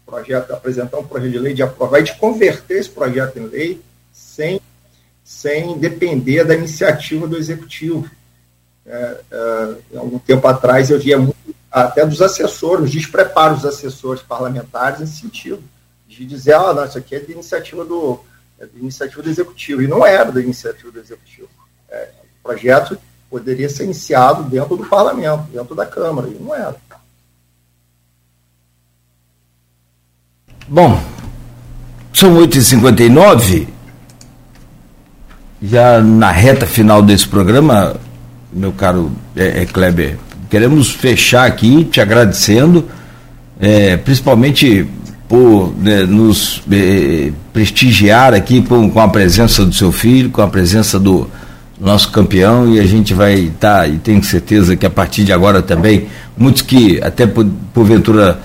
projeto, 0.08 0.54
apresentar 0.54 0.98
um 0.98 1.06
projeto 1.06 1.32
de 1.32 1.38
lei, 1.38 1.54
de 1.54 1.62
aprovar 1.62 2.00
e 2.00 2.04
de 2.04 2.16
converter 2.16 2.80
esse 2.80 2.90
projeto 2.90 3.38
em 3.38 3.46
lei 3.46 3.82
sem, 4.12 4.62
sem 5.24 5.78
depender 5.78 6.46
da 6.46 6.56
iniciativa 6.56 7.28
do 7.28 7.38
executivo. 7.38 8.10
É, 8.86 9.18
é, 9.30 9.98
algum 9.98 10.18
tempo 10.18 10.48
atrás 10.48 10.90
eu 10.90 10.98
via 10.98 11.18
muito, 11.18 11.36
até 11.70 12.06
dos 12.06 12.22
assessores, 12.22 12.90
despreparo 12.90 13.56
dos 13.56 13.66
assessores 13.66 14.22
parlamentares 14.22 15.02
nesse 15.02 15.18
sentido, 15.18 15.62
de 16.08 16.26
dizer, 16.26 16.54
ah, 16.54 16.74
não, 16.74 16.86
isso 16.86 16.98
aqui 16.98 17.16
é 17.16 17.20
de 17.20 17.34
iniciativa 17.34 17.84
do, 17.84 18.22
é 18.58 18.66
de 18.66 18.80
iniciativa 18.80 19.22
do 19.22 19.30
executivo, 19.30 19.82
e 19.82 19.88
não 19.88 20.06
era 20.06 20.32
da 20.32 20.42
iniciativa 20.42 20.90
do 20.90 21.00
executivo. 21.00 21.50
É, 21.90 22.10
o 22.40 22.48
projeto 22.48 22.98
poderia 23.30 23.68
ser 23.68 23.84
iniciado 23.84 24.44
dentro 24.44 24.78
do 24.78 24.86
parlamento, 24.86 25.44
dentro 25.52 25.76
da 25.76 25.86
Câmara, 25.86 26.30
e 26.30 26.36
não 26.36 26.56
era. 26.56 26.78
Bom, 30.70 31.02
são 32.12 32.36
8h59, 32.36 33.68
já 35.64 36.02
na 36.02 36.30
reta 36.30 36.66
final 36.66 37.02
desse 37.02 37.26
programa, 37.26 37.96
meu 38.52 38.74
caro 38.74 39.10
é, 39.34 39.62
é 39.62 39.66
Kleber, 39.66 40.18
queremos 40.50 40.92
fechar 40.92 41.48
aqui 41.48 41.86
te 41.86 42.02
agradecendo, 42.02 42.84
é, 43.62 43.96
principalmente 43.96 44.86
por 45.30 45.74
né, 45.78 46.04
nos 46.04 46.62
é, 46.70 47.32
prestigiar 47.54 48.34
aqui 48.34 48.62
com, 48.62 49.00
a 49.00 49.08
presença 49.08 49.66
do 49.66 49.74
seu 49.74 49.94
filho, 49.94 50.32
com 50.32 50.42
a 50.42 50.50
presença 50.50 51.00
do 51.00 51.30
nosso 51.80 52.12
campeão, 52.12 52.74
e 52.74 52.78
a 52.78 52.86
gente 52.86 53.14
vai 53.14 53.36
estar, 53.36 53.80
tá, 53.80 53.88
e 53.88 54.00
tenho 54.00 54.22
certeza 54.22 54.76
que 54.76 54.86
a 54.86 54.90
partir 54.90 55.24
de 55.24 55.32
agora 55.32 55.62
também, 55.62 56.10
muitos 56.38 56.62
que 56.62 57.02
até 57.02 57.26
por, 57.26 57.48
porventura 57.74 58.38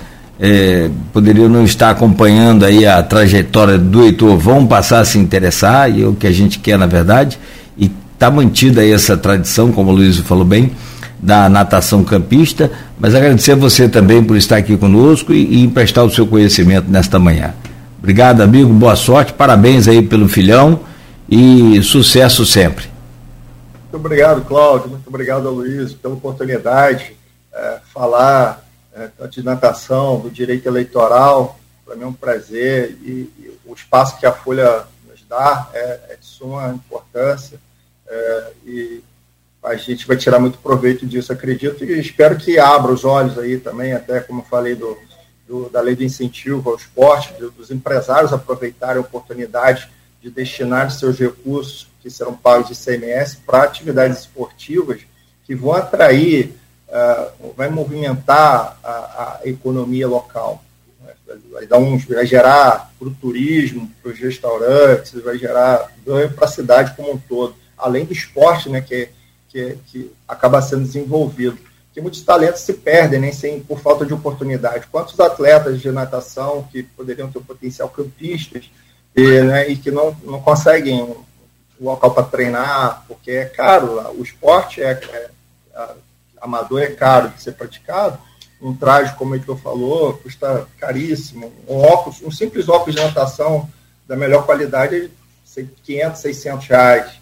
é, 0.44 0.90
poderiam 1.12 1.48
não 1.48 1.62
estar 1.62 1.90
acompanhando 1.90 2.64
aí 2.64 2.84
a 2.84 3.00
trajetória 3.00 3.78
do 3.78 4.02
Heitor, 4.02 4.36
vão 4.36 4.66
passar 4.66 4.98
a 4.98 5.04
se 5.04 5.16
interessar, 5.16 5.88
e 5.88 6.02
é 6.02 6.06
o 6.06 6.14
que 6.14 6.26
a 6.26 6.32
gente 6.32 6.58
quer, 6.58 6.76
na 6.76 6.86
verdade, 6.86 7.38
e 7.78 7.88
está 8.12 8.28
mantida 8.28 8.80
aí 8.80 8.90
essa 8.90 9.16
tradição, 9.16 9.70
como 9.70 9.92
o 9.92 9.94
Luiz 9.94 10.18
falou 10.18 10.44
bem, 10.44 10.72
da 11.20 11.48
natação 11.48 12.02
campista, 12.02 12.72
mas 12.98 13.14
agradecer 13.14 13.52
a 13.52 13.54
você 13.54 13.88
também 13.88 14.20
por 14.24 14.36
estar 14.36 14.56
aqui 14.56 14.76
conosco 14.76 15.32
e, 15.32 15.44
e 15.44 15.62
emprestar 15.62 16.04
o 16.04 16.10
seu 16.10 16.26
conhecimento 16.26 16.90
nesta 16.90 17.20
manhã. 17.20 17.54
Obrigado, 18.00 18.40
amigo, 18.40 18.72
boa 18.72 18.96
sorte, 18.96 19.32
parabéns 19.32 19.86
aí 19.86 20.02
pelo 20.02 20.28
filhão 20.28 20.80
e 21.30 21.80
sucesso 21.84 22.44
sempre. 22.44 22.86
Muito 23.92 24.04
obrigado, 24.04 24.44
Cláudio, 24.44 24.88
muito 24.90 25.06
obrigado, 25.06 25.48
Luiz, 25.50 25.92
pela 25.92 26.14
oportunidade. 26.14 27.14
É, 27.54 27.76
falar 27.94 28.60
é, 28.94 29.08
tanto 29.16 29.30
de 29.30 29.42
natação, 29.42 30.20
do 30.20 30.30
direito 30.30 30.66
eleitoral, 30.66 31.58
para 31.84 31.96
mim 31.96 32.04
é 32.04 32.06
um 32.06 32.12
prazer 32.12 32.96
e, 33.02 33.30
e, 33.38 33.58
o 33.64 33.74
espaço 33.74 34.18
que 34.18 34.26
a 34.26 34.32
Folha 34.32 34.84
nos 35.08 35.24
dá 35.28 35.68
é, 35.72 36.00
é 36.10 36.16
de 36.20 36.26
suma 36.26 36.68
importância 36.68 37.58
é, 38.06 38.52
e 38.66 39.04
a 39.62 39.76
gente 39.76 40.06
vai 40.06 40.16
tirar 40.16 40.38
muito 40.38 40.58
proveito 40.58 41.06
disso, 41.06 41.32
acredito, 41.32 41.84
e 41.84 41.98
espero 41.98 42.36
que 42.36 42.58
abra 42.58 42.92
os 42.92 43.04
olhos 43.04 43.38
aí 43.38 43.58
também, 43.58 43.92
até 43.92 44.20
como 44.20 44.42
falei 44.42 44.74
do, 44.74 44.98
do, 45.46 45.68
da 45.70 45.80
lei 45.80 45.94
de 45.94 46.04
incentivo 46.04 46.70
ao 46.70 46.76
esporte, 46.76 47.32
dos 47.56 47.70
empresários 47.70 48.32
aproveitarem 48.32 48.98
a 48.98 49.06
oportunidade 49.06 49.88
de 50.20 50.30
destinar 50.30 50.90
seus 50.90 51.18
recursos 51.18 51.88
que 52.00 52.10
serão 52.10 52.34
pagos 52.34 52.68
de 52.68 52.74
CMS 52.74 53.36
para 53.36 53.62
atividades 53.62 54.18
esportivas 54.20 55.00
que 55.44 55.54
vão 55.54 55.72
atrair, 55.72 56.52
uh, 56.92 57.52
vai 57.56 57.68
movimentar 57.68 58.78
a, 58.84 58.90
a 58.90 59.40
economia 59.44 60.06
local. 60.06 60.62
Vai, 61.50 61.66
dar 61.66 61.78
vai 61.78 62.26
gerar 62.26 62.92
para 62.98 63.08
o 63.08 63.14
turismo, 63.14 63.90
para 64.02 64.12
os 64.12 64.18
restaurantes, 64.18 65.12
vai 65.22 65.38
gerar 65.38 65.90
ganho 66.04 66.30
para 66.30 66.44
a 66.44 66.50
cidade 66.50 66.94
como 66.94 67.12
um 67.12 67.18
todo, 67.18 67.54
além 67.76 68.04
do 68.04 68.12
esporte 68.12 68.68
né, 68.68 68.82
que, 68.82 69.08
que, 69.48 69.78
que 69.86 70.12
acaba 70.28 70.60
sendo 70.60 70.82
desenvolvido. 70.82 71.58
Que 71.94 72.00
muitos 72.00 72.22
talentos 72.22 72.60
se 72.60 72.74
perdem 72.74 73.20
né, 73.20 73.32
sem, 73.32 73.60
por 73.60 73.80
falta 73.80 74.04
de 74.04 74.12
oportunidade. 74.12 74.86
Quantos 74.90 75.18
atletas 75.18 75.80
de 75.80 75.90
natação 75.90 76.68
que 76.70 76.82
poderiam 76.82 77.30
ter 77.30 77.38
o 77.38 77.44
potencial 77.44 77.88
campistas 77.88 78.70
e, 79.16 79.40
né, 79.40 79.68
e 79.68 79.76
que 79.76 79.90
não, 79.90 80.14
não 80.24 80.40
conseguem 80.40 81.02
um 81.02 81.16
local 81.80 82.12
para 82.12 82.24
treinar, 82.24 83.04
porque 83.08 83.30
é 83.30 83.44
caro, 83.46 84.12
o 84.18 84.22
esporte 84.22 84.82
é, 84.82 84.90
é, 84.90 85.30
é 85.74 85.88
amador 86.42 86.82
é 86.82 86.88
caro 86.88 87.30
de 87.30 87.40
ser 87.40 87.52
praticado, 87.52 88.18
um 88.60 88.74
traje, 88.74 89.14
como 89.16 89.34
o 89.34 89.56
falou, 89.56 90.14
custa 90.14 90.66
caríssimo, 90.78 91.52
um 91.66 91.78
óculos, 91.78 92.22
um 92.22 92.30
simples 92.30 92.68
óculos 92.68 92.94
de 92.94 93.02
natação 93.02 93.68
da 94.06 94.16
melhor 94.16 94.44
qualidade 94.44 95.10
é 95.56 95.64
500, 95.82 96.20
600 96.20 96.66
reais. 96.66 97.12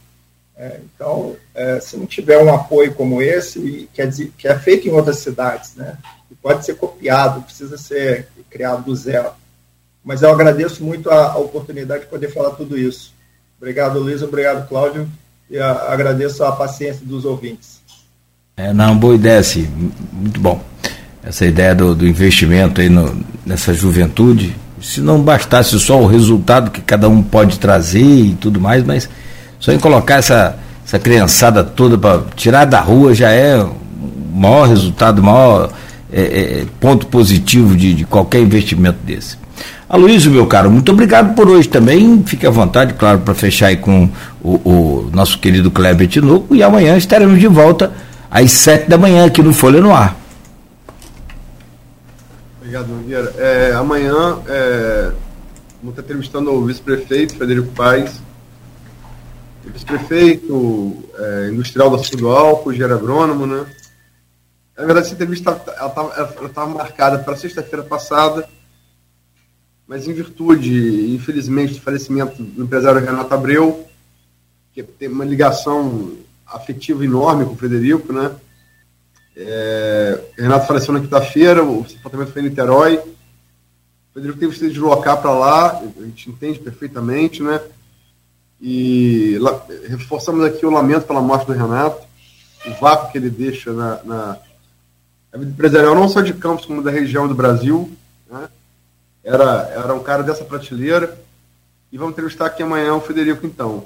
É, 0.56 0.80
então, 0.84 1.36
é, 1.54 1.80
se 1.80 1.96
não 1.96 2.06
tiver 2.06 2.38
um 2.42 2.54
apoio 2.54 2.94
como 2.94 3.22
esse, 3.22 3.88
quer 3.94 4.06
dizer, 4.06 4.30
que 4.36 4.46
é 4.46 4.58
feito 4.58 4.86
em 4.86 4.92
outras 4.92 5.18
cidades, 5.18 5.74
né, 5.74 5.96
e 6.30 6.34
pode 6.34 6.66
ser 6.66 6.74
copiado, 6.74 7.42
precisa 7.42 7.78
ser 7.78 8.28
criado 8.50 8.84
do 8.84 8.94
zero. 8.94 9.30
Mas 10.04 10.22
eu 10.22 10.30
agradeço 10.30 10.84
muito 10.84 11.10
a, 11.10 11.32
a 11.32 11.38
oportunidade 11.38 12.02
de 12.02 12.10
poder 12.10 12.30
falar 12.30 12.50
tudo 12.50 12.76
isso. 12.76 13.14
Obrigado, 13.56 13.98
Luiz, 13.98 14.22
obrigado, 14.22 14.68
Cláudio, 14.68 15.08
e 15.48 15.58
a, 15.58 15.70
agradeço 15.90 16.44
a 16.44 16.52
paciência 16.52 17.06
dos 17.06 17.24
ouvintes. 17.24 17.79
É, 18.56 18.72
não, 18.72 18.96
boa 18.96 19.14
ideia, 19.14 19.42
sim. 19.42 19.68
Muito 20.12 20.40
bom. 20.40 20.62
Essa 21.22 21.46
ideia 21.46 21.74
do, 21.74 21.94
do 21.94 22.06
investimento 22.06 22.80
aí 22.80 22.88
no, 22.88 23.14
nessa 23.44 23.72
juventude, 23.72 24.54
se 24.80 25.00
não 25.00 25.20
bastasse 25.20 25.78
só 25.78 26.00
o 26.00 26.06
resultado 26.06 26.70
que 26.70 26.80
cada 26.80 27.08
um 27.08 27.22
pode 27.22 27.58
trazer 27.58 28.00
e 28.00 28.34
tudo 28.34 28.60
mais, 28.60 28.84
mas 28.84 29.08
só 29.58 29.72
em 29.72 29.78
colocar 29.78 30.16
essa, 30.16 30.56
essa 30.84 30.98
criançada 30.98 31.62
toda 31.62 31.98
para 31.98 32.22
tirar 32.34 32.64
da 32.64 32.80
rua 32.80 33.14
já 33.14 33.30
é 33.30 33.62
o 33.62 33.74
maior 34.34 34.68
resultado, 34.68 35.18
o 35.18 35.24
maior 35.24 35.70
é, 36.12 36.22
é, 36.22 36.66
ponto 36.80 37.06
positivo 37.06 37.76
de, 37.76 37.94
de 37.94 38.04
qualquer 38.04 38.40
investimento 38.40 38.98
desse. 39.04 39.38
Aloysio, 39.88 40.30
meu 40.30 40.46
caro, 40.46 40.70
muito 40.70 40.92
obrigado 40.92 41.34
por 41.34 41.48
hoje 41.48 41.68
também. 41.68 42.22
Fique 42.24 42.46
à 42.46 42.50
vontade, 42.50 42.94
claro, 42.94 43.18
para 43.18 43.34
fechar 43.34 43.66
aí 43.66 43.76
com 43.76 44.08
o, 44.40 44.50
o, 44.50 45.10
nosso 45.12 45.38
querido 45.38 45.70
Kleber 45.70 46.06
Tinoco. 46.06 46.54
E 46.54 46.62
amanhã 46.62 46.96
estaremos 46.96 47.40
de 47.40 47.48
volta 47.48 47.92
às 48.30 48.52
sete 48.52 48.88
da 48.88 48.96
manhã 48.96 49.26
aqui 49.26 49.42
no 49.42 49.52
Folha 49.52 49.80
no 49.80 49.92
Ar. 49.92 50.16
Obrigado, 52.58 52.88
Nogueira. 52.88 53.34
É, 53.36 53.72
amanhã 53.72 54.38
é, 54.46 55.12
vou 55.82 55.90
estar 55.90 56.02
entrevistando 56.02 56.52
o 56.52 56.64
vice-prefeito 56.64 57.36
Frederico 57.36 57.72
Paes, 57.72 58.20
vice-prefeito, 59.64 61.04
é, 61.18 61.48
industrial 61.50 61.90
da 61.90 61.98
Sul 61.98 62.30
Álcool, 62.30 62.72
engenheiro 62.72 62.94
agrônomo, 62.94 63.46
né? 63.46 63.66
Na 64.76 64.84
verdade, 64.84 65.06
essa 65.06 65.14
entrevista 65.14 65.60
estava 66.46 66.66
marcada 66.68 67.18
para 67.18 67.36
sexta-feira 67.36 67.84
passada 67.84 68.48
mas 69.90 70.06
em 70.06 70.12
virtude, 70.12 71.12
infelizmente, 71.12 71.74
do 71.74 71.80
falecimento 71.80 72.40
do 72.40 72.62
empresário 72.62 73.04
Renato 73.04 73.34
Abreu, 73.34 73.88
que 74.72 74.84
tem 74.84 75.08
uma 75.08 75.24
ligação 75.24 76.12
afetiva 76.52 77.04
enorme 77.04 77.44
com 77.44 77.52
o 77.52 77.56
Frederico, 77.56 78.12
né? 78.12 78.30
É, 79.36 80.20
Renato 80.36 80.66
faleceu 80.66 80.92
na 80.92 81.00
quinta-feira, 81.00 81.64
o 81.64 81.88
sepultamento 81.88 82.32
foi 82.32 82.42
em 82.42 82.46
Niterói. 82.46 82.96
O 82.98 84.12
Frederico 84.12 84.38
teve 84.38 84.52
que 84.52 84.58
se 84.58 84.68
deslocar 84.68 85.20
para 85.20 85.32
lá, 85.32 85.78
a 85.78 86.02
gente 86.02 86.28
entende 86.28 86.58
perfeitamente, 86.58 87.42
né? 87.42 87.60
E 88.60 89.38
reforçamos 89.88 90.44
aqui 90.44 90.66
o 90.66 90.70
lamento 90.70 91.06
pela 91.06 91.22
morte 91.22 91.46
do 91.46 91.52
Renato, 91.52 92.06
o 92.66 92.74
vácuo 92.80 93.10
que 93.10 93.16
ele 93.16 93.30
deixa 93.30 93.72
na, 93.72 94.02
na, 94.04 94.38
vida 95.34 95.50
empresarial, 95.52 95.94
não 95.94 96.08
só 96.08 96.20
de 96.20 96.34
Campos, 96.34 96.66
como 96.66 96.82
da 96.82 96.90
região 96.90 97.26
do 97.26 97.34
Brasil, 97.34 97.90
né? 98.30 98.48
era, 99.24 99.70
era 99.74 99.94
um 99.94 100.02
cara 100.02 100.22
dessa 100.22 100.44
prateleira. 100.44 101.18
E 101.92 101.96
vamos 101.96 102.12
entrevistar 102.12 102.46
aqui 102.46 102.62
amanhã 102.62 102.94
o 102.94 103.00
Federico, 103.00 103.46
então. 103.46 103.84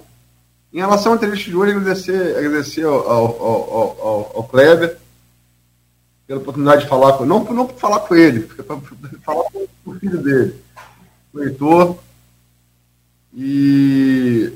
Em 0.74 0.78
relação 0.78 1.12
à 1.12 1.14
entrevista 1.14 1.48
de 1.48 1.56
hoje, 1.56 1.70
agradecer, 1.70 2.36
agradecer 2.36 2.82
ao, 2.82 3.08
ao, 3.08 3.42
ao, 3.42 4.32
ao, 4.34 4.44
Kleber 4.44 4.98
pela 6.26 6.40
oportunidade 6.40 6.82
de 6.82 6.88
falar 6.88 7.12
com 7.12 7.24
não, 7.24 7.44
não 7.44 7.68
falar 7.68 8.00
com 8.00 8.16
ele, 8.16 8.40
para 8.40 8.64
falar 9.22 9.44
com 9.52 9.68
o 9.86 9.94
filho 9.94 10.20
dele, 10.20 10.56
o 11.32 11.44
Heitor. 11.44 11.96
E 13.32 14.52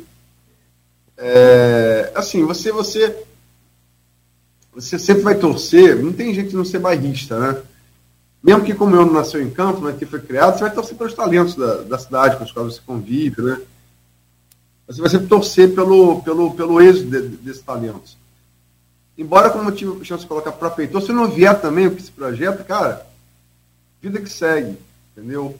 é, 1.16 2.10
assim, 2.16 2.44
você, 2.44 2.72
você, 2.72 3.16
você 4.72 4.98
sempre 4.98 5.22
vai 5.22 5.36
torcer, 5.36 6.02
não 6.02 6.12
tem 6.12 6.32
de 6.32 6.56
não 6.56 6.64
ser 6.64 6.80
bairrista, 6.80 7.38
né? 7.38 7.62
mesmo 8.42 8.64
que 8.64 8.74
como 8.74 8.96
eu 8.96 9.06
não 9.06 9.12
nasceu 9.12 9.40
em 9.40 9.50
campo, 9.50 9.82
né, 9.82 9.94
que 9.96 10.06
foi 10.06 10.20
criado, 10.20 10.54
você 10.54 10.64
vai 10.64 10.74
torcer 10.74 10.96
pelos 10.96 11.14
talentos 11.14 11.54
da, 11.54 11.82
da 11.82 11.98
cidade 11.98 12.36
com 12.36 12.44
os 12.44 12.50
quais 12.50 12.74
você 12.74 12.80
convive, 12.84 13.40
né? 13.40 13.60
Você 14.88 15.02
vai 15.02 15.10
sempre 15.10 15.26
torcer 15.26 15.74
pelo, 15.74 16.22
pelo, 16.22 16.54
pelo 16.54 16.80
êxito 16.80 17.10
de, 17.10 17.28
desses 17.36 17.62
talentos. 17.62 18.16
Embora, 19.16 19.50
como 19.50 19.68
eu 19.68 19.74
tive 19.74 20.04
chance 20.04 20.22
de 20.22 20.28
colocar 20.28 20.52
para 20.52 20.70
Peitor, 20.70 21.02
se 21.02 21.12
não 21.12 21.30
vier 21.30 21.60
também 21.60 21.86
esse 21.86 22.10
projeto, 22.10 22.64
cara, 22.64 23.06
vida 24.00 24.18
que 24.20 24.30
segue, 24.30 24.78
entendeu? 25.12 25.58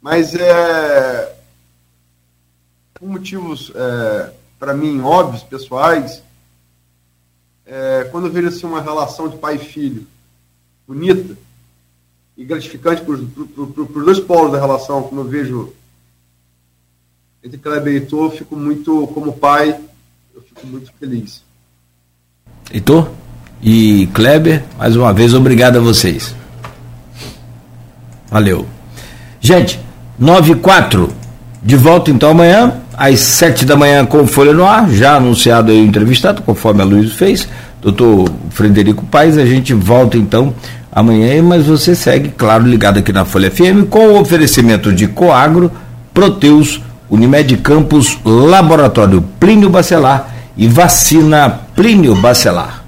Mas 0.00 0.34
é. 0.34 1.36
Por 2.94 3.08
motivos, 3.08 3.72
é, 3.74 4.32
para 4.58 4.74
mim, 4.74 5.00
óbvios, 5.00 5.42
pessoais, 5.42 6.22
é, 7.66 8.04
quando 8.10 8.26
eu 8.26 8.32
vejo 8.32 8.48
assim, 8.48 8.66
uma 8.66 8.80
relação 8.80 9.28
de 9.28 9.38
pai 9.38 9.56
e 9.56 9.58
filho 9.58 10.06
bonita, 10.86 11.36
e 12.36 12.44
gratificante 12.44 13.02
para 13.02 13.14
os 13.14 14.04
dois 14.04 14.18
polos 14.18 14.52
da 14.52 14.58
relação, 14.58 15.02
como 15.02 15.20
eu 15.20 15.24
vejo 15.24 15.72
entre 17.42 17.56
Kleber 17.56 17.92
e 17.92 17.96
Heitor, 17.96 18.24
eu 18.26 18.30
fico 18.30 18.56
muito, 18.56 19.06
como 19.08 19.32
pai, 19.32 19.74
eu 20.34 20.42
fico 20.42 20.66
muito 20.66 20.92
feliz. 21.00 21.42
Heitor 22.72 23.08
e 23.62 24.08
Kleber, 24.12 24.62
mais 24.78 24.94
uma 24.94 25.12
vez, 25.12 25.32
obrigado 25.32 25.78
a 25.78 25.80
vocês. 25.80 26.34
Valeu. 28.30 28.66
Gente, 29.40 29.80
9 30.18 30.52
e 30.52 30.54
4, 30.56 31.10
de 31.62 31.76
volta 31.76 32.10
então 32.10 32.30
amanhã, 32.30 32.74
às 32.94 33.20
7 33.20 33.64
da 33.64 33.74
manhã 33.74 34.04
com 34.04 34.26
Folha 34.26 34.52
no 34.52 34.66
Ar, 34.66 34.90
já 34.90 35.16
anunciado 35.16 35.72
aí 35.72 35.80
o 35.80 35.86
entrevistado, 35.86 36.42
conforme 36.42 36.82
a 36.82 36.84
Luiz 36.84 37.12
fez, 37.12 37.48
doutor 37.80 38.30
Frederico 38.50 39.04
Paes, 39.06 39.38
a 39.38 39.46
gente 39.46 39.72
volta 39.72 40.18
então 40.18 40.54
amanhã, 40.92 41.42
mas 41.42 41.66
você 41.66 41.94
segue, 41.94 42.28
claro, 42.28 42.66
ligado 42.66 42.98
aqui 42.98 43.12
na 43.12 43.24
Folha 43.24 43.50
FM 43.50 43.88
com 43.88 44.08
o 44.08 44.20
oferecimento 44.20 44.92
de 44.92 45.08
Coagro, 45.08 45.72
Proteus, 46.12 46.82
Unimed 47.10 47.60
Campos, 47.62 48.18
Laboratório 48.24 49.22
Plínio 49.40 49.68
Bacelar 49.68 50.32
e 50.56 50.68
Vacina 50.68 51.60
Plínio 51.74 52.14
Bacelar. 52.14 52.79